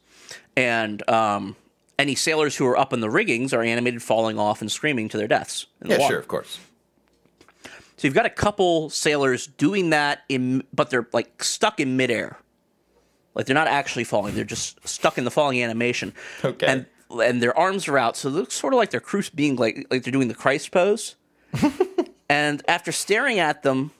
and 0.57 1.09
um, 1.09 1.57
any 1.99 2.15
sailors 2.15 2.57
who 2.57 2.67
are 2.67 2.77
up 2.77 2.93
in 2.93 3.01
the 3.01 3.11
riggings 3.11 3.53
are 3.53 3.63
animated 3.63 4.03
falling 4.03 4.39
off 4.39 4.61
and 4.61 4.71
screaming 4.73 5.09
to 5.09 5.17
their 5.17 5.29
deaths 5.29 5.67
in 5.81 5.89
the 5.89 5.95
Yeah, 5.95 6.01
water. 6.01 6.13
sure, 6.15 6.19
of 6.21 6.29
course. 6.29 6.59
so 7.65 8.07
you've 8.07 8.15
got 8.15 8.27
a 8.27 8.31
couple 8.31 8.91
sailors 8.91 9.47
doing 9.47 9.91
that 9.91 10.23
in 10.29 10.63
but 10.75 10.91
they're 10.91 11.09
like 11.13 11.43
stuck 11.43 11.81
in 11.81 11.97
midair 11.97 12.39
like 13.35 13.47
they're 13.47 13.55
not 13.55 13.69
actually 13.69 14.05
falling 14.05 14.35
they're 14.35 14.45
just 14.45 14.87
stuck 14.89 15.19
in 15.19 15.25
the 15.25 15.31
falling 15.31 15.63
animation 15.63 16.13
Okay. 16.45 16.67
and 16.67 16.87
and 17.21 17.41
their 17.41 17.57
arms 17.57 17.87
are 17.87 17.97
out, 17.99 18.17
so 18.17 18.29
it 18.29 18.33
looks 18.33 18.57
sort 18.57 18.73
of 18.75 18.79
like 18.79 18.91
they're 18.91 18.99
cruise 18.99 19.31
being 19.31 19.55
like 19.55 19.87
like 19.93 20.03
they're 20.03 20.11
doing 20.13 20.27
the 20.27 20.35
Christ 20.35 20.73
pose. 20.73 21.15
and 22.29 22.61
after 22.67 22.91
staring 22.91 23.39
at 23.39 23.63
them 23.63 23.93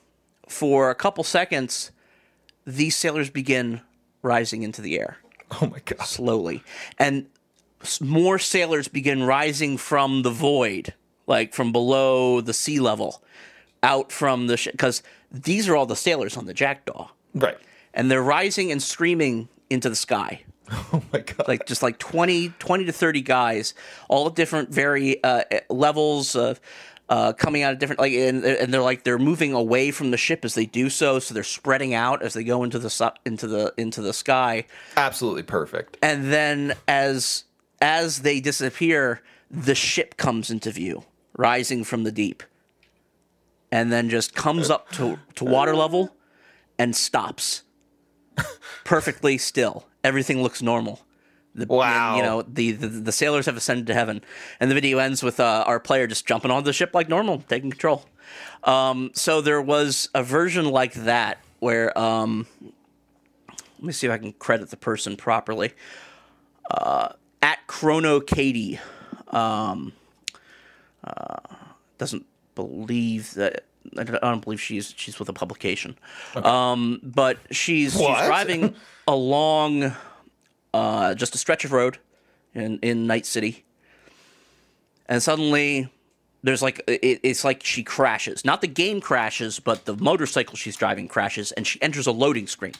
for 0.49 0.89
a 0.89 0.95
couple 0.95 1.23
seconds, 1.23 1.91
these 2.65 2.97
sailors 2.97 3.29
begin 3.29 3.79
rising 4.27 4.63
into 4.63 4.81
the 4.81 4.99
air 4.99 5.17
Oh 5.61 5.67
my 5.67 5.79
god. 5.85 6.05
slowly, 6.05 6.63
and 6.99 7.25
more 8.01 8.37
sailors 8.39 8.87
begin 8.87 9.23
rising 9.23 9.77
from 9.77 10.21
the 10.23 10.29
void, 10.31 10.93
like 11.25 11.53
from 11.53 11.71
below 11.71 12.41
the 12.41 12.53
sea 12.53 12.79
level, 12.79 13.21
out 13.83 14.11
from 14.11 14.47
the 14.47 14.57
ship. 14.57 14.73
because 14.73 15.01
these 15.31 15.69
are 15.69 15.75
all 15.75 15.85
the 15.85 15.95
sailors 15.95 16.35
on 16.37 16.45
the 16.45 16.53
Jackdaw, 16.53 17.09
Right. 17.33 17.57
and 17.93 18.09
they're 18.11 18.21
rising 18.23 18.71
and 18.71 18.81
screaming 18.83 19.47
into 19.69 19.89
the 19.89 19.95
sky 19.95 20.41
Oh 20.71 21.01
my 21.13 21.19
god. 21.19 21.47
like 21.47 21.65
just 21.65 21.81
like 21.83 21.97
20, 21.97 22.49
20 22.59 22.85
to 22.85 22.91
30 22.91 23.21
guys 23.21 23.73
all 24.09 24.29
different 24.29 24.69
very 24.69 25.23
uh, 25.23 25.43
levels 25.69 26.35
of 26.35 26.59
uh, 27.09 27.33
coming 27.33 27.63
out 27.63 27.73
of 27.73 27.79
different 27.79 27.99
like 27.99 28.13
and, 28.13 28.43
and 28.43 28.73
they're 28.73 28.81
like 28.81 29.03
they're 29.03 29.17
moving 29.17 29.53
away 29.53 29.91
from 29.91 30.11
the 30.11 30.17
ship 30.17 30.43
as 30.43 30.55
they 30.55 30.65
do 30.65 30.89
so 30.89 31.19
so 31.19 31.33
they're 31.33 31.43
spreading 31.43 31.93
out 31.93 32.21
as 32.21 32.33
they 32.33 32.43
go 32.43 32.63
into 32.63 32.77
the 32.79 32.89
su- 32.89 33.09
into 33.25 33.47
the 33.47 33.73
into 33.77 34.01
the 34.01 34.13
sky. 34.13 34.65
Absolutely 34.97 35.43
perfect. 35.43 35.97
and 36.01 36.31
then 36.33 36.73
as 36.87 37.45
as 37.81 38.19
they 38.19 38.39
disappear 38.39 39.21
the 39.49 39.75
ship 39.75 40.17
comes 40.17 40.49
into 40.51 40.69
view 40.71 41.03
rising 41.37 41.83
from 41.83 42.03
the 42.03 42.11
deep 42.11 42.43
and 43.71 43.91
then 43.91 44.09
just 44.09 44.35
comes 44.35 44.69
up 44.69 44.89
to 44.91 45.17
to 45.35 45.45
water 45.45 45.75
level 45.75 46.15
and 46.79 46.95
stops. 46.95 47.63
Perfectly 48.83 49.37
still. 49.37 49.87
Everything 50.03 50.43
looks 50.43 50.61
normal 50.61 51.01
the, 51.57 51.63
and, 51.63 51.69
Wow. 51.69 52.15
you 52.15 52.23
know 52.23 52.41
the, 52.43 52.71
the 52.71 52.87
the 52.87 53.11
sailors 53.11 53.45
have 53.47 53.57
ascended 53.57 53.87
to 53.87 53.93
heaven 53.93 54.21
and 54.59 54.71
the 54.71 54.75
video 54.75 54.99
ends 54.99 55.21
with 55.23 55.39
uh, 55.39 55.63
our 55.67 55.79
player 55.79 56.07
just 56.07 56.25
jumping 56.25 56.51
on 56.51 56.63
the 56.63 56.71
ship 56.73 56.91
like 56.93 57.09
normal 57.09 57.39
taking 57.49 57.69
control 57.71 58.05
um, 58.63 59.11
so 59.13 59.41
there 59.41 59.61
was 59.61 60.09
a 60.13 60.23
version 60.23 60.65
like 60.65 60.93
that 60.93 61.39
where 61.59 61.97
um, 61.97 62.45
let 63.79 63.83
me 63.83 63.93
see 63.93 64.07
if 64.07 64.13
I 64.13 64.17
can 64.17 64.33
credit 64.33 64.69
the 64.69 64.77
person 64.77 65.15
properly. 65.15 65.73
Uh, 66.69 67.13
at 67.41 67.65
Chrono 67.67 68.19
Katie 68.19 68.79
um, 69.29 69.93
uh, 71.03 71.37
doesn't 71.97 72.25
believe 72.55 73.33
that. 73.35 73.63
I 73.97 74.03
don't 74.03 74.43
believe 74.43 74.59
she's 74.59 74.93
she's 74.97 75.17
with 75.17 75.29
a 75.29 75.33
publication, 75.33 75.97
um, 76.35 76.99
but 77.01 77.37
she's 77.51 77.93
she's 77.93 78.01
driving 78.01 78.75
along 79.07 79.93
uh, 80.77 81.15
just 81.15 81.35
a 81.35 81.37
stretch 81.37 81.65
of 81.65 81.71
road 81.71 81.97
in 82.53 82.79
in 82.81 83.07
Night 83.07 83.25
City, 83.25 83.65
and 85.07 85.21
suddenly 85.23 85.89
there's 86.43 86.61
like 86.61 86.81
it, 86.87 87.19
it's 87.23 87.43
like 87.43 87.63
she 87.63 87.83
crashes. 87.83 88.45
Not 88.45 88.61
the 88.61 88.67
game 88.67 89.01
crashes, 89.01 89.59
but 89.59 89.85
the 89.85 89.95
motorcycle 89.97 90.55
she's 90.55 90.75
driving 90.75 91.07
crashes, 91.07 91.51
and 91.53 91.65
she 91.65 91.81
enters 91.81 92.07
a 92.07 92.11
loading 92.11 92.47
screen 92.47 92.73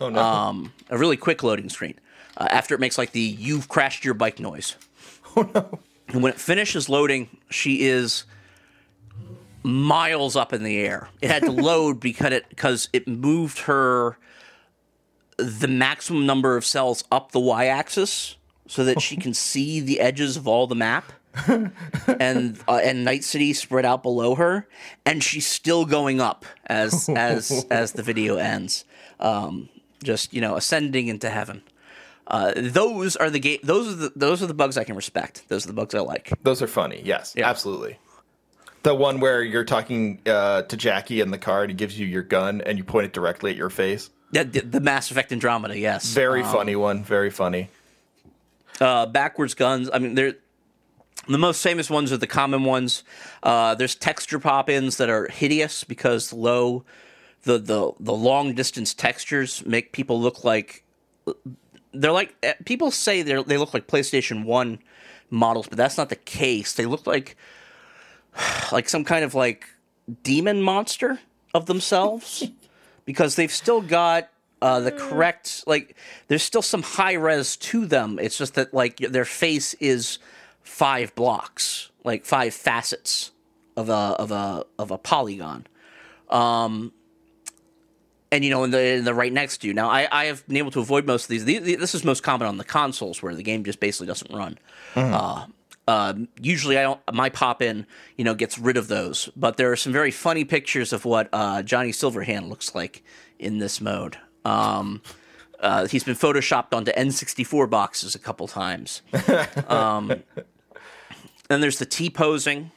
Oh 0.00 0.08
no. 0.08 0.20
um, 0.20 0.72
a 0.90 0.96
really 0.98 1.16
quick 1.16 1.42
loading 1.42 1.68
screen. 1.68 1.98
Uh, 2.36 2.46
after 2.50 2.74
it 2.74 2.80
makes 2.80 2.96
like 2.98 3.12
the 3.12 3.20
"you've 3.20 3.68
crashed 3.68 4.04
your 4.04 4.14
bike" 4.14 4.38
noise. 4.40 4.76
Oh 5.34 5.48
no! 5.54 5.78
And 6.08 6.22
when 6.22 6.32
it 6.34 6.38
finishes 6.38 6.90
loading, 6.90 7.28
she 7.48 7.84
is 7.88 8.24
miles 9.62 10.36
up 10.36 10.52
in 10.52 10.62
the 10.62 10.78
air. 10.78 11.08
It 11.22 11.30
had 11.30 11.42
to 11.44 11.50
load 11.70 12.00
because 12.00 12.32
it 12.32 12.44
because 12.50 12.88
it 12.92 13.08
moved 13.08 13.60
her 13.60 14.18
the 15.42 15.68
maximum 15.68 16.26
number 16.26 16.56
of 16.56 16.64
cells 16.64 17.04
up 17.10 17.32
the 17.32 17.40
y-axis 17.40 18.36
so 18.66 18.84
that 18.84 19.00
she 19.00 19.16
can 19.16 19.34
see 19.34 19.80
the 19.80 20.00
edges 20.00 20.36
of 20.36 20.48
all 20.48 20.66
the 20.66 20.74
map. 20.74 21.12
and 21.46 22.58
uh, 22.68 22.80
and 22.82 23.06
Night 23.06 23.24
City 23.24 23.54
spread 23.54 23.86
out 23.86 24.02
below 24.02 24.34
her, 24.34 24.68
and 25.06 25.24
she's 25.24 25.46
still 25.46 25.86
going 25.86 26.20
up 26.20 26.44
as 26.66 27.08
as 27.08 27.64
as 27.70 27.92
the 27.92 28.02
video 28.02 28.36
ends. 28.36 28.84
Um, 29.18 29.70
just 30.04 30.34
you 30.34 30.42
know, 30.42 30.56
ascending 30.56 31.08
into 31.08 31.30
heaven. 31.30 31.62
Uh, 32.26 32.52
those 32.56 33.16
are 33.16 33.30
the 33.30 33.40
game. 33.40 33.60
Those 33.62 33.88
are 33.88 33.96
the 33.96 34.12
those 34.14 34.42
are 34.42 34.46
the 34.46 34.52
bugs 34.52 34.76
I 34.76 34.84
can 34.84 34.94
respect. 34.94 35.48
Those 35.48 35.64
are 35.64 35.68
the 35.68 35.74
bugs 35.74 35.94
I 35.94 36.00
like. 36.00 36.32
Those 36.42 36.60
are 36.60 36.66
funny. 36.66 37.00
Yes, 37.02 37.34
absolutely. 37.38 37.98
The 38.82 38.94
one 38.94 39.20
where 39.20 39.42
you're 39.42 39.64
talking 39.64 40.20
uh, 40.26 40.62
to 40.62 40.76
Jackie 40.76 41.20
in 41.20 41.30
the 41.30 41.38
car 41.38 41.62
and 41.62 41.70
he 41.70 41.76
gives 41.76 41.98
you 41.98 42.06
your 42.06 42.22
gun 42.22 42.60
and 42.62 42.78
you 42.78 42.84
point 42.84 43.06
it 43.06 43.12
directly 43.12 43.50
at 43.52 43.56
your 43.56 43.70
face. 43.70 44.10
The, 44.32 44.44
the 44.44 44.80
Mass 44.80 45.10
Effect 45.10 45.30
Andromeda. 45.32 45.78
Yes, 45.78 46.06
Very 46.12 46.42
funny 46.42 46.74
one. 46.74 47.04
Very 47.04 47.30
funny. 47.30 47.68
uh, 48.80 49.06
backwards 49.06 49.54
guns. 49.54 49.90
I 49.92 49.98
mean, 49.98 50.14
they're 50.14 50.34
the 51.28 51.38
most 51.38 51.62
famous 51.62 51.88
ones 51.90 52.10
are 52.12 52.16
the 52.16 52.26
common 52.26 52.64
ones. 52.64 53.04
Uh, 53.42 53.74
there's 53.74 53.94
texture 53.94 54.38
pop-ins 54.40 54.96
that 54.96 55.08
are 55.10 55.28
hideous 55.28 55.84
because 55.84 56.32
low, 56.32 56.84
the 57.42 57.58
the 57.58 57.92
the 58.00 58.12
long 58.14 58.54
distance 58.54 58.94
textures 58.94 59.64
make 59.66 59.92
people 59.92 60.20
look 60.20 60.42
like 60.44 60.82
they're 61.92 62.10
like 62.12 62.34
eh, 62.42 62.54
people 62.64 62.90
say 62.90 63.22
they 63.22 63.40
they 63.42 63.58
look 63.58 63.74
like 63.74 63.86
PlayStation 63.86 64.44
One 64.44 64.78
models, 65.30 65.68
but 65.68 65.76
that's 65.76 65.98
not 65.98 66.08
the 66.08 66.16
case. 66.16 66.72
They 66.72 66.86
look 66.86 67.06
like 67.06 67.36
like 68.72 68.88
some 68.88 69.04
kind 69.04 69.24
of 69.24 69.34
like 69.34 69.66
demon 70.22 70.62
monster 70.62 71.20
of 71.54 71.66
themselves 71.66 72.48
because 73.12 73.36
they've 73.36 73.52
still 73.52 73.82
got 73.82 74.28
uh, 74.62 74.80
the 74.80 74.92
correct 74.92 75.64
like 75.66 75.96
there's 76.28 76.42
still 76.42 76.62
some 76.62 76.82
high 76.82 77.14
res 77.14 77.56
to 77.56 77.84
them. 77.84 78.18
It's 78.18 78.38
just 78.38 78.54
that 78.54 78.72
like 78.72 78.96
their 78.96 79.24
face 79.24 79.74
is 79.74 80.18
five 80.62 81.14
blocks 81.14 81.90
like 82.04 82.24
five 82.24 82.54
facets 82.54 83.32
of 83.76 83.88
a 83.88 83.92
of 83.92 84.30
a 84.30 84.64
of 84.78 84.90
a 84.90 84.98
polygon. 84.98 85.66
Um 86.30 86.92
and 88.30 88.44
you 88.44 88.50
know 88.50 88.64
in 88.64 88.70
the 88.70 88.80
in 88.80 89.04
the 89.04 89.14
right 89.14 89.32
next 89.32 89.58
to 89.58 89.66
you. 89.68 89.74
Now 89.74 89.90
i 89.90 90.08
i 90.10 90.24
have 90.26 90.46
been 90.46 90.56
able 90.56 90.70
to 90.72 90.80
avoid 90.80 91.06
most 91.06 91.24
of 91.24 91.28
these. 91.28 91.44
These 91.44 91.78
this 91.78 91.94
is 91.94 92.04
most 92.04 92.22
common 92.22 92.46
on 92.48 92.56
the 92.56 92.64
consoles 92.64 93.22
where 93.22 93.34
the 93.34 93.42
game 93.42 93.64
just 93.64 93.80
basically 93.80 94.06
doesn't 94.06 94.32
run. 94.32 94.58
Uh 95.12 95.46
uh, 95.88 96.14
usually 96.40 96.78
I 96.78 96.82
don't. 96.82 97.00
My 97.12 97.28
pop 97.28 97.60
in, 97.60 97.86
you 98.16 98.24
know, 98.24 98.34
gets 98.34 98.58
rid 98.58 98.76
of 98.76 98.88
those. 98.88 99.28
But 99.36 99.56
there 99.56 99.70
are 99.72 99.76
some 99.76 99.92
very 99.92 100.10
funny 100.10 100.44
pictures 100.44 100.92
of 100.92 101.04
what 101.04 101.28
uh, 101.32 101.62
Johnny 101.62 101.90
Silverhand 101.90 102.48
looks 102.48 102.74
like 102.74 103.02
in 103.38 103.58
this 103.58 103.80
mode. 103.80 104.18
Um, 104.44 105.02
uh, 105.60 105.86
he's 105.86 106.04
been 106.04 106.14
photoshopped 106.14 106.74
onto 106.74 106.92
N64 106.92 107.70
boxes 107.70 108.14
a 108.14 108.18
couple 108.18 108.48
times. 108.48 109.02
Um, 109.68 110.22
then 111.48 111.60
there's 111.60 111.78
the 111.78 111.86
T 111.86 112.08
posing. 112.08 112.70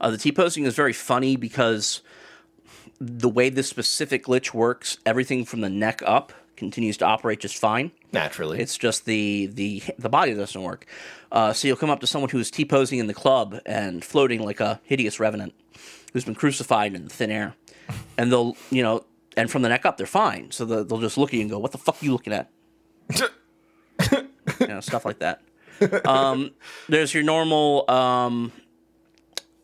Uh, 0.00 0.10
the 0.10 0.18
T 0.18 0.32
posing 0.32 0.64
is 0.64 0.74
very 0.74 0.92
funny 0.92 1.36
because 1.36 2.00
the 3.00 3.28
way 3.28 3.50
this 3.50 3.68
specific 3.68 4.24
glitch 4.24 4.54
works, 4.54 4.98
everything 5.04 5.44
from 5.44 5.60
the 5.60 5.68
neck 5.68 6.02
up 6.04 6.32
continues 6.60 6.98
to 6.98 7.06
operate 7.06 7.40
just 7.40 7.56
fine. 7.56 7.90
Naturally. 8.12 8.60
It's 8.60 8.78
just 8.78 9.06
the 9.06 9.46
the 9.46 9.82
the 9.98 10.08
body 10.08 10.34
doesn't 10.34 10.62
work. 10.62 10.86
Uh, 11.32 11.52
so 11.52 11.66
you'll 11.66 11.76
come 11.76 11.90
up 11.90 12.00
to 12.00 12.06
someone 12.06 12.30
who's 12.30 12.50
T 12.50 12.64
posing 12.64 13.00
in 13.00 13.08
the 13.08 13.14
club 13.14 13.58
and 13.66 14.04
floating 14.04 14.44
like 14.44 14.60
a 14.60 14.80
hideous 14.84 15.18
revenant 15.18 15.54
who's 16.12 16.24
been 16.24 16.36
crucified 16.36 16.94
in 16.94 17.08
thin 17.08 17.30
air, 17.30 17.54
and 18.16 18.30
they'll 18.30 18.56
you 18.70 18.82
know, 18.82 19.04
and 19.36 19.50
from 19.50 19.62
the 19.62 19.70
neck 19.70 19.84
up 19.84 19.96
they're 19.96 20.06
fine. 20.06 20.52
So 20.52 20.64
they'll, 20.64 20.84
they'll 20.84 21.00
just 21.00 21.18
look 21.18 21.30
at 21.30 21.34
you 21.34 21.40
and 21.40 21.50
go, 21.50 21.58
"What 21.58 21.72
the 21.72 21.78
fuck 21.78 22.00
are 22.00 22.04
you 22.04 22.12
looking 22.12 22.34
at?" 22.34 22.50
you 24.60 24.66
know, 24.68 24.80
stuff 24.80 25.04
like 25.04 25.18
that. 25.20 25.42
Um, 26.04 26.50
there's 26.88 27.12
your 27.12 27.24
normal. 27.24 27.90
Um, 27.90 28.52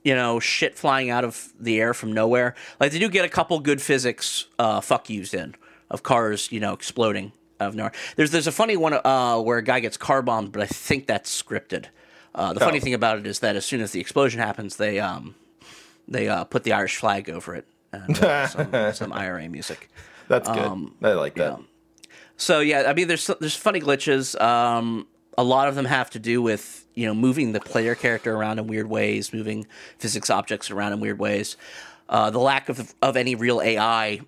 you 0.02 0.14
know, 0.14 0.38
shit 0.38 0.78
flying 0.78 1.10
out 1.10 1.24
of 1.24 1.52
the 1.58 1.80
air 1.80 1.92
from 1.92 2.12
nowhere. 2.12 2.54
Like 2.78 2.92
they 2.92 3.00
do 3.00 3.08
get 3.08 3.24
a 3.24 3.28
couple 3.28 3.58
good 3.58 3.82
physics 3.82 4.46
uh, 4.56 4.80
fuck 4.80 5.10
yous 5.10 5.34
in 5.34 5.56
of 5.90 6.02
cars, 6.02 6.50
you 6.52 6.60
know, 6.60 6.72
exploding 6.72 7.32
of 7.60 7.74
nowhere. 7.74 7.92
There's 8.16 8.30
there's 8.30 8.46
a 8.46 8.52
funny 8.52 8.76
one 8.76 8.94
uh, 9.04 9.40
where 9.40 9.58
a 9.58 9.62
guy 9.62 9.80
gets 9.80 9.96
car 9.96 10.22
bombed, 10.22 10.52
but 10.52 10.62
I 10.62 10.66
think 10.66 11.06
that's 11.06 11.42
scripted. 11.42 11.86
Uh, 12.34 12.52
the 12.52 12.60
funny 12.60 12.78
Oh. 12.78 12.80
thing 12.82 12.94
about 12.94 13.18
it 13.18 13.26
is 13.26 13.38
that 13.38 13.56
as 13.56 13.64
soon 13.64 13.80
as 13.80 13.92
the 13.92 14.00
explosion 14.00 14.40
happens, 14.40 14.76
they 14.76 15.00
um, 15.00 15.34
they 16.06 16.28
uh, 16.28 16.44
put 16.44 16.64
the 16.64 16.72
Irish 16.72 16.96
flag 16.96 17.30
over 17.30 17.54
it 17.54 17.66
and 17.92 18.18
uh, 18.22 18.46
some, 18.92 18.92
some 18.92 19.12
IRA 19.12 19.48
music. 19.48 19.88
That's 20.28 20.48
good. 20.48 20.58
um, 20.58 20.94
I 21.02 21.12
like 21.12 21.34
that. 21.36 21.58
So 22.36 22.60
yeah, 22.60 22.84
I 22.86 22.92
mean, 22.92 23.08
there's 23.08 23.26
there's 23.40 23.56
funny 23.56 23.80
glitches. 23.80 24.38
Um, 24.40 25.06
a 25.38 25.44
lot 25.44 25.68
of 25.68 25.74
them 25.74 25.84
have 25.86 26.10
to 26.10 26.18
do 26.18 26.42
with 26.42 26.84
you 26.94 27.06
know 27.06 27.14
moving 27.14 27.52
the 27.52 27.60
player 27.60 27.94
character 27.94 28.34
around 28.34 28.58
in 28.58 28.66
weird 28.66 28.88
ways, 28.88 29.32
moving 29.32 29.66
physics 29.98 30.28
objects 30.28 30.70
around 30.70 30.92
in 30.92 31.00
weird 31.00 31.18
ways. 31.18 31.56
Uh, 32.08 32.30
the 32.30 32.38
lack 32.38 32.68
of 32.68 32.94
of 33.02 33.16
any 33.16 33.34
real 33.34 33.60
AI. 33.60 34.20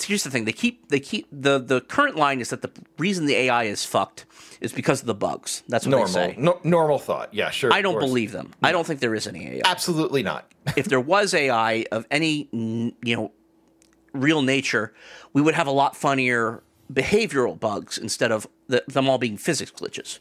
Here's 0.00 0.22
the 0.22 0.30
thing: 0.30 0.44
they 0.44 0.52
keep 0.52 0.88
they 0.88 1.00
keep 1.00 1.26
the 1.32 1.58
the 1.58 1.80
current 1.80 2.16
line 2.16 2.40
is 2.40 2.50
that 2.50 2.60
the 2.60 2.70
reason 2.98 3.24
the 3.24 3.34
AI 3.34 3.64
is 3.64 3.86
fucked 3.86 4.26
is 4.60 4.72
because 4.72 5.00
of 5.00 5.06
the 5.06 5.14
bugs. 5.14 5.62
That's 5.68 5.86
what 5.86 5.92
Normal. 5.92 6.06
they 6.08 6.12
say. 6.12 6.34
No, 6.38 6.60
normal 6.62 6.98
thought. 6.98 7.32
Yeah, 7.32 7.50
sure. 7.50 7.72
I 7.72 7.80
don't 7.80 7.98
believe 7.98 8.32
them. 8.32 8.52
I 8.62 8.70
don't 8.72 8.86
think 8.86 9.00
there 9.00 9.14
is 9.14 9.26
any 9.26 9.46
AI. 9.48 9.62
Absolutely 9.64 10.22
not. 10.22 10.50
if 10.76 10.86
there 10.86 11.00
was 11.00 11.32
AI 11.32 11.86
of 11.90 12.06
any 12.10 12.48
you 12.52 12.92
know 13.02 13.32
real 14.12 14.42
nature, 14.42 14.92
we 15.32 15.40
would 15.40 15.54
have 15.54 15.66
a 15.66 15.72
lot 15.72 15.96
funnier 15.96 16.62
behavioral 16.92 17.58
bugs 17.58 17.96
instead 17.98 18.30
of 18.30 18.46
the, 18.68 18.84
them 18.88 19.08
all 19.08 19.18
being 19.18 19.38
physics 19.38 19.72
glitches. 19.72 20.18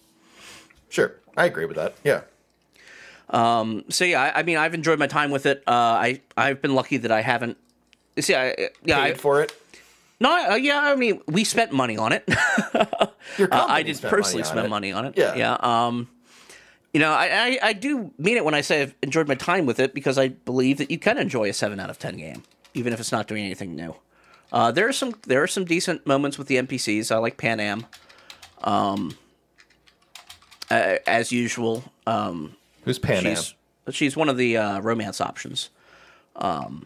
Sure, 0.87 1.15
I 1.35 1.45
agree 1.45 1.65
with 1.65 1.75
that. 1.75 1.95
Yeah. 2.05 2.21
So 3.31 4.03
yeah, 4.05 4.21
I, 4.21 4.39
I 4.39 4.43
mean, 4.43 4.57
I've 4.57 4.73
enjoyed 4.73 4.99
my 4.99 5.07
time 5.07 5.31
with 5.31 5.45
it. 5.45 5.63
Uh, 5.67 5.71
I 5.71 6.21
I've 6.37 6.61
been 6.61 6.75
lucky 6.75 6.97
that 6.97 7.11
I 7.11 7.21
haven't. 7.21 7.57
See, 8.19 8.33
I, 8.35 8.69
yeah, 8.83 8.99
I, 9.01 9.11
Paid 9.11 9.19
for 9.21 9.41
it. 9.41 9.53
no, 10.21 10.51
uh, 10.51 10.55
yeah. 10.55 10.79
I 10.79 10.95
mean, 10.95 11.21
we 11.27 11.43
spent 11.43 11.71
money 11.73 11.97
on 11.97 12.11
it. 12.13 12.23
Your 13.37 13.53
Uh, 13.53 13.65
I 13.67 13.83
did 13.83 13.99
personally 14.01 14.43
money 14.43 14.51
spend 14.51 14.65
it. 14.67 14.69
money 14.69 14.91
on 14.93 15.05
it. 15.05 15.13
Yeah. 15.17 15.35
yeah. 15.35 15.57
Um, 15.59 16.07
you 16.93 16.99
know, 17.01 17.11
I, 17.11 17.25
I 17.25 17.59
I 17.69 17.73
do 17.73 18.11
mean 18.17 18.37
it 18.37 18.45
when 18.45 18.53
I 18.53 18.61
say 18.61 18.83
I've 18.83 18.95
enjoyed 19.03 19.27
my 19.27 19.35
time 19.35 19.65
with 19.65 19.79
it 19.81 19.93
because 19.93 20.17
I 20.17 20.29
believe 20.29 20.77
that 20.77 20.89
you 20.91 20.97
can 20.97 21.17
enjoy 21.17 21.49
a 21.49 21.53
seven 21.53 21.79
out 21.79 21.89
of 21.89 21.99
ten 21.99 22.15
game, 22.15 22.43
even 22.73 22.93
if 22.93 22.99
it's 23.01 23.11
not 23.11 23.27
doing 23.27 23.43
anything 23.43 23.75
new. 23.75 23.95
Uh, 24.53 24.71
there 24.71 24.87
are 24.87 24.93
some 24.93 25.15
there 25.27 25.43
are 25.43 25.47
some 25.47 25.65
decent 25.65 26.07
moments 26.07 26.37
with 26.37 26.47
the 26.47 26.55
NPCs. 26.55 27.11
I 27.11 27.17
like 27.17 27.35
Panam. 27.37 27.83
Um, 28.63 29.17
uh, 30.71 30.95
as 31.05 31.31
usual, 31.33 31.83
um, 32.07 32.55
Who's 32.85 32.99
Panam? 32.99 33.35
she's 33.35 33.55
she's 33.95 34.15
one 34.15 34.29
of 34.29 34.37
the 34.37 34.57
uh, 34.57 34.79
romance 34.79 35.19
options. 35.19 35.69
Um, 36.35 36.85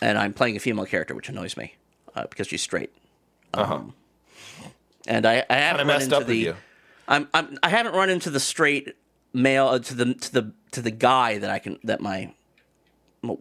and 0.00 0.18
I'm 0.18 0.32
playing 0.32 0.56
a 0.56 0.60
female 0.60 0.86
character, 0.86 1.14
which 1.14 1.28
annoys 1.28 1.56
me 1.56 1.74
uh, 2.14 2.26
because 2.28 2.48
she's 2.48 2.62
straight. 2.62 2.90
Uh 3.52 3.64
huh. 3.64 3.82
And 5.06 5.26
I, 5.26 5.44
I 5.48 5.56
haven't 5.56 5.86
run 5.86 6.02
into 6.02 6.24
the 6.24 6.36
you. 6.36 6.56
I'm, 7.06 7.28
I'm 7.34 7.58
I 7.62 7.68
haven't 7.68 7.94
run 7.94 8.10
into 8.10 8.30
the 8.30 8.40
straight 8.40 8.96
male 9.32 9.68
uh, 9.68 9.78
to 9.78 9.94
the 9.94 10.14
to 10.14 10.32
the 10.32 10.52
to 10.72 10.82
the 10.82 10.90
guy 10.90 11.38
that 11.38 11.50
I 11.50 11.58
can 11.58 11.78
that 11.84 12.00
my 12.00 12.32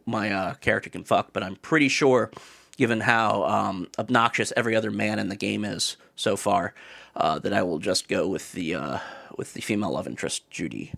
my 0.06 0.32
uh, 0.32 0.54
character 0.56 0.90
can 0.90 1.04
fuck, 1.04 1.34
but 1.34 1.44
I'm 1.44 1.56
pretty 1.58 1.90
sure, 1.90 2.32
given 2.78 3.02
how 3.02 3.44
um, 3.46 3.88
obnoxious 3.98 4.54
every 4.56 4.76
other 4.76 4.92
man 4.92 5.20
in 5.20 5.30
the 5.30 5.36
game 5.36 5.66
is 5.66 5.98
so 6.16 6.36
far, 6.38 6.74
uh, 7.16 7.40
that 7.40 7.54
I 7.54 7.64
will 7.64 7.80
just 7.80 8.08
go 8.08 8.28
with 8.28 8.52
the 8.54 8.76
uh, 8.76 9.00
with 9.38 9.54
the 9.54 9.62
female 9.62 9.92
love 9.92 10.08
interest 10.08 10.50
Judy 10.50 10.94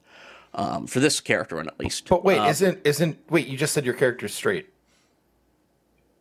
um, 0.56 0.88
for 0.88 1.00
this 1.00 1.20
character 1.20 1.58
one 1.58 1.68
at 1.68 1.80
least. 1.80 2.08
But 2.10 2.24
wait, 2.24 2.42
isn't 2.50 2.80
isn't 2.86 3.18
wait? 3.30 3.48
You 3.48 3.58
just 3.58 3.74
said 3.74 3.86
your 3.86 3.94
character's 3.94 4.34
straight. 4.34 4.70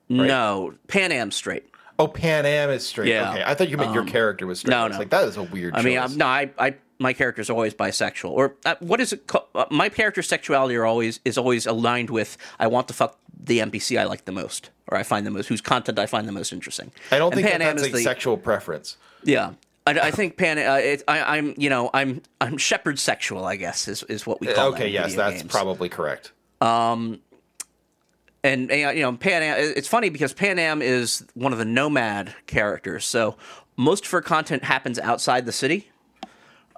No, 0.09 0.74
Panam 0.89 1.32
straight. 1.32 1.65
Oh, 1.98 2.09
Panam 2.09 2.70
is 2.74 2.86
straight. 2.86 3.09
Yeah. 3.09 3.31
Okay, 3.32 3.43
I 3.47 3.55
thought 3.55 3.69
you 3.69 3.77
meant 3.77 3.94
your 3.94 4.05
character 4.05 4.47
was 4.47 4.61
straight. 4.61 4.73
no, 4.73 4.89
no. 4.89 4.98
like 4.98 5.11
that 5.11 5.27
is 5.28 5.36
a 5.36 5.43
weird. 5.44 5.74
I 5.74 5.82
mean, 5.82 5.97
choice. 5.98 6.12
I'm, 6.12 6.19
no, 6.19 6.27
I, 6.27 6.51
I, 6.59 6.74
my 6.98 7.12
character's 7.12 7.48
always 7.48 7.73
bisexual, 7.73 8.31
or 8.31 8.56
uh, 8.66 8.74
what 8.81 9.01
is 9.01 9.12
it? 9.12 9.27
Called? 9.27 9.47
Uh, 9.55 9.65
my 9.70 9.89
character's 9.89 10.28
sexuality 10.28 10.74
are 10.77 10.85
always 10.85 11.20
is 11.24 11.39
always 11.39 11.66
aligned 11.66 12.11
with 12.11 12.36
I 12.59 12.66
want 12.66 12.89
to 12.89 12.94
fuck 12.94 13.19
the 13.39 13.61
NPC 13.61 13.98
I 13.98 14.05
like 14.05 14.24
the 14.24 14.32
most, 14.32 14.70
or 14.89 14.98
I 14.98 15.05
find 15.05 15.24
the 15.27 15.31
most 15.31 15.47
whose 15.48 15.61
content 15.61 15.98
I 15.98 16.06
find 16.06 16.27
the 16.28 16.32
most 16.32 16.52
interesting. 16.52 16.90
I 17.11 17.19
don't 17.19 17.32
And 17.32 17.36
think 17.40 17.48
Pan 17.51 17.61
that 17.61 17.69
Am 17.69 17.77
that's 17.77 17.89
is 17.89 17.94
a 17.94 17.97
the- 17.98 18.02
sexual 18.02 18.36
preference. 18.36 18.97
Yeah, 19.23 19.52
I, 19.86 19.90
I 19.93 20.11
think 20.11 20.36
Pan. 20.36 20.59
Uh, 20.59 20.77
it, 20.77 21.02
I, 21.06 21.36
I'm, 21.36 21.55
you 21.59 21.69
know, 21.69 21.90
I'm, 21.93 22.23
I'm 22.40 22.56
shepherd 22.56 22.98
sexual. 22.98 23.44
I 23.44 23.56
guess 23.56 23.86
is, 23.89 24.02
is 24.05 24.27
what 24.27 24.40
we 24.40 24.47
call. 24.47 24.70
that 24.73 24.77
Okay, 24.77 24.86
in 24.89 24.93
yes, 24.94 25.15
that's 25.15 25.43
games. 25.43 25.52
probably 25.52 25.89
correct. 25.89 26.32
Um, 26.61 27.20
and 28.43 28.70
you 28.70 29.01
know 29.01 29.12
Panam. 29.12 29.56
It's 29.77 29.89
funny 29.89 30.09
because 30.11 30.32
Panam 30.35 30.82
is 30.82 31.24
one 31.35 31.52
of 31.52 31.59
the 31.59 31.65
nomad 31.65 32.35
characters, 32.47 33.05
so 33.05 33.36
most 33.77 34.05
of 34.05 34.11
her 34.12 34.20
content 34.20 34.65
happens 34.65 34.98
outside 34.98 35.47
the 35.47 35.52
city. 35.52 35.90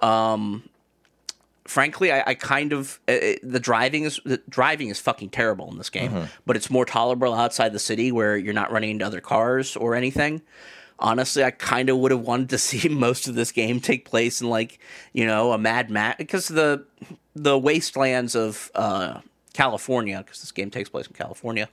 Um, 0.03 0.69
frankly, 1.65 2.13
I, 2.13 2.23
I 2.29 2.35
kind 2.35 2.73
of 2.73 3.01
uh, 3.09 3.13
uh, 3.13 3.33
the 3.43 3.61
driving 3.61 4.05
is 4.05 4.21
the 4.25 4.41
driving 4.49 4.89
is 4.89 4.99
fucking 5.01 5.31
terrible 5.31 5.71
in 5.71 5.79
this 5.79 5.91
game, 5.91 6.29
but 6.45 6.57
it's 6.57 6.71
more 6.71 6.85
tolerable 6.85 7.35
outside 7.35 7.73
the 7.73 7.79
city 7.79 8.13
where 8.13 8.37
you're 8.37 8.55
not 8.55 8.71
running 8.71 8.91
into 8.91 9.05
other 9.07 9.21
cars 9.21 9.77
or 9.77 9.95
anything. 9.95 10.43
Honestly, 10.99 11.45
I 11.45 11.51
kind 11.51 11.91
of 11.91 11.99
would 11.99 12.11
have 12.11 12.21
wanted 12.21 12.51
to 12.51 12.59
see 12.67 12.89
most 12.89 13.29
of 13.29 13.35
this 13.35 13.53
game 13.53 13.81
take 13.81 14.05
place 14.05 14.41
in 14.41 14.49
like 14.49 14.79
you 15.13 15.27
know 15.27 15.53
a 15.53 15.59
Mad 15.59 15.91
Max 15.91 16.19
because 16.19 16.49
the 16.49 16.85
the 17.35 17.59
wastelands 17.59 18.35
of 18.35 18.71
uh, 18.75 19.21
California 19.53 20.19
because 20.19 20.41
this 20.41 20.53
game 20.53 20.71
takes 20.71 20.89
place 20.89 21.07
in 21.07 21.15
California 21.15 21.69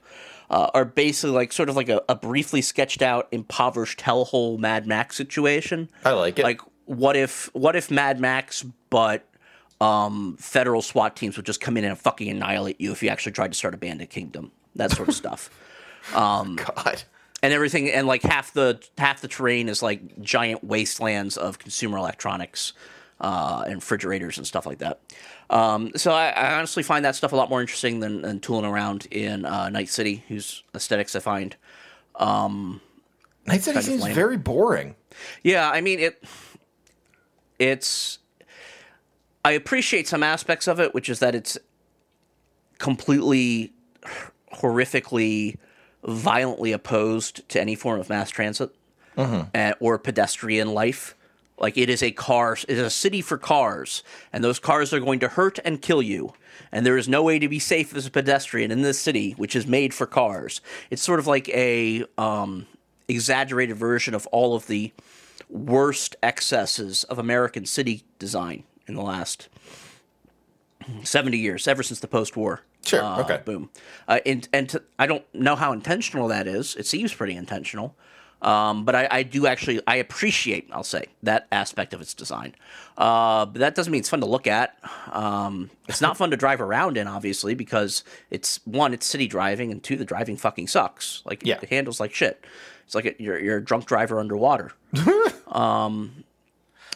uh, 0.50 0.70
are 0.74 0.84
basically 0.84 1.34
like 1.34 1.52
sort 1.52 1.68
of 1.68 1.76
like 1.76 1.88
a, 1.88 2.02
a 2.08 2.14
briefly 2.14 2.60
sketched 2.62 3.02
out 3.02 3.28
impoverished 3.32 4.00
hellhole 4.00 4.58
Mad 4.58 4.86
Max 4.86 5.16
situation. 5.16 5.88
I 6.04 6.12
like 6.12 6.38
it. 6.38 6.44
Like 6.44 6.60
what 6.86 7.16
if 7.16 7.50
what 7.54 7.76
if 7.76 7.90
Mad 7.90 8.20
Max 8.20 8.64
but 8.90 9.26
um, 9.80 10.36
federal 10.38 10.82
SWAT 10.82 11.16
teams 11.16 11.36
would 11.36 11.46
just 11.46 11.60
come 11.60 11.76
in 11.76 11.84
and 11.84 11.98
fucking 11.98 12.28
annihilate 12.28 12.80
you 12.80 12.92
if 12.92 13.02
you 13.02 13.08
actually 13.08 13.32
tried 13.32 13.52
to 13.52 13.58
start 13.58 13.74
a 13.74 13.76
bandit 13.76 14.08
kingdom, 14.08 14.52
that 14.76 14.92
sort 14.92 15.08
of 15.08 15.14
stuff 15.14 15.50
God, 16.56 17.02
and 17.44 17.52
everything 17.52 17.90
and 17.90 18.06
like 18.06 18.22
half 18.22 18.54
the 18.54 18.82
half 18.96 19.20
the 19.20 19.28
terrain 19.28 19.68
is 19.68 19.82
like 19.82 20.18
giant 20.22 20.64
wastelands 20.64 21.36
of 21.36 21.58
consumer 21.58 21.98
electronics 21.98 22.72
uh, 23.20 23.64
and 23.66 23.76
refrigerators 23.76 24.38
and 24.38 24.46
stuff 24.46 24.64
like 24.64 24.78
that. 24.78 25.00
Um, 25.50 25.92
so 25.94 26.10
I, 26.10 26.30
I 26.30 26.54
honestly 26.54 26.82
find 26.82 27.04
that 27.04 27.16
stuff 27.16 27.32
a 27.32 27.36
lot 27.36 27.50
more 27.50 27.60
interesting 27.60 28.00
than, 28.00 28.22
than 28.22 28.40
tooling 28.40 28.64
around 28.64 29.06
in 29.10 29.44
uh, 29.44 29.68
Night 29.68 29.90
City, 29.90 30.24
whose 30.26 30.62
aesthetics 30.74 31.14
I 31.14 31.20
find. 31.20 31.54
Um, 32.16 32.80
Night 33.46 33.62
City 33.62 33.78
seems 33.82 34.02
lame. 34.02 34.14
very 34.14 34.38
boring. 34.38 34.96
Yeah, 35.42 35.70
I 35.70 35.82
mean 35.82 36.00
it. 36.00 36.24
It's. 37.58 38.20
I 39.44 39.52
appreciate 39.52 40.08
some 40.08 40.22
aspects 40.22 40.66
of 40.66 40.80
it, 40.80 40.94
which 40.94 41.10
is 41.10 41.18
that 41.18 41.34
it's 41.34 41.58
completely 42.78 43.74
horrifically, 44.50 45.58
violently 46.06 46.72
opposed 46.72 47.48
to 47.48 47.60
any 47.60 47.74
form 47.74 48.00
of 48.00 48.08
mass 48.08 48.30
transit 48.30 48.70
uh, 49.54 49.74
or 49.80 49.98
pedestrian 49.98 50.72
life. 50.72 51.14
Like 51.58 51.78
it 51.78 51.88
is 51.88 52.02
a 52.02 52.10
car, 52.10 52.54
it 52.54 52.70
is 52.70 52.80
a 52.80 52.90
city 52.90 53.20
for 53.20 53.38
cars, 53.38 54.02
and 54.32 54.42
those 54.42 54.58
cars 54.58 54.92
are 54.92 54.98
going 55.00 55.20
to 55.20 55.28
hurt 55.28 55.60
and 55.64 55.80
kill 55.80 56.02
you. 56.02 56.32
And 56.72 56.84
there 56.84 56.98
is 56.98 57.08
no 57.08 57.22
way 57.22 57.38
to 57.38 57.48
be 57.48 57.60
safe 57.60 57.94
as 57.94 58.06
a 58.06 58.10
pedestrian 58.10 58.72
in 58.72 58.82
this 58.82 58.98
city, 58.98 59.32
which 59.32 59.54
is 59.54 59.66
made 59.66 59.94
for 59.94 60.06
cars. 60.06 60.60
It's 60.90 61.02
sort 61.02 61.20
of 61.20 61.28
like 61.28 61.48
a 61.50 62.04
um, 62.18 62.66
exaggerated 63.06 63.76
version 63.76 64.14
of 64.14 64.26
all 64.28 64.56
of 64.56 64.66
the 64.66 64.92
worst 65.48 66.16
excesses 66.22 67.04
of 67.04 67.18
American 67.18 67.66
city 67.66 68.02
design 68.18 68.64
in 68.88 68.94
the 68.94 69.02
last 69.02 69.48
70 71.02 71.38
years, 71.38 71.66
ever 71.68 71.82
since 71.82 72.00
the 72.00 72.08
post 72.08 72.36
war. 72.36 72.60
Sure, 72.84 73.02
uh, 73.02 73.20
okay. 73.22 73.40
Boom. 73.44 73.70
Uh, 74.08 74.20
and 74.26 74.46
and 74.52 74.68
to, 74.70 74.82
I 74.98 75.06
don't 75.06 75.24
know 75.34 75.56
how 75.56 75.72
intentional 75.72 76.28
that 76.28 76.46
is. 76.46 76.76
It 76.76 76.86
seems 76.86 77.12
pretty 77.14 77.34
intentional. 77.34 77.94
Um, 78.42 78.84
but 78.84 78.94
I, 78.94 79.08
I 79.10 79.22
do 79.22 79.46
actually, 79.46 79.80
I 79.86 79.96
appreciate, 79.96 80.68
I'll 80.70 80.82
say, 80.84 81.06
that 81.22 81.46
aspect 81.50 81.94
of 81.94 82.02
its 82.02 82.12
design. 82.12 82.54
Uh, 82.98 83.46
but 83.46 83.60
that 83.60 83.74
doesn't 83.74 83.90
mean 83.90 84.00
it's 84.00 84.10
fun 84.10 84.20
to 84.20 84.26
look 84.26 84.46
at. 84.46 84.76
Um, 85.12 85.70
it's 85.88 86.02
not 86.02 86.18
fun 86.18 86.30
to 86.30 86.36
drive 86.36 86.60
around 86.60 86.98
in, 86.98 87.08
obviously, 87.08 87.54
because 87.54 88.04
it's 88.30 88.60
one, 88.66 88.92
it's 88.92 89.06
city 89.06 89.26
driving, 89.26 89.72
and 89.72 89.82
two, 89.82 89.96
the 89.96 90.04
driving 90.04 90.36
fucking 90.36 90.66
sucks. 90.68 91.22
Like, 91.24 91.42
Yeah. 91.46 91.58
it 91.62 91.70
handles 91.70 92.00
like 92.00 92.12
shit. 92.12 92.44
It's 92.84 92.94
like 92.94 93.06
a, 93.06 93.14
you're, 93.18 93.38
you're 93.38 93.56
a 93.58 93.64
drunk 93.64 93.86
driver 93.86 94.20
underwater. 94.20 94.72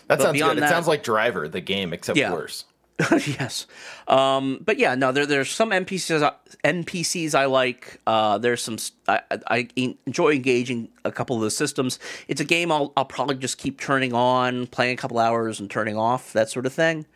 That 0.09 0.23
sounds 0.23 0.39
good. 0.41 0.59
that- 0.59 0.65
it 0.65 0.69
sounds 0.69 0.87
like 0.89 1.03
Driver, 1.03 1.49
the 1.49 1.61
game, 1.61 1.93
except 1.93 2.19
Yeah. 2.19 2.33
worse. 2.33 2.65
yes. 3.27 3.67
Um, 4.09 4.61
but 4.65 4.79
yeah, 4.79 4.95
no, 4.95 5.13
there, 5.13 5.25
there's 5.27 5.51
some 5.51 5.71
NPCs, 5.71 6.23
I- 6.23 6.69
NPCs 6.69 7.35
I 7.35 7.45
like. 7.45 8.01
Uh, 8.07 8.39
there's 8.39 8.63
some, 8.63 8.77
I 9.07 9.69
enjoy 9.77 10.33
engaging 10.33 10.89
a 11.05 11.13
couple 11.13 11.37
of 11.37 11.43
the 11.43 11.51
systems. 11.51 11.99
It's 12.27 12.41
a 12.41 12.45
game 12.45 12.73
I'll, 12.73 12.93
I'll 12.97 13.05
probably 13.05 13.37
just 13.37 13.59
keep 13.59 13.81
turning 13.81 14.13
on, 14.15 14.67
playing 14.67 14.95
a 14.95 14.97
couple 14.97 15.19
hours 15.19 15.61
and 15.61 15.71
turning 15.71 15.97
off, 15.97 16.33
that 16.33 16.51
sort 16.51 16.67
of 16.67 16.73
thing. 16.73 17.07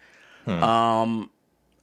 Um, 0.46 1.30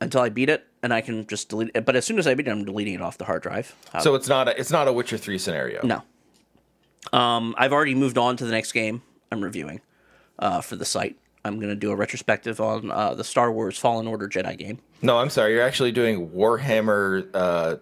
until 0.01 0.21
I 0.21 0.29
beat 0.29 0.49
it 0.49 0.65
and 0.81 0.93
I 0.93 1.01
can 1.01 1.27
just 1.27 1.49
delete 1.49 1.71
it. 1.75 1.85
But 1.85 1.95
as 1.95 2.05
soon 2.05 2.19
as 2.19 2.27
I 2.27 2.33
beat 2.35 2.47
it, 2.47 2.51
I'm 2.51 2.63
deleting 2.65 2.93
it 2.93 3.01
off 3.01 3.17
the 3.17 3.25
hard 3.25 3.41
drive. 3.41 3.75
So 4.01 4.15
it's 4.15 4.27
not 4.29 4.47
a 4.47 4.57
it's 4.59 4.71
not 4.71 4.87
a 4.87 4.93
Witcher 4.93 5.17
three 5.17 5.37
scenario. 5.37 5.81
no. 5.85 6.03
Um, 7.17 7.55
I've 7.57 7.71
already 7.73 7.95
moved 7.95 8.17
on 8.17 8.35
to 8.37 8.45
the 8.45 8.51
next 8.51 8.71
game 8.73 9.01
I'm 9.31 9.41
reviewing 9.41 9.81
uh, 10.37 10.61
for 10.61 10.75
the 10.75 10.85
site. 10.85 11.17
I'm 11.49 11.59
going 11.59 11.69
to 11.69 11.75
do 11.75 11.91
a 11.91 11.95
retrospective 11.95 12.61
on 12.61 12.89
uh, 12.91 13.13
the 13.13 13.23
Star 13.23 13.51
Wars 13.51 13.77
Fallen 13.77 14.07
Order 14.07 14.27
Jedi 14.29 14.57
game. 14.57 14.79
No, 15.01 15.17
I'm 15.17 15.29
sorry. 15.29 15.53
You're 15.53 15.63
actually 15.63 15.91
doing 15.91 16.29
Warhammer. 16.29 17.29
Uh, 17.33 17.75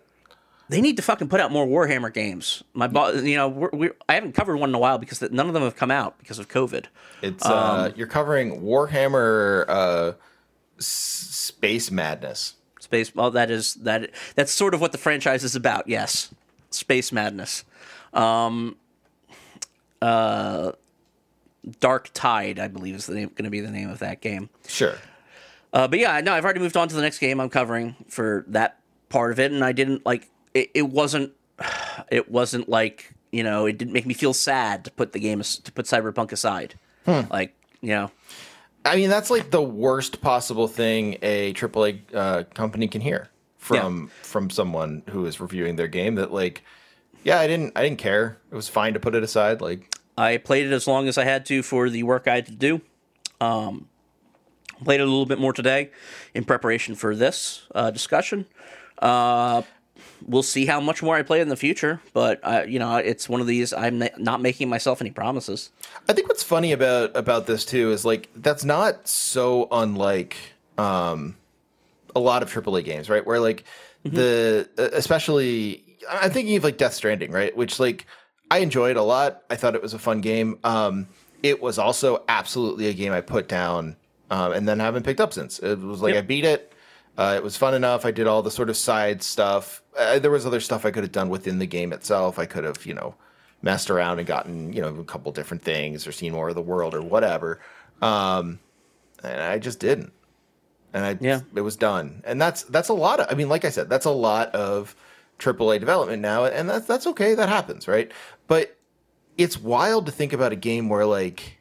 They 0.69 0.81
need 0.81 0.97
to 0.97 1.03
fucking 1.03 1.29
put 1.29 1.39
out 1.39 1.51
more 1.51 1.65
Warhammer 1.67 2.13
games. 2.13 2.63
My 2.73 2.87
boss, 2.87 3.21
you 3.21 3.35
know, 3.35 3.47
we're, 3.47 3.69
we're, 3.73 3.95
I 4.09 4.15
haven't 4.15 4.33
covered 4.33 4.57
one 4.57 4.69
in 4.69 4.75
a 4.75 4.79
while 4.79 4.97
because 4.97 5.21
none 5.31 5.47
of 5.47 5.53
them 5.53 5.63
have 5.63 5.75
come 5.75 5.91
out 5.91 6.17
because 6.19 6.39
of 6.39 6.47
COVID. 6.49 6.85
it's 7.21 7.45
Um, 7.45 7.51
uh, 7.53 7.89
you're 7.95 8.07
covering 8.07 8.61
Warhammer 8.61 9.65
uh, 9.67 10.11
Space 10.79 11.91
Madness. 11.91 12.53
Space, 12.79 13.13
well, 13.13 13.31
that 13.31 13.51
is 13.51 13.73
that. 13.75 14.11
That's 14.35 14.51
sort 14.51 14.73
of 14.73 14.79
what 14.79 14.91
the 14.93 14.97
franchise 14.97 15.43
is 15.43 15.55
about. 15.55 15.89
Yes, 15.89 16.33
space 16.69 17.11
madness. 17.11 17.65
Um, 18.13 18.77
uh, 20.01 20.71
Darktide, 21.79 22.59
I 22.59 22.67
believe, 22.67 22.95
is 22.95 23.07
going 23.07 23.29
to 23.29 23.49
be 23.49 23.59
the 23.59 23.71
name 23.71 23.89
of 23.89 23.99
that 23.99 24.21
game. 24.21 24.49
Sure. 24.67 24.95
Uh, 25.73 25.87
but 25.87 25.99
yeah, 25.99 26.19
no, 26.21 26.33
I've 26.33 26.43
already 26.43 26.59
moved 26.59 26.77
on 26.77 26.87
to 26.87 26.95
the 26.95 27.01
next 27.01 27.19
game 27.19 27.39
I'm 27.39 27.49
covering 27.49 27.95
for 28.07 28.45
that 28.47 28.79
part 29.09 29.31
of 29.31 29.39
it, 29.39 29.51
and 29.51 29.63
I 29.63 29.71
didn't 29.73 30.05
like 30.05 30.29
it. 30.53 30.71
It 30.73 30.89
wasn't. 30.89 31.33
It 32.11 32.29
wasn't 32.29 32.69
like 32.69 33.11
you 33.31 33.41
know. 33.43 33.65
It 33.65 33.77
didn't 33.79 33.91
make 33.91 34.05
me 34.05 34.13
feel 34.13 34.31
sad 34.31 34.85
to 34.85 34.91
put 34.91 35.13
the 35.13 35.19
game 35.19 35.41
to 35.41 35.71
put 35.71 35.87
Cyberpunk 35.87 36.31
aside. 36.31 36.75
Like 37.07 37.55
you 37.81 37.89
know, 37.89 38.11
I 38.85 38.95
mean, 38.95 39.09
that's 39.09 39.29
like 39.29 39.49
the 39.49 39.61
worst 39.61 40.21
possible 40.21 40.67
thing 40.67 41.17
a 41.21 41.53
AAA 41.53 41.99
uh, 42.13 42.43
company 42.53 42.87
can 42.87 43.01
hear 43.01 43.29
from 43.57 44.09
from 44.21 44.49
someone 44.49 45.03
who 45.09 45.25
is 45.25 45.39
reviewing 45.41 45.75
their 45.75 45.87
game. 45.87 46.15
That 46.15 46.31
like, 46.31 46.63
yeah, 47.23 47.39
I 47.39 47.47
didn't 47.47 47.73
I 47.75 47.83
didn't 47.83 47.99
care. 47.99 48.37
It 48.51 48.55
was 48.55 48.69
fine 48.69 48.93
to 48.93 48.99
put 48.99 49.15
it 49.15 49.23
aside. 49.23 49.59
Like, 49.59 49.93
I 50.17 50.37
played 50.37 50.65
it 50.65 50.71
as 50.73 50.87
long 50.87 51.07
as 51.07 51.17
I 51.17 51.23
had 51.23 51.45
to 51.47 51.61
for 51.61 51.89
the 51.89 52.03
work 52.03 52.27
I 52.27 52.35
had 52.35 52.45
to 52.47 52.51
do. 52.53 52.81
Um, 53.39 53.87
played 54.83 54.99
it 54.99 55.03
a 55.03 55.05
little 55.05 55.25
bit 55.25 55.39
more 55.39 55.53
today 55.53 55.91
in 56.33 56.43
preparation 56.43 56.95
for 56.95 57.15
this 57.15 57.67
uh, 57.75 57.91
discussion. 57.91 58.45
Uh, 58.99 59.61
we'll 60.25 60.43
see 60.43 60.65
how 60.65 60.79
much 60.79 61.03
more 61.03 61.15
I 61.15 61.23
play 61.23 61.41
in 61.41 61.49
the 61.49 61.55
future, 61.55 62.01
but 62.13 62.39
uh, 62.43 62.63
you 62.67 62.79
know, 62.79 62.97
it's 62.97 63.29
one 63.29 63.41
of 63.41 63.47
these. 63.47 63.73
I'm 63.73 64.03
not 64.17 64.41
making 64.41 64.69
myself 64.69 65.01
any 65.01 65.11
promises. 65.11 65.69
I 66.09 66.13
think 66.13 66.27
what's 66.27 66.43
funny 66.43 66.71
about 66.71 67.15
about 67.15 67.45
this 67.45 67.65
too 67.65 67.91
is 67.91 68.05
like 68.05 68.29
that's 68.35 68.63
not 68.63 69.07
so 69.07 69.67
unlike 69.71 70.35
um, 70.77 71.35
a 72.15 72.19
lot 72.19 72.41
of 72.41 72.51
AAA 72.51 72.85
games, 72.85 73.09
right? 73.09 73.25
Where 73.25 73.39
like 73.39 73.63
the 74.03 74.67
uh, 74.77 74.89
especially 74.93 75.83
I'm 76.09 76.31
thinking 76.31 76.55
of 76.55 76.63
like 76.63 76.77
Death 76.77 76.93
Stranding, 76.93 77.31
right? 77.31 77.55
Which 77.55 77.79
like 77.79 78.05
I 78.49 78.59
enjoyed 78.59 78.97
a 78.97 79.03
lot. 79.03 79.43
I 79.49 79.55
thought 79.55 79.75
it 79.75 79.81
was 79.81 79.93
a 79.93 79.99
fun 79.99 80.21
game. 80.21 80.59
Um, 80.63 81.07
it 81.43 81.61
was 81.61 81.77
also 81.77 82.23
absolutely 82.27 82.87
a 82.87 82.93
game 82.93 83.11
I 83.13 83.21
put 83.21 83.47
down 83.47 83.95
um, 84.29 84.53
and 84.53 84.67
then 84.67 84.79
haven't 84.79 85.03
picked 85.03 85.19
up 85.21 85.33
since. 85.33 85.59
It 85.59 85.79
was 85.79 86.01
like 86.01 86.13
Yep. 86.13 86.23
I 86.23 86.27
beat 86.27 86.45
it. 86.45 86.73
Uh, 87.17 87.33
it 87.35 87.43
was 87.43 87.57
fun 87.57 87.73
enough. 87.73 88.05
I 88.05 88.11
did 88.11 88.27
all 88.27 88.41
the 88.43 88.51
sort 88.51 88.69
of 88.69 88.77
side 88.77 89.23
stuff. 89.23 89.81
Uh, 89.97 90.19
there 90.19 90.31
was 90.31 90.45
other 90.45 90.59
stuff 90.59 90.85
I 90.85 90.91
could 90.91 91.03
have 91.03 91.11
done 91.11 91.29
within 91.29 91.57
the 91.59 91.65
game 91.65 91.91
itself. 91.91 92.37
I 92.39 92.45
could 92.45 92.63
have, 92.63 92.85
you 92.85 92.93
know, 92.93 93.15
messed 93.63 93.89
around 93.89 94.19
and 94.19 94.27
gotten, 94.27 94.71
you 94.71 94.81
know, 94.81 94.89
a 94.95 95.03
couple 95.03 95.31
different 95.31 95.63
things 95.63 96.05
or 96.05 96.11
seen 96.11 96.31
more 96.33 96.49
of 96.49 96.55
the 96.55 96.61
world 96.61 96.93
or 96.93 97.01
whatever. 97.01 97.59
Um, 98.01 98.59
and 99.23 99.41
I 99.41 99.57
just 99.57 99.79
didn't. 99.79 100.13
And 100.93 101.05
I, 101.05 101.17
Yeah. 101.19 101.41
it 101.55 101.61
was 101.61 101.75
done. 101.75 102.21
And 102.23 102.39
that's 102.39 102.63
that's 102.63 102.89
a 102.89 102.93
lot 102.93 103.19
of. 103.19 103.27
I 103.31 103.35
mean, 103.35 103.49
like 103.49 103.65
I 103.65 103.69
said, 103.69 103.89
that's 103.89 104.05
a 104.05 104.11
lot 104.11 104.49
of 104.55 104.95
AAA 105.39 105.79
development 105.79 106.21
now, 106.21 106.45
and 106.45 106.69
that's 106.69 106.87
that's 106.87 107.07
okay. 107.07 107.35
That 107.35 107.49
happens, 107.49 107.87
right? 107.87 108.11
But 108.47 108.77
it's 109.37 109.57
wild 109.59 110.05
to 110.07 110.11
think 110.11 110.33
about 110.33 110.51
a 110.51 110.55
game 110.55 110.89
where 110.89 111.05
like 111.05 111.59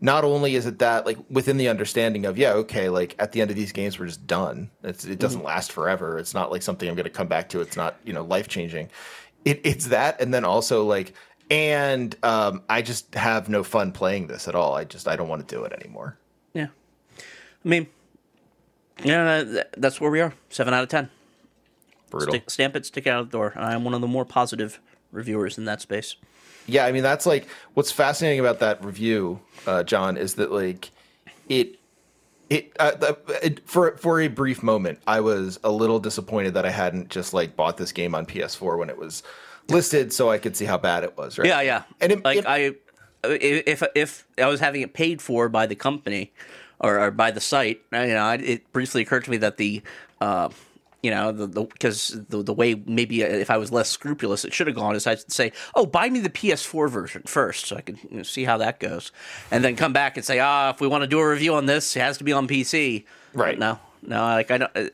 not 0.00 0.24
only 0.24 0.54
is 0.54 0.66
it 0.66 0.78
that 0.78 1.04
like 1.06 1.18
within 1.30 1.56
the 1.56 1.68
understanding 1.68 2.24
of 2.24 2.38
yeah 2.38 2.52
okay 2.52 2.88
like 2.88 3.14
at 3.18 3.32
the 3.32 3.40
end 3.40 3.50
of 3.50 3.56
these 3.56 3.72
games 3.72 3.98
we're 3.98 4.06
just 4.06 4.26
done 4.26 4.70
it's, 4.82 5.04
it 5.04 5.18
doesn't 5.18 5.44
last 5.44 5.72
forever 5.72 6.18
it's 6.18 6.32
not 6.32 6.50
like 6.50 6.62
something 6.62 6.88
i'm 6.88 6.94
going 6.94 7.04
to 7.04 7.10
come 7.10 7.26
back 7.26 7.50
to 7.50 7.60
it's 7.60 7.76
not 7.76 7.96
you 8.04 8.12
know 8.12 8.24
life 8.24 8.48
changing 8.48 8.88
it, 9.44 9.60
it's 9.62 9.86
that 9.88 10.18
and 10.20 10.32
then 10.32 10.42
also 10.44 10.84
like 10.84 11.12
and 11.50 12.16
um, 12.22 12.62
i 12.70 12.80
just 12.80 13.14
have 13.14 13.50
no 13.50 13.62
fun 13.62 13.92
playing 13.92 14.26
this 14.26 14.48
at 14.48 14.54
all 14.54 14.74
i 14.74 14.84
just 14.84 15.06
i 15.06 15.16
don't 15.16 15.28
want 15.28 15.46
to 15.46 15.54
do 15.54 15.64
it 15.64 15.72
anymore 15.72 16.16
Yeah, 16.54 16.68
I 17.64 17.68
mean, 17.68 17.86
yeah, 19.04 19.62
that's 19.76 20.00
where 20.00 20.10
we 20.10 20.20
are. 20.20 20.32
Seven 20.48 20.72
out 20.74 20.82
of 20.82 20.88
ten. 20.88 21.10
Brutal 22.10 22.34
Stick, 22.34 22.50
stamp 22.50 22.76
it, 22.76 22.84
stick 22.86 23.06
it 23.06 23.10
out 23.10 23.30
the 23.30 23.36
door. 23.36 23.52
And 23.54 23.64
I'm 23.64 23.84
one 23.84 23.94
of 23.94 24.00
the 24.00 24.06
more 24.08 24.24
positive 24.24 24.80
reviewers 25.12 25.56
in 25.58 25.64
that 25.64 25.80
space. 25.80 26.16
Yeah, 26.66 26.84
I 26.84 26.92
mean 26.92 27.02
that's 27.02 27.26
like 27.26 27.46
what's 27.74 27.90
fascinating 27.90 28.40
about 28.40 28.58
that 28.60 28.84
review, 28.84 29.40
uh, 29.66 29.82
John, 29.82 30.16
is 30.16 30.34
that 30.34 30.52
like 30.52 30.90
it 31.48 31.76
it, 32.48 32.72
uh, 32.80 33.14
it 33.42 33.66
for 33.68 33.96
for 33.96 34.20
a 34.20 34.28
brief 34.28 34.62
moment, 34.62 34.98
I 35.06 35.20
was 35.20 35.58
a 35.64 35.70
little 35.70 36.00
disappointed 36.00 36.54
that 36.54 36.66
I 36.66 36.70
hadn't 36.70 37.08
just 37.08 37.32
like 37.32 37.56
bought 37.56 37.76
this 37.76 37.92
game 37.92 38.14
on 38.14 38.26
PS4 38.26 38.76
when 38.76 38.90
it 38.90 38.98
was 38.98 39.22
listed, 39.68 40.12
so 40.12 40.30
I 40.30 40.38
could 40.38 40.56
see 40.56 40.64
how 40.64 40.76
bad 40.76 41.04
it 41.04 41.16
was. 41.16 41.38
Right? 41.38 41.46
Yeah, 41.48 41.60
yeah. 41.60 41.82
And 42.00 42.12
it- 42.12 42.24
like 42.24 42.38
it- 42.38 42.46
I, 42.46 42.74
if 43.22 43.82
if 43.94 44.26
I 44.38 44.46
was 44.46 44.60
having 44.60 44.82
it 44.82 44.94
paid 44.94 45.22
for 45.22 45.48
by 45.48 45.66
the 45.66 45.76
company 45.76 46.32
or, 46.80 46.98
or 46.98 47.10
by 47.10 47.30
the 47.30 47.40
site, 47.40 47.80
you 47.92 47.98
know, 48.08 48.30
it 48.32 48.70
briefly 48.72 49.02
occurred 49.02 49.24
to 49.24 49.30
me 49.30 49.36
that 49.38 49.56
the, 49.56 49.82
uh, 50.20 50.48
you 51.02 51.10
know, 51.10 51.32
the 51.32 51.46
because 51.48 52.08
the, 52.28 52.42
the 52.42 52.52
way 52.52 52.74
maybe 52.86 53.22
if 53.22 53.50
I 53.50 53.56
was 53.56 53.72
less 53.72 53.88
scrupulous, 53.88 54.44
it 54.44 54.52
should 54.52 54.66
have 54.66 54.76
gone 54.76 54.94
is 54.96 55.06
I'd 55.06 55.30
say, 55.32 55.52
oh, 55.74 55.86
buy 55.86 56.08
me 56.10 56.20
the 56.20 56.28
PS4 56.30 56.90
version 56.90 57.22
first, 57.26 57.66
so 57.66 57.76
I 57.76 57.80
could 57.80 57.98
you 58.10 58.18
know, 58.18 58.22
see 58.22 58.44
how 58.44 58.58
that 58.58 58.80
goes, 58.80 59.10
and 59.50 59.64
then 59.64 59.76
come 59.76 59.92
back 59.92 60.16
and 60.16 60.24
say, 60.26 60.38
ah, 60.40 60.70
if 60.70 60.80
we 60.80 60.86
want 60.88 61.02
to 61.02 61.06
do 61.08 61.18
a 61.18 61.28
review 61.28 61.54
on 61.54 61.66
this, 61.66 61.96
it 61.96 62.00
has 62.00 62.18
to 62.18 62.24
be 62.24 62.32
on 62.32 62.46
PC. 62.46 63.04
Right. 63.32 63.58
No, 63.58 63.78
no, 64.02 64.20
like 64.22 64.50
I 64.50 64.58
don't. 64.58 64.72
Uh, 64.76 64.88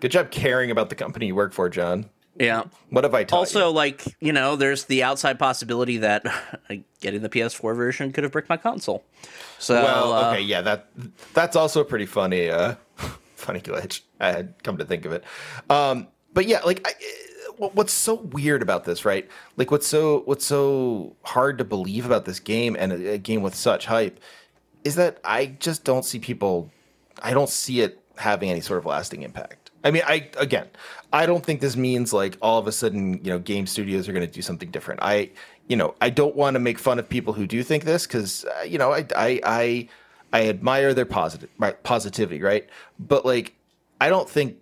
Good 0.00 0.10
job 0.10 0.30
caring 0.30 0.70
about 0.70 0.88
the 0.90 0.94
company 0.94 1.26
you 1.28 1.34
work 1.34 1.52
for, 1.52 1.68
John. 1.70 2.06
yeah. 2.38 2.64
What 2.90 3.04
have 3.04 3.14
I 3.14 3.24
taught 3.24 3.38
Also, 3.38 3.68
you? 3.68 3.74
like 3.74 4.04
you 4.20 4.32
know, 4.32 4.54
there's 4.56 4.84
the 4.84 5.02
outside 5.02 5.38
possibility 5.38 5.98
that 5.98 6.24
getting 7.00 7.22
the 7.22 7.28
PS4 7.28 7.74
version 7.76 8.12
could 8.12 8.24
have 8.24 8.32
bricked 8.32 8.48
my 8.48 8.56
console. 8.56 9.04
So, 9.58 9.74
Well, 9.74 10.12
uh, 10.12 10.32
okay, 10.32 10.42
yeah, 10.42 10.60
that 10.62 10.88
that's 11.32 11.56
also 11.56 11.80
a 11.80 11.84
pretty 11.84 12.06
funny, 12.06 12.50
uh, 12.50 12.74
funny 13.36 13.60
glitch. 13.60 14.00
I 14.20 14.32
had 14.32 14.54
come 14.62 14.78
to 14.78 14.84
think 14.84 15.04
of 15.04 15.12
it, 15.12 15.24
um, 15.70 16.08
but 16.32 16.46
yeah, 16.46 16.60
like, 16.60 16.86
I, 16.86 16.92
what's 17.56 17.92
so 17.92 18.14
weird 18.14 18.62
about 18.62 18.84
this, 18.84 19.04
right? 19.04 19.28
Like, 19.56 19.70
what's 19.70 19.86
so 19.86 20.22
what's 20.26 20.44
so 20.46 21.16
hard 21.24 21.58
to 21.58 21.64
believe 21.64 22.06
about 22.06 22.24
this 22.24 22.40
game 22.40 22.76
and 22.78 22.92
a, 22.92 23.12
a 23.12 23.18
game 23.18 23.42
with 23.42 23.54
such 23.54 23.86
hype 23.86 24.20
is 24.84 24.96
that 24.96 25.18
I 25.24 25.46
just 25.46 25.84
don't 25.84 26.04
see 26.04 26.18
people. 26.18 26.70
I 27.22 27.32
don't 27.32 27.48
see 27.48 27.80
it 27.80 28.00
having 28.16 28.50
any 28.50 28.60
sort 28.60 28.78
of 28.78 28.86
lasting 28.86 29.22
impact. 29.22 29.70
I 29.84 29.90
mean, 29.90 30.02
I 30.06 30.30
again, 30.38 30.68
I 31.12 31.26
don't 31.26 31.44
think 31.44 31.60
this 31.60 31.76
means 31.76 32.12
like 32.12 32.36
all 32.42 32.58
of 32.58 32.66
a 32.66 32.72
sudden, 32.72 33.14
you 33.24 33.30
know, 33.30 33.38
game 33.38 33.66
studios 33.66 34.08
are 34.08 34.12
going 34.12 34.26
to 34.26 34.32
do 34.32 34.42
something 34.42 34.70
different. 34.70 35.00
I, 35.02 35.30
you 35.68 35.76
know, 35.76 35.94
I 36.00 36.10
don't 36.10 36.34
want 36.34 36.54
to 36.54 36.60
make 36.60 36.78
fun 36.78 36.98
of 36.98 37.08
people 37.08 37.32
who 37.34 37.46
do 37.46 37.62
think 37.62 37.84
this 37.84 38.06
because, 38.06 38.44
uh, 38.44 38.62
you 38.62 38.78
know, 38.78 38.92
I, 38.92 39.06
I, 39.16 39.40
I, 39.44 39.88
I 40.32 40.48
admire 40.48 40.94
their 40.94 41.06
positive 41.06 41.50
positivity, 41.82 42.42
right? 42.42 42.68
But 42.98 43.24
like, 43.24 43.54
I 44.00 44.08
don't 44.08 44.28
think, 44.28 44.56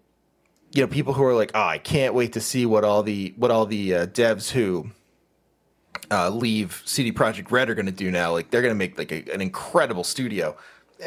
you 0.73 0.83
know, 0.83 0.89
people 0.89 1.15
who 1.15 1.25
are 1.25 1.35
like, 1.35 1.53
oh, 1.55 1.63
I 1.63 1.79
can't 1.79 2.15
wait 2.15 2.33
to 2.35 2.41
see 2.41 2.67
what 2.67 2.85
all 2.85 3.03
the 3.03 3.35
what 3.37 3.51
all 3.51 3.67
the 3.67 3.95
uh, 3.95 4.07
devs 4.07 4.51
who 4.51 4.91
uh, 6.11 6.29
leave 6.31 6.83
CD 6.85 7.13
Projekt 7.13 7.51
Red 7.51 7.71
are 7.71 7.75
going 7.75 7.87
to 7.87 7.93
do 7.93 8.11
now. 8.11 8.33
Like 8.33 8.51
they're 8.51 8.63
going 8.63 8.75
to 8.75 8.79
make 8.79 8.99
like 8.99 9.13
a, 9.13 9.31
an 9.33 9.41
incredible 9.41 10.05
studio. 10.05 10.57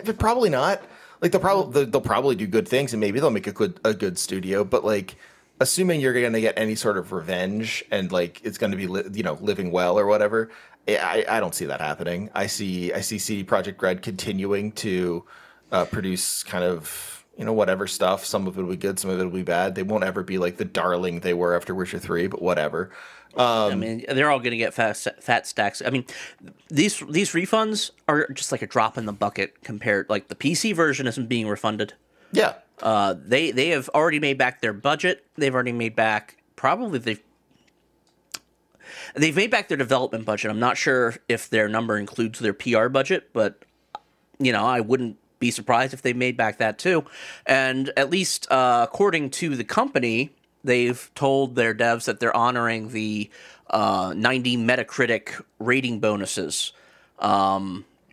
But 0.04 0.20
probably 0.20 0.50
not. 0.50 0.82
Like 1.22 1.32
they'll 1.32 1.42
probably 1.42 1.86
they'll 1.86 2.02
probably 2.02 2.36
do 2.36 2.48
good 2.48 2.68
things 2.68 2.94
and 2.94 3.00
maybe 3.00 3.20
they'll 3.20 3.30
make 3.30 3.48
a 3.48 3.52
good 3.52 3.80
a 3.86 3.94
good 3.94 4.18
studio. 4.18 4.64
But 4.64 4.84
like 4.84 5.16
assuming 5.60 6.02
you're 6.02 6.14
going 6.14 6.34
to 6.34 6.42
get 6.42 6.58
any 6.58 6.76
sort 6.76 6.98
of 6.98 7.12
revenge 7.12 7.84
and 7.92 8.12
like 8.12 8.42
it's 8.44 8.58
going 8.58 8.72
to 8.72 8.78
be 8.78 8.88
li- 8.88 9.10
you 9.14 9.24
know 9.24 9.38
living 9.42 9.72
well 9.72 9.98
or 9.98 10.06
whatever, 10.06 10.50
I 10.88 11.26
I 11.30 11.40
don't 11.40 11.56
see 11.56 11.66
that 11.66 11.82
happening. 11.82 12.30
I 12.34 12.48
see 12.48 12.92
I 12.94 13.02
see 13.02 13.20
CD 13.20 13.44
Projekt 13.44 13.82
Red 13.82 14.02
continuing 14.02 14.72
to 14.74 15.24
uh, 15.72 15.86
produce 15.86 16.44
kind 16.44 16.64
of 16.64 17.25
you 17.38 17.46
know 17.46 17.54
whatever 17.54 17.88
stuff. 17.88 18.26
Some 18.26 18.48
of 18.48 18.58
it 18.58 18.62
will 18.62 18.72
be 18.72 18.78
good, 18.78 19.00
some 19.00 19.10
of 19.12 19.20
it 19.20 19.24
will 19.24 19.32
be 19.32 19.44
bad. 19.44 19.76
They 19.76 19.84
won't 19.84 20.04
ever 20.04 20.24
be 20.24 20.38
like 20.38 20.58
the 20.58 20.66
darling 20.66 21.20
they 21.20 21.34
were 21.34 21.56
after 21.56 21.74
Witcher 21.76 22.00
Three, 22.00 22.28
but 22.28 22.42
whatever. 22.42 22.92
I 23.38 23.76
mean, 23.76 24.06
they're 24.08 24.32
all 24.32 24.40
going 24.40 24.52
to 24.52 24.58
get 24.58 24.74
fat, 24.74 24.96
fat 25.20 25.46
stacks. 25.46 25.82
I 25.86 25.90
mean, 25.90 26.06
these 26.70 27.04
these 27.10 27.32
refunds 27.32 27.92
are 28.08 28.30
just 28.30 28.52
like 28.54 28.62
a 28.62 28.68
drop 28.68 28.98
in 28.98 29.06
the 29.06 29.12
bucket 29.14 29.62
compared. 29.62 30.10
Like 30.10 30.30
the 30.30 30.36
PC 30.36 30.74
version 30.74 31.06
isn't 31.06 31.28
being 31.28 31.48
refunded. 31.48 31.94
Yeah, 32.32 32.54
Uh, 32.82 33.16
they 33.18 33.52
they 33.52 33.70
have 33.70 33.90
already 33.90 34.20
made 34.20 34.38
back 34.38 34.62
their 34.62 34.74
budget. 34.74 35.26
They've 35.36 35.54
already 35.54 35.74
made 35.74 35.96
back 35.96 36.38
probably 36.56 37.00
they've 37.00 37.22
they've 39.16 39.36
made 39.36 39.52
back 39.52 39.68
their 39.68 39.78
development 39.78 40.26
budget. 40.26 40.50
I'm 40.52 40.60
not 40.60 40.78
sure 40.78 41.16
if 41.28 41.50
their 41.50 41.68
number 41.68 41.98
includes 41.98 42.40
their 42.40 42.54
PR 42.54 42.88
budget, 42.88 43.32
but 43.34 43.64
you 44.40 44.52
know 44.54 44.66
I 44.66 44.80
wouldn't 44.80 45.18
be 45.46 45.52
surprised 45.52 45.94
if 45.94 46.02
they 46.02 46.14
made 46.14 46.38
back 46.38 46.58
that 46.58 46.78
too. 46.78 47.06
And 47.46 47.92
at 47.96 48.10
least 48.10 48.52
uh, 48.52 48.86
according 48.90 49.30
to 49.32 49.56
the 49.56 49.64
company, 49.64 50.32
they've 50.64 51.10
told 51.16 51.56
their 51.56 51.74
devs 51.74 52.06
that 52.06 52.20
they're 52.20 52.36
honoring 52.36 52.90
the 52.90 53.30
uh, 53.70 54.14
90 54.16 54.58
Metacritic 54.58 55.42
rating 55.60 56.00
bonuses 56.00 56.74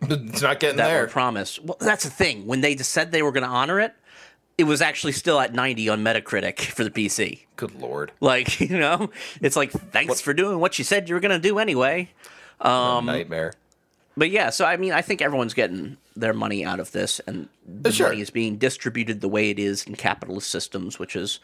it's 0.02 0.42
not 0.42 0.60
getting 0.60 0.76
that 0.76 0.88
there. 0.88 1.02
were 1.02 1.08
promised. 1.08 1.62
Well, 1.62 1.76
that's 1.80 2.04
the 2.04 2.10
thing. 2.10 2.46
When 2.46 2.60
they 2.60 2.76
said 2.76 3.12
they 3.12 3.22
were 3.22 3.32
going 3.32 3.44
to 3.44 3.48
honor 3.48 3.80
it, 3.80 3.94
it 4.58 4.64
was 4.64 4.82
actually 4.82 5.12
still 5.12 5.40
at 5.40 5.54
90 5.54 5.88
on 5.88 6.04
Metacritic 6.04 6.60
for 6.76 6.84
the 6.84 6.90
PC. 6.90 7.40
Good 7.56 7.74
lord, 7.74 8.12
Like, 8.20 8.60
you 8.68 8.78
know, 8.78 9.10
it's 9.40 9.56
like, 9.56 9.70
thanks 9.70 10.20
for 10.20 10.34
doing 10.34 10.58
what 10.58 10.78
you 10.78 10.84
said 10.84 11.08
you 11.08 11.14
were 11.14 11.20
going 11.20 11.40
to 11.40 11.48
do 11.48 11.58
anyway. 11.58 12.10
Um, 12.60 13.06
nightmare. 13.06 13.54
But 14.16 14.30
yeah, 14.30 14.50
so 14.50 14.64
I 14.64 14.76
mean, 14.76 14.92
I 14.92 15.02
think 15.02 15.22
everyone's 15.22 15.54
getting 15.54 15.96
their 16.16 16.32
money 16.34 16.64
out 16.64 16.80
of 16.80 16.92
this, 16.92 17.20
and 17.20 17.48
the 17.66 17.92
Sure. 17.92 18.08
money 18.08 18.20
is 18.20 18.30
being 18.30 18.56
distributed 18.56 19.20
the 19.20 19.28
way 19.28 19.50
it 19.50 19.58
is 19.58 19.84
in 19.84 19.94
capitalist 19.94 20.50
systems, 20.50 20.98
which 20.98 21.16
is 21.16 21.40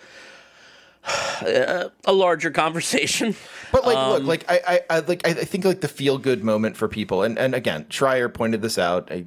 uh, 1.43 1.89
a 2.05 2.13
larger 2.13 2.51
conversation. 2.51 3.35
But 3.73 3.87
like, 3.87 3.97
Um, 3.97 4.13
look, 4.13 4.23
like 4.25 4.45
I, 4.51 4.61
I, 4.91 4.97
I 4.97 4.99
like 5.01 5.27
I 5.27 5.33
think 5.33 5.65
like 5.65 5.81
the 5.81 5.89
feel 5.89 6.19
good 6.19 6.43
moment 6.45 6.77
for 6.77 6.89
people, 6.89 7.23
and 7.23 7.39
and 7.39 7.55
again, 7.55 7.85
Schreier 7.89 8.33
pointed 8.33 8.63
this 8.63 8.79
out. 8.79 9.11
I, 9.11 9.25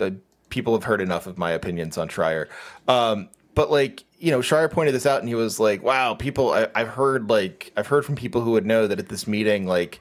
I, 0.00 0.12
people 0.50 0.74
have 0.74 0.84
heard 0.84 1.00
enough 1.00 1.26
of 1.26 1.38
my 1.38 1.50
opinions 1.50 1.98
on 1.98 2.08
Schreier, 2.08 2.48
um, 2.88 3.28
but 3.54 3.70
like 3.70 4.04
you 4.18 4.30
know, 4.30 4.40
Schreier 4.40 4.70
pointed 4.70 4.94
this 4.94 5.06
out, 5.06 5.20
and 5.20 5.28
he 5.28 5.34
was 5.34 5.58
like, 5.58 5.82
"Wow, 5.82 6.14
people, 6.14 6.52
I, 6.52 6.68
I've 6.74 6.88
heard 6.88 7.28
like 7.28 7.72
I've 7.76 7.86
heard 7.88 8.04
from 8.04 8.14
people 8.14 8.40
who 8.42 8.52
would 8.52 8.66
know 8.66 8.86
that 8.86 8.98
at 8.98 9.08
this 9.08 9.26
meeting, 9.26 9.66
like." 9.66 10.00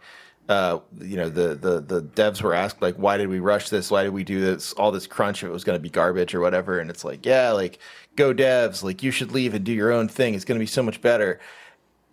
Uh, 0.49 0.79
you 0.99 1.15
know, 1.15 1.29
the, 1.29 1.55
the 1.55 1.79
the 1.79 2.01
devs 2.01 2.41
were 2.41 2.53
asked 2.53 2.81
like, 2.81 2.95
why 2.95 3.17
did 3.17 3.29
we 3.29 3.39
rush 3.39 3.69
this? 3.69 3.89
Why 3.89 4.03
did 4.03 4.13
we 4.13 4.23
do 4.23 4.41
this? 4.41 4.73
All 4.73 4.91
this 4.91 5.07
crunch 5.07 5.43
if 5.43 5.49
it 5.49 5.53
was 5.53 5.63
going 5.63 5.77
to 5.77 5.81
be 5.81 5.89
garbage 5.89 6.35
or 6.35 6.41
whatever. 6.41 6.79
And 6.79 6.89
it's 6.89 7.05
like, 7.05 7.25
yeah, 7.25 7.51
like 7.51 7.79
go 8.15 8.33
devs, 8.33 8.83
like 8.83 9.03
you 9.03 9.11
should 9.11 9.31
leave 9.31 9.53
and 9.53 9.63
do 9.63 9.71
your 9.71 9.91
own 9.91 10.07
thing. 10.07 10.33
It's 10.33 10.45
going 10.45 10.57
to 10.57 10.63
be 10.63 10.67
so 10.67 10.83
much 10.83 11.01
better. 11.01 11.39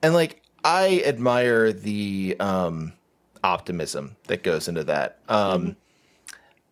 And 0.03 0.15
like 0.15 0.43
I 0.65 1.03
admire 1.05 1.73
the 1.73 2.37
um, 2.39 2.93
optimism 3.43 4.17
that 4.29 4.43
goes 4.43 4.69
into 4.69 4.85
that. 4.85 5.19
Um, 5.29 5.77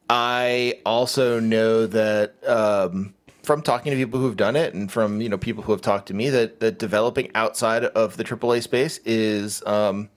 I 0.08 0.80
also 0.86 1.40
know 1.40 1.86
that 1.86 2.36
um, 2.46 3.14
from 3.42 3.62
talking 3.62 3.90
to 3.90 3.96
people 3.96 4.20
who've 4.20 4.36
done 4.36 4.56
it 4.56 4.74
and 4.74 4.90
from 4.90 5.20
you 5.20 5.28
know 5.28 5.38
people 5.38 5.62
who 5.64 5.72
have 5.72 5.80
talked 5.80 6.08
to 6.08 6.14
me 6.14 6.30
that 6.30 6.60
that 6.60 6.78
developing 6.78 7.30
outside 7.34 7.84
of 7.84 8.16
the 8.16 8.24
AAA 8.24 8.62
space 8.62 8.98
is 9.04 9.62
um, 9.66 10.08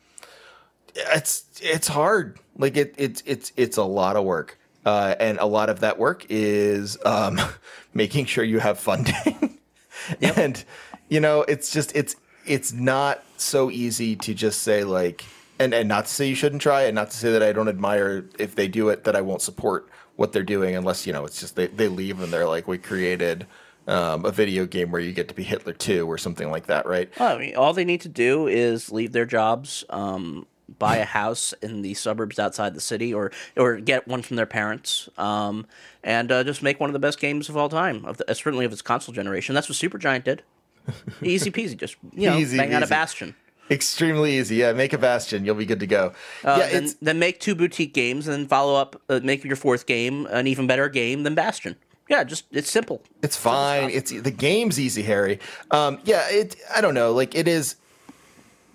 it's 0.95 1.45
it's 1.61 1.88
hard. 1.88 2.39
Like 2.57 2.77
it 2.77 2.95
it's 2.97 3.23
it's 3.26 3.51
it's 3.55 3.77
a 3.77 3.84
lot 3.84 4.15
of 4.15 4.23
work. 4.23 4.57
Uh, 4.84 5.13
and 5.19 5.38
a 5.38 5.45
lot 5.45 5.69
of 5.69 5.81
that 5.81 5.99
work 5.99 6.26
is 6.30 6.97
um, 7.05 7.39
making 7.93 8.26
sure 8.26 8.43
you 8.43 8.59
have 8.59 8.80
funding. 8.80 9.59
and 10.22 10.63
you 11.09 11.19
know, 11.19 11.43
it's 11.43 11.72
just 11.72 11.95
it's 11.95 12.15
it's 12.45 12.73
not 12.73 13.23
so 13.38 13.69
easy 13.69 14.15
to 14.15 14.34
just 14.34 14.63
say 14.63 14.84
like 14.84 15.23
and 15.59 15.73
and 15.73 15.88
not 15.88 16.05
to 16.05 16.11
say 16.11 16.27
you 16.27 16.35
shouldn't 16.35 16.61
try 16.61 16.84
and 16.84 16.95
not 16.95 17.11
to 17.11 17.18
say 17.18 17.31
that 17.31 17.43
I 17.43 17.51
don't 17.51 17.68
admire 17.68 18.26
if 18.39 18.55
they 18.55 18.68
do 18.68 18.89
it 18.89 19.03
that 19.03 19.15
I 19.15 19.22
won't 19.22 19.41
support 19.41 19.89
what 20.15 20.34
they're 20.34 20.43
doing 20.43 20.76
unless 20.76 21.05
you 21.05 21.13
know 21.13 21.26
it's 21.26 21.39
just 21.39 21.55
they, 21.55 21.68
they 21.68 21.88
leave 21.88 22.22
and 22.22 22.34
they're 22.34 22.47
like 22.47 22.68
we 22.68 22.77
created 22.77 23.45
um, 23.88 24.26
a 24.26 24.31
video 24.31 24.65
game 24.65 24.91
where 24.91 25.01
you 25.01 25.11
get 25.11 25.27
to 25.27 25.34
be 25.34 25.43
Hitler 25.43 25.73
too 25.73 26.09
or 26.09 26.18
something 26.18 26.51
like 26.51 26.68
that, 26.68 26.85
right? 26.85 27.09
Well, 27.19 27.35
I 27.35 27.39
mean, 27.39 27.55
all 27.55 27.73
they 27.73 27.85
need 27.85 28.01
to 28.01 28.09
do 28.09 28.47
is 28.47 28.91
leave 28.91 29.11
their 29.11 29.26
jobs, 29.26 29.84
um, 29.89 30.45
buy 30.80 30.98
a 30.98 31.06
house 31.06 31.53
in 31.61 31.81
the 31.81 31.93
suburbs 31.93 32.39
outside 32.39 32.73
the 32.73 32.81
city, 32.81 33.14
or 33.14 33.31
or 33.57 33.77
get 33.77 34.07
one 34.07 34.22
from 34.22 34.35
their 34.38 34.45
parents, 34.45 35.10
um, 35.18 35.65
and 36.03 36.31
uh, 36.31 36.43
just 36.43 36.64
make 36.64 36.80
one 36.80 36.89
of 36.89 36.93
the 36.93 36.99
best 36.99 37.19
games 37.19 37.49
of 37.49 37.57
all 37.57 37.69
time, 37.69 38.06
of 38.06 38.18
the, 38.18 38.30
uh, 38.30 38.34
certainly 38.34 38.65
of 38.65 38.72
its 38.72 38.81
console 38.81 39.14
generation. 39.14 39.56
That's 39.56 39.69
what 39.69 39.77
Supergiant 39.77 40.23
did. 40.23 40.43
Easy 41.22 41.52
peasy, 41.52 41.77
just 41.77 41.95
you 42.14 42.30
know, 42.30 42.38
Easy 42.38 42.57
bang 42.57 42.73
out 42.73 42.84
a. 42.84 42.88
Bastion. 42.88 43.35
Extremely 43.69 44.38
easy. 44.38 44.57
Yeah, 44.57 44.73
make 44.73 44.91
a 44.91 44.98
Bastion, 44.98 45.45
you'll 45.45 45.56
be 45.56 45.65
good 45.65 45.80
to 45.80 45.88
go. 45.88 46.11
Uh, 46.43 46.57
yeah, 46.60 46.69
then, 46.72 46.84
it's 46.84 46.93
then 46.95 47.19
make 47.19 47.39
two 47.39 47.56
boutique 47.56 47.93
games, 47.93 48.27
and 48.27 48.35
then 48.35 48.48
follow 48.48 48.76
up, 48.76 49.02
uh, 49.07 49.22
make 49.23 49.45
your 49.45 49.56
fourth 49.56 49.85
game 49.85 50.26
an 50.26 50.45
even 50.48 50.68
better 50.68 50.89
game 50.89 51.23
than 51.23 51.35
Bastion. 51.35 51.77
Yeah, 52.10 52.26
just 52.26 52.43
it's 52.52 52.69
simple. 52.69 53.02
It's 53.23 53.38
fine. 53.38 53.89
It's 53.89 54.11
the 54.11 54.31
game's 54.31 54.77
easy, 54.77 55.02
Harry. 55.03 55.39
Um, 55.72 55.99
yeah, 56.03 56.27
it. 56.30 56.57
I 56.76 56.81
don't 56.81 56.93
know. 56.93 57.14
Like 57.14 57.34
it 57.34 57.48
is. 57.48 57.77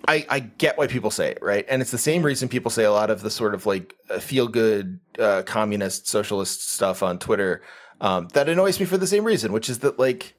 I 0.07 0.25
I 0.29 0.39
get 0.39 0.77
why 0.77 0.87
people 0.87 1.11
say 1.11 1.31
it, 1.31 1.39
right? 1.41 1.65
And 1.69 1.81
it's 1.81 1.91
the 1.91 1.97
same 1.97 2.23
reason 2.23 2.47
people 2.49 2.71
say 2.71 2.83
a 2.85 2.91
lot 2.91 3.09
of 3.09 3.21
the 3.21 3.29
sort 3.29 3.53
of 3.53 3.65
like 3.65 3.93
feel 4.19 4.47
good 4.47 4.99
uh, 5.19 5.43
communist 5.45 6.07
socialist 6.07 6.69
stuff 6.69 7.03
on 7.03 7.19
Twitter. 7.19 7.61
Um, 7.99 8.27
that 8.33 8.47
annoys 8.47 8.79
me 8.79 8.85
for 8.85 8.97
the 8.97 9.07
same 9.07 9.23
reason, 9.23 9.51
which 9.51 9.69
is 9.69 9.79
that 9.79 9.97
like 9.99 10.35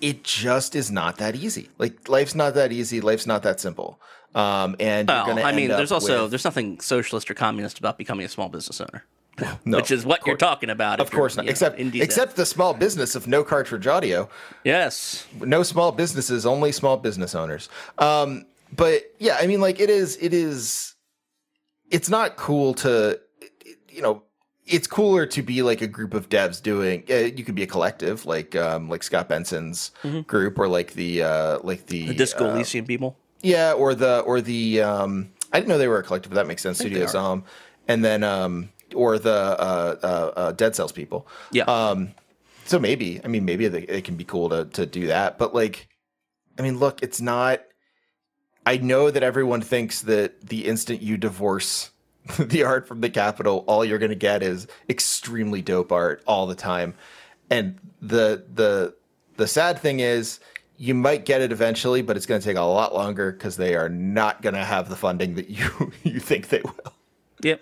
it 0.00 0.22
just 0.24 0.74
is 0.74 0.90
not 0.90 1.18
that 1.18 1.34
easy. 1.36 1.70
Like 1.78 2.08
life's 2.08 2.34
not 2.34 2.54
that 2.54 2.72
easy. 2.72 3.00
Life's 3.00 3.26
not 3.26 3.42
that 3.42 3.60
simple. 3.60 4.00
Um, 4.34 4.74
and 4.80 5.08
Well, 5.08 5.38
I 5.44 5.52
mean, 5.52 5.68
there's 5.68 5.92
also 5.92 6.22
with- 6.22 6.30
there's 6.32 6.44
nothing 6.44 6.80
socialist 6.80 7.30
or 7.30 7.34
communist 7.34 7.78
about 7.78 7.98
becoming 7.98 8.26
a 8.26 8.28
small 8.28 8.48
business 8.48 8.80
owner, 8.80 9.04
No, 9.64 9.76
which 9.78 9.90
is 9.92 10.04
what 10.04 10.26
you're 10.26 10.36
talking 10.36 10.70
about. 10.70 11.00
of 11.00 11.10
course 11.10 11.36
not. 11.36 11.48
Except 11.48 11.78
except 11.78 12.34
the 12.36 12.44
small 12.46 12.74
business 12.74 13.14
of 13.14 13.28
no 13.28 13.44
cartridge 13.44 13.86
audio. 13.86 14.28
yes, 14.64 15.26
no 15.40 15.62
small 15.62 15.92
businesses, 15.92 16.44
only 16.46 16.72
small 16.72 16.96
business 16.96 17.34
owners. 17.34 17.68
Um, 17.98 18.44
but 18.76 19.02
yeah, 19.18 19.36
I 19.40 19.46
mean, 19.46 19.60
like 19.60 19.80
it 19.80 19.90
is, 19.90 20.16
it 20.20 20.32
is, 20.34 20.94
it's 21.90 22.08
not 22.08 22.36
cool 22.36 22.74
to, 22.74 23.20
you 23.88 24.02
know, 24.02 24.22
it's 24.66 24.86
cooler 24.86 25.26
to 25.26 25.42
be 25.42 25.60
like 25.62 25.82
a 25.82 25.86
group 25.86 26.14
of 26.14 26.28
devs 26.30 26.62
doing. 26.62 27.04
Uh, 27.10 27.14
you 27.16 27.44
could 27.44 27.54
be 27.54 27.62
a 27.62 27.66
collective, 27.66 28.24
like 28.24 28.56
um, 28.56 28.88
like 28.88 29.02
Scott 29.02 29.28
Benson's 29.28 29.90
group, 30.26 30.58
or 30.58 30.68
like 30.68 30.94
the 30.94 31.22
uh, 31.22 31.58
like 31.62 31.86
the, 31.86 32.00
Mm-hmm. 32.00 32.08
the 32.08 32.14
Disco 32.14 32.46
uh, 32.46 32.54
Elysium 32.54 32.86
people. 32.86 33.16
yeah, 33.42 33.72
or 33.74 33.94
the 33.94 34.20
or 34.20 34.40
the 34.40 34.80
um, 34.80 35.30
I 35.52 35.60
didn't 35.60 35.68
know 35.68 35.76
they 35.78 35.86
were 35.88 35.98
a 35.98 36.02
collective, 36.02 36.30
but 36.30 36.36
that 36.36 36.46
makes 36.46 36.62
sense. 36.62 36.78
Studios, 36.78 37.14
um, 37.14 37.44
and 37.88 38.02
then 38.02 38.24
um, 38.24 38.70
or 38.94 39.18
the 39.18 39.34
uh, 39.34 39.96
uh, 40.02 40.06
uh, 40.40 40.52
Dead 40.52 40.74
Cells 40.74 40.92
people. 40.92 41.28
Yeah, 41.52 41.64
Um, 41.64 42.14
so 42.64 42.78
maybe, 42.78 43.20
I 43.22 43.28
mean, 43.28 43.44
maybe 43.44 43.68
they, 43.68 43.82
it 43.82 44.04
can 44.04 44.16
be 44.16 44.24
cool 44.24 44.48
to 44.48 44.64
to 44.64 44.86
do 44.86 45.08
that, 45.08 45.36
but 45.36 45.54
like, 45.54 45.88
I 46.58 46.62
mean, 46.62 46.78
look, 46.78 47.02
it's 47.02 47.20
not. 47.20 47.60
I 48.66 48.78
know 48.78 49.10
that 49.10 49.22
everyone 49.22 49.60
thinks 49.60 50.02
that 50.02 50.40
the 50.40 50.66
instant 50.66 51.02
you 51.02 51.16
divorce 51.16 51.90
the 52.38 52.62
art 52.64 52.88
from 52.88 53.00
the 53.02 53.10
capital, 53.10 53.64
all 53.66 53.84
you're 53.84 53.98
going 53.98 54.10
to 54.10 54.16
get 54.16 54.42
is 54.42 54.66
extremely 54.88 55.60
dope 55.60 55.92
art 55.92 56.22
all 56.26 56.46
the 56.46 56.54
time, 56.54 56.94
and 57.50 57.78
the 58.00 58.44
the 58.54 58.94
the 59.36 59.46
sad 59.46 59.78
thing 59.78 60.00
is. 60.00 60.40
You 60.76 60.92
might 60.92 61.24
get 61.24 61.40
it 61.40 61.52
eventually, 61.52 62.02
but 62.02 62.16
it's 62.16 62.26
going 62.26 62.40
to 62.40 62.44
take 62.44 62.56
a 62.56 62.62
lot 62.62 62.92
longer 62.92 63.30
because 63.30 63.56
they 63.56 63.76
are 63.76 63.88
not 63.88 64.42
going 64.42 64.56
to 64.56 64.64
have 64.64 64.88
the 64.88 64.96
funding 64.96 65.36
that 65.36 65.48
you 65.48 65.92
you 66.02 66.18
think 66.18 66.48
they 66.48 66.62
will. 66.64 66.92
yep. 67.40 67.60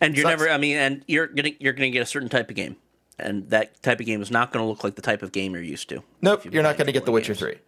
And 0.00 0.16
you're 0.16 0.22
Sucks. 0.22 0.40
never. 0.40 0.48
I 0.48 0.58
mean, 0.58 0.76
and 0.76 1.04
you're 1.08 1.26
gonna 1.26 1.50
you're 1.58 1.72
gonna 1.72 1.90
get 1.90 2.02
a 2.02 2.06
certain 2.06 2.28
type 2.28 2.50
of 2.50 2.54
game, 2.56 2.76
and 3.18 3.50
that 3.50 3.82
type 3.82 3.98
of 3.98 4.06
game 4.06 4.22
is 4.22 4.30
not 4.30 4.52
going 4.52 4.64
to 4.64 4.68
look 4.68 4.84
like 4.84 4.94
the 4.94 5.02
type 5.02 5.22
of 5.22 5.32
game 5.32 5.54
you're 5.54 5.62
used 5.62 5.88
to. 5.88 6.04
Nope, 6.20 6.44
you're 6.44 6.62
not 6.62 6.76
going 6.76 6.86
to 6.86 6.92
get 6.92 7.04
The 7.04 7.12
Witcher 7.12 7.34
games. 7.34 7.58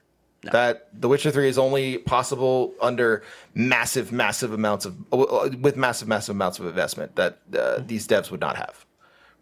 3. 0.45 0.53
That 0.53 0.89
The 1.01 1.09
Witcher 1.09 1.31
3 1.31 1.49
is 1.49 1.59
only 1.59 1.99
possible 1.99 2.75
under 2.81 3.23
massive, 3.55 4.13
massive 4.13 4.53
amounts 4.53 4.85
of, 4.85 4.97
with 5.13 5.77
massive, 5.77 6.09
massive 6.09 6.35
amounts 6.35 6.59
of 6.59 6.67
investment 6.67 7.17
that 7.17 7.39
uh, 7.59 7.81
these 7.85 8.07
devs 8.07 8.31
would 8.31 8.41
not 8.41 8.57
have. 8.57 8.85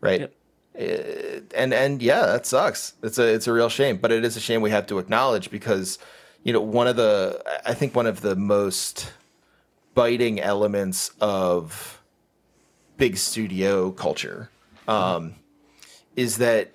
Right. 0.01 0.21
Yep. 0.21 0.35
Uh, 0.75 1.41
and, 1.55 1.75
and 1.75 2.03
yeah, 2.03 2.27
that 2.27 2.47
sucks. 2.47 2.95
It's 3.03 3.19
a, 3.19 3.35
it's 3.35 3.47
a 3.47 3.53
real 3.53 3.69
shame, 3.69 3.99
but 3.99 4.11
it 4.11 4.25
is 4.25 4.37
a 4.37 4.41
shame 4.41 4.63
we 4.63 4.71
have 4.71 4.87
to 4.87 4.99
acknowledge 4.99 5.51
because, 5.51 5.99
you 6.45 6.53
know, 6.53 6.61
one 6.61 6.87
of 6.87 6.97
the, 6.97 7.43
I 7.67 7.75
think 7.75 7.95
one 7.95 8.07
of 8.07 8.23
the 8.23 8.35
most 8.35 9.13
biting 9.95 10.41
elements 10.41 11.11
of 11.21 12.03
big 12.97 13.17
studio 13.17 13.91
culture 13.91 14.51
um, 14.89 15.35
is 16.17 16.39
that 16.39 16.73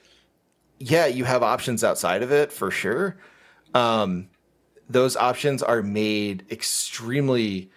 yeah, 0.80 1.08
you 1.08 1.24
have 1.24 1.44
options 1.44 1.84
outside 1.84 2.22
of 2.24 2.32
it 2.32 2.52
for 2.52 2.72
sure. 2.72 3.18
Um, 3.74 4.30
those 4.90 5.16
options 5.16 5.62
are 5.62 5.84
made 5.84 6.46
extremely 6.50 7.70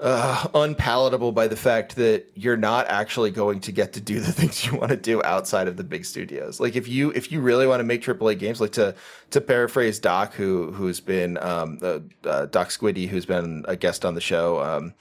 uh, 0.00 0.46
unpalatable 0.54 1.32
by 1.32 1.48
the 1.48 1.56
fact 1.56 1.96
that 1.96 2.30
you're 2.34 2.56
not 2.56 2.86
actually 2.86 3.30
going 3.30 3.58
to 3.60 3.72
get 3.72 3.92
to 3.94 4.00
do 4.00 4.20
the 4.20 4.32
things 4.32 4.64
you 4.64 4.76
want 4.76 4.90
to 4.90 4.96
do 4.96 5.22
outside 5.24 5.66
of 5.66 5.76
the 5.76 5.84
big 5.84 6.04
studios. 6.04 6.60
Like 6.60 6.76
if 6.76 6.86
you 6.86 7.10
if 7.12 7.32
you 7.32 7.40
really 7.40 7.66
want 7.66 7.80
to 7.80 7.84
make 7.84 8.02
AAA 8.02 8.38
games, 8.38 8.60
like 8.60 8.72
to 8.72 8.94
to 9.30 9.40
paraphrase 9.40 9.98
Doc, 9.98 10.34
who 10.34 10.70
who's 10.72 11.00
been 11.00 11.36
um, 11.38 11.78
uh, 11.82 12.00
uh, 12.24 12.46
Doc 12.46 12.68
Squiddy, 12.68 13.08
who's 13.08 13.26
been 13.26 13.64
a 13.66 13.76
guest 13.76 14.04
on 14.04 14.14
the 14.14 14.20
show, 14.20 14.62
um, 14.62 14.94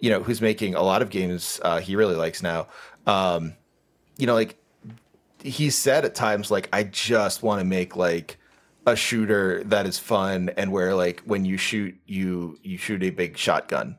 you 0.00 0.10
know, 0.10 0.22
who's 0.22 0.40
making 0.40 0.74
a 0.74 0.82
lot 0.82 1.02
of 1.02 1.10
games 1.10 1.60
uh, 1.62 1.80
he 1.80 1.96
really 1.96 2.16
likes 2.16 2.42
now. 2.42 2.68
Um, 3.06 3.54
you 4.16 4.26
know, 4.26 4.34
like 4.34 4.56
he 5.42 5.70
said 5.70 6.04
at 6.04 6.14
times 6.14 6.50
like 6.50 6.68
I 6.72 6.84
just 6.84 7.42
want 7.42 7.60
to 7.60 7.64
make 7.64 7.96
like 7.96 8.38
a 8.86 8.96
shooter 8.96 9.62
that 9.64 9.86
is 9.86 9.98
fun 9.98 10.50
and 10.56 10.72
where 10.72 10.94
like 10.94 11.20
when 11.20 11.44
you 11.44 11.56
shoot 11.56 11.94
you 12.06 12.58
you 12.62 12.78
shoot 12.78 13.02
a 13.02 13.10
big 13.10 13.36
shotgun. 13.36 13.98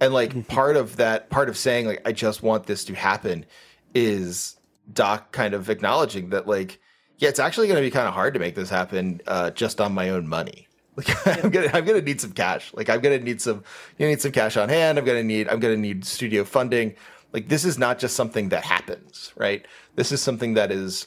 And 0.00 0.12
like 0.12 0.48
part 0.48 0.76
of 0.76 0.96
that 0.96 1.30
part 1.30 1.48
of 1.48 1.56
saying 1.56 1.86
like 1.86 2.02
I 2.04 2.12
just 2.12 2.42
want 2.42 2.66
this 2.66 2.84
to 2.86 2.94
happen 2.94 3.46
is 3.94 4.56
Doc 4.92 5.32
kind 5.32 5.54
of 5.54 5.70
acknowledging 5.70 6.30
that 6.30 6.46
like 6.46 6.80
yeah, 7.18 7.28
it's 7.28 7.38
actually 7.38 7.66
going 7.66 7.76
to 7.76 7.82
be 7.82 7.90
kind 7.90 8.06
of 8.06 8.12
hard 8.12 8.34
to 8.34 8.40
make 8.40 8.54
this 8.54 8.68
happen 8.68 9.22
uh, 9.26 9.50
just 9.50 9.80
on 9.80 9.94
my 9.94 10.10
own 10.10 10.28
money. 10.28 10.68
Like 10.96 11.26
I'm 11.44 11.50
gonna 11.50 11.70
I'm 11.74 11.84
gonna 11.84 12.00
need 12.00 12.22
some 12.22 12.32
cash. 12.32 12.72
Like 12.72 12.88
I'm 12.88 13.00
gonna 13.00 13.18
need 13.18 13.42
some 13.42 13.64
you 13.98 14.06
need 14.06 14.22
some 14.22 14.32
cash 14.32 14.56
on 14.56 14.70
hand. 14.70 14.98
I'm 14.98 15.04
gonna 15.04 15.22
need 15.22 15.46
I'm 15.46 15.60
gonna 15.60 15.76
need 15.76 16.06
studio 16.06 16.42
funding. 16.42 16.94
Like 17.34 17.48
this 17.48 17.66
is 17.66 17.76
not 17.76 17.98
just 17.98 18.16
something 18.16 18.48
that 18.48 18.64
happens, 18.64 19.30
right? 19.36 19.66
This 19.94 20.10
is 20.10 20.22
something 20.22 20.54
that 20.54 20.72
is 20.72 21.06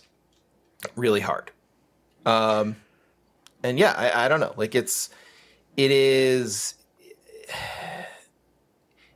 really 0.96 1.22
hard. 1.22 1.50
Um, 2.24 2.76
and 3.64 3.78
yeah, 3.80 3.94
I, 3.98 4.26
I 4.26 4.28
don't 4.28 4.40
know. 4.40 4.54
Like 4.56 4.76
it's 4.76 5.10
it 5.78 5.92
is 5.92 6.76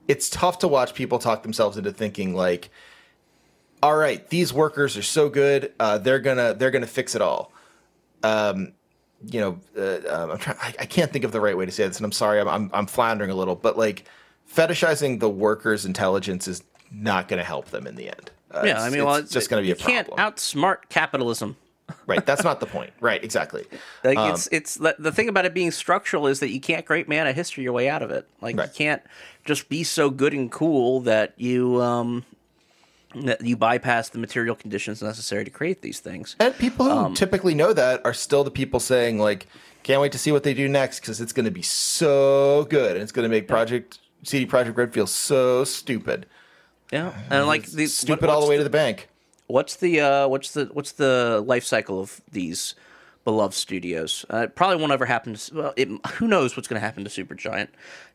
it's 0.07 0.30
tough 0.30 0.60
to 0.60 0.68
watch 0.68 0.94
people 0.94 1.20
talk 1.20 1.44
themselves 1.44 1.78
into 1.78 1.91
thinking 1.91 2.36
like 2.36 2.70
all 3.82 3.95
right 3.95 4.30
these 4.30 4.53
workers 4.53 4.98
are 4.98 5.03
so 5.03 5.30
good 5.30 5.74
uh, 5.80 5.98
they're 5.98 6.20
gonna 6.20 6.53
they're 6.53 6.72
gonna 6.72 6.88
fix 6.88 7.15
it 7.15 7.22
all 7.22 7.52
um, 8.24 8.74
you 9.26 9.40
know 9.40 9.60
uh, 9.78 9.99
um, 10.10 10.32
i'm 10.32 10.38
trying 10.38 10.57
I, 10.60 10.74
I 10.80 10.86
can't 10.86 11.11
think 11.11 11.26
of 11.26 11.32
the 11.32 11.41
right 11.41 11.57
way 11.57 11.65
to 11.65 11.72
say 11.72 11.88
this 11.88 11.98
and 11.98 12.06
i'm 12.06 12.11
sorry 12.11 12.40
i'm 12.40 12.48
i'm, 12.48 12.70
I'm 12.74 12.88
floundering 12.88 13.30
a 13.30 13.36
little 13.36 13.56
but 13.56 13.78
like 13.78 14.06
fetishizing 14.52 15.20
the 15.20 15.30
workers 15.30 15.86
intelligence 15.86 16.48
is 16.48 16.64
not 16.91 17.28
gonna 17.28 17.44
help 17.44 17.70
them 17.70 17.88
in 17.88 17.95
the 17.95 18.07
end 18.10 18.32
Uh, 18.52 18.64
Yeah, 18.65 18.82
I 18.82 18.90
mean, 18.90 19.03
well, 19.06 19.15
it's 19.15 19.32
just 19.32 19.49
gonna 19.49 19.61
be 19.61 19.70
you 19.70 19.74
a 19.74 19.78
problem 19.78 20.06
can't 20.06 20.36
outsmart 20.36 20.90
capitalism. 20.90 21.56
Right. 22.08 22.26
That's 22.26 22.44
not 22.44 22.60
the 22.60 22.66
point. 22.66 22.92
Right. 23.00 23.24
Exactly. 23.24 23.66
Like 24.04 24.18
it's 24.18 24.48
it's 24.52 24.76
the, 24.76 25.12
thing 25.12 25.30
about 25.30 25.46
it 25.46 25.54
being 25.54 25.72
structural 25.72 26.28
is 26.28 26.40
that 26.40 26.50
you 26.50 26.60
can't 26.60 26.86
great 26.86 27.08
man 27.08 27.28
a 27.28 27.34
history 27.34 27.64
your 27.64 27.74
way 27.74 27.90
out 27.90 28.02
of 28.02 28.12
it. 28.12 28.28
Like 28.42 28.56
you 28.56 28.64
can't 28.74 29.02
just 29.46 29.70
be 29.70 29.84
so 29.84 30.10
good 30.10 30.34
and 30.34 30.52
cool 30.52 31.02
that 31.02 31.34
you 31.38 31.82
um 31.82 32.26
that 33.16 33.42
you 33.42 33.56
bypass 33.56 34.10
the 34.10 34.18
material 34.18 34.56
conditions 34.56 35.02
necessary 35.04 35.44
to 35.46 35.52
create 35.52 35.82
these 35.82 36.00
things. 36.00 36.36
And 36.40 36.58
people 36.58 36.86
who 36.86 36.92
Um, 36.92 37.14
typically 37.14 37.54
know 37.54 37.72
that 37.74 38.02
are 38.06 38.14
still 38.14 38.44
the 38.44 38.52
people 38.52 38.80
saying 38.80 39.20
like, 39.20 39.46
"Can't 39.84 40.02
wait 40.02 40.12
to 40.14 40.18
see 40.18 40.32
what 40.32 40.44
they 40.44 40.54
do 40.54 40.68
next 40.68 41.00
because 41.00 41.22
it's 41.22 41.34
going 41.34 41.46
to 41.46 41.52
be 41.52 41.62
so 41.62 42.66
good 42.70 42.94
and 42.94 43.04
it's 43.04 43.12
going 43.12 43.24
to 43.24 43.30
make 43.30 43.48
Project 43.48 44.00
CD 44.24 44.46
Projekt 44.46 44.78
Red 44.78 44.94
feel 44.94 45.06
so 45.06 45.64
stupid, 45.64 46.26
Yeah, 46.92 47.14
and 47.30 47.46
like 47.46 47.68
the 47.68 47.86
stupid 47.88 48.30
all 48.30 48.42
the 48.42 48.48
way 48.48 48.58
to 48.58 48.64
the 48.64 48.70
bank." 48.70 49.10
What's 49.54 49.76
the 49.76 50.00
uh, 50.02 50.28
what's 50.28 50.50
the 50.54 50.66
what's 50.74 50.94
the 50.94 51.44
life 51.46 51.64
cycle 51.64 52.00
of 52.00 52.22
these 52.32 52.74
beloved 53.24 53.54
studios? 53.54 54.26
Uh, 54.34 54.46
it 54.46 54.56
probably 54.56 54.78
won't 54.78 54.92
ever 54.92 55.06
happen. 55.06 55.36
To, 55.36 55.56
well, 55.56 55.74
it, 55.78 55.90
who 56.14 56.28
knows 56.28 56.58
what's 56.58 56.68
going 56.68 56.82
to 56.82 56.84
happen 56.84 57.04
to 57.04 57.10
Supergiant 57.12 57.68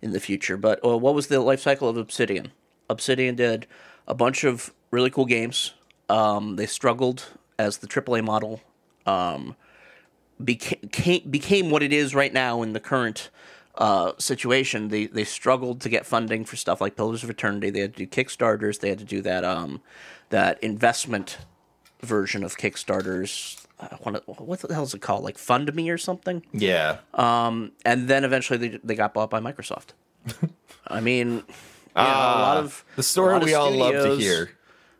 in 0.02 0.10
the 0.10 0.18
future? 0.18 0.56
But 0.56 0.84
uh, 0.84 0.98
what 0.98 1.14
was 1.14 1.28
the 1.28 1.38
life 1.38 1.60
cycle 1.60 1.88
of 1.88 1.96
Obsidian? 1.96 2.50
Obsidian 2.90 3.36
did 3.36 3.68
a 4.08 4.14
bunch 4.14 4.42
of 4.42 4.74
really 4.90 5.10
cool 5.10 5.26
games. 5.26 5.74
Um, 6.08 6.56
they 6.56 6.66
struggled 6.66 7.26
as 7.56 7.78
the 7.78 7.86
AAA 7.86 8.24
model 8.24 8.60
um, 9.06 9.54
became 10.42 11.30
became 11.30 11.70
what 11.70 11.84
it 11.84 11.92
is 11.92 12.16
right 12.16 12.32
now 12.32 12.62
in 12.62 12.72
the 12.72 12.80
current 12.80 13.30
uh, 13.76 14.10
situation. 14.18 14.88
They 14.88 15.06
they 15.06 15.22
struggled 15.22 15.82
to 15.82 15.88
get 15.88 16.04
funding 16.04 16.44
for 16.44 16.56
stuff 16.56 16.80
like 16.80 16.96
Pillars 16.96 17.22
of 17.22 17.30
Eternity. 17.30 17.70
They 17.70 17.82
had 17.82 17.94
to 17.94 18.06
do 18.06 18.08
Kickstarters. 18.08 18.80
They 18.80 18.88
had 18.88 18.98
to 18.98 19.04
do 19.04 19.22
that 19.22 19.44
um, 19.44 19.80
that 20.30 20.62
investment 20.62 21.38
version 22.02 22.44
of 22.44 22.56
Kickstarters. 22.56 23.64
Wanna, 24.04 24.20
what 24.26 24.60
the 24.60 24.74
hell 24.74 24.82
is 24.82 24.94
it 24.94 25.00
called? 25.00 25.24
Like 25.24 25.38
Fund 25.38 25.72
Me 25.74 25.88
or 25.90 25.98
something? 25.98 26.44
Yeah. 26.52 26.98
Um, 27.14 27.72
and 27.84 28.08
then 28.08 28.24
eventually 28.24 28.58
they, 28.58 28.80
they 28.82 28.94
got 28.94 29.14
bought 29.14 29.30
by 29.30 29.40
Microsoft. 29.40 29.88
I 30.88 31.00
mean, 31.00 31.28
you 31.28 31.34
know, 31.96 32.02
a 32.02 32.42
lot 32.42 32.56
of 32.56 32.84
the 32.96 33.02
story 33.02 33.38
we 33.38 33.54
all 33.54 33.70
love 33.70 33.92
to 33.92 34.16
hear. 34.16 34.50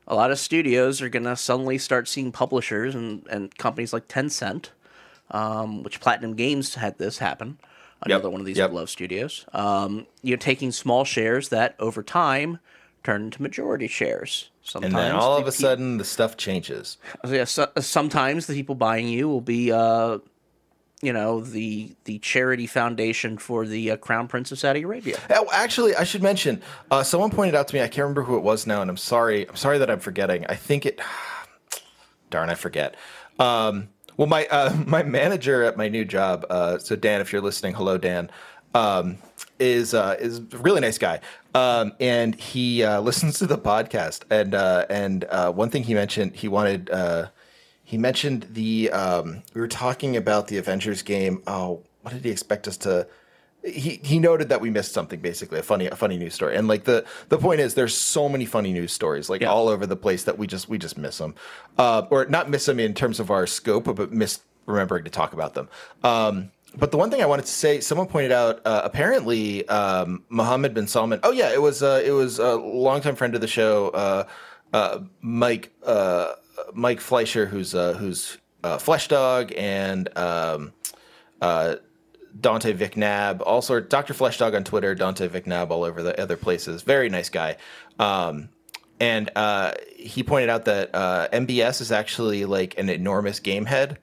a 0.07 0.15
lot 0.15 0.31
of 0.31 0.39
studios 0.39 1.03
are 1.03 1.09
gonna 1.09 1.37
suddenly 1.37 1.79
start 1.79 2.09
seeing 2.09 2.31
publishers 2.31 2.95
and, 2.95 3.27
and 3.29 3.57
companies 3.57 3.93
like 3.93 4.07
Tencent, 4.09 4.71
um, 5.31 5.83
which 5.83 6.01
Platinum 6.01 6.35
Games 6.35 6.75
had 6.75 6.99
this 6.99 7.19
happen. 7.19 7.59
Another 8.03 8.31
one 8.31 8.41
of 8.41 8.47
these 8.47 8.59
yep. 8.59 8.71
beloved 8.71 8.91
studios. 8.91 9.45
Um, 9.53 10.07
you're 10.23 10.39
taking 10.39 10.71
small 10.71 11.05
shares 11.05 11.49
that 11.49 11.75
over 11.81 12.03
time 12.03 12.61
turn 13.09 13.23
into 13.23 13.41
majority 13.41 13.89
shares. 13.89 14.51
Sometimes 14.63 14.93
And 14.93 15.03
then 15.03 15.15
all 15.15 15.39
of 15.39 15.47
a 15.47 15.53
sudden, 15.53 15.97
the 15.97 16.05
stuff 16.05 16.37
changes. 16.37 16.99
yeah, 17.27 17.45
so, 17.45 17.71
sometimes 17.81 18.47
the 18.47 18.53
people 18.53 18.75
buying 18.75 19.09
you 19.09 19.27
will 19.29 19.41
be, 19.41 19.73
uh, 19.73 20.19
you 21.01 21.13
know, 21.15 21.41
the 21.41 21.97
the 22.05 22.19
charity 22.19 22.67
foundation 22.67 23.39
for 23.39 23.67
the 23.67 23.93
uh, 23.93 23.97
Crown 23.97 24.29
Prince 24.29 24.53
of 24.53 24.59
Saudi 24.59 24.83
Arabia. 24.83 25.19
Oh, 25.31 25.49
actually, 25.53 25.97
I 25.97 26.05
should 26.05 26.23
mention. 26.23 26.61
Uh, 26.91 27.03
someone 27.03 27.31
pointed 27.31 27.55
out 27.55 27.69
to 27.69 27.75
me. 27.75 27.81
I 27.81 27.89
can't 27.89 28.03
remember 28.05 28.25
who 28.25 28.37
it 28.37 28.43
was 28.43 28.67
now, 28.67 28.83
and 28.83 28.91
I'm 28.91 28.99
sorry. 28.99 29.49
I'm 29.49 29.57
sorry 29.57 29.79
that 29.79 29.91
I'm 29.91 30.01
forgetting. 30.01 30.45
I 30.47 30.55
think 30.55 30.85
it. 30.85 31.01
Darn, 32.31 32.51
I 32.51 32.57
forget. 32.57 32.95
Um, 33.39 33.89
well, 34.19 34.27
my 34.27 34.47
uh, 34.51 34.77
my 34.87 35.03
manager 35.03 35.63
at 35.63 35.79
my 35.79 35.89
new 35.89 36.05
job. 36.05 36.45
Uh, 36.51 36.77
so 36.77 36.95
Dan, 36.95 37.23
if 37.23 37.33
you're 37.33 37.41
listening, 37.41 37.73
hello, 37.75 37.97
Dan. 37.97 38.31
Um, 38.79 39.19
is 39.59 39.93
uh, 39.93 40.17
is 40.21 40.39
a 40.39 40.59
really 40.59 40.81
nice 40.81 40.99
guy, 40.99 41.21
um, 41.55 41.93
and 41.99 42.35
he 42.37 42.85
uh, 42.85 43.01
listens 43.09 43.39
to 43.41 43.47
the 43.47 43.59
podcast. 43.59 44.23
And 44.31 44.55
uh, 44.55 44.87
and 44.89 45.25
uh, 45.25 45.51
one 45.53 45.71
thing 45.71 45.83
he 45.85 45.95
mentioned, 45.95 46.37
he 46.37 46.49
wanted. 46.49 46.91
Uh, 46.91 47.29
he 47.85 47.97
mentioned 47.99 48.47
the 48.51 48.91
um, 48.91 49.43
we 49.55 49.61
were 49.61 49.69
talking 49.87 50.17
about 50.17 50.49
the 50.49 50.59
Avengers 50.59 51.03
game. 51.03 51.43
Oh, 51.47 51.83
what 52.03 52.13
did 52.15 52.25
he 52.25 52.31
expect 52.31 52.69
us 52.69 52.77
to? 52.79 53.07
He 53.65 53.99
he 54.05 54.19
noted 54.19 54.51
that 54.51 54.61
we 54.61 54.71
missed 54.71 54.93
something, 54.93 55.21
basically 55.21 55.59
a 55.59 55.63
funny 55.63 55.87
a 55.87 55.97
funny 55.97 56.17
news 56.19 56.35
story. 56.35 56.55
And 56.55 56.69
like 56.69 56.85
the 56.85 57.05
the 57.31 57.39
point 57.39 57.61
is, 57.61 57.75
there's 57.75 57.97
so 57.97 58.29
many 58.29 58.45
funny 58.45 58.73
news 58.73 58.93
stories 58.93 59.29
like 59.29 59.41
Yeah. 59.41 59.49
all 59.51 59.69
over 59.69 59.87
the 59.87 59.97
place 59.97 60.25
that 60.25 60.39
we 60.39 60.47
just 60.47 60.69
we 60.69 60.79
just 60.79 60.97
miss 60.97 61.19
them, 61.19 61.35
uh, 61.79 62.03
or 62.11 62.27
not 62.27 62.49
miss 62.49 62.67
them 62.67 62.79
in 62.79 62.95
terms 62.95 63.19
of 63.19 63.31
our 63.31 63.47
scope, 63.47 63.85
but 63.97 64.13
miss 64.13 64.41
remembering 64.67 65.05
to 65.05 65.11
talk 65.11 65.33
about 65.33 65.55
them. 65.55 65.69
Um, 66.05 66.51
but 66.79 66.91
the 66.93 66.97
one 66.97 67.11
thing 67.11 67.21
I 67.23 67.27
wanted 67.27 67.47
to 67.47 67.53
say, 67.53 67.81
someone 67.81 68.07
pointed 68.07 68.31
out, 68.31 68.61
uh, 68.65 68.83
apparently 68.85 69.69
um, 69.69 70.23
Mohammed 70.29 70.75
bin 70.75 70.87
Salman. 70.87 71.19
Oh 71.23 71.33
yeah, 71.33 71.53
it 71.53 71.61
was 71.61 71.83
uh, 71.83 72.01
it 72.05 72.13
was 72.13 72.39
a 72.39 72.55
longtime 72.55 73.17
friend 73.17 73.35
of 73.35 73.41
the 73.41 73.49
show, 73.49 73.89
uh, 73.89 74.25
uh, 74.73 75.01
Mike 75.21 75.73
uh, 75.85 76.35
Mike 76.73 77.01
Fleischer, 77.01 77.47
who's 77.47 77.75
uh, 77.75 77.95
who's 77.95 78.39
Flesh 78.79 79.09
Dog 79.09 79.53
and 79.57 80.17
um, 80.17 80.73
Dante 81.41 82.73
Vicnab, 82.73 83.43
all 83.45 83.63
sort 83.63 83.91
Dr. 83.91 84.15
Flesh 84.15 84.39
Dog 84.39 84.55
on 84.55 84.63
Twitter, 84.63 84.95
Dante 84.95 85.29
Vicnab 85.29 85.71
all 85.71 85.83
over 85.85 86.03
the 86.03 86.21
other 86.21 86.37
places. 86.37 86.83
Very 86.83 87.09
nice 87.09 87.29
guy. 87.29 87.57
Um, 87.99 88.51
and 89.01 89.31
he 89.97 90.23
pointed 90.23 90.49
out 90.51 90.65
that 90.67 90.93
MBS 90.93 91.81
is 91.81 91.91
actually 91.91 92.45
like 92.45 92.79
an 92.79 92.89
enormous 92.89 93.41
game 93.41 93.65
head. 93.65 93.99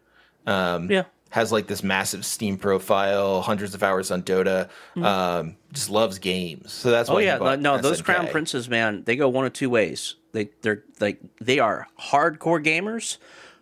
Um, 0.45 0.91
Yeah. 0.91 1.03
Has 1.35 1.51
like 1.51 1.67
this 1.67 1.83
massive 1.83 2.25
Steam 2.25 2.57
profile, 2.57 3.41
hundreds 3.41 3.75
of 3.75 3.83
hours 3.83 4.09
on 4.09 4.23
Dota. 4.23 4.69
Um, 4.95 5.57
just 5.73 5.89
loves 5.89 6.17
games, 6.17 6.71
so 6.71 6.89
that's 6.91 7.09
why. 7.09 7.15
Oh 7.15 7.19
yeah, 7.19 7.55
no, 7.57 7.77
those 7.77 8.01
crown 8.01 8.29
princes, 8.29 8.69
man, 8.69 9.03
they 9.03 9.17
go 9.17 9.27
one 9.27 9.45
of 9.45 9.51
two 9.51 9.69
ways. 9.69 10.15
They 10.31 10.49
they're 10.61 10.83
like 11.01 11.19
they 11.41 11.59
are 11.59 11.87
hardcore 11.99 12.63
gamers, 12.63 13.17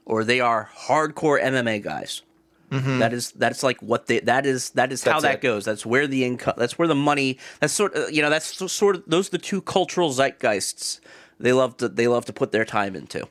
or 0.05 0.23
they 0.23 0.39
are 0.39 0.69
hardcore 0.87 1.41
MMA 1.41 1.81
guys. 1.81 2.21
That 2.69 3.11
is 3.11 3.31
that's 3.31 3.63
like 3.63 3.79
what 3.81 4.05
they 4.05 4.19
that 4.19 4.45
is 4.45 4.69
that 4.71 4.91
is 4.91 5.03
how 5.03 5.13
Mm-hmm. 5.13 5.21
That's 5.21 5.23
that 5.23 5.39
it. 5.39 5.41
goes. 5.41 5.65
That's 5.65 5.83
where 5.85 6.05
the 6.05 6.23
income. 6.25 6.53
That's 6.57 6.77
where 6.77 6.87
the 6.87 6.93
money. 6.95 7.39
That's 7.59 7.73
sort 7.73 7.95
of 7.95 8.11
you 8.11 8.21
know 8.21 8.29
that's 8.29 8.71
sort 8.71 8.97
of 8.97 9.03
those 9.07 9.29
are 9.29 9.31
the 9.31 9.37
two 9.39 9.61
cultural 9.61 10.11
zeitgeists 10.11 10.99
they 11.39 11.53
love 11.53 11.77
to 11.77 11.89
they 11.89 12.07
love 12.07 12.25
to 12.25 12.33
put 12.33 12.51
their 12.51 12.65
time 12.65 12.95
into. 12.95 13.27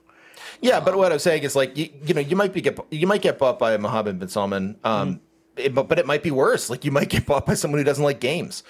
Yeah, 0.63 0.81
but 0.81 0.97
what 0.97 1.13
I'm 1.13 1.19
saying 1.19 1.43
is 1.43 1.55
like 1.55 1.77
you, 1.77 1.91
you 2.07 2.15
know 2.15 2.21
you 2.23 2.37
might 2.37 2.53
be 2.55 2.61
get 2.63 2.79
you 2.91 3.07
might 3.07 3.21
get 3.21 3.39
bought 3.39 3.59
by 3.59 3.77
Mohammed 3.77 4.19
bin 4.19 4.29
Salman, 4.29 4.77
um, 4.85 5.15
Mm-hmm. 5.17 5.19
it- 5.67 5.75
but 5.75 5.89
but 5.89 5.99
it 5.99 6.07
might 6.07 6.23
be 6.23 6.31
worse. 6.31 6.71
Like 6.71 6.85
you 6.85 6.91
might 6.93 7.09
get 7.11 7.27
bought 7.27 7.45
by 7.47 7.55
someone 7.55 7.79
who 7.79 7.85
doesn't 7.85 8.05
like 8.05 8.21
games. 8.21 8.63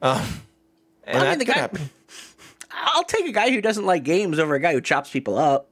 Um, 0.00 0.24
and 1.04 1.18
I 1.22 1.30
mean, 1.30 1.38
the 1.40 1.44
guy- 1.44 1.54
happen. 1.58 1.90
I'll 2.72 3.04
take 3.04 3.26
a 3.26 3.32
guy 3.32 3.50
who 3.50 3.60
doesn't 3.60 3.84
like 3.84 4.04
games 4.04 4.38
over 4.38 4.54
a 4.54 4.60
guy 4.60 4.72
who 4.72 4.80
chops 4.80 5.10
people 5.10 5.36
up. 5.38 5.66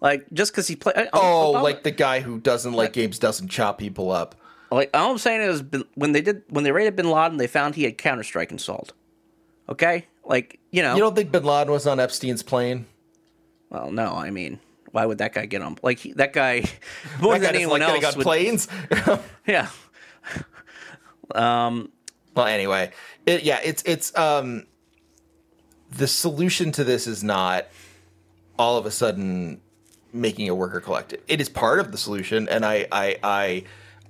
Like 0.00 0.26
just 0.32 0.52
because 0.52 0.66
he 0.66 0.76
play. 0.76 1.08
Oh, 1.12 1.50
like 1.50 1.82
the 1.82 1.90
guy 1.90 2.20
who 2.20 2.38
doesn't 2.40 2.72
like 2.72 2.92
games 2.92 3.18
doesn't 3.18 3.48
chop 3.48 3.78
people 3.78 4.10
up. 4.10 4.34
Like 4.70 4.90
all 4.94 5.10
I'm 5.10 5.18
saying 5.18 5.42
is, 5.42 5.62
when 5.94 6.12
they 6.12 6.20
did 6.20 6.42
when 6.48 6.62
they 6.64 6.72
raided 6.72 6.94
Bin 6.96 7.10
Laden, 7.10 7.36
they 7.36 7.46
found 7.46 7.74
he 7.74 7.82
had 7.84 7.98
Counter 7.98 8.22
Strike 8.22 8.50
installed. 8.52 8.92
Okay, 9.68 10.06
like 10.24 10.58
you 10.70 10.82
know, 10.82 10.94
You 10.94 11.00
don't 11.00 11.14
think 11.16 11.32
Bin 11.32 11.42
Laden 11.44 11.70
was 11.72 11.86
on 11.86 11.98
Epstein's 12.00 12.42
plane? 12.42 12.86
well, 13.70 13.90
no, 13.90 14.12
I 14.14 14.30
mean, 14.30 14.58
why 14.92 15.06
would 15.06 15.18
that 15.18 15.32
guy 15.32 15.46
get 15.46 15.62
on? 15.62 15.76
Like 15.82 15.98
he, 15.98 16.12
that 16.14 16.32
guy, 16.32 16.64
more 17.20 17.38
That 17.38 17.40
guy 17.40 17.52
than 17.52 17.54
doesn't 17.54 17.54
anyone 17.56 17.80
like 17.80 18.02
else, 18.02 18.14
on 18.14 18.18
would, 18.18 18.24
planes. 18.24 18.68
yeah. 19.46 19.68
Um. 21.34 21.90
Well, 22.34 22.46
anyway, 22.46 22.92
it, 23.26 23.42
yeah, 23.42 23.60
it's 23.64 23.82
it's 23.84 24.16
um 24.16 24.66
the 25.90 26.06
solution 26.06 26.72
to 26.72 26.84
this 26.84 27.06
is 27.06 27.24
not 27.24 27.66
all 28.58 28.76
of 28.76 28.86
a 28.86 28.90
sudden 28.90 29.60
making 30.12 30.48
a 30.48 30.54
worker 30.54 30.80
collective. 30.80 31.20
It 31.28 31.40
is 31.40 31.48
part 31.48 31.80
of 31.80 31.92
the 31.92 31.98
solution, 31.98 32.48
and 32.48 32.64
I 32.64 32.86
I 32.92 33.16
I 33.22 33.64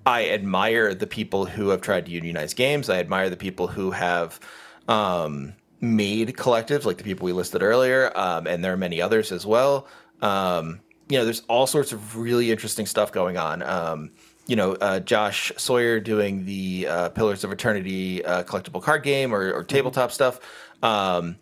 I 0.07 0.29
admire 0.31 0.95
the 0.95 1.07
people 1.07 1.47
who 1.47 1.69
have 1.69 1.81
tried 1.81 2.07
to 2.07 2.13
unionize 2.13 2.55
games. 2.55 2.89
I 2.89 2.99
admire 2.99 3.31
the 3.31 3.37
people 3.37 3.67
who 3.69 3.91
have 3.91 4.41
um, 4.89 5.55
made 5.81 6.35
collectives, 6.35 6.85
like 6.85 6.97
the 6.97 7.05
people 7.05 7.27
we 7.27 7.33
listed 7.33 7.63
earlier, 7.63 8.11
um, 8.17 8.47
and 8.47 8.65
there 8.65 8.73
are 8.73 8.79
many 8.79 9.03
others 9.03 9.33
as 9.33 9.45
well. 9.47 9.87
Um, 10.23 10.81
you 11.09 11.19
know, 11.19 11.24
there's 11.24 11.43
all 11.49 11.66
sorts 11.66 11.93
of 11.93 12.16
really 12.16 12.51
interesting 12.51 12.86
stuff 12.86 13.12
going 13.12 13.36
on. 13.36 13.62
Um, 13.62 14.11
you 14.47 14.57
know, 14.57 14.73
uh, 14.74 15.01
Josh 15.01 15.53
Sawyer 15.57 16.01
doing 16.01 16.45
the 16.45 16.86
uh, 16.89 17.09
Pillars 17.11 17.45
of 17.45 17.53
Eternity 17.53 18.24
uh, 18.24 18.45
collectible 18.45 18.82
card 18.82 19.03
game 19.03 19.35
or, 19.35 19.53
or 19.53 19.62
tabletop 19.62 20.11
stuff, 20.11 20.40
um, 20.82 21.36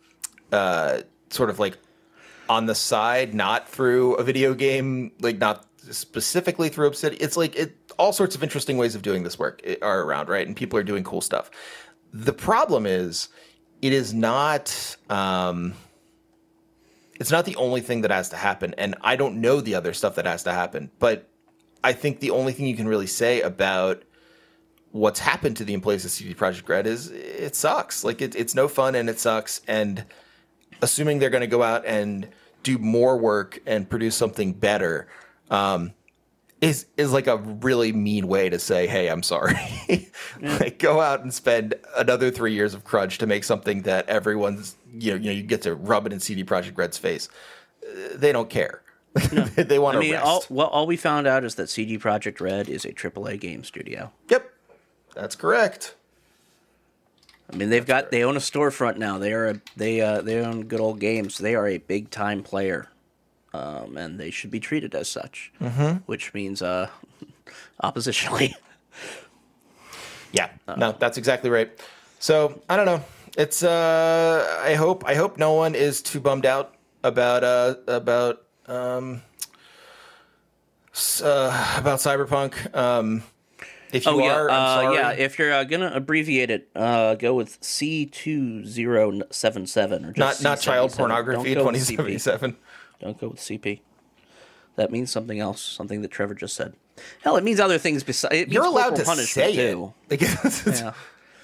uh, 0.52 1.00
sort 1.30 1.50
of 1.50 1.58
like 1.58 1.78
on 2.48 2.66
the 2.66 2.74
side, 2.74 3.34
not 3.34 3.68
through 3.68 4.14
a 4.14 4.24
video 4.24 4.54
game, 4.54 5.12
like 5.20 5.38
not 5.38 5.66
specifically 5.90 6.68
through 6.68 6.88
Obsidian. 6.88 7.22
It's 7.22 7.36
like 7.36 7.54
it, 7.56 7.76
all 7.98 8.12
sorts 8.12 8.34
of 8.34 8.42
interesting 8.42 8.76
ways 8.76 8.94
of 8.94 9.02
doing 9.02 9.22
this 9.22 9.38
work 9.38 9.62
are 9.82 10.02
around, 10.02 10.28
right? 10.28 10.46
And 10.46 10.56
people 10.56 10.78
are 10.78 10.84
doing 10.84 11.04
cool 11.04 11.20
stuff. 11.20 11.50
The 12.12 12.32
problem 12.32 12.86
is, 12.86 13.28
it 13.82 13.92
is 13.92 14.14
not. 14.14 14.96
Um, 15.08 15.74
it's 17.18 17.30
not 17.30 17.44
the 17.44 17.56
only 17.56 17.80
thing 17.80 18.02
that 18.02 18.10
has 18.10 18.28
to 18.30 18.36
happen, 18.36 18.74
and 18.78 18.94
I 19.00 19.16
don't 19.16 19.40
know 19.40 19.60
the 19.60 19.74
other 19.74 19.92
stuff 19.92 20.16
that 20.16 20.26
has 20.26 20.42
to 20.44 20.52
happen. 20.52 20.90
But 20.98 21.28
I 21.82 21.92
think 21.92 22.20
the 22.20 22.30
only 22.30 22.52
thing 22.52 22.66
you 22.66 22.76
can 22.76 22.88
really 22.88 23.06
say 23.06 23.40
about 23.40 24.02
what's 24.92 25.20
happened 25.20 25.56
to 25.58 25.64
the 25.64 25.74
employees 25.74 26.04
of 26.04 26.10
CD 26.10 26.34
Projekt 26.34 26.68
Red 26.68 26.86
is 26.86 27.10
it 27.10 27.54
sucks. 27.54 28.02
Like 28.02 28.20
it, 28.22 28.34
it's 28.34 28.54
no 28.54 28.66
fun 28.66 28.94
and 28.94 29.08
it 29.08 29.18
sucks. 29.18 29.60
And 29.68 30.04
assuming 30.82 31.18
they're 31.18 31.30
going 31.30 31.42
to 31.42 31.46
go 31.46 31.62
out 31.62 31.84
and 31.86 32.28
do 32.62 32.78
more 32.78 33.16
work 33.16 33.60
and 33.66 33.88
produce 33.88 34.16
something 34.16 34.52
better, 34.52 35.06
um, 35.50 35.92
is 36.60 36.86
is 36.96 37.12
like 37.12 37.26
a 37.26 37.36
really 37.36 37.92
mean 37.92 38.26
way 38.28 38.48
to 38.48 38.58
say, 38.58 38.86
"Hey, 38.86 39.08
I'm 39.08 39.22
sorry." 39.22 39.54
like 40.40 40.78
go 40.78 41.00
out 41.00 41.20
and 41.20 41.32
spend 41.32 41.74
another 41.96 42.30
three 42.30 42.54
years 42.54 42.72
of 42.72 42.82
crunch 42.82 43.18
to 43.18 43.26
make 43.26 43.44
something 43.44 43.82
that 43.82 44.08
everyone's 44.08 44.74
you 44.98 45.12
know 45.12 45.16
you 45.18 45.26
know 45.26 45.32
you 45.32 45.42
get 45.42 45.62
to 45.62 45.74
rub 45.74 46.06
it 46.06 46.12
in 46.12 46.20
CD 46.20 46.44
Projekt 46.44 46.76
Red's 46.76 46.98
face. 46.98 47.28
Uh, 47.82 48.16
They 48.16 48.32
don't 48.32 48.50
care. 48.50 48.82
they 49.56 49.78
want 49.78 49.94
to. 49.94 49.98
I 49.98 50.00
mean, 50.00 50.14
all, 50.16 50.44
well, 50.50 50.66
all 50.66 50.86
we 50.86 50.96
found 50.96 51.26
out 51.26 51.42
is 51.42 51.54
that 51.54 51.70
CD 51.70 51.98
Projekt 51.98 52.40
Red 52.40 52.68
is 52.68 52.84
a 52.84 52.92
AAA 52.92 53.40
game 53.40 53.64
studio. 53.64 54.12
Yep, 54.28 54.50
that's 55.14 55.34
correct. 55.34 55.94
I 57.50 57.56
mean, 57.56 57.70
they've 57.70 57.86
got 57.86 58.10
they 58.10 58.24
own 58.24 58.36
a 58.36 58.40
storefront 58.40 58.98
now. 58.98 59.18
They 59.18 59.32
are 59.32 59.46
a, 59.48 59.60
they 59.76 60.00
uh, 60.00 60.20
they 60.20 60.40
own 60.44 60.64
good 60.64 60.80
old 60.80 61.00
games. 61.00 61.38
They 61.38 61.54
are 61.54 61.66
a 61.66 61.78
big 61.78 62.10
time 62.10 62.42
player, 62.42 62.88
um, 63.54 63.96
and 63.96 64.18
they 64.20 64.30
should 64.30 64.50
be 64.50 64.60
treated 64.60 64.94
as 64.94 65.08
such. 65.08 65.52
Mm-hmm. 65.62 65.98
Which 66.06 66.34
means 66.34 66.60
uh, 66.60 66.90
oppositionally. 67.82 68.54
Yeah, 70.32 70.50
no, 70.76 70.92
that's 70.92 71.16
exactly 71.16 71.48
right. 71.48 71.70
So 72.18 72.60
I 72.68 72.76
don't 72.76 72.86
know. 72.86 73.02
It's 73.36 73.62
uh, 73.62 74.60
I 74.64 74.74
hope 74.74 75.04
I 75.06 75.14
hope 75.14 75.36
no 75.38 75.52
one 75.52 75.74
is 75.74 76.00
too 76.02 76.20
bummed 76.20 76.46
out 76.46 76.74
about 77.04 77.44
uh 77.44 77.74
about 77.86 78.42
um 78.66 79.22
uh, 81.22 81.76
about 81.78 81.98
Cyberpunk. 81.98 82.74
Um, 82.74 83.22
if 83.92 84.06
you 84.06 84.12
Oh 84.12 84.18
yeah, 84.18 84.34
are, 84.34 84.50
uh, 84.50 84.92
yeah. 84.92 85.10
If 85.12 85.38
you're 85.38 85.52
uh, 85.52 85.64
gonna 85.64 85.92
abbreviate 85.94 86.50
it, 86.50 86.68
uh, 86.74 87.14
go 87.14 87.34
with 87.34 87.58
C 87.62 88.06
two 88.06 88.64
zero 88.64 89.20
seven 89.30 89.66
seven 89.66 90.04
or 90.04 90.08
not 90.16 90.32
just 90.32 90.42
not 90.42 90.60
child 90.60 90.90
C77. 90.92 90.96
pornography 90.96 91.54
Don't 91.54 91.54
go 91.54 91.62
twenty 91.64 91.78
with 91.78 91.88
CP. 91.88 91.96
seventy 91.96 92.18
seven. 92.18 92.56
Don't 93.00 93.20
go 93.20 93.28
with 93.28 93.40
CP. 93.40 93.80
That 94.76 94.90
means 94.90 95.10
something 95.10 95.38
else. 95.40 95.60
Something 95.60 96.00
that 96.02 96.10
Trevor 96.10 96.34
just 96.34 96.54
said. 96.56 96.74
Hell, 97.22 97.36
it 97.36 97.44
means 97.44 97.60
other 97.60 97.76
things 97.78 98.02
besides. 98.02 98.50
You're 98.50 98.64
allowed 98.64 98.96
to 98.96 99.04
say 99.04 99.54
too. 99.54 99.92
it. 100.08 100.22
Like, 100.22 100.66
Yeah. 100.66 100.92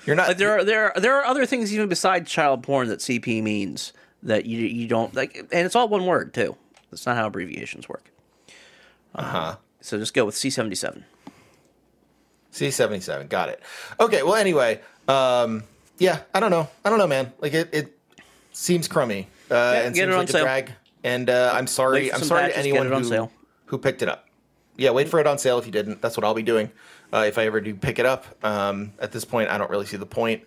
You're 0.07 0.17
not. 0.17 0.29
Like 0.29 0.37
there 0.39 0.53
are 0.59 0.65
there 0.65 0.93
are, 0.97 1.01
there 1.01 1.17
are 1.19 1.25
other 1.25 1.47
things 1.47 1.73
even 1.73 1.89
besides 1.89 2.31
child 2.31 2.63
porn 2.63 2.89
that 2.89 3.01
CP 3.01 3.43
means 3.43 3.93
that 4.23 4.47
you 4.47 4.59
you 4.61 4.89
don't 4.89 5.15
like, 5.15 5.37
and 5.37 5.67
it's 5.67 5.77
all 5.77 5.89
one 5.89 6.07
word 6.07 6.35
too. 6.35 6.57
That's 6.91 7.07
not 7.07 7.17
how 7.17 7.27
abbreviations 7.27 7.89
work. 7.89 8.11
uh 9.15 9.23
huh. 9.23 9.57
So 9.81 9.99
just 9.99 10.15
go 10.15 10.25
with 10.25 10.37
C 10.37 10.51
seventy 10.51 10.77
seven. 10.77 11.05
C 12.51 12.71
seventy 12.71 13.01
seven. 13.01 13.29
Got 13.29 13.49
it. 13.49 13.63
Okay. 13.99 14.23
Well, 14.23 14.35
anyway, 14.35 14.81
um, 15.09 15.65
yeah, 15.99 16.21
I 16.35 16.41
don't 16.41 16.51
know. 16.51 16.69
I 16.85 16.91
don't 16.91 16.99
know, 16.99 17.07
man. 17.07 17.33
Like 17.41 17.55
it, 17.55 17.71
it 17.73 17.99
seems 18.53 18.89
crummy. 18.89 19.29
Uh, 19.51 19.83
and 19.85 19.95
get 19.95 20.03
seems 20.03 20.09
it 20.09 20.13
on 20.13 20.19
like 20.19 20.29
sale. 20.29 20.45
drag. 20.45 20.73
And 21.05 21.31
uh, 21.31 21.53
I'm 21.55 21.67
sorry. 21.67 22.13
I'm 22.13 22.23
sorry 22.23 22.43
patches, 22.43 22.55
to 22.55 22.61
anyone 22.61 22.93
on 22.93 23.03
who 23.03 23.09
sale. 23.09 23.33
who 23.67 23.79
picked 23.79 24.03
it 24.03 24.09
up. 24.09 24.29
Yeah, 24.77 24.91
wait 24.91 25.09
for 25.09 25.19
it 25.21 25.27
on 25.27 25.39
sale 25.39 25.59
if 25.59 25.67
you 25.67 25.73
didn't. 25.73 26.01
That's 26.01 26.17
what 26.17 26.25
I'll 26.25 26.35
be 26.35 26.43
doing. 26.43 26.71
Uh, 27.13 27.25
if 27.27 27.39
I 27.39 27.47
ever 27.47 27.61
do 27.61 27.75
pick 27.75 27.99
it 27.99 28.07
up. 28.07 28.25
Um, 28.45 28.93
at 28.99 29.13
this 29.13 29.25
point, 29.25 29.51
I 29.51 29.59
don't 29.59 29.71
really 29.71 29.87
see 29.87 29.99
the 29.99 30.07
point. 30.07 30.45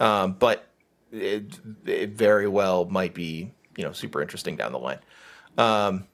Um, 0.00 0.32
but 0.32 0.66
it, 1.12 1.58
it 1.86 2.10
very 2.10 2.48
well 2.48 2.84
might 2.84 3.14
be, 3.14 3.52
you 3.76 3.84
know, 3.84 3.92
super 3.92 4.22
interesting 4.22 4.56
down 4.56 4.72
the 4.72 4.78
line. 4.78 4.98
Um, 5.56 6.06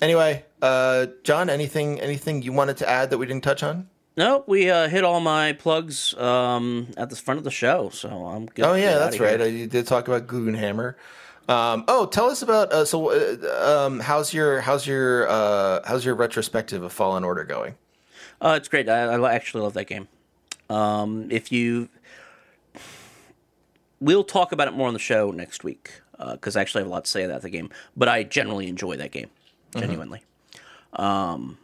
anyway, 0.00 0.44
uh, 0.62 1.06
John, 1.22 1.50
anything 1.50 2.00
anything 2.00 2.42
you 2.42 2.52
wanted 2.52 2.78
to 2.78 2.88
add 2.88 3.10
that 3.10 3.18
we 3.18 3.26
didn't 3.26 3.44
touch 3.44 3.62
on? 3.62 3.88
No, 4.16 4.44
we 4.46 4.70
uh, 4.70 4.88
hit 4.88 5.04
all 5.04 5.20
my 5.20 5.52
plugs 5.52 6.14
um, 6.14 6.88
at 6.96 7.10
the 7.10 7.16
front 7.16 7.38
of 7.38 7.44
the 7.44 7.50
show, 7.50 7.90
so 7.90 8.08
I'm 8.08 8.46
good. 8.46 8.64
Oh 8.64 8.74
yeah, 8.74 8.98
that's 8.98 9.16
here. 9.16 9.38
right. 9.38 9.52
You 9.52 9.66
did 9.66 9.86
talk 9.86 10.08
about 10.08 10.26
Goonhammer. 10.26 10.94
Um, 11.48 11.84
oh, 11.86 12.06
tell 12.06 12.26
us 12.26 12.42
about 12.42 12.72
uh, 12.72 12.84
so. 12.84 13.10
Uh, 13.10 13.84
um, 13.86 14.00
how's 14.00 14.32
your 14.32 14.62
how's 14.62 14.86
your 14.86 15.28
uh, 15.28 15.80
how's 15.84 16.04
your 16.04 16.14
retrospective 16.14 16.82
of 16.82 16.92
Fallen 16.92 17.24
Order 17.24 17.44
going? 17.44 17.74
Uh, 18.40 18.54
it's 18.56 18.68
great. 18.68 18.88
I, 18.88 19.02
I 19.14 19.34
actually 19.34 19.62
love 19.62 19.74
that 19.74 19.86
game. 19.86 20.08
Um, 20.68 21.28
if 21.30 21.50
you, 21.52 21.88
we'll 24.00 24.24
talk 24.24 24.52
about 24.52 24.68
it 24.68 24.74
more 24.74 24.88
on 24.88 24.92
the 24.94 24.98
show 25.00 25.30
next 25.30 25.64
week 25.64 26.00
because 26.32 26.56
I 26.56 26.60
actually 26.60 26.80
have 26.82 26.88
a 26.88 26.90
lot 26.90 27.04
to 27.04 27.10
say 27.10 27.24
about 27.24 27.42
the 27.42 27.50
game. 27.50 27.70
But 27.96 28.08
I 28.08 28.22
generally 28.24 28.68
enjoy 28.68 28.96
that 28.96 29.10
game, 29.12 29.30
genuinely. 29.76 30.22
Um, 30.94 31.58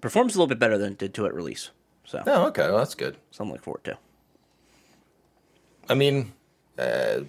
performs 0.00 0.34
a 0.34 0.38
little 0.38 0.48
bit 0.48 0.58
better 0.58 0.78
than 0.78 0.92
it 0.92 0.98
did 0.98 1.14
to 1.14 1.26
at 1.26 1.34
release, 1.34 1.70
so 2.04 2.22
Oh, 2.26 2.46
okay, 2.48 2.68
well, 2.68 2.78
that's 2.78 2.94
good. 2.94 3.16
something 3.30 3.52
to 3.52 3.54
look 3.54 3.64
forward 3.64 3.84
to. 3.84 3.98
I 5.88 5.94
mean, 5.94 6.32
because 6.76 7.24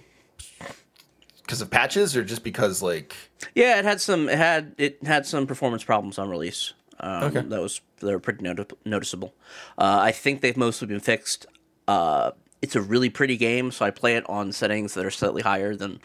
of 1.62 1.70
patches 1.72 2.16
or 2.18 2.24
just 2.24 2.44
because 2.44 2.82
like 2.82 3.16
Yeah, 3.56 3.80
it 3.80 3.86
had 3.86 4.02
some. 4.02 4.28
It 4.30 4.38
had 4.38 4.76
it 4.78 5.02
had 5.06 5.26
some 5.26 5.48
performance 5.48 5.84
problems 5.84 6.20
on 6.20 6.30
release. 6.30 6.74
Um, 7.00 7.24
Okay. 7.24 7.42
that 7.42 7.62
was 7.62 7.82
they 8.00 8.12
were 8.12 8.20
pretty 8.20 8.44
noti- 8.44 8.76
noticeable. 8.86 9.34
Uh, 9.78 10.00
I 10.02 10.12
think 10.12 10.42
they've 10.42 10.58
mostly 10.58 10.88
been 10.88 11.00
fixed. 11.00 11.46
Uh, 11.88 12.32
it's 12.62 12.76
a 12.76 12.82
really 12.82 13.10
pretty 13.10 13.38
game, 13.38 13.72
so 13.72 13.86
I 13.86 13.92
play 13.92 14.16
it 14.16 14.30
on 14.30 14.52
settings 14.52 14.94
that 14.96 15.06
are 15.06 15.12
slightly 15.12 15.42
higher 15.42 15.76
than 15.76 16.00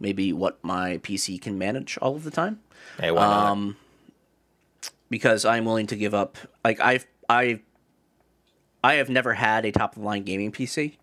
maybe 0.00 0.32
what 0.32 0.62
my 0.62 0.98
PC 0.98 1.40
can 1.40 1.56
manage 1.58 1.96
all 1.98 2.14
of 2.16 2.24
the 2.24 2.30
time. 2.30 2.60
hey, 3.00 3.10
why 3.10 3.22
not? 3.22 3.46
Um, 3.52 3.76
because 5.10 5.44
I'm 5.44 5.64
willing 5.64 5.86
to 5.88 5.96
give 5.96 6.14
up. 6.14 6.36
Like 6.64 6.80
I've 6.80 7.06
I 7.28 7.60
I 8.82 8.94
have 8.94 9.08
never 9.08 9.32
had 9.34 9.64
a 9.64 9.72
top 9.72 9.96
of 9.96 10.02
the 10.02 10.06
line 10.06 10.24
gaming 10.24 10.52
PC. 10.52 10.96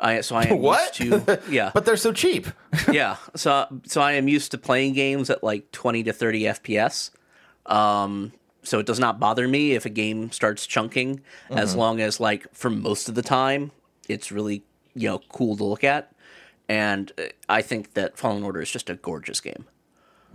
I 0.00 0.20
so 0.20 0.36
I 0.36 0.44
am 0.44 0.48
Mm-hmm. 0.50 0.62
What? 0.62 1.00
used 1.00 1.26
to 1.26 1.40
yeah 1.50 1.70
but 1.74 1.84
they're 1.84 1.96
so 1.96 2.12
cheap. 2.12 2.46
yeah. 2.92 3.16
So 3.34 3.66
so 3.86 4.00
I 4.00 4.12
am 4.12 4.28
used 4.28 4.50
to 4.52 4.58
playing 4.58 4.92
games 4.92 5.30
at 5.30 5.42
like 5.42 5.72
20 5.72 6.04
to 6.04 6.12
30 6.12 6.42
FPS. 6.42 7.10
Um 7.66 8.32
so 8.68 8.78
it 8.78 8.86
does 8.86 9.00
not 9.00 9.18
bother 9.18 9.48
me 9.48 9.72
if 9.72 9.84
a 9.86 9.90
game 9.90 10.30
starts 10.30 10.66
chunking 10.66 11.20
as 11.50 11.74
long 11.74 12.00
as 12.00 12.20
like 12.20 12.46
for 12.54 12.70
most 12.70 13.08
of 13.08 13.14
the 13.14 13.22
time 13.22 13.72
it's 14.08 14.32
really, 14.32 14.64
you 14.94 15.08
know, 15.08 15.20
cool 15.30 15.56
to 15.56 15.64
look 15.64 15.84
at. 15.84 16.12
And 16.68 17.12
uh, 17.18 17.24
I 17.48 17.62
think 17.62 17.94
that 17.94 18.18
Fallen 18.18 18.42
Order 18.42 18.60
is 18.60 18.70
just 18.70 18.90
a 18.90 18.94
gorgeous 18.94 19.40
game. 19.40 19.66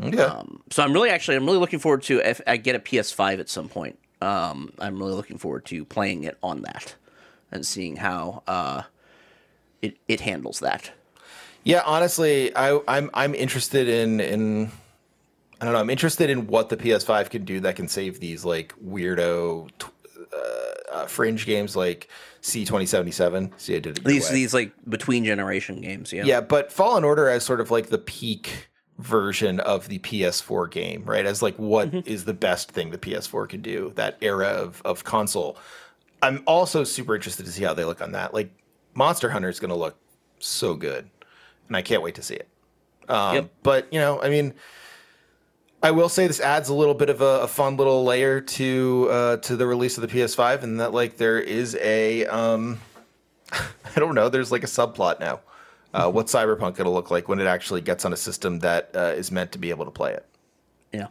yeah. 0.02 0.24
Um, 0.24 0.64
so 0.72 0.84
I'm 0.84 0.94
really 0.94 1.10
actually 1.10 1.38
I'm 1.38 1.46
really 1.46 1.60
looking 1.60 1.80
forward 1.80 2.04
to 2.04 2.20
if 2.20 2.42
I 2.48 2.58
get 2.58 2.76
a 2.76 2.80
PS5 2.80 3.40
at 3.40 3.50
some 3.50 3.70
point. 3.70 4.00
Um, 4.22 4.72
I'm 4.80 4.98
really 5.00 5.14
looking 5.14 5.38
forward 5.38 5.66
to 5.66 5.84
playing 5.84 6.24
it 6.24 6.38
on 6.42 6.62
that 6.62 6.96
and 7.52 7.66
seeing 7.66 7.98
how 7.98 8.44
uh, 8.48 8.84
it 9.82 9.98
it 10.08 10.22
handles 10.22 10.60
that. 10.60 10.92
Yeah, 11.64 11.84
honestly, 11.86 12.56
I, 12.56 12.80
I'm 12.88 13.10
I'm 13.14 13.36
interested 13.36 13.88
in 13.88 14.20
in 14.20 14.72
I 15.62 15.66
don't 15.66 15.74
know. 15.74 15.80
I'm 15.80 15.90
interested 15.90 16.30
in 16.30 16.48
what 16.48 16.70
the 16.70 16.78
PS5 16.78 17.30
can 17.30 17.46
do 17.46 17.60
that 17.62 17.76
can 17.76 17.88
save 17.88 18.20
these 18.20 18.44
like 18.44 18.74
weirdo 18.84 19.70
uh, 20.34 20.38
uh, 20.92 21.06
fringe 21.08 21.46
games 21.46 21.76
like 21.76 22.10
C2077. 22.42 23.52
See, 23.58 23.76
I 23.76 23.80
did 23.80 23.98
it. 23.98 24.04
These 24.04 24.30
way. 24.30 24.36
these 24.36 24.54
like 24.54 24.74
between 24.88 25.26
generation 25.26 25.82
games, 25.82 26.12
yeah. 26.12 26.24
Yeah, 26.26 26.42
but 26.42 26.72
Fallen 26.72 27.04
Order 27.04 27.30
as 27.30 27.44
sort 27.44 27.62
of 27.62 27.72
like 27.72 27.88
the 27.88 27.98
peak 27.98 28.70
version 29.00 29.60
of 29.62 29.88
the 29.88 30.00
PS4 30.00 30.70
game, 30.70 31.04
right? 31.06 31.26
As 31.26 31.42
like 31.42 31.56
what 31.58 31.94
is 32.08 32.26
the 32.26 32.34
best 32.34 32.72
thing 32.72 32.92
the 32.92 32.98
PS4 32.98 33.50
can 33.50 33.62
do, 33.62 33.92
that 33.96 34.18
era 34.22 34.48
of, 34.48 34.82
of 34.86 35.04
console. 35.04 35.58
I'm 36.22 36.44
also 36.46 36.84
super 36.84 37.16
interested 37.16 37.46
to 37.46 37.52
see 37.52 37.64
how 37.64 37.74
they 37.74 37.86
look 37.86 38.02
on 38.02 38.12
that. 38.14 38.34
Like 38.34 38.52
Monster 38.94 39.30
Hunter 39.30 39.50
is 39.50 39.60
going 39.60 39.70
to 39.70 39.76
look 39.76 39.98
so 40.40 40.76
good, 40.76 41.10
and 41.68 41.76
I 41.76 41.82
can't 41.82 42.02
wait 42.02 42.16
to 42.16 42.22
see 42.22 42.36
it. 42.36 42.48
Um, 43.10 43.36
Yep. 43.36 43.52
But 43.64 43.94
you 43.94 44.00
know, 44.00 44.22
I 44.22 44.30
mean, 44.30 44.54
I 45.84 45.92
will 45.92 46.08
say 46.10 46.26
this 46.28 46.40
adds 46.40 46.70
a 46.70 46.74
little 46.74 46.94
bit 46.94 47.10
of 47.10 47.22
a, 47.22 47.42
a 47.42 47.48
fun 47.48 47.76
little 47.78 48.04
layer 48.06 48.40
to 48.42 49.08
uh, 49.12 49.38
to 49.38 49.56
the 49.58 49.68
release 49.68 49.98
of 49.98 50.02
the 50.02 50.08
PS5, 50.08 50.64
and 50.64 50.80
that 50.80 50.94
like 50.94 51.18
there 51.18 51.40
is 51.40 51.76
a 51.82 52.26
um, 52.28 52.80
I 53.52 54.00
don't 54.00 54.16
know, 54.16 54.30
there's 54.30 54.52
like 54.52 54.64
a 54.64 54.68
subplot 54.68 55.20
now. 55.20 55.42
Uh, 55.94 56.06
Mm-hmm. 56.06 56.16
what's 56.16 56.34
Cyberpunk 56.34 56.78
to 56.78 56.90
look 56.90 57.12
like 57.12 57.28
when 57.28 57.40
it 57.40 57.46
actually 57.46 57.82
gets 57.82 58.04
on 58.04 58.14
a 58.14 58.18
system 58.18 58.60
that 58.60 58.90
uh, 58.96 59.14
is 59.16 59.32
meant 59.32 59.52
to 59.52 59.60
be 59.60 59.70
able 59.70 59.86
to 59.86 59.92
play 59.92 60.14
it? 60.14 60.26
Yeah. 60.92 61.08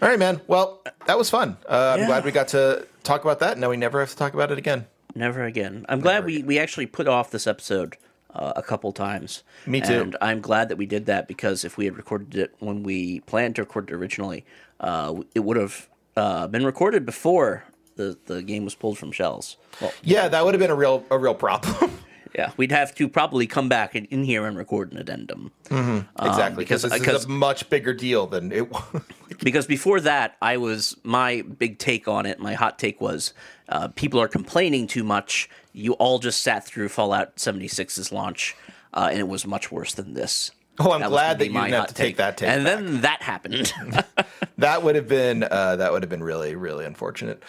All 0.00 0.08
right, 0.08 0.18
man. 0.18 0.40
Well, 0.46 0.80
that 1.06 1.18
was 1.18 1.28
fun. 1.28 1.58
Uh, 1.68 1.96
I'm 1.98 2.06
glad 2.06 2.24
we 2.24 2.30
got 2.30 2.48
to 2.48 2.86
talk 3.02 3.22
about 3.24 3.40
that. 3.40 3.58
Now 3.58 3.68
we 3.68 3.76
never 3.76 4.00
have 4.00 4.08
to 4.10 4.16
talk 4.16 4.32
about 4.32 4.50
it 4.50 4.56
again. 4.56 4.86
Never 5.14 5.44
again. 5.44 5.84
I'm 5.90 6.00
glad 6.00 6.24
we, 6.24 6.42
we 6.42 6.58
actually 6.58 6.86
put 6.86 7.06
off 7.06 7.30
this 7.30 7.46
episode 7.46 7.96
uh, 8.34 8.52
a 8.56 8.62
couple 8.62 8.92
times. 8.92 9.42
Me 9.66 9.80
too. 9.80 10.00
And 10.02 10.16
I'm 10.20 10.40
glad 10.40 10.68
that 10.68 10.76
we 10.76 10.86
did 10.86 11.06
that 11.06 11.28
because 11.28 11.64
if 11.64 11.76
we 11.76 11.84
had 11.84 11.96
recorded 11.96 12.34
it 12.36 12.54
when 12.58 12.82
we 12.82 13.20
planned 13.20 13.56
to 13.56 13.62
record 13.62 13.90
it 13.90 13.94
originally, 13.94 14.44
uh, 14.80 15.14
it 15.34 15.40
would 15.40 15.56
have 15.56 15.88
uh, 16.16 16.46
been 16.48 16.64
recorded 16.66 17.06
before 17.06 17.64
the, 17.96 18.18
the 18.26 18.42
game 18.42 18.64
was 18.64 18.74
pulled 18.74 18.98
from 18.98 19.12
shells. 19.12 19.56
Well, 19.80 19.92
Yeah, 20.02 20.28
that 20.28 20.44
would 20.44 20.54
have 20.54 20.60
been 20.60 20.70
a 20.70 20.74
real 20.76 21.04
a 21.10 21.18
real 21.18 21.34
problem. 21.34 21.90
yeah, 22.34 22.52
we'd 22.56 22.70
have 22.72 22.94
to 22.96 23.08
probably 23.08 23.46
come 23.46 23.68
back 23.68 23.96
in, 23.96 24.04
in 24.06 24.22
here 24.24 24.46
and 24.46 24.56
record 24.56 24.92
an 24.92 24.98
addendum. 24.98 25.50
exactly, 25.70 26.64
because 26.64 26.84
because- 26.84 27.00
this 27.00 27.14
is 27.20 27.24
a 27.24 27.28
much 27.28 27.68
bigger 27.70 27.92
deal 27.94 28.26
than 28.26 28.52
it 28.52 28.70
was. 28.70 29.02
because 29.42 29.66
before 29.66 30.00
that, 30.00 30.36
I 30.42 30.56
was 30.58 30.96
my 31.02 31.42
big 31.42 31.78
take 31.78 32.06
on 32.08 32.26
it. 32.26 32.38
My 32.38 32.54
hot 32.54 32.78
take 32.78 33.00
was 33.00 33.32
uh, 33.68 33.88
people 33.88 34.20
are 34.20 34.28
complaining 34.28 34.86
too 34.86 35.02
much. 35.04 35.48
You 35.78 35.92
all 35.94 36.18
just 36.18 36.42
sat 36.42 36.64
through 36.66 36.88
Fallout 36.88 37.36
76's 37.36 38.10
launch, 38.12 38.56
uh, 38.92 39.08
and 39.10 39.18
it 39.20 39.28
was 39.28 39.46
much 39.46 39.70
worse 39.70 39.94
than 39.94 40.14
this. 40.14 40.50
Oh, 40.80 40.92
I'm 40.92 41.00
That 41.00 41.08
glad 41.10 41.38
that 41.38 41.46
you 41.46 41.52
didn't 41.52 41.72
have 41.72 41.86
to 41.88 41.94
take 41.94 42.16
that 42.18 42.36
take 42.36 42.48
And 42.48 42.64
back. 42.64 42.76
then 42.78 43.00
that 43.02 43.22
happened. 43.22 43.72
that 44.58 44.82
would 44.82 44.94
have 44.94 45.08
been 45.08 45.42
uh, 45.44 45.76
that 45.76 45.92
would 45.92 46.02
have 46.02 46.10
been 46.10 46.22
really 46.22 46.54
really 46.54 46.84
unfortunate. 46.84 47.42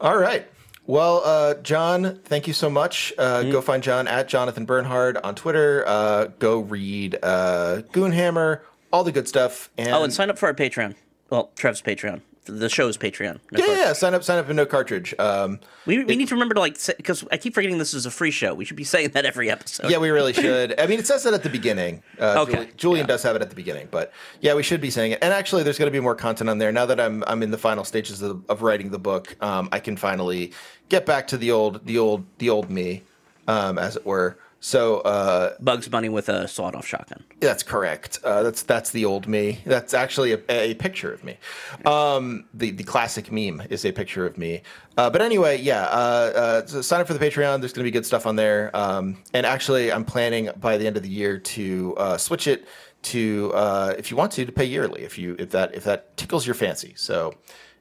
All 0.00 0.16
right. 0.18 0.46
Well, 0.86 1.22
uh, 1.24 1.54
John, 1.54 2.20
thank 2.24 2.46
you 2.46 2.52
so 2.52 2.70
much. 2.70 3.12
Uh, 3.18 3.40
Mm-hmm. 3.40 3.50
Go 3.50 3.60
find 3.60 3.82
John 3.82 4.06
at 4.08 4.28
Jonathan 4.28 4.64
Bernhard 4.66 5.16
on 5.16 5.34
Twitter. 5.34 5.82
Uh, 5.86 6.26
go 6.38 6.60
read 6.60 7.18
uh, 7.22 7.82
Goonhammer, 7.92 8.60
all 8.92 9.02
the 9.02 9.10
good 9.12 9.26
stuff. 9.26 9.70
And, 9.76 9.88
oh, 9.88 10.04
and 10.04 10.12
sign 10.12 10.30
up 10.30 10.38
for 10.38 10.46
our 10.46 10.54
Patreon. 10.54 10.94
Well, 11.30 11.50
Trev's 11.56 11.82
Patreon. 11.82 12.20
The 12.46 12.68
show's 12.68 12.96
Patreon. 12.96 13.40
No 13.52 13.64
yeah, 13.66 13.76
yeah, 13.76 13.92
sign 13.92 14.14
up, 14.14 14.22
sign 14.24 14.38
up, 14.38 14.46
and 14.48 14.56
no 14.56 14.64
cartridge. 14.66 15.14
Um, 15.18 15.60
We, 15.84 16.04
we 16.04 16.16
need 16.16 16.28
to 16.28 16.34
remember 16.34 16.54
to 16.54 16.60
like 16.60 16.78
because 16.96 17.24
I 17.30 17.36
keep 17.36 17.54
forgetting 17.54 17.78
this 17.78 17.92
is 17.94 18.06
a 18.06 18.10
free 18.10 18.30
show. 18.30 18.54
We 18.54 18.64
should 18.64 18.76
be 18.76 18.84
saying 18.84 19.10
that 19.10 19.24
every 19.24 19.50
episode. 19.50 19.90
yeah, 19.90 19.98
we 19.98 20.10
really 20.10 20.32
should. 20.44 20.78
I 20.80 20.86
mean, 20.86 20.98
it 20.98 21.06
says 21.06 21.22
that 21.24 21.34
at 21.34 21.42
the 21.42 21.50
beginning. 21.50 22.02
Uh, 22.18 22.42
Okay, 22.42 22.52
Juli- 22.52 22.72
Julian 22.76 23.06
does 23.06 23.22
have 23.22 23.36
it 23.36 23.42
at 23.42 23.50
the 23.50 23.56
beginning, 23.56 23.88
but 23.90 24.12
yeah, 24.40 24.54
we 24.54 24.62
should 24.62 24.80
be 24.80 24.90
saying 24.90 25.12
it. 25.12 25.18
And 25.22 25.32
actually, 25.34 25.62
there's 25.62 25.78
going 25.78 25.90
to 25.90 25.96
be 25.96 26.00
more 26.00 26.14
content 26.14 26.48
on 26.48 26.58
there 26.58 26.72
now 26.72 26.86
that 26.86 27.00
I'm 27.00 27.22
I'm 27.26 27.42
in 27.42 27.50
the 27.50 27.58
final 27.58 27.84
stages 27.84 28.22
of, 28.22 28.42
of 28.48 28.62
writing 28.62 28.90
the 28.90 28.98
book. 28.98 29.36
Um, 29.42 29.68
I 29.72 29.80
can 29.80 29.96
finally 29.96 30.52
get 30.88 31.04
back 31.06 31.26
to 31.28 31.36
the 31.36 31.50
old 31.50 31.84
the 31.86 31.98
old 31.98 32.24
the 32.38 32.50
old 32.50 32.70
me, 32.70 33.02
um, 33.48 33.78
as 33.78 33.96
it 33.96 34.06
were. 34.06 34.38
So 34.60 35.00
uh, 35.00 35.54
Bugs 35.60 35.86
Bunny 35.88 36.08
with 36.08 36.28
a 36.28 36.48
sawed-off 36.48 36.86
shotgun. 36.86 37.22
that's 37.40 37.62
correct. 37.62 38.18
Uh, 38.24 38.42
that's 38.42 38.62
that's 38.62 38.90
the 38.90 39.04
old 39.04 39.28
me. 39.28 39.60
That's 39.64 39.94
actually 39.94 40.32
a, 40.32 40.40
a 40.48 40.74
picture 40.74 41.12
of 41.12 41.22
me. 41.22 41.36
Um, 41.84 42.46
the 42.54 42.70
the 42.70 42.84
classic 42.84 43.30
meme 43.30 43.62
is 43.70 43.84
a 43.84 43.92
picture 43.92 44.26
of 44.26 44.38
me. 44.38 44.62
Uh, 44.96 45.10
but 45.10 45.20
anyway, 45.20 45.60
yeah. 45.60 45.84
Uh, 45.84 46.32
uh, 46.34 46.66
so 46.66 46.80
sign 46.80 47.00
up 47.00 47.06
for 47.06 47.14
the 47.14 47.18
Patreon. 47.18 47.60
There's 47.60 47.72
going 47.72 47.84
to 47.84 47.90
be 47.90 47.90
good 47.90 48.06
stuff 48.06 48.26
on 48.26 48.36
there. 48.36 48.74
Um, 48.74 49.18
and 49.34 49.44
actually, 49.44 49.92
I'm 49.92 50.04
planning 50.04 50.50
by 50.58 50.78
the 50.78 50.86
end 50.86 50.96
of 50.96 51.02
the 51.02 51.10
year 51.10 51.38
to 51.38 51.94
uh, 51.98 52.16
switch 52.16 52.46
it 52.46 52.66
to 53.02 53.52
uh, 53.54 53.94
if 53.98 54.10
you 54.10 54.16
want 54.16 54.32
to 54.32 54.44
to 54.44 54.52
pay 54.52 54.64
yearly 54.64 55.02
if 55.02 55.16
you 55.18 55.36
if 55.38 55.50
that 55.50 55.74
if 55.74 55.84
that 55.84 56.16
tickles 56.16 56.46
your 56.46 56.54
fancy. 56.54 56.94
So 56.96 57.34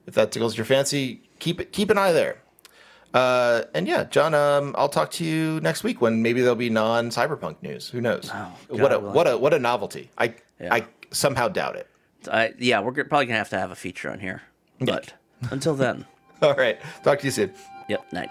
if 0.05 0.13
that 0.15 0.31
tickles 0.31 0.57
your 0.57 0.65
fancy, 0.65 1.21
keep 1.39 1.59
it 1.59 1.71
keep 1.71 1.89
an 1.89 1.97
eye 1.97 2.11
there. 2.11 2.41
Uh, 3.15 3.63
and 3.73 3.87
yeah, 3.87 4.03
John, 4.03 4.33
um, 4.33 4.75
I'll 4.77 4.89
talk 4.89 5.09
to 5.11 5.23
you 5.23 5.61
next 5.61 5.83
week 5.85 6.01
when 6.01 6.21
maybe 6.21 6.41
there'll 6.41 6.55
be 6.55 6.69
non-cyberpunk 6.69 7.61
news. 7.61 7.87
Who 7.89 8.01
knows? 8.01 8.29
what 8.67 8.91
a 8.91 8.99
God, 8.99 9.13
what 9.15 9.27
a 9.27 9.37
what 9.37 9.53
a 9.53 9.59
novelty. 9.59 10.09
I 10.17 10.35
Yeah. 10.59 10.73
I 10.73 10.85
somehow 11.11 11.47
doubt 11.47 11.77
it. 11.77 11.87
I, 12.29 12.53
yeah, 12.59 12.81
we're 12.81 12.91
probably 12.91 13.25
gonna 13.27 13.37
have 13.37 13.49
to 13.51 13.59
have 13.59 13.71
a 13.71 13.75
feature 13.75 14.11
on 14.11 14.19
here. 14.19 14.41
But 14.81 15.13
until 15.49 15.75
then, 15.75 16.05
All 16.41 16.55
right, 16.55 16.77
talk 17.03 17.19
to 17.19 17.25
you 17.25 17.31
soon. 17.31 17.53
yep, 17.87 18.05
night. 18.11 18.29